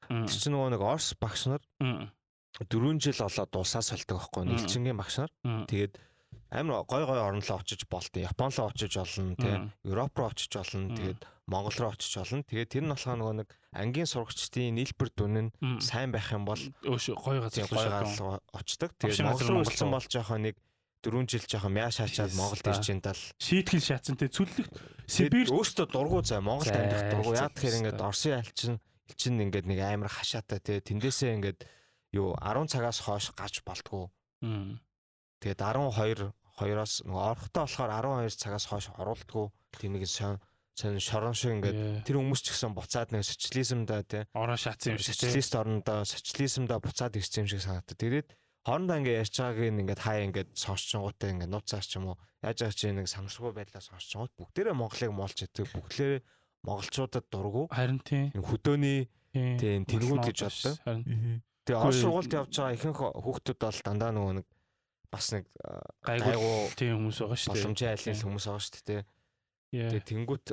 тэр 0.10 0.34
чинь 0.34 0.54
нөгөө 0.58 0.70
нэг 0.74 0.82
Орс 0.82 1.14
багш 1.14 1.42
нар 1.46 1.62
4 2.58 3.00
жил 3.00 3.20
олоод 3.26 3.50
дуусаа 3.54 3.82
сольдог 3.86 4.18
байхгүй 4.20 4.44
нэлчингийн 4.50 4.98
багш 4.98 5.22
нар. 5.22 5.32
мм, 5.44 5.66
Тэгээд 5.70 5.94
амар 6.50 6.84
гой 6.90 7.06
гой 7.06 7.20
орн 7.22 7.42
руу 7.46 7.60
очиж 7.62 7.86
болт. 7.86 8.10
Япон 8.18 8.50
руу 8.50 8.68
очиж 8.74 8.98
олно 8.98 9.36
мм. 9.38 9.72
Европ 9.86 10.18
руу 10.18 10.28
очиж 10.34 10.56
олно. 10.58 10.96
Тэгээд 10.98 11.20
Монгол 11.46 11.76
руу 11.78 11.92
очиж 11.94 12.18
олно. 12.18 12.44
Тэгээд 12.44 12.70
тэр 12.74 12.84
нь 12.84 12.92
болохоор 12.92 13.18
нөгөө 13.22 13.36
нэг 13.46 13.50
ангийн 13.74 14.10
сурагчдын 14.10 14.74
нийлбэр 14.76 15.10
дүн 15.14 15.36
нь 15.54 15.80
сайн 15.80 16.12
байх 16.12 16.34
юм 16.34 16.46
бол 16.50 16.60
гой 16.60 17.38
газар 17.40 18.42
очдог. 18.52 18.92
Тэгээд 18.98 19.22
Монгол 19.24 19.62
руу. 19.62 19.92
бол 19.94 20.06
жоохон 20.10 20.42
нэг 20.50 20.56
4 21.00 21.16
жил 21.32 21.46
жоохон 21.48 21.72
мяа 21.72 21.88
шаачаад 21.94 22.34
Монголд 22.36 22.66
ирж 22.68 22.90
ин 22.92 23.00
тал. 23.00 23.16
шийтгэл 23.40 23.80
шаацсан 23.80 24.20
те 24.20 24.28
цүллэгт 24.28 24.74
Сибир 25.08 25.48
Сибирь 25.48 25.54
өөртөө 25.54 25.88
дургу 25.88 26.20
зай 26.28 26.44
Монголд 26.44 26.76
амьдрах 26.76 27.08
дургу 27.14 27.40
яа 27.40 27.48
тэгэхээр 27.48 27.78
ингээд 27.80 28.04
Орсын 28.04 28.44
альчин 28.44 28.74
элчин 29.08 29.40
ингээд 29.40 29.64
нэг 29.64 29.80
амар 29.80 30.12
хашаатай 30.12 30.60
тий 30.60 30.84
тэндээсээ 30.84 31.40
ингээд 31.40 31.60
юу 32.14 32.36
10 32.42 32.72
цагаас 32.72 33.00
хойш 33.04 33.32
гаж 33.38 33.62
болтгоо. 33.66 34.12
Тэгээд 35.40 35.60
12 35.62 36.34
2-оос 36.60 37.08
нөгөө 37.08 37.24
орохтой 37.32 37.64
болохоор 37.64 37.92
12 38.28 38.36
цагаас 38.36 38.66
хойш 38.68 38.92
оруулдггүй 39.00 39.48
тийм 39.80 39.96
нэг 39.96 40.04
сон 40.10 40.40
сон 40.76 41.00
шорон 41.00 41.36
шиг 41.36 41.56
ингээд 41.60 41.76
Ээ, 41.76 42.04
тэр 42.08 42.20
хүмүүс 42.20 42.42
ч 42.44 42.52
гэсэн 42.52 42.76
буцаад 42.76 43.12
нэг 43.16 43.24
социализмда 43.24 44.04
тий. 44.04 44.24
Ороо 44.36 44.60
шаацсан 44.60 44.96
юм 44.96 45.00
шиг 45.00 45.16
социалист 45.16 45.56
орнодоо 45.56 46.04
социализмда 46.04 46.80
буцаад 46.80 47.16
ирсэн 47.16 47.44
юм 47.44 47.52
шиг 47.52 47.64
санагдав. 47.64 47.96
Тэгээд 47.96 48.28
хоорондоо 48.64 48.96
ингээд 49.00 49.20
ярьж 49.24 49.36
байгааг 49.40 49.72
ингээд 49.76 50.04
хаа 50.04 50.18
ингээд 50.24 50.50
сонсчингуудаа 50.56 51.30
ингээд 51.32 51.52
нууцаар 51.52 51.86
ч 51.88 51.92
юм 52.00 52.12
уу 52.12 52.18
яаж 52.44 52.58
байгаа 52.64 52.76
чи 52.76 52.92
нэг 52.92 53.08
самсргүй 53.08 53.52
байдлаар 53.56 53.86
сонсчингууд 53.88 54.34
бүгдээрээ 54.40 54.76
Монголыг 54.76 55.12
молж 55.16 55.38
идэг 55.44 55.68
бүгдлээ 55.68 56.24
монголчуудад 56.64 57.26
дургу. 57.32 57.68
Харин 57.72 58.00
тийм. 58.04 58.32
хөдөөний 58.36 59.08
тийм 59.32 59.84
тэнгууд 59.88 60.28
гэж 60.28 60.40
боддог. 60.48 60.76
Харин 60.84 61.44
Тэгээ 61.70 61.84
орос 61.86 62.02
сургуульд 62.02 62.34
явж 62.34 62.54
байгаа 62.58 62.74
ихэнх 62.74 63.00
хүүхдүүд 63.00 63.60
бол 63.62 63.80
дандаа 63.86 64.12
нөгөө 64.18 64.34
нэг 64.42 64.48
бас 65.14 65.26
нэг 65.34 65.46
гайгүй 66.02 66.36
тийм 66.74 66.94
хүмүүс 66.98 67.18
байгаа 67.22 67.38
шүү 67.38 67.50
дээ. 67.50 67.62
боломжийн 67.62 67.92
айлын 67.94 68.22
хүмүүс 68.26 68.46
байгаа 68.50 68.64
шүү 68.66 68.84
дээ. 68.90 69.02
Тэгээ 69.70 70.06
тэнгууд 70.10 70.46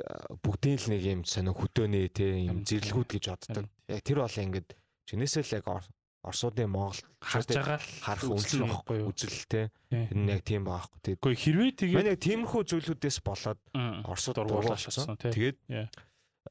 бүгдийн 0.45 0.77
л 0.77 0.87
нэг 0.93 1.01
юм 1.09 1.21
сонио 1.25 1.53
хөдөөний 1.57 2.05
тийм 2.13 2.33
юм 2.53 2.59
зэрлэгүүд 2.61 3.09
гэж 3.17 3.25
боддог. 3.33 3.65
Яг 3.89 4.01
тэр 4.05 4.21
бол 4.21 4.37
ингээд 4.45 4.69
чинээсээ 5.09 5.41
л 5.41 5.55
яг 5.57 5.65
Ор- 5.73 5.89
орсуудын 6.27 6.69
Монгол 6.69 7.01
харж 7.23 7.47
байгаа 7.49 7.79
л 7.81 7.89
харах 8.03 8.29
үзэл 8.29 8.61
үнэлэл 8.61 8.73
байхгүй 8.77 8.97
юу? 9.01 9.13
Тийм. 9.15 9.69
Тэр 9.89 10.17
нь 10.21 10.29
яг 10.29 10.41
тийм 10.45 10.61
байгаа 10.69 10.85
байхгүй. 10.85 11.17
Гэхдээ 11.17 11.41
хэрвээ 11.41 11.71
тэгээд 11.81 11.97
манай 11.97 12.13
яг 12.13 12.21
тиймэрхүү 12.21 12.61
зүйлүүдээс 12.67 13.17
болоод 13.25 13.59
орсууд 14.05 14.35
дургуулсан. 14.37 14.77
шатсан. 14.85 15.17
Тэгээд 15.17 15.57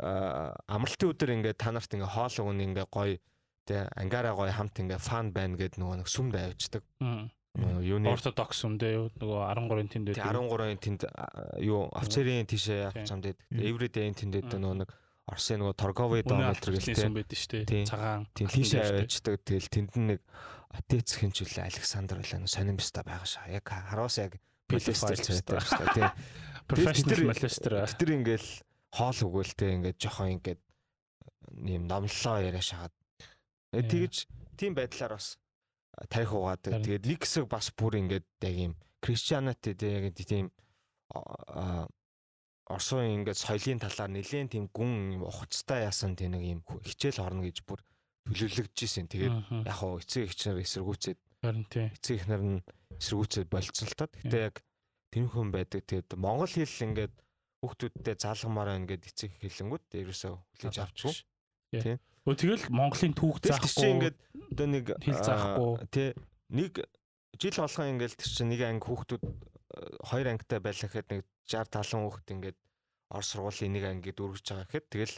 аа, 0.00 0.52
амралтын 0.66 1.10
өдөр 1.12 1.30
ингээд 1.38 1.58
та 1.60 1.70
нарт 1.70 1.92
ингээд 1.92 2.14
хоол 2.18 2.34
өгнө 2.50 2.64
ингээд 2.66 2.90
гоё 2.90 3.14
тэ 3.66 3.90
ангаараа 3.98 4.34
гоё 4.38 4.52
хамт 4.54 4.78
ингээд 4.78 5.02
фан 5.02 5.32
байна 5.34 5.58
гэд 5.58 5.76
нөгөө 5.82 5.96
нэг 6.00 6.08
сүмд 6.08 6.34
авчдаг. 6.38 6.82
Юуны 7.56 8.12
ортодокс 8.12 8.60
үндэ 8.68 8.86
юу 8.94 9.06
нөгөө 9.16 9.40
13-ын 9.48 9.88
тэнд 9.88 10.06
байдаг. 10.12 10.28
13-ын 10.28 10.76
тэнд 10.76 11.00
юу 11.64 11.88
офицерийн 11.96 12.44
тишээ 12.46 12.92
авч 12.92 13.08
хамдээд 13.08 13.38
Мм. 13.48 13.60
эвридейн 13.64 14.12
тэнд 14.14 14.34
Мм. 14.44 14.60
нөгөө 14.60 14.76
нэг 14.84 14.90
Орсын 15.26 15.58
нөгөө 15.58 15.74
торговый 15.74 16.22
Үнэ 16.22 16.30
дометр 16.30 16.70
гэлтэй. 16.70 16.94
сүм 16.94 17.14
байдаг 17.18 17.34
шүү 17.34 17.66
дээ. 17.66 17.82
Цагаан. 17.90 18.28
Тийшээ 18.30 18.82
аваачдаг. 18.86 19.34
Тэгэл 19.42 19.68
тэнд 19.74 19.90
нь 19.98 20.06
нэг 20.14 20.20
отец 20.70 21.08
хинчүлээ 21.18 21.66
Александр 21.66 22.22
нэг 22.22 22.46
сонимста 22.46 23.02
байгаа 23.02 23.26
шаа. 23.26 23.50
Яг 23.50 23.66
хараас 23.66 24.22
яг 24.22 24.38
царайтай 24.70 25.42
хэвээр. 25.42 25.66
шүү 25.66 25.88
дээ. 25.98 26.10
Тэр- 27.10 27.26
molester. 27.26 27.72
Тэр 27.98 28.10
ингээл 28.22 28.48
хоол 28.94 29.18
өгөөлтэй 29.26 29.70
ингээд 29.82 29.98
жоохон 29.98 30.30
ингээд 30.38 30.60
юм 31.74 31.82
номлоо 31.90 32.36
яриа 32.38 32.62
шагаад. 32.62 32.94
Яа. 33.72 33.82
Тэгэж 33.82 34.14
тийм 34.56 34.74
байдлаар 34.76 35.16
бас 35.16 35.38
тарих 36.08 36.32
угаадаг. 36.32 36.84
Тэгээд 36.84 37.06
хэсэг 37.08 37.48
бас 37.48 37.72
бүр 37.72 37.98
ингээд 38.04 38.26
яг 38.44 38.56
юм 38.56 38.74
Christianity 39.00 39.72
яг 39.80 40.14
тийм 40.14 40.50
Орсын 42.66 43.22
ингээд 43.22 43.38
соёлын 43.38 43.78
талаар 43.78 44.10
нэлээд 44.10 44.50
тийм 44.50 44.66
гүн 44.74 45.22
ухацтай 45.22 45.86
яасан 45.86 46.18
тийм 46.18 46.34
нэг 46.34 46.42
юм 46.42 46.60
хичээл 46.82 47.22
орно 47.22 47.46
гэж 47.46 47.62
бүр 47.62 47.78
төлөвлөгдөж 48.26 48.78
исэн. 48.82 49.06
Тэгээд 49.06 49.34
яг 49.62 49.76
хоо 49.78 50.02
эцэг 50.02 50.26
эхчнэр 50.26 50.58
эсэргүүцээд 50.66 51.18
Харин 51.46 51.64
тийм. 51.70 51.94
эцэг 51.94 52.14
эхнэр 52.26 52.42
нь 52.42 52.58
эсэргүүцээд 52.98 53.48
болцсон 53.54 53.86
л 53.86 53.94
та. 53.94 54.10
Гэтэ 54.10 54.38
яг 54.50 54.56
тэр 55.14 55.30
хүн 55.30 55.54
байдаг. 55.54 55.86
Тэгээд 55.86 56.18
монгол 56.18 56.50
хэл 56.50 56.82
ингээд 56.90 57.14
хүүхдүүдтэй 57.62 58.14
заалгамаар 58.18 58.68
байна 58.74 58.90
гэд 58.90 59.02
эцэг 59.14 59.30
хэлэнгүүд 59.38 59.84
ерөөсөө 60.02 60.34
хүлээж 60.34 60.76
авчихгүй. 60.82 61.14
Тийм. 61.70 61.98
Өө 62.26 62.34
тэгэл 62.34 62.66
Монголын 62.74 63.14
түүх 63.14 63.38
заахгүй. 63.38 63.86
ингээд 63.86 64.16
одоо 64.50 64.66
нэг 64.66 64.84
хэл 64.98 65.22
заахгүй. 65.22 65.72
тий 65.94 66.08
нэг 66.50 66.72
жил 67.38 67.56
болгон 67.62 67.90
ингээд 67.94 68.18
чинь 68.18 68.50
нэг 68.50 68.60
анги 68.66 68.82
хүүхдүүд 68.82 69.22
а, 69.22 69.30
хоёр 70.10 70.26
ангитай 70.34 70.58
байлаа 70.58 70.90
гэхэд 70.90 71.08
нэг 71.14 71.22
60 71.46 71.70
70 71.86 72.02
хүүхд 72.02 72.26
ингээд 72.34 72.58
орос 73.14 73.28
сургуулийн 73.30 73.72
нэг 73.78 73.84
анги 73.86 74.10
дүүргэж 74.10 74.42
байгаа 74.42 74.66
гэхэд 74.66 74.86
тэгэл 74.90 75.16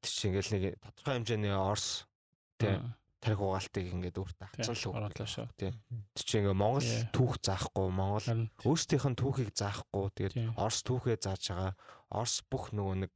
чинь 0.00 0.32
ингээд 0.32 0.48
нэг 0.56 0.64
тодорхой 0.80 1.14
хэмжээний 1.20 1.52
орос 1.52 2.08
тий 2.56 2.80
тарих 3.20 3.40
угаалтыг 3.44 3.84
ингээд 3.84 4.16
өөртөө 4.16 4.48
Тийм, 4.48 4.64
авцсан 4.64 4.74
л 4.74 4.80
шүү. 4.80 5.46
Тий. 5.60 5.72
Тэр 6.16 6.24
чинь 6.24 6.40
ингээд 6.40 6.56
Монгол 6.56 6.88
түүх 7.12 7.36
заахгүй 7.44 7.88
Монгол 7.92 8.28
өөрсдийнх 8.64 9.06
нь 9.12 9.20
түүхийг 9.20 9.50
заахгүй 9.52 10.08
тэгээд. 10.16 10.56
Орос 10.56 10.80
түүхээ 10.88 11.20
зааж 11.20 11.44
байгаа. 11.52 11.72
Орос 12.08 12.40
бүх 12.48 12.72
нөгөө 12.72 12.96
нэг 13.04 13.12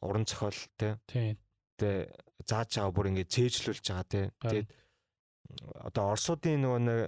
уран 0.00 0.24
зохиол 0.24 0.56
тий. 0.80 1.36
Тэ 1.80 1.90
зааж 2.46 2.70
байгаа 2.76 2.92
бүр 2.94 3.10
ингээд 3.12 3.34
цээжлүүлж 3.34 3.84
байгаа 3.86 4.06
тий. 4.08 4.26
Тэгээд 4.42 4.68
одоо 5.86 6.04
орсуудын 6.14 6.60
нөгөө 6.62 6.80
нэг 6.82 7.00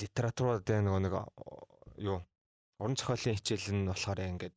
литературууд 0.00 0.66
нөгөө 0.68 1.00
нэг 1.04 1.14
юу 2.04 2.18
уран 2.78 2.96
зохиолын 2.98 3.38
хичээл 3.38 3.74
нь 3.74 3.88
болохоор 3.90 4.20
ингээд 4.22 4.56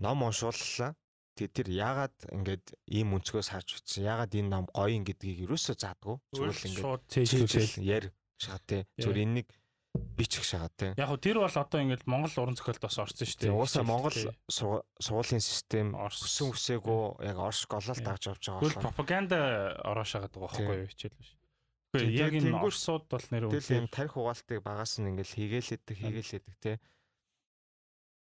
ном 0.00 0.22
уншууллаа. 0.24 0.96
Тэгээд 1.36 1.56
тэр 1.56 1.68
яагаад 1.72 2.16
ингээд 2.36 2.64
ийм 2.90 3.16
өнцгөөс 3.16 3.48
харж 3.52 3.68
утсан? 3.80 4.04
Яагаад 4.04 4.32
энэ 4.36 4.50
ном 4.50 4.66
гоё 4.74 4.92
юм 4.92 5.04
гэдгийг 5.06 5.48
юусоо 5.48 5.76
заадгүй. 5.78 6.16
Зүгээр 6.36 6.56
л 6.56 6.66
ингээд 6.68 6.84
шууд 6.84 7.02
цээжлүүлээ. 7.08 7.48
цээжл 7.48 7.84
яар 7.86 8.06
шагаа 8.36 8.62
тий. 8.66 8.82
Зүгээр 9.00 9.24
энийг 9.24 9.48
бичих 9.94 10.44
шагаа 10.46 10.70
тий. 10.76 10.92
Яг 10.94 11.08
хөө 11.10 11.18
тэр 11.18 11.36
бол 11.42 11.50
одоо 11.50 11.80
ингээд 11.82 12.06
Монгол 12.06 12.34
уран 12.38 12.54
зохиолд 12.54 12.78
бас 12.80 12.98
орсон 13.00 13.26
шүү 13.26 13.40
дээ. 13.42 13.54
Уусаа 13.56 13.82
Монгол 13.82 14.14
сургуулийн 14.46 15.42
систем 15.42 15.96
Орос. 15.98 16.22
өссөн 16.22 16.54
үсээгүй 16.54 17.26
яг 17.26 17.36
орш 17.40 17.66
голол 17.66 17.96
Тий. 17.98 18.04
дагж 18.06 18.24
авч 18.30 18.44
байгаа 18.46 18.60
Тэгвэл 18.60 18.76
болохоор 18.78 18.86
пропаганда 18.94 19.38
ороошаагаад 19.82 20.30
байгаа 20.30 20.54
Тийм. 20.54 20.66
байхгүй 20.66 20.78
юу 20.78 20.90
хичээл 20.94 21.18
биш. 21.18 21.30
Тийм, 21.90 22.10
яг 22.14 22.32
энэ 22.38 22.54
орсууд 22.54 23.04
бол 23.10 23.26
нэр 23.34 23.42
тэгэл 23.50 23.58
үнэхээр 23.58 23.80
юм 23.82 23.88
тарих 23.90 24.14
угаалтыг 24.14 24.58
багаас 24.62 24.92
нь 25.02 25.08
ингээл 25.10 25.34
хийгээлэдэг 25.34 25.96
хийгээлэдэг 25.98 26.54
тий. 26.62 26.76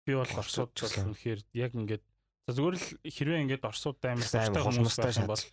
би 0.09 0.11
бол 0.17 0.33
орсууд 0.41 0.71
бол 0.73 0.97
үнэхээр 1.13 1.39
яг 1.53 1.71
ингээд 1.77 2.03
За 2.43 2.51
зүгээр 2.59 2.75
л 2.75 2.87
хэрвээ 3.07 3.39
ингээд 3.45 3.63
орсууд 3.63 4.01
амар 4.03 4.25
Сайн 4.27 4.51
дуртай 4.51 4.63
хүмүүс 4.67 4.97
юм 5.21 5.29
бол 5.31 5.43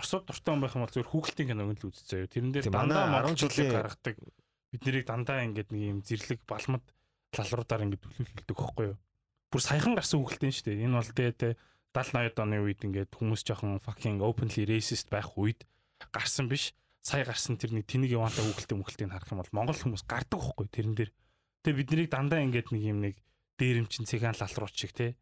орсууд 0.00 0.24
дуртай 0.24 0.48
хүн 0.54 0.62
байх 0.64 0.72
юм 0.78 0.84
бол 0.86 0.94
зүгээр 0.96 1.10
хүүхэлтийн 1.12 1.48
киног 1.52 1.76
л 1.76 1.88
үзчихээ. 1.92 2.30
Тэрэн 2.32 2.52
дээр 2.56 2.64
Тийм, 2.64 2.72
дандаа 2.72 3.04
манай 3.12 3.36
10 3.36 3.36
монголчуудыг 3.36 3.52
жилийн- 3.52 3.76
гаргадаг 3.76 4.16
бид 4.72 4.82
нарыг 4.88 5.04
дандаа 5.04 5.44
ингээд 5.44 5.68
нэг 5.68 5.82
юм 5.84 5.98
зэрлэг 6.00 6.40
балмад 6.48 6.82
лалруудаар 7.36 7.84
ингээд 7.84 8.02
төлөвлөлдөг 8.02 8.56
хөхгүй 8.56 8.86
юу. 8.92 8.98
Бүр 9.52 9.60
саяхан 9.60 9.92
гарсан 9.92 10.24
хүүхэлтийн 10.24 10.52
шүү 10.56 10.66
дээ. 10.72 10.84
Энэ 10.88 10.96
бол 10.96 11.12
тэ 11.12 11.32
тэ 11.36 11.48
70 11.92 12.32
80 12.32 12.40
оны 12.40 12.56
үед 12.64 12.80
ингээд 12.88 13.12
хүмүүс 13.12 13.44
жоохон 13.44 13.76
fucking 13.84 14.24
openly 14.24 14.64
racist 14.64 15.12
байх 15.12 15.36
үед 15.36 15.68
гарсан 16.08 16.48
биш. 16.48 16.72
Сая 17.04 17.28
гарсан 17.28 17.60
тэр 17.60 17.76
нэг 17.76 17.84
тэнийг 17.84 18.16
яваантай 18.16 18.40
хүүхэлтийн 18.48 18.80
мөхөлтийг 18.80 19.12
харах 19.12 19.28
юм 19.28 19.40
бол 19.44 19.52
монгол 19.52 19.76
хүмүүс 19.76 20.08
гардаг 20.08 20.40
хөхгүй 20.40 20.66
тэрэн 20.72 20.96
дээр. 20.96 21.12
Тэгээ 21.68 21.78
бид 21.84 21.90
нарыг 21.92 22.08
дандаа 22.08 22.40
ингээд 22.40 22.68
нэг 22.72 22.82
юм 22.88 22.98
нэг 23.04 23.14
дээрэмчин 23.60 24.08
цэгаан 24.08 24.40
лалрууч 24.40 24.72
шиг 24.72 24.96
те. 24.96 25.20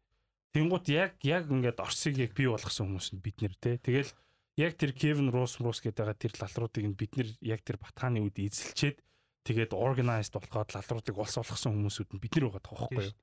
Тэнгууд 0.55 0.87
яг 0.87 1.19
яг 1.27 1.51
ингээд 1.51 1.83
Орсыг 1.83 2.15
яг 2.15 2.31
бий 2.31 2.47
болгосон 2.47 2.87
хүмүүс 2.87 3.17
нь 3.17 3.23
бид 3.23 3.37
нэр 3.43 3.55
те. 3.59 3.75
Тэгэл 3.81 4.11
яг 4.55 4.77
тэр 4.79 4.91
Кевин 4.95 5.27
Рус 5.33 5.59
Рус 5.59 5.83
гэдэг 5.83 6.15
тэр 6.15 6.33
лалруудыг 6.39 6.85
нь 6.87 6.95
бид 6.95 7.17
нэр 7.17 7.29
яг 7.43 7.65
тэр 7.65 7.81
Батхааны 7.81 8.23
үед 8.23 8.37
эзэлчээд 8.39 8.99
тэгээд 9.47 9.71
organized 9.73 10.33
болоход 10.37 10.69
лалруудыг 10.75 11.15
улс 11.17 11.35
болгосон 11.37 11.73
хүмүүсүүд 11.77 12.09
нь 12.15 12.21
бид 12.21 12.33
нар 12.37 12.45
байгаа 12.51 12.63
тоххой 12.65 13.09
юу. 13.09 13.17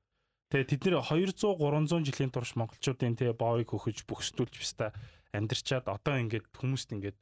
Тэгээ 0.49 0.69
тэд 0.73 0.81
нэр 0.89 0.95
200 1.05 1.45
300 1.61 2.07
жилийн 2.09 2.31
турш 2.33 2.57
монголчуудын 2.57 3.15
те 3.15 3.31
боовыг 3.37 3.69
хөхөж 3.69 4.03
бөхсдүүлж 4.09 4.55
бистэ 4.57 4.89
амьдрчаад 5.37 5.85
одоо 5.87 6.15
ингээд 6.17 6.49
хүмүүст 6.57 6.89
ингээд 6.97 7.17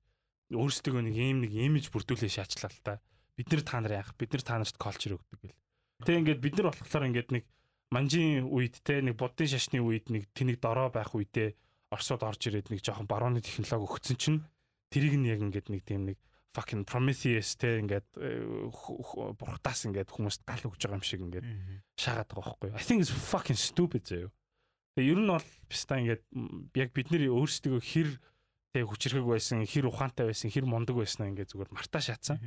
өөрсдөө 0.55 1.03
нэг 1.03 1.15
ийм 1.19 1.43
нэг 1.43 1.51
имиж 1.51 1.91
бүрдүүлээ 1.91 2.31
шаачлаа 2.31 2.71
л 2.71 2.79
та. 2.79 2.93
Бид 3.35 3.51
нар 3.51 3.63
та 3.67 3.77
нар 3.83 3.93
яах? 3.99 4.15
Бид 4.15 4.31
нар 4.31 4.43
та 4.47 4.55
нарт 4.55 4.79
колчер 4.79 5.19
өгдөг 5.19 5.39
гэл. 5.43 5.59
Тэгээ 6.07 6.19
ингээд 6.23 6.39
бид 6.39 6.55
нар 6.55 6.67
болохоор 6.71 7.07
ингээд 7.11 7.29
нэг 7.35 7.43
манжийн 7.91 8.47
үед 8.47 8.79
те 8.79 9.03
нэг 9.03 9.19
буддын 9.19 9.51
шашны 9.51 9.83
үед 9.83 10.07
нэг 10.07 10.31
тэнийг 10.31 10.63
дорой 10.63 10.87
байх 10.87 11.11
үедээ 11.11 11.55
Оросод 11.91 12.23
орж 12.23 12.47
ирээд 12.47 12.71
нэг 12.71 12.83
жоохон 12.83 13.07
барууны 13.07 13.39
технологи 13.39 13.87
өгсөн 13.87 14.17
чинь 14.19 14.39
тэрийг 14.91 15.15
нь 15.19 15.27
яг 15.27 15.39
ингээд 15.39 15.67
нэг 15.71 15.81
тийм 15.87 16.11
нэг 16.11 16.17
fucking 16.57 16.83
Prometheus 16.89 17.53
те 17.61 17.77
ингээд 17.77 18.09
э, 18.17 18.41
бурхтаас 19.37 19.85
ингээд 19.85 20.09
хүмүүст 20.09 20.41
гал 20.41 20.65
өгж 20.65 20.81
байгаа 20.81 20.97
юм 20.97 21.05
шиг 21.05 21.21
ингээд 21.21 21.45
шаагаад 22.01 22.29
байгаа 22.33 22.57
байхгүй? 22.57 22.69
I 22.73 22.81
think 22.81 23.05
it's 23.05 23.13
fucking 23.13 23.59
stupid 23.59 24.09
заяа. 24.09 24.33
Тэгээ 24.97 25.13
ер 25.13 25.21
нь 25.21 25.29
бол 25.29 25.49
биста 25.69 26.01
ингээд 26.01 26.23
яг 26.73 26.89
бид 26.97 27.13
нэр 27.13 27.29
өөрсдөө 27.29 27.77
хэр 27.77 28.09
тэг 28.73 28.89
хүчрхэг 28.89 29.25
байсан, 29.29 29.61
хэр 29.69 29.93
ухаантай 29.93 30.33
байсан, 30.33 30.49
хэр 30.49 30.65
мундаг 30.65 30.97
байсан 30.97 31.29
ингээд 31.29 31.53
зүгээр 31.53 31.69
мартаа 31.69 32.01
шатсан. 32.01 32.41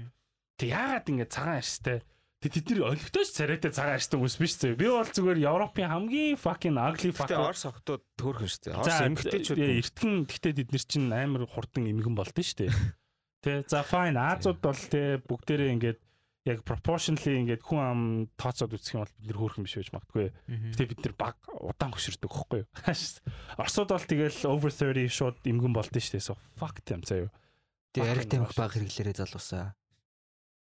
Тэг 0.58 0.74
яагаад 0.74 1.06
ингээд 1.06 1.30
цагаан 1.30 1.62
арьстай 1.62 2.02
Тэг 2.40 2.56
тэд 2.56 2.72
нар 2.72 2.96
олигтойч 2.96 3.36
царайтай 3.36 3.68
цагаан 3.68 4.00
арьстай 4.00 4.16
хүмүүс 4.16 4.36
биш 4.40 4.56
зөө. 4.56 4.72
Би 4.72 4.88
бол 4.88 5.04
зүгээр 5.04 5.44
Европын 5.44 5.92
хамгийн 5.92 6.40
fucking 6.40 6.80
ugly 6.80 7.12
fuck. 7.12 7.28
Гэтэ 7.28 7.36
Орос 7.36 7.68
охтууд 7.68 8.00
төөрхөн 8.16 8.48
шүү 8.48 8.62
дээ. 8.64 8.78
Орос 8.80 9.00
эмгтээчүүд 9.12 9.60
ээ, 9.60 9.76
эртхэн 9.84 10.12
гэхдээ 10.24 10.54
тэд 10.56 10.72
нар 10.72 10.84
чинь 10.88 11.12
амар 11.12 11.44
хурдан 11.44 11.84
эмгэн 11.84 12.16
болдсон 12.16 12.40
шүү 12.40 12.58
дээ. 12.64 12.72
Тэ 13.40 13.64
за 13.64 13.80
fine 13.86 14.20
Азууд 14.20 14.60
бол 14.60 14.76
тэ 14.76 15.24
бүгдээрээ 15.24 15.72
ингээд 15.74 16.00
яг 16.48 16.64
proportionally 16.64 17.36
ингээд 17.40 17.64
хүн 17.64 17.80
ам 17.80 18.00
тооцоод 18.40 18.72
үзэх 18.72 18.96
юм 18.96 19.04
бол 19.04 19.12
бид 19.16 19.26
нэр 19.28 19.40
хөөрхөн 19.40 19.64
биш 19.64 19.76
байж 19.76 19.90
магадгүй. 19.92 20.28
Гэтэ 20.72 20.88
бид 20.88 21.00
нар 21.04 21.14
баг 21.16 21.36
удаан 21.48 21.92
хөшөрдөг 21.92 22.32
хөхгүй 22.32 22.60
юу. 22.64 22.68
Оросууд 23.60 23.90
бол 23.92 24.06
тэгэл 24.08 24.40
over 24.48 24.70
30 24.72 25.08
шууд 25.12 25.36
эмгэн 25.44 25.72
болдсон 25.72 26.00
шүү 26.00 26.16
дээ. 26.16 26.28
So 26.28 26.36
fuck 26.56 26.80
them 26.84 27.04
заяа. 27.04 27.28
Тэгээ 27.92 28.12
ариг 28.12 28.28
тамхи 28.28 28.56
баг 28.56 28.72
хэрэглээрээ 28.72 29.16
залуусаа. 29.20 29.76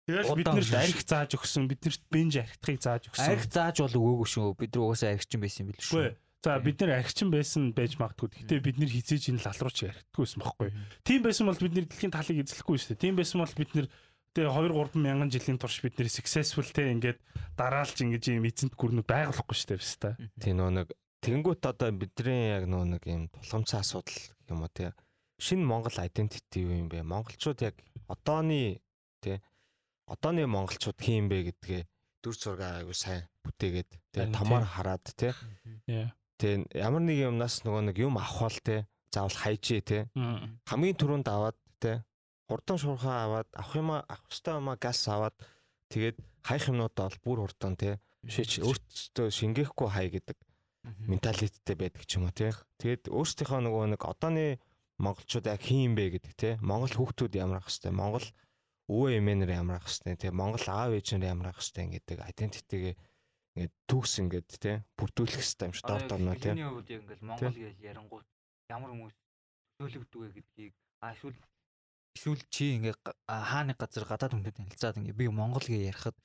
Тэгэл 0.03 0.35
бид 0.35 0.51
хөшөрч. 0.51 0.75
арх 0.75 1.03
зааж 1.07 1.31
өгсөн, 1.39 1.71
биднэрт 1.71 2.03
бенж 2.11 2.35
архитхыг 2.43 2.79
зааж 2.83 3.03
өгсөн. 3.07 3.23
Ариг 3.23 3.47
зааж 3.47 3.77
бол 3.87 3.99
өгөөгүй 4.03 4.29
шүү. 4.35 4.47
Бид 4.59 4.71
нар 4.75 4.83
угаасаа 4.83 5.15
аригчин 5.15 5.39
байсан 5.39 5.63
юм 5.63 5.71
бил 5.71 5.79
Үгүй. 5.79 6.11
За 6.43 6.59
бид 6.59 6.82
нэр 6.82 6.98
архичин 6.98 7.31
байсан 7.31 7.70
байж 7.70 7.94
магадгүй. 8.02 8.43
Гэхдээ 8.43 8.60
бид 8.66 8.77
нэр 8.82 8.90
хизээж 8.90 9.31
энэ 9.31 9.47
лалрууч 9.47 9.78
байсан 10.10 10.43
байхгүй. 10.43 10.74
Тийм 11.06 11.23
байсан 11.23 11.47
бол 11.47 11.55
бид 11.62 11.74
нэр 11.78 11.86
дэлхийн 11.86 12.10
талыг 12.10 12.43
эзлэхгүй 12.43 12.77
шүү 12.82 12.98
дээ. 12.98 13.02
Тийм 13.06 13.14
байсан 13.14 13.39
бол 13.39 13.55
бид 13.55 13.70
нэр 13.78 13.86
тэгээ 14.35 14.51
2 14.51 14.74
3 14.74 14.98
мянган 14.98 15.31
жилийн 15.31 15.59
турш 15.62 15.78
бид 15.86 15.94
нэр 16.02 16.10
successful 16.10 16.66
те 16.66 16.90
ингээд 16.90 17.23
дараалж 17.55 17.94
ингэж 17.94 18.35
юм 18.35 18.48
эзэнт 18.51 18.74
гүрнүүд 18.74 19.06
байгуулахгүй 19.06 19.55
шүү 19.55 19.69
дээ 19.70 19.78
биш 19.78 19.94
та. 20.02 20.19
Тийм 20.43 20.59
нөө 20.59 20.70
нэг 20.82 20.89
тэгэнгүүт 21.23 21.62
одоо 21.62 21.90
бидний 21.94 22.59
яг 22.59 22.66
нөө 22.66 22.98
нэг 22.98 23.02
юм 23.06 23.31
тулгамцсан 23.31 23.86
асуудал 23.86 24.19
юм 24.51 24.66
уу 24.66 24.73
тий. 24.74 24.90
Шинэ 25.39 25.62
Монгол 25.62 25.94
identity 25.94 26.66
юу 26.66 26.74
юм 26.74 26.90
бэ? 26.90 27.06
Монголчууд 27.06 27.62
яг 27.62 27.78
одооны 28.10 28.82
тий 29.23 29.39
одооны 30.10 30.51
монголчууд 30.51 30.98
хин 30.98 31.23
юм 31.23 31.27
бэ 31.31 31.55
гэдгээ 31.55 31.82
дүр 32.24 32.35
зураг 32.35 32.82
аягүй 32.82 32.97
сайн 32.98 33.23
бүтээгээд 33.47 33.90
томоор 34.35 34.66
тий. 34.66 34.73
хараад 34.74 35.05
тий 35.14 35.32
Яа. 35.86 36.10
Тий 36.43 36.55
ямар 36.74 37.02
нэг 37.06 37.19
юмнаас 37.23 37.62
нөгөө 37.62 37.82
нэг 37.89 37.97
юм 38.02 38.19
авах 38.19 38.51
бол 38.51 38.59
тий 38.66 38.81
заавал 39.14 39.39
хайжээ 39.39 39.81
тий 39.86 40.02
хамгийн 40.66 40.98
түрүүнд 40.98 41.28
аваад 41.31 41.59
тий 41.78 41.97
хурдан 42.51 42.78
шуурхаа 42.82 43.19
аваад 43.27 43.48
авах 43.55 43.74
юм 43.78 43.90
авах 43.94 44.27
ёстой 44.27 44.59
юм 44.59 44.69
газ 44.74 45.01
аваад 45.06 45.36
тэгээд 45.94 46.19
хайх 46.43 46.66
юмнуудаа 46.66 47.06
бол 47.06 47.23
бүр 47.23 47.39
хурдан 47.47 47.78
тий 47.78 47.94
шийч 48.27 48.62
өөртөө 48.62 49.31
шингээхгүй 49.31 49.89
хай 49.90 50.06
гэдэг 50.10 50.39
менталитеттэй 50.82 51.77
байдаг 51.78 52.02
ч 52.06 52.19
юм 52.19 52.27
уу 52.27 52.35
тий. 52.35 52.51
Тэгээд 52.82 53.10
өөрсдийнхөө 53.10 53.60
нөгөө 53.62 53.85
нэг 53.94 54.02
одооны 54.02 54.59
монголчууд 54.98 55.47
яг 55.47 55.62
хин 55.62 55.90
юм 55.90 55.94
бэ 55.94 56.19
гэдэг 56.19 56.35
тий. 56.35 56.52
Монгол 56.59 56.90
хүүхдүүд 56.90 57.39
ямар 57.39 57.62
ах 57.62 57.70
хэвтэй, 57.70 57.94
Монгол 57.94 58.27
өвөө 58.90 59.10
эмээнэр 59.23 59.51
ямар 59.62 59.78
ах 59.78 59.86
хэвтэй, 59.86 60.19
тий. 60.19 60.31
Монгол 60.35 60.66
аав 60.66 60.90
ээжнэр 60.98 61.31
ямар 61.31 61.55
ах 61.55 61.62
хэвтэй 61.62 61.86
гэдэг 62.02 62.19
identity-гээ 62.19 62.94
ингээд 63.57 63.74
төгс 63.89 64.12
ингээд 64.23 64.49
тий. 64.61 64.77
бүрдүүлэх 64.97 65.37
хэвтэй 65.41 65.66
юм 65.69 65.74
шиг 65.77 65.87
дор 65.87 66.03
дорноо 66.09 66.35
тий. 66.37 66.53
Миний 66.57 66.69
хувьд 66.69 66.89
яг 66.91 67.03
ингээл 67.05 67.27
Монгол 67.29 67.53
гэж 67.57 67.77
ярангуут 67.85 68.27
ямар 68.73 68.91
хүмүүс 68.97 69.15
төлөвлөгдөг 69.81 70.20
вэ 70.23 70.29
гэдгийг 70.41 70.73
а 71.05 71.12
эсвэл 71.12 71.37
эсвэл 72.16 72.43
чи 72.49 72.65
ингээ 72.81 72.95
га- 73.05 73.16
а, 73.29 73.45
хааны 73.45 73.73
газар 73.77 74.05
гадаад 74.09 74.33
хүнтэй 74.33 74.53
танилцаад 74.57 74.97
ингээ 75.01 75.16
би 75.20 75.24
Монгол 75.29 75.65
гэж 75.65 75.83
ярихад 75.93 76.16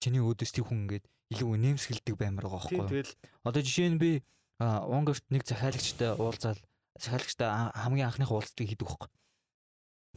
чиний 0.00 0.20
өөдөөс 0.24 0.52
тийм 0.56 0.64
хүн 0.68 0.80
ингээд 0.88 1.04
илүү 1.36 1.56
нэмсгэлдэг 1.60 2.14
баймар 2.16 2.44
байгаа 2.48 2.60
байхгүй 2.64 2.78
юу? 2.80 2.88
тэгэл 2.88 3.12
Одоо 3.44 3.60
жишээ 3.62 3.90
нь 3.92 4.00
би 4.00 4.10
Унгарт 4.60 5.24
нэг 5.32 5.44
захиалагчтай 5.48 6.12
уулзаал 6.20 6.60
захиалагчтай 7.00 7.48
хамгийн 7.80 8.08
анхных 8.12 8.28
уулзалтыг 8.28 8.68
хийдэг 8.68 8.84
байхгүй. 8.88 9.08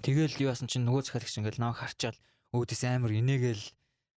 Тэгэл 0.03 0.35
юу 0.43 0.51
яасан 0.51 0.67
чинь 0.67 0.83
нөгөө 0.83 1.03
захиалагч 1.07 1.35
ингээл 1.39 1.61
намайг 1.63 1.79
харчаал 1.79 2.17
өөдөөс 2.51 2.83
амар 2.83 3.11
инээгээл 3.15 3.63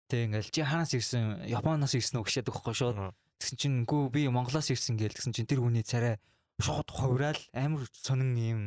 тэг 0.09 0.29
ингээл 0.29 0.51
чи 0.53 0.61
хаанаас 0.63 0.93
ирсэн 0.95 1.47
Японоос 1.49 1.95
ирсэн 1.97 2.21
үү 2.21 2.27
гэшээд 2.29 2.51
өгөхгүй 2.51 2.75
шууд. 2.75 2.99
Тэгсэн 3.41 3.57
чинь 3.59 3.77
үгүй 3.85 4.03
би 4.13 4.21
Монголоос 4.29 4.71
ирсэн 4.71 4.97
гээл 5.01 5.17
тэгсэн 5.17 5.33
чинь 5.33 5.49
тэр 5.49 5.65
хүний 5.65 5.85
царай 5.85 6.21
шууд 6.61 6.89
хувраал 6.91 7.41
амар 7.53 7.89
сонин 7.91 8.33
юм 8.37 8.61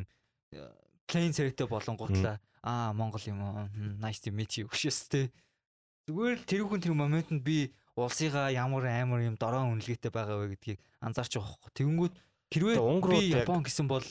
плейн 1.08 1.32
царайтай 1.32 1.68
болонгуутлаа. 1.68 2.42
Аа 2.64 2.92
Монгол 2.94 3.24
юм 3.26 3.40
уу? 3.42 3.70
Nice 4.02 4.20
to 4.26 4.34
meet 4.34 4.58
you 4.60 4.68
гэшээстэй 4.68 5.32
зүгээр 6.08 6.36
л 6.40 6.48
тэр 6.48 6.64
хүн 6.68 6.82
тэр 6.84 6.96
моментод 6.96 7.44
би 7.44 7.72
улсыгаа 7.96 8.52
ямар 8.52 8.88
амар 8.88 9.24
юм 9.28 9.36
дороо 9.36 9.68
үнэлгээтэй 9.72 10.12
байгаа 10.12 10.40
вэ 10.40 10.56
гэдгийг 10.56 10.80
анзаарч 11.04 11.36
байгаа 11.36 11.52
хөө 11.52 11.72
тэгэнгүүт 11.76 12.16
хэрвээ 12.52 12.78
би 13.08 13.20
Япон 13.44 13.64
гэсэн 13.64 13.88
бол 13.92 14.06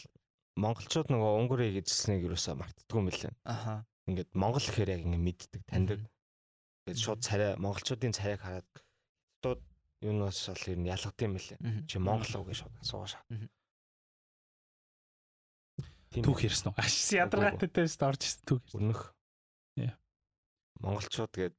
монголчууд 0.57 1.09
нөгөө 1.13 1.33
Унгарыг 1.41 1.85
эзэлснийг 1.85 2.33
юусаа 2.33 2.57
мартдаггүй 2.57 3.01
юм 3.01 3.09
лээ. 3.13 3.33
аха. 3.45 3.85
Ингээд 4.09 4.31
монгол 4.33 4.65
гэхээр 4.65 4.93
яг 4.93 5.01
ингээд 5.05 5.25
мэддэг, 5.25 5.63
таньдаг. 5.69 6.01
Тэгээд 6.87 7.03
шууд 7.03 7.21
царай 7.27 7.59
монголчуудын 7.59 8.15
царайг 8.15 8.39
хараад 8.47 8.69
тууд 9.43 9.59
юунаас 10.07 10.39
бол 10.47 10.71
ер 10.71 10.79
нь 10.79 10.87
ялгад 10.87 11.19
юм 11.19 11.35
лээ. 11.35 11.59
Чи 11.91 11.99
монгол 11.99 12.31
уу 12.39 12.47
гэж 12.47 12.63
шууд. 12.63 13.11
Тийм 16.15 16.23
Түүх 16.23 16.47
ярьсан 16.47 16.71
уу? 16.71 16.79
Ашис 16.79 17.11
ядаргаатай 17.11 17.67
тест 17.75 17.99
орж 18.07 18.23
ирсэн 18.23 18.47
түүх 18.47 18.63
өрнөх. 18.79 19.03
Яа. 19.75 19.99
Монголчууд 20.79 21.35
гээд 21.35 21.55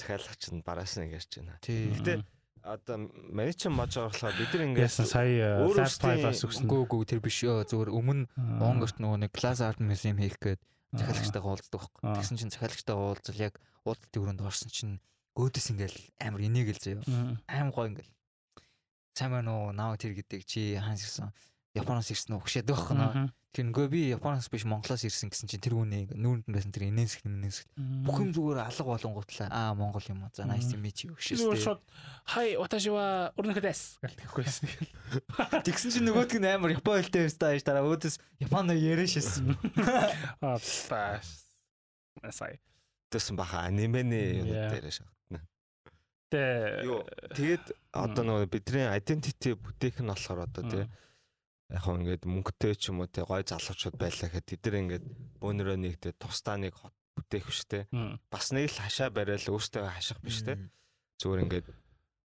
захиалагч 0.00 0.42
нь 0.56 0.64
бараас 0.64 0.96
нэг 0.96 1.12
ярьж 1.20 1.28
байна. 1.36 1.60
Гэтэ 1.60 2.24
одоо 2.64 2.96
миний 3.12 3.52
чинь 3.52 3.76
маж 3.76 3.92
орлохоо 4.00 4.32
бид 4.32 4.48
нар 4.56 4.64
ингээд 4.72 4.88
Яасан 4.88 5.04
сая 5.04 5.68
Last 5.68 6.00
өөрсдийн- 6.00 6.16
Five-аас 6.24 6.40
өгсөн. 6.48 6.64
үгүй 6.64 6.80
үгүй 6.88 7.04
тэр 7.04 7.20
биш 7.20 7.44
зүгээр 7.44 7.92
өмнө 7.92 8.24
Аа. 8.40 8.56
Монголт 8.56 8.96
нөгөө 8.96 9.18
нэг 9.28 9.32
класс 9.36 9.60
арт 9.60 9.84
музейм 9.84 10.16
хийх 10.16 10.40
гээд. 10.40 10.60
Захиалагчтайгаа 10.94 11.50
уулздаг 11.52 11.80
байхгүй. 11.80 12.02
Тэгсэн 12.16 12.36
чинь 12.38 12.52
захиалагчтайгаа 12.54 13.06
уулзал 13.12 13.38
яг 13.42 13.54
уулзалтын 13.84 14.22
өрөөнд 14.22 14.42
орсон 14.44 14.70
чинь 14.72 14.94
өөдөөс 15.36 15.66
ингээл 15.72 15.98
амар 16.24 16.40
инээгээл 16.48 16.80
заяа. 16.80 17.38
Аим 17.48 17.68
гоо 17.70 17.86
ингээл. 17.92 18.12
Сайн 19.14 19.30
байна 19.34 19.50
уу? 19.52 19.72
Наа 19.76 19.96
тэр 20.00 20.16
гэдэг 20.16 20.42
чи 20.48 20.78
хаанаас 20.78 21.04
ирсэн? 21.04 21.30
Японоос 21.76 22.08
ирсэн 22.10 22.36
үү 22.36 22.42
гэшээд 22.48 22.66
байхгүй 22.72 22.96
наа. 22.96 23.12
Мгм. 23.12 23.28
Тэр 23.52 23.64
нөгөө 23.68 23.86
би 23.92 24.00
Японоос 24.12 24.48
биш 24.52 24.64
Монголоос 24.68 25.04
ирсэн 25.04 25.28
гэсэн 25.32 25.48
чинь 25.48 25.60
тэр 25.60 25.76
хүний 25.76 26.08
нүүрэнд 26.08 26.48
нь 26.48 26.54
байсан 26.56 26.72
тэр 26.72 26.88
инээсгэл 26.88 27.28
инээсгэл. 27.28 27.76
Бүх 28.08 28.18
юм 28.24 28.30
зүгээр 28.32 28.60
алга 28.64 28.84
болонгуутлаа. 28.88 29.48
Аа 29.52 29.72
Монгол 29.76 30.04
юм 30.08 30.24
уу? 30.24 30.32
За 30.32 30.44
nice 30.48 30.68
to 30.72 30.76
meet 30.80 31.04
you 31.04 31.12
Зүгээр 31.16 31.56
гэшээстэй. 31.56 31.64
шууд 31.64 31.80
хай 32.28 32.56
ваташи 32.56 32.90
ва 32.92 33.32
өрнөхөд 33.36 33.68
эс 33.68 33.96
гэлтэхгүй 34.00 34.42
байсан. 34.44 34.68
Тэгсэн 35.68 35.90
чинь 35.92 36.06
нөгөөдг 36.08 36.40
нь 36.40 36.48
амар 36.48 36.72
Япон 36.76 37.00
хэлтэй 37.04 37.24
байсан 37.24 37.40
тааш 37.40 37.62
дараа 37.64 37.84
өөдөөс 37.88 38.16
Японо 38.40 38.72
яриашсэн. 38.76 39.56
Аа 40.44 40.56
баш. 40.92 41.26
Насай. 42.24 42.60
төсөн 43.08 43.36
баха 43.40 43.64
анимены 43.64 44.44
юм 44.44 44.48
дээр 44.52 44.92
шахтна. 44.92 45.40
Тэ 46.28 46.84
Юу 46.84 47.00
тэгээд 47.32 47.72
одоо 47.96 48.22
нөгөө 48.24 48.52
бидний 48.52 48.84
identity 48.84 49.56
бүтээх 49.56 50.04
нь 50.04 50.12
болохоор 50.12 50.44
одоо 50.44 50.62
тий 50.68 50.84
яг 51.68 51.82
хөө 51.84 51.96
ингээд 52.00 52.22
мөнгөтэй 52.24 52.74
ч 52.76 52.90
юм 52.92 53.04
уу 53.04 53.10
тий 53.12 53.24
гой 53.24 53.44
залуучууд 53.44 53.96
байлаа 54.00 54.28
гэхэд 54.28 54.46
тэд 54.48 54.62
нар 54.64 54.76
ингээд 54.82 55.04
бөөнөрөө 55.40 55.76
нэгдээ 55.76 56.12
тусдаа 56.16 56.56
нэг 56.56 56.72
хот 56.72 56.96
бүтээх 57.16 57.44
биш 57.44 57.60
тий 57.68 57.84
бас 58.32 58.52
нэг 58.56 58.72
л 58.72 58.80
хашаа 58.80 59.12
барайл 59.12 59.52
өөртөө 59.52 59.84
хаших 59.84 60.18
биш 60.24 60.40
тий 60.46 60.56
зүгээр 61.20 61.44
ингээд 61.44 61.66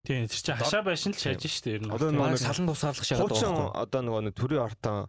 Тийм 0.04 0.28
тэр 0.28 0.36
чинь 0.36 0.60
хашаа 0.60 0.84
байшин 0.84 1.16
л 1.16 1.20
шааж 1.24 1.48
штэ 1.48 1.80
ер 1.80 1.82
нь. 1.88 1.92
Одоо 1.96 2.12
нөгөө 2.12 2.36
салан 2.36 2.68
тусгаарлах 2.68 3.08
шагаад 3.08 3.32
хуучин 3.32 3.56
байгаа 3.56 3.88
одоо 3.88 4.02
нөгөө 4.04 4.22
нэг 4.28 4.36
төрийн 4.36 4.64
ортон 4.68 5.08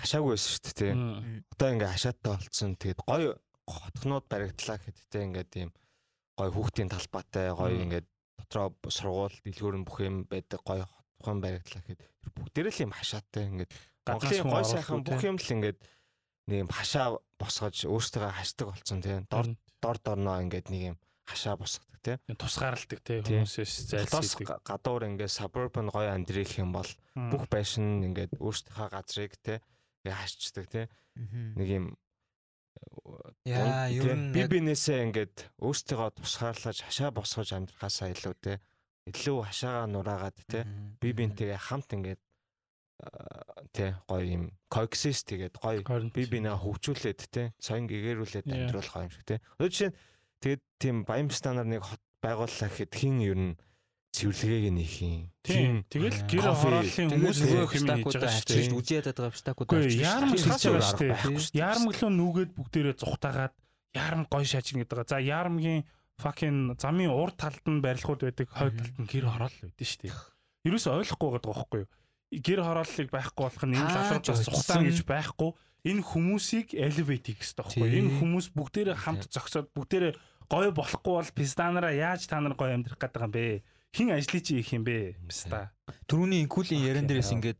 хашаагүй 0.00 0.32
байсан 0.32 0.72
тий. 0.72 0.92
Мм. 0.96 1.44
одоо 1.52 1.68
ингээ 1.76 1.92
хашааттай 1.92 2.30
болцсон. 2.32 2.72
Тэгээд 2.80 3.00
гой 3.04 3.22
хотгнууд 3.68 4.24
баригдлаа 4.32 4.80
гэхэд 4.80 5.12
тий 5.12 5.22
ингээд 5.28 5.48
тийм 5.52 5.68
гой 6.40 6.48
хүүхдийн 6.56 6.88
талбайтай 6.88 7.52
гой 7.52 7.84
ингээд 7.84 8.08
дотроо 8.40 8.72
сургуул 8.88 9.36
дэлгүүр 9.44 9.76
нь 9.76 9.84
бүх 9.84 10.00
юм 10.00 10.24
байдаг 10.24 10.64
гой 10.64 10.80
хотхон 11.20 11.38
баригдлаа 11.44 11.82
гэхэд 11.84 12.00
тэр 12.00 12.32
бүгдээрээ 12.32 12.72
л 12.74 12.84
юм 12.88 12.92
хашаатай 12.96 13.44
ингээд 13.52 13.70
Монголын 14.08 14.48
гой 14.50 14.64
сайхан 14.64 15.00
бүх 15.04 15.20
юм 15.22 15.36
л 15.36 15.52
ингээд 15.60 15.78
нэг 16.48 16.56
юм 16.64 16.70
хашаа 16.72 17.20
босгож 17.38 17.76
өөртөө 17.84 18.32
хашдаг 18.32 18.66
болцсон 18.72 19.00
тий. 19.04 19.20
Дор 19.28 19.46
дор 19.84 19.96
дорноо 20.00 20.40
ингээд 20.40 20.66
нэг 20.72 20.82
юм 20.82 20.96
хашаа 21.28 21.54
босгодог 21.60 22.00
тий. 22.02 22.16
Тусгаарладаг 22.34 23.00
те 23.04 23.20
Тийм. 23.22 23.44
хүмүүсээс 23.44 23.74
зайлсхийдэг. 23.92 24.48
га- 24.48 24.64
гадуур 24.64 25.04
ингээд 25.04 25.30
suburban 25.30 25.92
гой 25.92 26.08
амьдрэх 26.10 26.58
юм 26.58 26.72
бол 26.72 26.88
бүх 27.14 27.44
байшин 27.52 28.02
ингээд 28.08 28.40
өөртөө 28.40 28.88
газрыг 28.90 29.36
тий 29.44 29.60
ингээ 30.02 30.16
хашчдаг 30.16 30.66
тий. 30.72 30.84
Нэг 31.54 31.68
юм 31.68 31.86
Яа, 33.44 33.88
ер 33.92 34.16
нь 34.16 34.32
би 34.32 34.42
бинээсээ 34.48 35.04
ингээд 35.10 35.36
өөртөө 35.60 36.16
тусгаарлаж 36.16 36.78
хашаа 36.86 37.10
босгож 37.12 37.52
амьдрахаасаа 37.52 38.08
илүү 38.16 38.34
тий 38.40 38.56
илүү 39.10 39.38
хашаагаа 39.46 39.86
нураагаад 39.90 40.36
тий 40.48 40.62
би 41.02 41.08
бинтэйгээ 41.12 41.58
хамт 41.58 41.90
ингээд 41.94 42.20
тий 43.72 43.90
гоё 44.08 44.24
юм 44.26 44.44
coexist 44.68 45.24
тэгээд 45.32 45.54
гоё 45.60 45.80
би 46.12 46.22
бинээ 46.28 46.56
хөгжүүлээд 46.60 47.20
тий 47.32 47.46
соён 47.60 47.88
гэгэрүүлээд 47.88 48.46
Yeah. 48.46 48.68
амьдруулах 48.68 48.96
юм 49.04 49.10
шиг 49.10 49.24
тий. 49.24 49.38
Одоо 49.56 49.68
жишээ 49.72 49.90
нь 49.90 49.96
тэгээд 50.44 50.62
тийм 50.80 50.96
Баянстанаар 51.08 51.68
нэг 51.68 51.82
хот 51.84 52.02
байгууллаа 52.20 52.68
гэхэд 52.68 52.92
хин 52.92 53.16
ер 53.24 53.38
нь 53.40 53.54
цэвэрлэгээг 54.10 54.74
нөх 54.74 54.94
юм. 55.00 55.30
Тийм. 55.46 55.86
Тэгэл 55.88 56.18
гэр 56.28 56.44
хорооллын 56.50 57.08
хүмүүс 57.14 57.38
нөгөө 57.40 57.62
юм 57.62 57.88
хийж 58.04 58.14
байгаа 58.18 58.36
шүү 58.36 58.48
дээ. 58.50 58.74
үзээд 58.74 59.06
байгаа 59.14 59.32
пистакууд 59.32 59.68
Үгүй 59.70 59.82
яарам 60.02 60.30
тийм. 60.34 60.44
хийж 60.44 60.62
байгаа 60.66 60.88
шүү 60.90 60.98
дээ. 61.00 61.62
Яармглөө 61.62 62.10
нүгэд 62.10 62.50
бүгдээрээ 62.58 62.96
зүхтагаад 63.00 63.54
яарам 63.94 64.22
гой 64.26 64.44
шаажин 64.44 64.82
гэдэг 64.82 64.96
байгаа. 64.98 65.08
За 65.14 65.18
яармгийн 65.22 65.86
fucking 66.20 66.76
замын 66.76 67.10
урд 67.10 67.40
талд 67.40 67.64
нь 67.64 67.80
барилгууд 67.80 68.20
байдаг, 68.28 68.48
хойд 68.52 68.76
талд 68.76 68.96
нь 69.00 69.08
гэр 69.08 69.26
хороол 69.26 69.56
байдаг 69.64 69.86
шүү 69.88 70.00
дээ. 70.04 70.14
Ерөөсөө 70.68 70.92
ойлгохгүй 71.00 71.28
байгаа 71.32 71.50
байхгүй 71.50 71.80
юу? 71.80 71.90
Гэр 72.30 72.60
хорооллыг 72.62 73.08
байхгүй 73.10 73.42
болох 73.42 73.64
нь 73.64 73.76
энэ 73.80 73.90
лалуудаас 73.96 74.40
зүхтаан 74.44 74.84
гэж 74.84 74.98
байхгүй. 75.08 75.50
Энэ 75.80 76.04
хүмүүсийг 76.04 76.68
elevate 76.76 77.32
хийх 77.32 77.42
юу? 77.56 77.72
Тийм. 77.72 77.88
Энэ 77.88 78.10
хүмүүс 78.20 78.46
бүгдээрээ 78.52 78.96
хамт 79.00 79.32
зогсоод 79.32 79.72
бүгдээрээ 79.72 80.12
гой 80.52 80.68
болохгүй 80.76 81.14
бол 81.16 81.30
пистанараа 81.32 81.94
яаж 81.96 82.28
та 82.28 82.36
нар 82.44 82.52
гой 82.52 82.76
амьдрах 82.76 83.00
гэдэг 83.00 83.24
юм 83.24 83.32
бэ? 83.32 83.64
Хин 83.96 84.12
ажлыг 84.12 84.44
чи 84.44 84.60
их 84.60 84.70
юм 84.76 84.84
бэ? 84.84 85.16
Писта. 85.24 85.72
Төрөний 86.04 86.44
инкулийн 86.44 86.84
яран 86.84 87.08
дээрээс 87.08 87.32
ингээд 87.32 87.58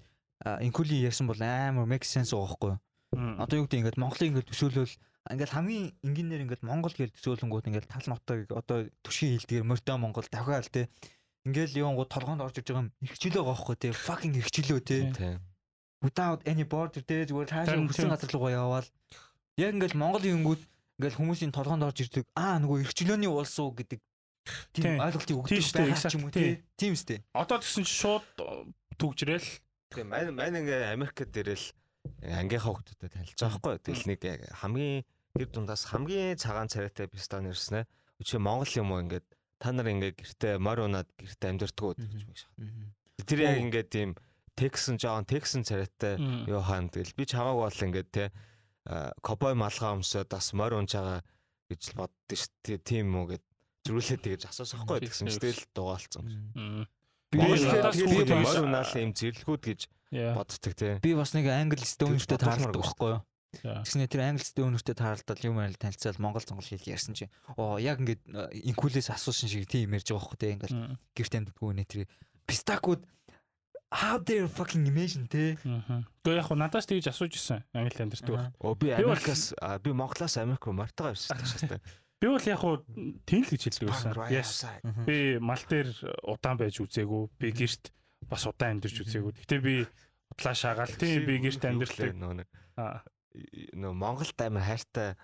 инкулийн 0.61 1.09
ярьсан 1.09 1.27
бол 1.27 1.41
амар 1.41 1.89
make 1.89 2.05
sense 2.05 2.37
байгаа? 2.37 2.77
Мм. 3.17 3.41
Одоо 3.43 3.63
юу 3.63 3.67
гэдэг 3.67 3.81
ингээд 3.81 3.99
Монголын 3.99 4.29
ингээд 4.37 4.51
төсөөлөл 4.53 4.95
ингээд 5.31 5.55
хамгийн 5.55 5.87
энгийнээр 6.03 6.45
ингээд 6.45 6.67
Монгол 6.67 6.95
гэл 6.95 7.15
төсөөлөнгүүд 7.15 7.69
ингээд 7.71 7.87
тал 7.87 8.07
нотог 8.11 8.51
одоо 8.51 8.91
төшийн 9.07 9.39
хилдгээр 9.39 9.65
морьтой 9.65 9.97
Монгол 9.97 10.27
давхаал 10.27 10.67
те. 10.67 10.91
Ингээд 11.47 11.79
явангууд 11.79 12.11
толгоонд 12.11 12.43
орж 12.45 12.59
иж 12.59 12.69
байгаа 12.69 12.85
юм 12.85 12.93
эрхчлөө 13.01 13.43
байгаа 13.47 13.55
байхгүй 13.55 13.77
те. 13.79 13.89
Fucking 13.95 14.35
эрхчлөө 14.37 14.81
те. 14.83 14.99
Тийм. 15.15 15.39
without 16.01 16.41
any 16.49 16.65
border 16.65 17.03
те 17.05 17.25
зүгээр 17.29 17.53
хаашаа 17.53 17.85
хүссэн 17.85 18.11
газар 18.13 18.31
руугаа 18.33 18.53
яваал. 18.57 18.89
Яг 19.61 19.77
ингээд 19.77 19.95
Монголын 20.01 20.41
өнгүүд 20.41 20.63
ингээд 20.97 21.17
хүмүүсийн 21.21 21.53
толгоонд 21.53 21.85
орж 21.85 22.01
ирдэг. 22.01 22.25
Аа 22.33 22.57
нөгөө 22.61 22.89
эрхчлөөний 22.89 23.29
улс 23.29 23.57
уу 23.61 23.77
гэдэг 23.77 24.01
Тийм. 24.73 24.97
ойлголтыг 24.97 25.37
өгдөг 25.37 25.61
ч 25.61 26.17
юм 26.17 26.25
уу 26.25 26.33
тийм. 26.33 26.93
Үстэй 26.97 27.21
Одоо 27.37 27.61
тэгсэн 27.61 27.85
чи 27.85 27.93
шууд 27.93 28.25
түгжрэл 28.97 29.49
Тийм 29.93 30.09
мань 30.09 30.33
мань 30.33 30.57
ингээ 30.57 30.97
Америкт 30.97 31.29
дээрэл 31.29 31.67
ангийнхаа 32.25 32.73
хүмүүстэй 32.81 33.11
танилцж 33.13 33.37
байгаа 33.37 33.61
хгүй. 33.61 33.77
Тэгэл 33.85 34.09
нэг 34.09 34.21
яг 34.25 34.41
хамгийн 34.65 35.05
гэр 35.37 35.49
дундаас 35.51 35.85
хамгийн 35.91 36.37
цагаан 36.39 36.69
царайтай 36.69 37.07
пистон 37.07 37.47
ирсэн 37.51 37.83
ээ. 37.83 37.89
Өчигдөр 38.21 38.43
Монгол 38.43 38.73
юм 38.81 38.91
уу 38.93 39.01
ингээд 39.07 39.27
та 39.61 39.71
нар 39.73 39.87
ингээ 39.89 40.13
гэртээ 40.19 40.55
морь 40.59 40.83
унаад 40.85 41.09
гэртээ 41.19 41.51
амьдэрдэг 41.55 41.85
үү 41.85 41.95
гэж 41.97 42.23
мэгш. 42.27 42.43
Тэр 43.29 43.41
яг 43.47 43.57
ингээ 43.63 43.85
тийм 43.87 44.11
Texan 44.59 44.97
John 44.99 45.25
Texan 45.25 45.63
царайтай 45.65 46.19
юу 46.51 46.61
хаан 46.61 46.91
тэгэл 46.91 47.15
би 47.17 47.25
чамааг 47.25 47.57
бол 47.57 47.85
ингээд 47.87 48.09
те 48.11 48.25
кобой 49.23 49.55
малгай 49.55 49.91
өмсөд 49.97 50.29
бас 50.29 50.53
морь 50.53 50.75
унж 50.77 50.93
байгаа 50.99 51.23
гэж 51.71 51.81
л 51.95 51.97
боддоо 51.97 52.37
шүү 52.37 52.51
дээ. 52.67 52.79
Тийм 52.83 53.15
үү 53.15 53.27
гэд 53.39 53.45
зөрүүлээд 53.87 54.21
тэгэж 54.27 54.43
асуусан 54.51 54.83
хгүй 54.85 54.99
тэгсэн 55.07 55.29
чинь 55.31 55.41
тэгэл 55.41 55.65
дугаалцсан. 55.73 56.25
Би 57.31 57.39
маш- 57.39 57.63
морь 58.43 58.61
унаал 58.67 58.93
юм 58.99 59.13
зэрлгүүд 59.15 59.63
гэж 59.63 59.81
боддог 60.35 60.75
те. 60.75 60.99
би 60.99 61.15
бас 61.15 61.31
нэг 61.33 61.47
англи 61.47 61.87
тааралдаг 61.87 62.75
юмаргүй 62.75 62.83
байхгүй 62.83 63.09
юу. 63.15 63.21
Тэгснэ 63.51 64.07
тэр 64.07 64.23
англи 64.31 64.47
стөнөртэй 64.47 64.95
тааралдал 64.95 65.43
юм 65.43 65.59
байл 65.59 65.75
танилцал 65.75 66.23
монгол 66.23 66.47
цонгол 66.47 66.65
хэл 66.65 66.95
ярьсан 66.95 67.19
чи. 67.19 67.27
Оо 67.59 67.83
яг 67.83 67.99
ингээд 67.99 68.23
инкулээс 68.71 69.11
асуусан 69.11 69.51
шиг 69.51 69.67
тийм 69.67 69.99
ярьж 69.99 70.15
байгаа 70.15 70.39
те 70.39 70.55
ингээд 70.55 70.75
гэрт 71.19 71.35
амьддаггүй 71.35 71.75
нэ 71.75 71.85
тэр 71.91 72.07
пистакууд 72.47 73.03
how 73.91 74.19
dare 74.19 74.47
fucking 74.47 74.87
imagine 74.87 75.27
те. 75.27 75.59
Гэхдээ 75.59 76.39
яг 76.39 76.51
надаас 76.55 76.87
тэгж 76.87 77.11
асууж 77.11 77.35
исэн 77.35 77.67
англи 77.75 77.99
амьдэрдэг 77.99 78.31
байх. 78.31 78.55
Оо 78.63 78.79
би 78.79 78.95
Америкаас 78.95 79.51
би 79.83 79.91
Монголоос 79.91 80.39
Америк 80.39 80.63
руу 80.63 80.79
мартагаа 80.79 81.19
ирсэн 81.19 81.43
шүү 81.43 81.75
дээ. 81.75 81.83
Би 82.23 82.27
бол 82.31 82.47
яг 82.47 82.61
хуу 82.63 82.87
тийм 83.27 83.43
л 83.43 83.51
гэж 83.51 83.63
хэлдэг 83.67 83.89
байсан. 83.91 84.15
Би 85.11 85.43
мал 85.43 85.63
дээр 85.67 85.91
удаан 86.23 86.55
байж 86.55 86.79
үзээгүй. 86.79 87.35
Би 87.35 87.51
гэрт 87.51 87.91
бас 88.31 88.47
удаан 88.47 88.79
амьдарч 88.79 89.03
үзээгүй. 89.03 89.33
Гэтэ 89.43 89.59
би 89.59 89.75
утлаа 90.31 90.55
шагаал. 90.55 90.95
Тийм 90.95 91.27
би 91.27 91.43
гэрт 91.43 91.67
нэг. 91.67 92.47
Аа, 92.79 93.03
нөө 93.77 93.95
Монголд 93.95 94.39
амар 94.43 94.67
хайртай 94.67 95.15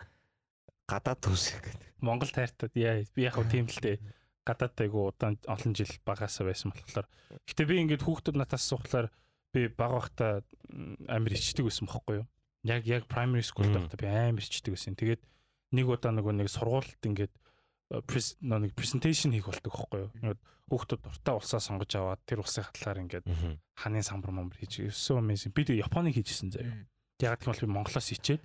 гадаад 0.87 1.21
төс 1.23 1.51
гэдэг. 1.59 1.83
Монгол 2.03 2.31
тайртад 2.31 2.73
яа 2.79 3.03
би 3.15 3.27
яг 3.27 3.35
хуу 3.35 3.47
тийм 3.51 3.67
л 3.67 3.81
дээ. 3.83 3.99
Гадаад 4.47 4.79
айгу 4.79 5.11
удаан 5.11 5.39
олон 5.51 5.75
жил 5.75 5.91
багасаа 6.07 6.47
байсан 6.47 6.71
болохоор. 6.71 7.11
Гэтэ 7.51 7.67
би 7.67 7.83
ингээд 7.83 8.07
хүүхдүүд 8.07 8.39
натаас 8.39 8.63
асуухлаар 8.63 9.11
би 9.51 9.67
баг 9.67 9.93
байхдаа 9.99 10.47
амар 11.11 11.35
ичдэг 11.35 11.67
байсан 11.67 11.91
бохоггүй 11.91 12.23
юу? 12.23 12.27
Яг 12.63 12.87
яг 12.87 13.11
primary 13.11 13.43
school 13.43 13.67
байхдаа 13.67 13.99
би 13.99 14.07
амар 14.07 14.47
ичдэг 14.47 14.79
байсан. 14.79 14.95
Тэгээд 14.95 15.23
нэг 15.75 15.87
удаа 15.91 16.15
нөгөө 16.15 16.35
нэг 16.39 16.49
сургуульд 16.55 17.03
ингээд 17.03 17.35
э, 17.91 17.99
нэг 18.47 18.73
presentation 18.79 19.35
хийх 19.35 19.51
болдог 19.51 19.75
байхгүй 19.75 20.01
юу? 20.07 20.11
Ингээд 20.23 20.41
хүүхдүүд 20.71 21.03
дуртай 21.03 21.35
улсаа 21.35 21.59
сонгож 21.59 21.91
аваад 21.99 22.23
тэр 22.23 22.47
улсын 22.47 22.63
хатлаар 22.63 23.03
ингээд 23.03 23.27
ханы 23.75 24.03
самбар 24.07 24.31
момбар 24.31 24.59
хийж 24.63 24.95
so 24.95 25.19
amazing. 25.19 25.51
Би 25.51 25.67
тэг 25.67 25.83
Японыг 25.83 26.15
хийжсэн 26.15 26.55
заяа. 26.55 26.87
Яг 27.21 27.41
гэх 27.41 27.49
юм 27.49 27.53
бол 27.53 27.63
би 27.65 27.73
Монголоос 27.73 28.13
ичээд. 28.13 28.43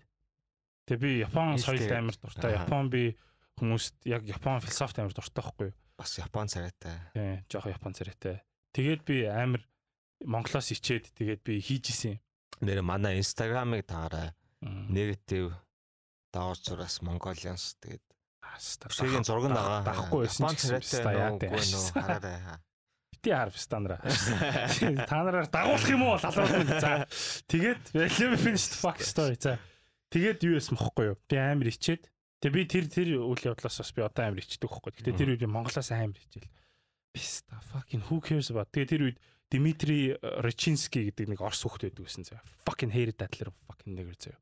Тэгээ 0.88 1.02
би 1.03 1.10
Япон 1.27 1.60
соёлд 1.60 1.91
амар 1.91 2.15
дуртай. 2.15 2.56
Япон 2.56 2.88
би 2.88 3.18
хүмүүст 3.60 3.95
яг 4.07 4.23
Япон 4.23 4.64
философит 4.64 4.99
амар 5.03 5.11
дуртай 5.11 5.43
байхгүй 5.43 5.68
юу? 5.72 5.76
Бас 5.99 6.15
Япон 6.18 6.48
царайтай. 6.48 6.95
Тийм, 7.11 7.43
жоохон 7.52 7.76
Япон 7.76 7.93
царайтай. 7.93 8.41
Тэгээд 8.72 9.02
би 9.03 9.27
амар 9.27 9.61
Монголоос 10.23 10.72
ичээд 10.72 11.11
тэгээд 11.19 11.41
би 11.43 11.60
хийж 11.60 11.91
исэн. 11.91 12.15
Нэр 12.64 12.80
манай 12.80 13.19
Instagram-ыг 13.19 13.84
таарай. 13.91 14.31
Negative 14.64 15.52
даавар 16.31 16.56
зураас 16.56 17.03
Mongolians 17.03 17.76
тэгээд 17.84 18.06
Аста. 18.56 18.88
Шигийн 18.88 19.27
зураг 19.27 19.52
нь 19.52 19.56
байгаа. 19.56 19.84
Дахгүй 19.84 20.31
байсан 20.31 20.48
Япон 20.48 20.56
царайтай 20.56 21.15
яа 21.19 21.35
нөө 21.35 21.91
хараарай. 21.91 22.39
Бити 23.22 23.38
хар 23.38 23.53
стандараа. 23.53 24.02
Та 25.06 25.22
нараар 25.22 25.45
дагуулах 25.45 25.85
юм 25.93 26.10
уу 26.10 26.18
залруулах 26.18 26.57
юм. 26.57 26.73
За. 26.81 27.06
Тэгээд 27.45 27.93
let 27.93 28.18
me 28.18 28.38
finish 28.38 28.73
the 28.73 28.77
fuck 28.81 28.98
story. 29.06 29.38
За. 29.38 29.61
Тэгээд 30.10 30.41
юу 30.41 30.57
бохгүй 30.57 31.14
юу? 31.14 31.18
Би 31.30 31.38
амар 31.38 31.69
ичээд. 31.69 32.10
Тэгээ 32.41 32.57
би 32.57 32.65
тэр 32.65 32.85
тэр 32.89 33.10
үйл 33.22 33.53
явдлаас 33.53 33.77
бас 33.77 33.93
би 33.93 34.02
одоо 34.02 34.26
амар 34.26 34.41
ичдэг 34.41 34.65
бохгүй. 34.65 34.98
Гэтэ 34.98 35.14
тэр 35.14 35.38
үед 35.38 35.45
Монголоос 35.45 35.93
амар 35.93 36.18
ичээл. 36.18 36.49
Писта 37.14 37.61
fucking 37.69 38.10
who 38.10 38.18
cares 38.26 38.49
about. 38.49 38.73
Тэгээ 38.73 38.89
тэр 38.89 39.02
үед 39.06 39.18
Дмитрий 39.53 40.18
Речинский 40.41 41.14
гэдэг 41.14 41.38
нэг 41.38 41.45
орс 41.45 41.61
хүүхэд 41.61 41.93
байдаг 41.93 42.10
гэсэн 42.10 42.26
заяа. 42.26 42.41
Fucking 42.65 42.89
hated 42.89 43.22
that 43.22 43.38
little 43.38 43.53
fucking 43.69 43.93
nigger 43.93 44.18
заяа. 44.18 44.41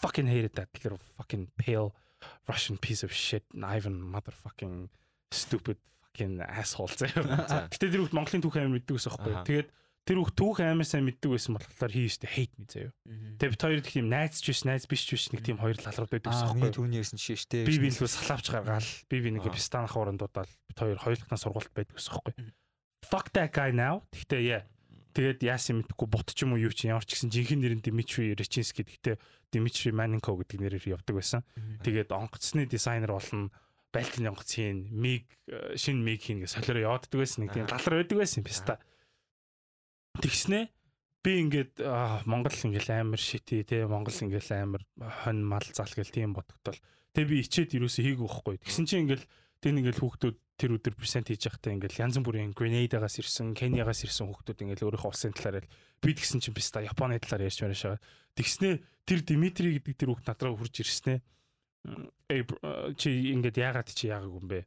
Fucking 0.00 0.32
hated 0.32 0.56
that 0.56 0.72
little 0.80 1.02
fucking 1.20 1.52
pale 1.60 1.92
Russian 2.48 2.80
piece 2.80 3.04
of 3.04 3.12
shit 3.12 3.44
Ivan 3.52 4.00
motherfucking 4.00 4.88
stupid 5.28 5.76
fucking 6.14 6.40
asshole 6.40 6.88
заяа. 6.96 7.46
За. 7.48 7.66
Гэтэ 7.70 7.90
тэр 7.90 8.04
үед 8.06 8.14
Монголын 8.14 8.42
түүх 8.42 8.58
амир 8.58 8.78
мэддэг 8.78 8.96
аахгүй. 8.98 9.34
Аха. 9.34 9.46
Тэгээд 9.46 9.68
тэр 10.04 10.18
бүх 10.20 10.30
түүх 10.36 10.60
амар 10.62 10.86
сайн 10.86 11.04
мэддэг 11.08 11.30
байсан 11.32 11.58
болохоор 11.58 11.92
used 11.96 12.22
to 12.22 12.28
hate 12.30 12.54
me 12.58 12.66
заяа. 12.70 12.92
Тэгээ 13.40 13.52
бид 13.52 13.62
хоёр 13.62 13.80
тийм 13.82 14.06
найз 14.08 14.38
ч 14.38 14.54
биш, 14.54 14.62
найз 14.64 14.86
биш 14.86 15.02
ч 15.04 15.18
биш 15.18 15.24
нэг 15.34 15.42
тийм 15.42 15.58
хоёр 15.58 15.80
лалрууд 15.80 16.12
байдаг 16.12 16.30
миний 16.54 16.70
юм. 16.70 16.74
түрүүний 16.76 17.00
ярьсан 17.02 17.18
жишээ 17.18 17.50
дээ. 17.50 17.66
Би 17.66 17.78
би 17.82 17.88
лөө 17.90 18.08
салаавч 18.08 18.46
гаргаал. 18.52 18.90
Би 19.10 19.16
би 19.18 19.30
нэг 19.34 19.48
пистан 19.50 19.88
хавранд 19.90 20.22
дуудаал 20.22 20.50
бид 20.70 20.78
хоёр 20.78 21.18
дахь 21.18 21.40
сургуульд 21.40 21.74
байдаг 21.74 21.96
гэсэн 21.98 22.14
юм. 22.14 22.22
Мгм. 22.30 22.52
Fuck 23.04 23.32
that 23.34 23.50
guy 23.50 23.72
now. 23.74 24.04
Гэхдээ 24.14 24.42
яа. 24.44 24.62
Тэгээд 25.14 25.46
яасан 25.46 25.86
мэдгүй 25.86 26.08
бут 26.10 26.34
ч 26.34 26.42
юм 26.42 26.58
уу 26.58 26.60
юу 26.60 26.74
ч 26.74 26.90
ямар 26.90 27.06
ч 27.06 27.14
гэсэн 27.14 27.30
жинхэнэ 27.30 27.62
нэр 27.62 27.74
нь 27.78 27.84
Димитри 27.86 28.34
Речинский 28.34 28.82
гэхдээ 28.82 29.14
Димитри 29.54 29.94
Маненко 29.94 30.34
гэдэг 30.34 30.58
нэрээр 30.58 30.98
явдаг 30.98 31.14
байсан. 31.14 31.46
Тэгээд 31.86 32.10
онгоцны 32.10 32.66
дизайнер 32.66 33.14
болно. 33.14 33.54
Балтийн 33.94 34.26
онгоц 34.34 34.50
хийн, 34.58 34.90
миг 34.90 35.30
э, 35.46 35.78
шинэ 35.78 36.02
миг 36.02 36.18
хийн 36.26 36.42
гэж 36.42 36.58
солиороо 36.58 36.98
явааддаг 36.98 37.14
байсан. 37.14 37.46
Нэг 37.46 37.54
тийм 37.54 37.70
галар 37.70 38.02
байдаг 38.02 38.18
байсан 38.18 38.42
юм 38.42 38.48
писта. 38.50 38.82
Тэгснэ 40.18 40.74
би 41.24 41.40
ингээд 41.40 41.80
Монгол 42.28 42.52
ингээл 42.52 43.00
амар 43.00 43.22
шити 43.22 43.64
те 43.64 43.86
Монгол 43.86 44.12
ингээл 44.12 44.50
амар 44.60 44.82
хонь 45.24 45.40
мал 45.40 45.64
зал 45.72 45.88
гэл 45.88 46.12
тийм 46.12 46.36
бодогдол. 46.36 46.76
Тэгээ 47.16 47.30
би 47.30 47.36
ичээд 47.40 47.78
юусэн 47.80 48.04
хийгүү 48.04 48.28
байхгүй. 48.28 48.56
Тэгсэн 48.60 48.84
чинь 48.84 49.08
ингээл 49.08 49.24
тэр 49.64 49.72
ингээл 49.80 50.02
хүүхдүүд 50.04 50.36
тэр 50.60 50.70
өдөр 50.76 50.94
презент 50.94 51.32
хийж 51.32 51.48
байхдаа 51.48 51.72
ингээл 51.74 52.02
янз 52.04 52.20
бүрийн 52.20 52.52
Grenada-гаас 52.52 53.18
ирсэн, 53.18 53.56
Kenya-гаас 53.56 54.04
ирсэн 54.06 54.28
хүүхдүүд 54.28 54.62
ингээл 54.68 54.86
өөрийнхөө 54.86 55.10
улсын 55.10 55.34
талаар 55.34 55.64
ял 55.64 55.72
би 55.98 56.10
тэгсэн 56.14 56.38
чинь 56.44 56.54
писта 56.54 56.84
Японы 56.84 57.18
талаар 57.18 57.48
ярьж 57.48 57.58
байна 57.64 57.74
шагаа. 57.74 58.00
Тэгснэ 58.36 58.84
тэр 59.08 59.20
Димитри 59.24 59.74
гэдэг 59.80 59.94
тэр 59.98 60.08
хүүхд 60.14 60.28
надраа 60.30 60.54
хурж 60.54 60.74
ирснэ. 60.78 61.24
Бр- 61.84 62.94
чи 62.96 63.10
ингээд 63.32 63.60
яагаад 63.60 63.88
чи 63.92 64.08
яагаагүй 64.08 64.40
юм 64.40 64.48
бэ? 64.48 64.60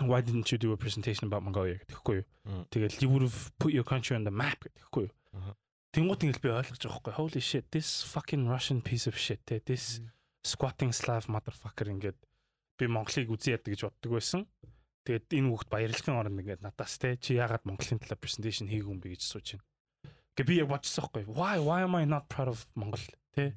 Why 0.00 0.24
didn't 0.24 0.48
you 0.48 0.56
do 0.56 0.72
a 0.72 0.78
presentation 0.80 1.28
about 1.28 1.44
Mongolia 1.44 1.76
гэхгүй 1.84 2.24
юу? 2.24 2.26
Тэгэл 2.72 3.04
you 3.04 3.08
would 3.12 3.24
have 3.28 3.52
put 3.60 3.72
your 3.76 3.84
country 3.84 4.16
on 4.16 4.24
the 4.24 4.32
map 4.32 4.64
гэхгүй 4.64 5.08
юу? 5.08 5.12
Аха. 5.36 5.52
Тэнгууд 5.92 6.24
ингээл 6.24 6.40
би 6.40 6.50
ойлгож 6.54 6.80
байгаа 6.80 7.02
байхгүй 7.04 7.14
holy 7.20 7.42
shit 7.44 7.68
this 7.70 8.06
fucking 8.08 8.48
Russian 8.48 8.80
piece 8.80 9.04
of 9.04 9.18
shit 9.20 9.44
this 9.44 10.00
squatting 10.40 10.96
slav 10.96 11.28
motherfucker 11.28 11.92
ингээд 11.92 12.16
би 12.80 12.88
Монголыг 12.88 13.28
үзье 13.28 13.60
яадаг 13.60 13.76
гэж 13.76 13.82
боддог 13.84 14.12
байсан. 14.16 14.48
Тэгээд 15.04 15.28
энэ 15.36 15.48
хүүхд 15.52 15.68
баярлахын 15.68 16.16
оронд 16.16 16.40
ингээд 16.40 16.64
надаас 16.64 16.96
те 16.96 17.20
чи 17.20 17.36
яагаад 17.36 17.68
Монголын 17.68 18.00
талаар 18.00 18.22
presentation 18.24 18.72
хийгээгүй 18.72 18.94
юм 18.96 19.00
бэ 19.04 19.12
гэж 19.12 19.22
сууж 19.28 19.60
байна. 19.60 19.68
Гэ 20.32 20.42
би 20.48 20.54
яг 20.64 20.72
бодчихсон 20.72 21.04
байхгүй 21.12 21.28
why 21.28 21.60
why 21.60 21.84
am 21.84 21.98
I 22.00 22.08
not 22.08 22.32
proud 22.32 22.48
of 22.48 22.64
Монгол 22.72 23.04
те 23.36 23.52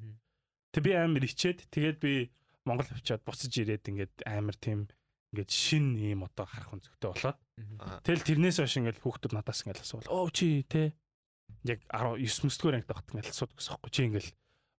Тэг 0.73 0.83
би 0.83 0.91
амар 0.97 1.23
ичээд 1.23 1.69
тэгээд 1.69 1.97
би 2.01 2.33
Монгол 2.63 2.87
авчаад 2.89 3.23
буцаж 3.27 3.51
ирээд 3.51 3.89
ингээд 3.89 4.15
амар 4.27 4.55
тийм 4.55 4.87
ингээд 5.33 5.51
шин 5.51 5.97
ийм 5.97 6.23
одоо 6.23 6.45
харах 6.45 6.77
өнцгтэй 6.77 7.09
болоод. 7.09 7.39
Тэгэл 8.05 8.27
тэрнээс 8.27 8.61
хойш 8.61 8.77
ингээд 8.79 9.01
хүүхдүүд 9.01 9.33
надаас 9.33 9.65
ингээд 9.65 9.83
асуувал 9.83 10.13
оо 10.13 10.27
чи 10.29 10.63
те 10.69 10.93
яг 11.65 11.81
19 11.89 12.47
мөсдгөр 12.47 12.77
ангид 12.79 12.91
багт 12.91 13.09
ингээд 13.11 13.33
асуудаг 13.33 13.57
гэсэн 13.57 13.75
юм 13.75 13.89
чи 13.89 14.01
ингээд 14.07 14.27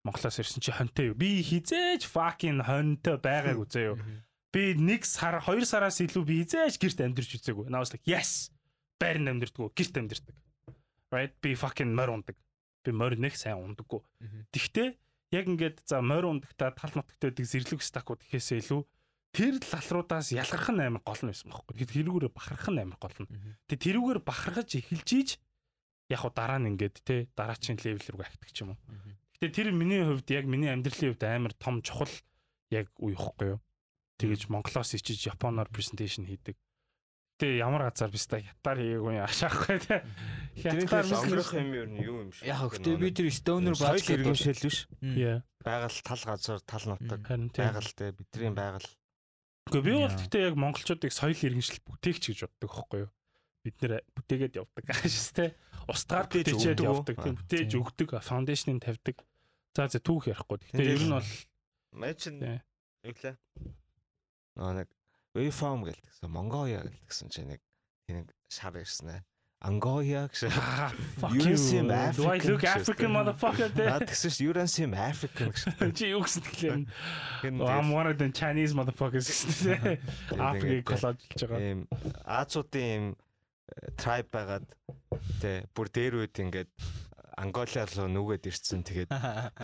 Монголоос 0.05 0.37
ирсэн 0.37 0.61
чи 0.61 0.71
хонтой 0.71 1.05
юу? 1.11 1.17
Би 1.17 1.41
хизээж 1.41 2.05
fucking 2.05 2.61
хонтой 2.61 3.17
байгаагүй 3.17 3.67
заяа 3.67 3.97
би 4.53 4.71
нэг 4.77 5.03
сар 5.03 5.41
хоёр 5.43 5.65
сараас 5.67 5.99
илүү 5.99 6.23
би 6.23 6.35
хизээж 6.45 6.77
гэрт 6.79 7.03
амьдэрч 7.03 7.41
үзээгүй 7.41 7.67
was 7.73 7.91
like 7.91 8.05
yes! 8.07 8.53
Байранд 9.01 9.27
амьдэрдэггүй 9.33 9.73
гэрт 9.75 9.95
амьдэрдэг. 9.99 10.35
Right? 11.11 11.33
Би 11.43 11.57
fucking 11.57 11.91
морь 11.91 12.13
ундаг. 12.13 12.37
Би 12.85 12.95
морь 12.95 13.17
нэг 13.19 13.35
сайн 13.35 13.59
ундаггүй. 13.59 13.99
Тэгтээ 14.55 14.95
яг 15.31 15.45
ингээд 15.49 15.85
за 15.85 16.01
морь 16.01 16.27
ундагта 16.27 16.73
тал 16.75 16.93
нутагт 16.93 17.21
байдаг 17.21 17.45
зэрлэг 17.45 17.81
стакууд 17.81 18.21
гэхээсээ 18.21 18.61
илүү 18.61 18.81
тэр 19.35 19.55
лалруудаас 19.59 20.31
ялгарх 20.31 20.69
нь 20.71 20.83
амар 20.85 21.03
гол 21.03 21.21
нь 21.23 21.29
байсан 21.33 21.49
байхгүй. 21.51 21.73
Тэгэхээр 21.75 21.93
тэрүүгээр 22.05 22.35
бахарх 22.35 22.67
нь 22.71 22.81
амар 22.81 22.99
гол 23.01 23.17
нь. 23.19 23.29
Тэгээ 23.67 23.83
тэрүүгээр 23.83 24.19
бахархаж 24.23 24.69
эхэлж 24.79 25.09
ийж 25.11 25.29
яг 26.07 26.19
хуу 26.23 26.31
дараа 26.31 26.59
нь 26.61 26.77
ингээд 26.77 26.95
те 27.03 27.27
дараачийн 27.35 27.81
левел 27.83 28.07
рүү 28.15 28.23
ахдаг 28.23 28.49
ч 28.53 28.63
юм 28.63 28.77
уу. 28.77 28.79
Гэтэ 29.35 29.51
тэр 29.51 29.67
миний 29.75 30.05
хувьд 30.05 30.29
яг 30.31 30.45
миний 30.47 30.71
амьдралын 30.71 31.11
хувьд 31.11 31.23
амар 31.27 31.53
том 31.59 31.83
чухал 31.83 32.13
яг 32.71 32.87
үе 33.01 33.17
ихгүй 33.17 33.57
юу. 33.57 33.59
Тэгэж 34.15 34.47
Монголоос 34.47 34.95
ичиж 34.95 35.27
Японоор 35.27 35.67
презентацийн 35.67 36.29
хийдэг. 36.29 36.55
Гэтэ 37.35 37.59
ямар 37.59 37.91
газар 37.91 38.07
биста 38.15 38.39
хятаар 38.39 38.79
хийгээгүй 38.79 39.19
ашаахгүй 39.27 39.79
те. 39.83 40.07
Хятаар 40.55 41.03
онгорох 41.03 41.51
юм 41.51 41.67
юу 41.75 41.87
юу 41.99 42.17
юм 42.23 42.31
шиг. 42.31 42.47
Яг 42.47 42.63
гэхдээ 42.71 42.95
би 42.95 43.11
тэр 43.11 43.27
stoner 43.27 43.75
соёл 43.75 43.91
бааж 43.99 44.07
иргэншил 44.07 44.55
биш. 44.63 44.87
Байгаль 45.59 45.99
тал 45.99 46.23
газар 46.23 46.59
тал 46.63 46.85
нутаг 46.87 47.19
Харин 47.27 47.51
тийм. 47.51 47.67
байгаль 47.67 47.91
те 47.91 48.15
бидний 48.15 48.55
байгаль. 48.55 48.87
Гэхдээ 49.67 49.83
би 49.83 49.91
бол 49.99 50.15
гэхдээ 50.15 50.43
яг 50.47 50.55
монголчуудыг 50.55 51.11
соёл 51.11 51.35
иргэншил 51.35 51.83
бүтээгч 51.83 52.23
гэж 52.31 52.39
боддог 52.47 52.71
байхгүй 52.71 52.99
юу? 53.03 53.11
Бид 53.67 53.75
нэр 53.83 53.93
бүтээгээд 54.15 54.55
явдаг 54.55 54.85
аашс 54.95 55.27
те. 55.35 55.59
Устгаар 55.91 56.31
бүтээчээд 56.31 56.79
явдаг 56.87 57.15
тийм 57.19 57.35
Аа, 57.35 57.39
бүтээж 57.43 57.71
өгдөг 57.75 58.09
фаундейшнийг 58.23 58.79
тавьдаг. 58.79 59.27
За 59.75 59.91
за 59.91 59.99
түүх 59.99 60.31
ярихгүй. 60.31 60.63
Гэхдээ 60.71 60.87
ер 60.87 61.03
нь 61.03 61.11
бол 61.11 61.31
Мэчин 61.91 62.39
Тий. 62.39 62.63
юу 63.03 63.11
лээ. 63.11 63.35
Нөө 64.55 64.71
нэг 64.79 64.87
Wayform 65.35 65.83
гэлтгсэн 65.85 66.31
Mongolia 66.31 66.81
гэлтгсэн 66.87 67.27
чинь 67.29 67.51
нэг 67.51 67.61
тийм 68.07 68.23
нэг 68.23 68.31
шар 68.49 68.79
ирсэн 68.79 69.19
ээ. 69.19 69.21
Angoya 69.65 70.27
гэсэн. 70.29 70.51
ah, 70.55 70.91
You 71.31 71.41
you. 71.41 71.57
seem 71.57 71.87
Do 71.87 72.29
I 72.29 72.37
look 72.37 72.63
African 72.63 73.09
African 73.09 73.11
motherfucker 73.11 73.69
тэгсэн 73.73 74.29
чинь 74.29 74.47
Uran 74.51 74.67
seem 74.69 74.93
African 74.93 75.49
гэсэн. 75.49 75.95
Чи 75.95 76.13
юу 76.13 76.21
гэсэн 76.21 76.85
Oh, 77.59 77.65
I'm 77.65 77.89
one 77.89 78.05
of 78.05 78.17
the 78.17 78.29
Chinese 78.29 78.75
motherfuckers 78.77 79.25
гэсэн 79.25 79.49
те. 79.63 79.99
Африкийг 80.37 80.85
коложилж 80.85 81.41
байгаа. 81.41 81.59
ийм 81.59 81.79
Азуудын 82.23 82.85
ийм 82.85 83.05
э, 83.15 83.91
tribe 83.97 84.29
байгаад 84.29 84.67
тэ 85.41 85.65
бүр 85.73 85.87
дээр 85.89 86.13
үед 86.21 86.35
ингээд 86.37 86.69
Анголиа 87.35 87.89
руу 87.89 88.07
нүгэд 88.07 88.45
ирсэн 88.45 88.85
тэгээд 88.85 89.09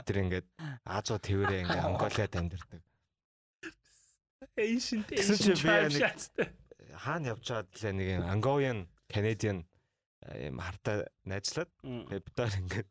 тэр 0.07 0.17
ингээд 0.25 0.47
Азуу 0.83 1.21
тэрэ 1.21 1.61
ингээд 1.61 1.85
Анголиад 1.85 2.33
амьдэрдэг. 2.35 2.81
Asian 4.57 5.03
Гэсэн 5.07 5.35
Asian 5.35 6.17
те. 6.35 6.49
Хаана 6.97 7.33
явж 7.33 7.45
байгаад 7.47 7.69
лээ 7.81 7.93
нэг 7.95 8.07
юм 8.19 8.23
Angolian 8.27 8.79
Canadian 9.09 9.65
ийм 10.37 10.59
хартай 10.61 11.05
найзлаад 11.25 11.69
Мм. 11.83 12.05
тэгээд 12.09 12.25
бид 12.25 12.37
нар 12.37 12.53
ингээд 12.61 12.89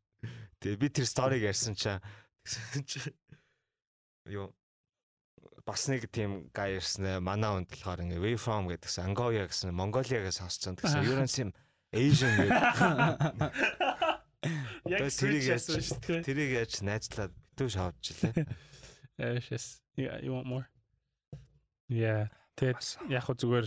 тэгээд 0.61 0.81
би 0.81 0.89
тэр 0.91 1.07
сториг 1.07 1.43
ярьсан 1.47 1.75
чаа 1.79 2.03
тэгсэн 2.43 2.83
чи 2.87 2.99
юу 4.27 4.51
бас 5.63 5.87
нэг 5.87 6.11
тийм 6.11 6.51
гай 6.51 6.79
ирсэн 6.81 7.07
ээ 7.07 7.23
манай 7.23 7.51
хүнд 7.55 7.71
болохоор 7.71 8.03
ингээ 8.03 8.25
way 8.25 8.35
from 8.35 8.67
гэдгсэн 8.67 9.07
Angolia 9.15 9.47
гэсэн 9.47 9.71
Mongolia-гээс 9.71 10.43
сонссон 10.43 10.75
тэгсэн 10.75 11.07
Uran 11.07 11.31
seem 11.31 11.55
Asian 11.95 12.35
гэдэг 12.41 14.21
Яг 14.89 15.13
тэрийг 15.13 15.45
яасан 15.45 15.85
шүү 15.85 16.01
дээ. 16.01 16.25
Тэрийг 16.25 16.51
яаж 16.57 16.81
найзлаад 16.81 17.33
битүү 17.55 17.69
шавжлаа. 17.77 18.33
Yes, 19.21 19.53
yes. 19.53 19.65
You 20.01 20.33
want 20.33 20.49
more? 20.49 20.65
Yeah. 21.91 22.31
Тэгээд 22.55 23.11
яг 23.11 23.23
хөө 23.27 23.37
зүгээр 23.43 23.67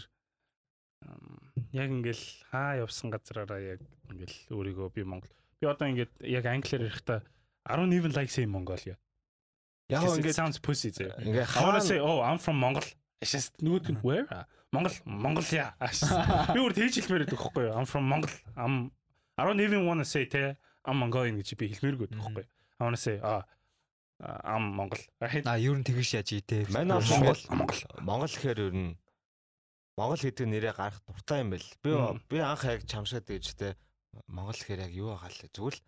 яг 1.76 1.90
ингээл 1.91 2.26
хаа 2.48 2.80
явсан 2.80 3.12
газараараа 3.12 3.60
яг 3.60 3.82
ингээл 4.08 4.38
өөрийгөө 4.56 4.88
би 4.95 5.04
Монгол. 5.04 5.34
Би 5.60 5.68
одоо 5.68 5.91
ингээд 5.91 6.14
яг 6.24 6.45
англиар 6.48 6.88
ярихдаа 6.88 7.20
I 7.66 7.76
don't 7.76 7.94
even 7.94 8.12
like 8.16 8.32
saying 8.32 8.52
Mongolia. 8.52 8.95
Яг 9.90 10.04
ингээд 10.04 10.40
sounds 10.40 10.60
pussy 10.60 10.91
зэ. 10.94 11.12
ингээ 11.20 11.48
хаана 11.52 11.82
say 11.82 12.00
oh 12.00 12.24
I'm 12.24 12.40
from 12.40 12.60
Mongol. 12.60 12.86
Just 13.24 13.60
нөгөөд 13.60 13.91
нь 13.91 14.00
where? 14.08 14.28
Ah, 14.32 14.45
Монгол, 14.72 14.95
Mongolia. 15.06 15.76
Би 16.56 16.60
өөр 16.60 16.74
тэгж 16.76 17.04
хэлмээр 17.04 17.28
байдаг 17.28 17.40
байхгүй 17.40 17.64
юу? 17.68 17.74
I'm 17.76 17.88
from 17.88 18.08
Mongol. 18.08 18.34
I'm 18.56 18.91
I 19.36 19.44
don't 19.44 19.60
even 19.60 19.84
want 19.90 20.00
to 20.00 20.08
say 20.08 20.24
те 20.30 20.56
I'm 20.86 21.00
Mongolian 21.00 21.40
гэж 21.40 21.56
би 21.60 21.72
хэлмээргүй 21.72 22.08
байдаг 22.08 22.20
байхгүй 22.20 22.44
юу? 22.44 22.50
I 22.78 22.82
want 22.88 22.95
to 22.95 23.04
say 23.04 23.18
ah 23.24 23.40
uh, 23.40 23.41
I'm 24.22 24.76
Mongol. 24.76 25.02
Right? 25.19 25.45
А 25.45 25.57
ер 25.57 25.77
нь 25.77 25.84
тэгэж 25.84 26.10
яаж 26.22 26.30
ийтэй. 26.35 26.68
Манай 26.69 26.99
бол 26.99 27.10
Монгол, 27.10 27.41
Монгол 27.49 27.80
Монгол. 27.80 27.81
Монгол 28.03 28.34
гэхээр 28.34 28.60
ер 28.69 28.73
нь 28.76 28.91
Монгол 29.98 30.22
гэдэг 30.22 30.48
нэрээ 30.48 30.73
гарах 30.73 31.02
дуртай 31.07 31.41
юм 31.41 31.49
байл. 31.53 31.69
Би 31.84 31.91
би 32.30 32.38
анх 32.40 32.64
яг 32.65 32.85
чамшаад 32.88 33.27
гэж 33.27 33.45
те 33.57 33.76
Монгол 34.27 34.56
гэхээр 34.56 34.85
яг 34.88 34.94
юу 34.94 35.14
байгаа 35.18 35.30
л 35.30 35.81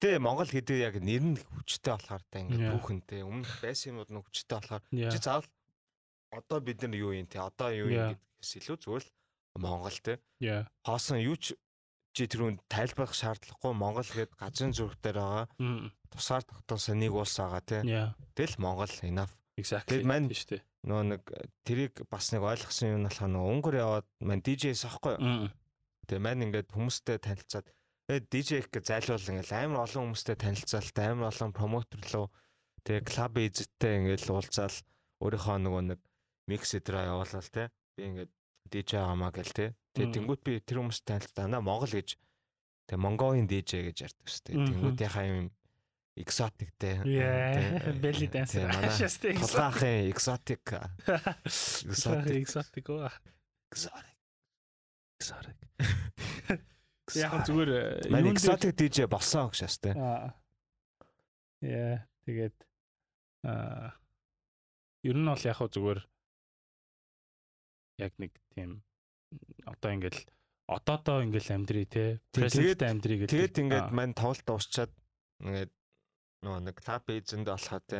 Тэ 0.00 0.16
Монгол 0.16 0.48
гэдэг 0.48 0.76
яг 0.80 0.96
нэр 0.96 1.20
нь 1.20 1.36
хүчтэй 1.36 1.92
болохоор 1.92 2.24
та 2.32 2.40
Yeah. 2.40 2.48
ингээ 2.48 2.72
түүхэнтэй 2.72 3.20
өмнө 3.20 3.44
байсан 3.60 3.92
юмуд 3.92 4.08
нь 4.08 4.24
хүчтэй 4.24 4.56
болохоор 4.56 4.82
чи 4.88 5.18
заавал 5.20 5.48
одоо 6.32 6.58
бид 6.64 6.80
нар 6.80 6.96
юу 6.96 7.12
юм 7.12 7.28
те 7.28 7.36
одоо 7.36 7.68
юу 7.68 7.92
юм 7.92 8.16
гэдгээс 8.16 8.52
илүү 8.64 8.76
зүгээр 8.80 9.04
Монгол 9.60 9.98
те 10.00 10.16
хоосон 10.88 11.20
юу 11.20 11.36
ч 11.36 11.52
чи 12.14 12.26
тэрүүнд 12.26 12.60
тайлбарлах 12.68 13.14
шаардлагагүй 13.14 13.72
Монгол 13.74 14.10
гэдэг 14.10 14.36
газрын 14.38 14.72
зүрх 14.74 14.96
дээр 15.02 15.18
байгаа 15.22 15.46
тусаар 16.10 16.42
тогтоосон 16.42 16.98
нэг 16.98 17.12
улс 17.14 17.36
байгаа 17.38 17.82
Yeah. 17.86 18.08
тэгэл 18.34 18.58
Монгол 18.58 18.90
enough 19.06 19.32
Exactly. 19.60 20.00
Тэгэд 20.00 20.06
мань- 20.08 20.30
шүү 20.32 20.48
дээ. 20.56 20.62
нөө 20.88 21.02
нэг 21.12 21.22
э, 21.36 21.44
тэрийг 21.68 21.94
бас 22.08 22.32
нэг 22.32 22.40
ойлгосон 22.40 22.88
юм 22.88 22.98
нь 23.04 23.08
болохоор 23.12 23.30
нөө 23.30 23.44
өнгөр 23.52 23.74
яваад 23.76 24.06
мань 24.24 24.40
DJ-с? 24.40 24.88
Mm. 25.20 25.48
Тэгээ 26.08 26.24
мань 26.24 26.42
ингээд 26.48 26.68
хүмүүстэй 26.72 27.18
танилцаад 27.20 27.66
тэгээ 28.08 28.24
DJ 28.32 28.48
их 28.64 28.68
гэж 28.72 28.84
зайлуул 28.88 29.20
ингээд 29.20 29.52
амар 29.52 29.84
олон 29.84 30.02
хүмүүстэй 30.16 30.36
танилцаалт 30.40 30.96
амар 31.04 31.28
олон 31.28 31.52
промотер 31.52 32.00
руу 32.08 32.26
тэгээ 32.88 33.04
клуб 33.04 33.34
эзэттэй 33.36 33.92
ингээд 34.00 34.24
уулзаал 34.32 34.76
өөрийнхөө 35.20 35.56
нөгөө 35.60 35.82
нэг 35.92 36.00
микс 36.48 36.72
эдраа 36.80 37.04
явуулал 37.12 37.50
те 37.52 37.68
би 38.00 38.02
ингээд 38.08 38.30
DJ 38.72 38.90
хамаа 39.04 39.30
гэл 39.36 39.52
те 39.52 39.66
тэгээ 39.94 40.14
тэнгуут 40.14 40.42
би 40.46 40.60
тэр 40.60 40.82
хүмүүстэй 40.82 41.06
танилцаад 41.18 41.46
ана 41.46 41.64
Монгол 41.64 41.94
гэж 41.94 42.18
Тэгээ 42.90 43.06
Mongolia 43.06 43.46
DJ 43.46 43.86
гэж 43.86 43.96
ярьдаг 44.02 44.26
шүү 44.26 44.42
дээ. 44.50 44.56
Мгм. 44.58 44.66
Тэнгүүдийнхаа 44.66 45.24
юм 45.30 45.46
экзотиктэй. 46.18 46.94
Яа, 47.06 47.94
belly 48.02 48.26
dancer. 48.26 48.66
Тулгаахын 48.66 50.10
экзотик. 50.10 50.74
Exotic. 51.46 52.90
оо. 52.90 53.14
Exotic. 53.70 54.18
Exotic. 55.22 55.58
Яг 57.14 57.46
зүгээр 57.46 57.70
э, 57.70 58.10
юунд 58.10 58.34
экзотик 58.34 58.74
DJ 58.74 59.06
болсон 59.06 59.54
гэж 59.54 59.62
шээс. 59.62 59.94
Аа. 59.94 60.34
Яа, 61.62 62.02
тэгээд 62.26 62.58
аа 63.46 63.94
ер 65.06 65.14
нь 65.14 65.30
бол 65.30 65.46
яг 65.46 65.62
зүгээр 65.62 66.00
яг 68.02 68.12
нэг 68.18 68.34
тийм 68.50 68.82
одоо 69.66 69.90
ингээл 69.94 70.20
одоодоо 70.70 71.22
ингээл 71.26 71.50
амьдрий 71.54 71.86
те 71.86 72.20
present 72.34 72.82
амьдрий 72.82 73.18
гэдэг. 73.26 73.30
Тэгээд 73.30 73.54
ингээд 73.60 73.88
мань 73.94 74.14
тоглолт 74.14 74.44
дуусчаад 74.46 74.92
ингээд 75.42 75.70
нөгөө 76.40 76.60
нэг 76.70 76.76
club 76.80 77.04
agent 77.10 77.44
болохоо 77.46 77.80
тэ. 77.84 77.98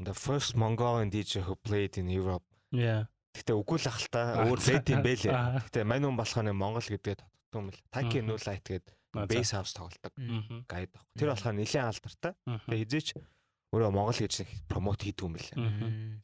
The 0.00 0.14
first 0.14 0.54
Mongolian 0.56 1.10
DJ 1.12 1.42
who 1.44 1.54
played 1.60 1.98
in 1.98 2.08
Europe. 2.08 2.46
Яа. 2.72 3.06
Гэтэ 3.36 3.52
үгүй 3.56 3.78
л 3.80 3.88
ах 3.88 3.98
л 4.00 4.08
та 4.12 4.20
Аа, 4.38 4.48
өөр 4.48 4.60
байд 4.60 4.86
юм 4.92 5.02
бэлээ. 5.04 5.32
аа. 5.32 5.60
Гэтэ 5.64 5.84
мань 5.88 6.04
хүн 6.04 6.16
болохоор 6.20 6.44
нэг 6.48 6.56
Монгол 6.56 6.84
гэдгээ 6.84 7.16
тодтдог 7.20 7.56
юм 7.56 7.68
л. 7.72 7.78
Нүүлайт 7.92 8.64
гээд 8.64 8.86
Наа, 9.12 9.24
за. 9.24 9.32
bass 9.32 9.50
house 9.52 9.72
тоглодог. 9.76 10.12
Мгм. 10.16 10.64
Гайд 10.68 10.88
баг. 10.92 11.04
Тэр 11.16 11.28
болохоор 11.36 11.56
нэлээд 11.56 11.88
алдартай. 11.88 12.32
Тэгээ 12.44 12.80
хизээч 12.88 13.08
өөрөө 13.72 13.90
Монгол 13.92 14.16
гэж 14.20 14.34
промот 14.68 15.00
хийдэг 15.04 15.24
юм 15.24 15.34
лээ. 15.36 15.56
Мгм. 15.56 16.22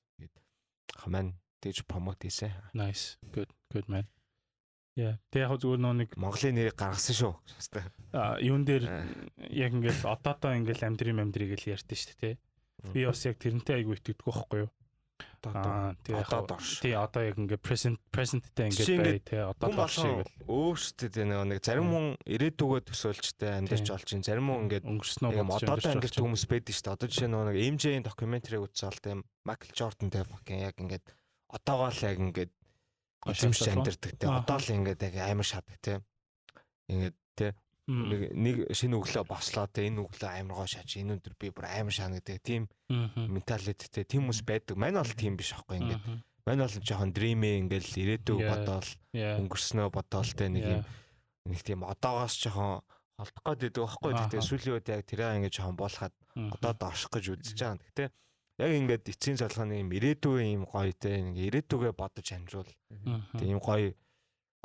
Хамаа 1.01 1.33
тэгж 1.61 1.85
промот 1.89 2.21
хийсэн. 2.21 2.53
Nice. 2.73 3.17
Good. 3.33 3.53
Good 3.73 3.89
man. 3.89 4.09
Яа. 4.99 5.15
Тэг 5.31 5.47
яг 5.47 5.55
зүгээр 5.63 5.79
нөө 5.79 5.95
нэг 6.03 6.11
Монголын 6.19 6.57
нэрийг 6.59 6.75
гаргасан 6.75 7.15
шүү. 7.15 7.33
Аа, 8.11 8.43
юун 8.43 8.67
дээр 8.67 8.85
Аа. 8.91 9.07
яг 9.47 9.71
ингээл 9.79 10.11
одоодоо 10.11 10.59
ингээл 10.59 10.91
амьдрий 10.91 11.15
амьдрий 11.15 11.55
гэж 11.55 11.71
ярьдэн 11.71 11.95
шүү 11.95 12.19
дээ 12.19 12.35
те. 12.35 12.43
Би 12.91 13.07
бас 13.07 13.23
яг 13.23 13.39
тэрнтэй 13.39 13.79
айгу 13.79 13.95
итгэдэг 13.95 14.27
байхгүй 14.27 14.67
юу? 14.67 14.71
Аа 15.47 15.95
тий 16.03 16.15
Одоо 16.15 16.47
тий 16.83 16.95
одоо 16.99 17.23
яг 17.23 17.39
ингээ 17.39 17.63
present 17.63 17.99
presentтэй 18.11 18.71
ингээ 18.75 18.99
бай 18.99 19.19
тий 19.23 19.39
одоо 19.39 19.71
доош 19.71 19.95
шиг 20.03 20.27
болгон 20.27 20.51
өөрсдөд 20.51 21.15
нэг 21.15 21.43
нэг 21.47 21.59
зарим 21.63 21.91
хүн 21.95 22.07
ирээдүгөө 22.27 22.81
төсөөлчтэй 22.91 23.51
амьдарч 23.63 23.87
болж 23.87 24.07
чинь 24.07 24.27
зарим 24.27 24.51
хүн 24.51 24.67
ингээд 24.67 24.87
өнгөрснөө 24.87 25.31
юм 25.39 25.55
одоодоо 25.55 25.95
амьдарч 25.95 26.19
хүмүүс 26.19 26.45
байдаг 26.51 26.75
шүү 26.75 26.85
дээ. 26.87 26.95
Одоо 26.99 27.07
жишээ 27.07 27.31
нь 27.31 27.39
нэг 27.39 27.57
MJ-ийн 27.71 28.07
докюментари 28.07 28.59
үзсэн 28.63 28.95
тийм 28.99 29.19
Майкл 29.47 29.71
Джордантэй 29.75 30.23
fucking 30.27 30.59
яг 30.63 30.75
ингээд 30.79 31.07
одоогоо 31.55 31.91
л 31.91 32.03
яг 32.03 32.19
ингээд 32.19 32.51
амьдардаг 33.25 34.13
тийм. 34.19 34.31
Аха. 34.31 34.43
Одоо 34.45 34.59
л 34.59 34.75
ингээд 34.79 35.01
яг 35.03 35.15
амар 35.27 35.47
шатдаг 35.47 35.79
тийм. 35.83 36.01
Ингээд 36.89 37.17
тийм 37.35 37.55
нэг 37.89 38.21
нэг 38.37 38.57
шинэ 38.77 39.01
өглөө 39.01 39.25
бослоо 39.25 39.65
тийм 39.73 39.97
энэ 39.97 40.05
өглөө 40.05 40.29
амар 40.29 40.57
гоо 40.61 40.69
шааж 40.69 40.91
энэ 41.01 41.17
өдөр 41.17 41.35
би 41.41 41.49
бүр 41.49 41.67
амар 41.73 41.95
шаана 41.97 42.21
гэдэг 42.21 42.45
тийм 42.45 42.69
менталитеттэй 42.89 44.05
тийм 44.05 44.29
хүмүүс 44.29 44.45
байдаг. 44.45 44.77
Мань 44.77 45.01
бол 45.01 45.17
тийм 45.17 45.41
биш 45.41 45.57
аахгүй 45.57 45.81
ингээд. 45.81 46.05
Мань 46.45 46.61
бол 46.61 46.77
жоохон 46.85 47.13
dreamy 47.17 47.65
ингээд 47.65 47.89
ирээдүг 47.97 48.39
Yeah. 48.45 48.53
бодоол 48.53 48.91
өнгөрснөө 49.41 49.89
бодоол 49.89 50.31
тийм 50.37 50.53
нэг 50.53 50.65
юм 50.69 50.83
нэг 51.49 51.61
тийм 51.65 51.81
одоогоос 51.89 52.37
жоохон 52.37 52.85
холдох 53.17 53.43
гээд 53.49 53.61
байдаг 53.65 53.83
байхгүй. 53.89 54.13
Аха. 54.13 54.37
сүүлийн 54.37 54.75
үед 54.77 54.89
яг 54.93 55.03
тэрээ 55.09 55.37
ингээд 55.41 55.57
жоохон 55.57 55.77
буулахад 55.81 56.15
одоо 56.37 56.73
дооших 56.77 57.09
гэж 57.09 57.25
үзэж 57.41 57.57
байгаа. 57.57 57.81
Гэхдээ 57.81 58.09
яг 58.59 58.71
ингээд 58.75 59.05
эцсийн 59.15 59.39
цалханы 59.39 59.79
юм 59.79 59.95
ирээдүйн 59.95 60.51
юм 60.59 60.65
гоё 60.67 60.91
те 60.91 61.23
ингээд 61.23 61.49
ирээдүгээ 61.63 61.95
бодож 61.95 62.27
амжуул. 62.35 62.71
Тийм 63.39 63.63
гоё 63.63 63.95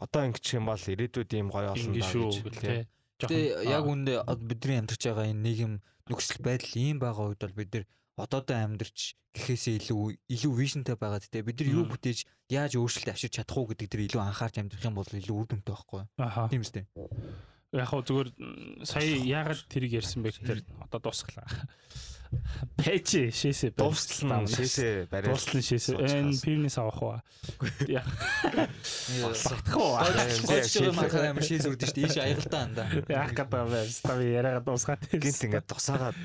одоо 0.01 0.21
ингэчих 0.25 0.57
юм 0.57 0.65
бол 0.65 0.81
ирээдүйд 0.81 1.29
ийм 1.37 1.49
гоё 1.53 1.77
олон 1.77 1.93
даа 1.93 2.09
гэж 2.09 2.35
те. 2.57 2.89
Тэгээ 3.21 3.69
яг 3.69 3.85
үндэ 3.85 4.13
бидний 4.49 4.81
амьдарч 4.81 5.01
байгаа 5.05 5.29
энэ 5.29 5.45
нийгэм 5.45 5.73
нөхцөл 6.09 6.41
байдал 6.41 6.73
ийм 6.73 6.97
байгаа 6.97 7.29
үед 7.29 7.41
бол 7.45 7.53
бид 7.53 7.69
нар 7.69 7.85
одоодоо 8.17 8.57
амьдарч 8.57 9.13
гэхээсээ 9.37 9.77
илүү 9.77 10.01
илүү 10.25 10.53
вижнтэй 10.57 10.97
байгаа 10.97 11.21
те. 11.21 11.45
Бид 11.45 11.61
нар 11.61 11.69
юу 11.69 11.85
бүтээж 11.85 12.25
яаж 12.49 12.73
өөрчлөлт 12.81 13.13
авчирч 13.13 13.37
чадах 13.37 13.57
уу 13.61 13.69
гэдэг 13.69 13.87
дээр 13.93 14.05
илүү 14.09 14.21
анхаарч 14.25 14.57
амьдрах 14.57 14.85
юм 14.89 14.97
бол 14.97 15.05
илүү 15.05 15.37
үр 15.37 15.47
дүнтэй 15.53 15.73
байхгүй 15.73 16.01
тийм 16.49 16.65
үстэй. 16.65 16.85
Яг 17.73 17.89
хөө 17.89 18.01
зүгээр 18.05 18.29
сая 18.85 19.05
яагаад 19.21 19.61
тэрийг 19.69 19.97
ярьсан 20.01 20.21
бэ? 20.21 20.33
Гэхээр 20.37 20.61
одоо 20.85 20.99
дуусглаа 21.01 21.45
пэжи 22.77 23.31
шээсэ 23.31 23.73
Дуустал 23.77 24.43
нь 24.43 24.49
шээсээ 24.49 25.07
бариад 25.11 25.33
дуустал 25.33 25.57
нь 25.59 25.67
шээсэ 25.67 25.91
энэ 25.97 26.39
пивнес 26.41 26.77
авах 26.77 27.01
уу? 27.01 27.17
Яа. 27.87 28.05
Багтах 29.23 29.77
уу? 29.77 29.97
Гойч 30.47 30.71
юм 30.79 30.99
ахаа 30.99 31.31
амар 31.31 31.43
шийс 31.43 31.65
үрдэн 31.67 31.87
шүү 31.87 31.97
дээ. 31.97 32.05
Ийш 32.07 32.17
аягалтаа 32.17 32.61
анда. 32.63 32.83
яах 33.09 33.31
гэдэг 33.33 33.59
юм 33.59 33.69
бэ? 33.73 33.81
Стави 33.89 34.25
яриагаа 34.31 34.63
дуусгаад 34.63 35.01
гинт 35.11 35.43
ингээд 35.43 35.67
тусаагаад. 35.67 36.17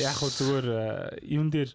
Яг 0.00 0.14
хөө 0.18 0.30
зүгээр 0.34 0.66
э, 0.68 0.82
юун 1.28 1.48
дээр 1.50 1.70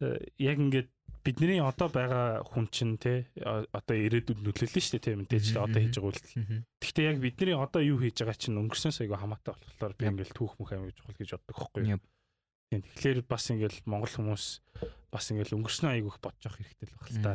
э, 0.00 0.18
яг 0.38 0.58
ингээд 0.58 0.88
бидний 1.24 1.60
одоо 1.60 1.88
байгаа 1.88 2.44
хүн 2.44 2.68
чинь 2.68 3.00
те 3.00 3.24
э, 3.32 3.64
одоо 3.72 3.96
ирээдүйд 3.96 4.44
нөлөөлнө 4.44 4.80
шүү 4.84 5.00
дээ 5.00 5.04
те 5.08 5.16
мэдээж 5.16 5.46
те 5.56 5.60
одоо 5.64 5.80
хийж 5.80 5.96
байгаа 5.96 6.10
үйлдэл. 6.12 6.64
Гэхдээ 6.84 7.08
яг 7.08 7.18
бидний 7.24 7.56
одоо 7.56 7.80
юу 7.80 7.96
хийж 7.96 8.20
байгаа 8.20 8.36
чинь 8.36 8.60
өнгөрсөн 8.60 8.92
сайгүй 8.92 9.16
хамаатай 9.16 9.56
болохоор 9.56 9.94
би 9.96 10.04
ингээл 10.04 10.36
түүх 10.36 10.52
мөх 10.60 10.76
амиг 10.76 10.92
чухал 10.92 11.16
гэж 11.16 11.30
боддог. 11.48 11.80
Yep. 11.80 12.02
Тийм 12.74 12.82
тэгэхээр 12.82 13.18
бас 13.30 13.44
ингээл 13.54 13.78
монгол 13.86 14.10
хүмүүс 14.10 14.44
бас 15.14 15.24
ингээл 15.30 15.54
өнгөрснөө 15.54 15.90
айгүйх 15.94 16.18
бодож 16.18 16.42
явах 16.42 16.58
хэрэгтэй 16.58 16.88
л 16.90 16.98
баг 16.98 17.10
л 17.14 17.22
та. 17.22 17.32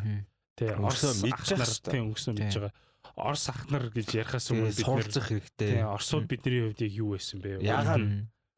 Тэ 0.59 0.65
Өнгөрснөө 0.75 1.13
мэдчих 1.23 1.55
ахнар, 1.55 1.69
хэвээр. 1.71 1.93
Тийм 1.95 2.03
өнгөрснөө 2.11 2.35
мэдж 2.35 2.55
байгаа. 2.59 2.73
Орс 3.15 3.45
ахнар 3.47 3.83
гэж 3.95 4.07
ярихаас 4.19 4.47
өмнө 4.51 4.71
бид 4.75 4.83
суралцах 4.83 5.27
хэрэгтэй. 5.31 5.69
тийм 5.79 5.87
орсууд 5.87 6.25
бидний 6.27 6.61
хувьд 6.67 6.81
яг 6.83 6.93
юу 6.93 7.09
байсан 7.15 7.39
бэ? 7.39 7.63
Яагаад? 7.63 8.03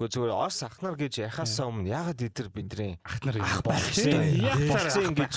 Гэхдээ 0.01 0.13
зүгээр 0.17 0.33
орс 0.33 0.59
ахнар 0.65 0.95
гэж 0.97 1.13
яхаасаа 1.21 1.65
өмнө 1.69 1.93
ягаад 1.93 2.19
эдэр 2.25 2.49
бидний 2.49 2.97
ахнар 3.05 3.37
юм 3.37 3.45
Ах 3.45 3.61
Болсон 3.61 4.17
ингэж 4.17 5.05
ингэж 5.13 5.35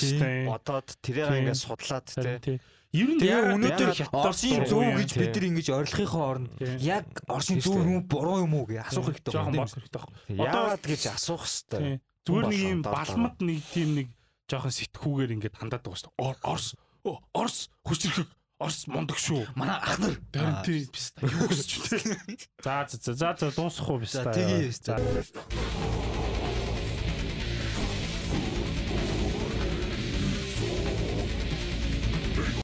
бодоод 0.49 0.89
тэрийг 1.05 1.29
ингээд 1.29 1.61
судлаад 1.61 2.09
те. 2.09 2.57
Ер 2.95 3.09
нь 3.11 3.19
Тэгээ 3.19 3.59
өнөөдөр 3.59 3.91
Орсын 4.15 4.63
зөв 4.71 4.87
гэж 4.87 5.11
бид 5.19 5.35
нар 5.35 5.45
ингэж 5.51 5.67
ойлгохын 5.75 6.23
оронд 6.23 6.51
яг 6.79 7.07
Орсын 7.27 7.59
зөв 7.59 7.75
юм 7.83 7.99
уу 7.99 8.07
буруу 8.07 8.39
юм 8.47 8.55
уу 8.55 8.65
гэж 8.71 8.87
асуух 8.87 9.11
хэрэгтэй 9.11 9.35
Жохон 9.35 9.53
байна. 9.59 9.67
хэрэгтэй 9.67 10.03
яагаад 10.39 10.85
гэж 10.87 11.03
асуух 11.11 11.43
хэвээр. 11.43 11.83
Тийм. 11.83 11.99
Зүгээр 12.25 12.47
нэг 12.55 12.61
юм 12.71 12.81
балмад 12.87 13.37
нэг 13.43 13.59
тийм 13.75 13.89
нэг 13.99 14.09
жоохон 14.47 14.73
сэтгүүгээр 14.79 15.35
ингээд 15.35 15.59
хандаад 15.59 15.83
байгаа 15.83 15.99
шүү 15.99 16.11
дээ. 16.15 16.23
Ор- 16.23 16.43
Орс 16.47 16.67
Оо, 17.05 17.19
Орс 17.35 17.59
хүчрэх 17.85 18.31
Орс 18.63 18.87
мундаг 18.87 19.19
шүү. 19.19 19.43
Манай 19.59 19.77
ахнар 19.83 20.15
Харин 20.31 20.57
тийм 20.63 20.87
биста 20.95 21.19
юу 21.27 21.51
гэж 21.51 21.61
ч 21.67 21.73
үү. 21.83 22.39
За 22.63 22.87
за 22.89 22.97
за 22.97 23.13
за 23.19 23.29
за 23.37 23.51
дуусах 23.51 23.91
уу 23.91 23.99
биста. 23.99 24.23
За, 24.25 24.33
тэгье, 24.33 24.71
биста. 24.71 24.97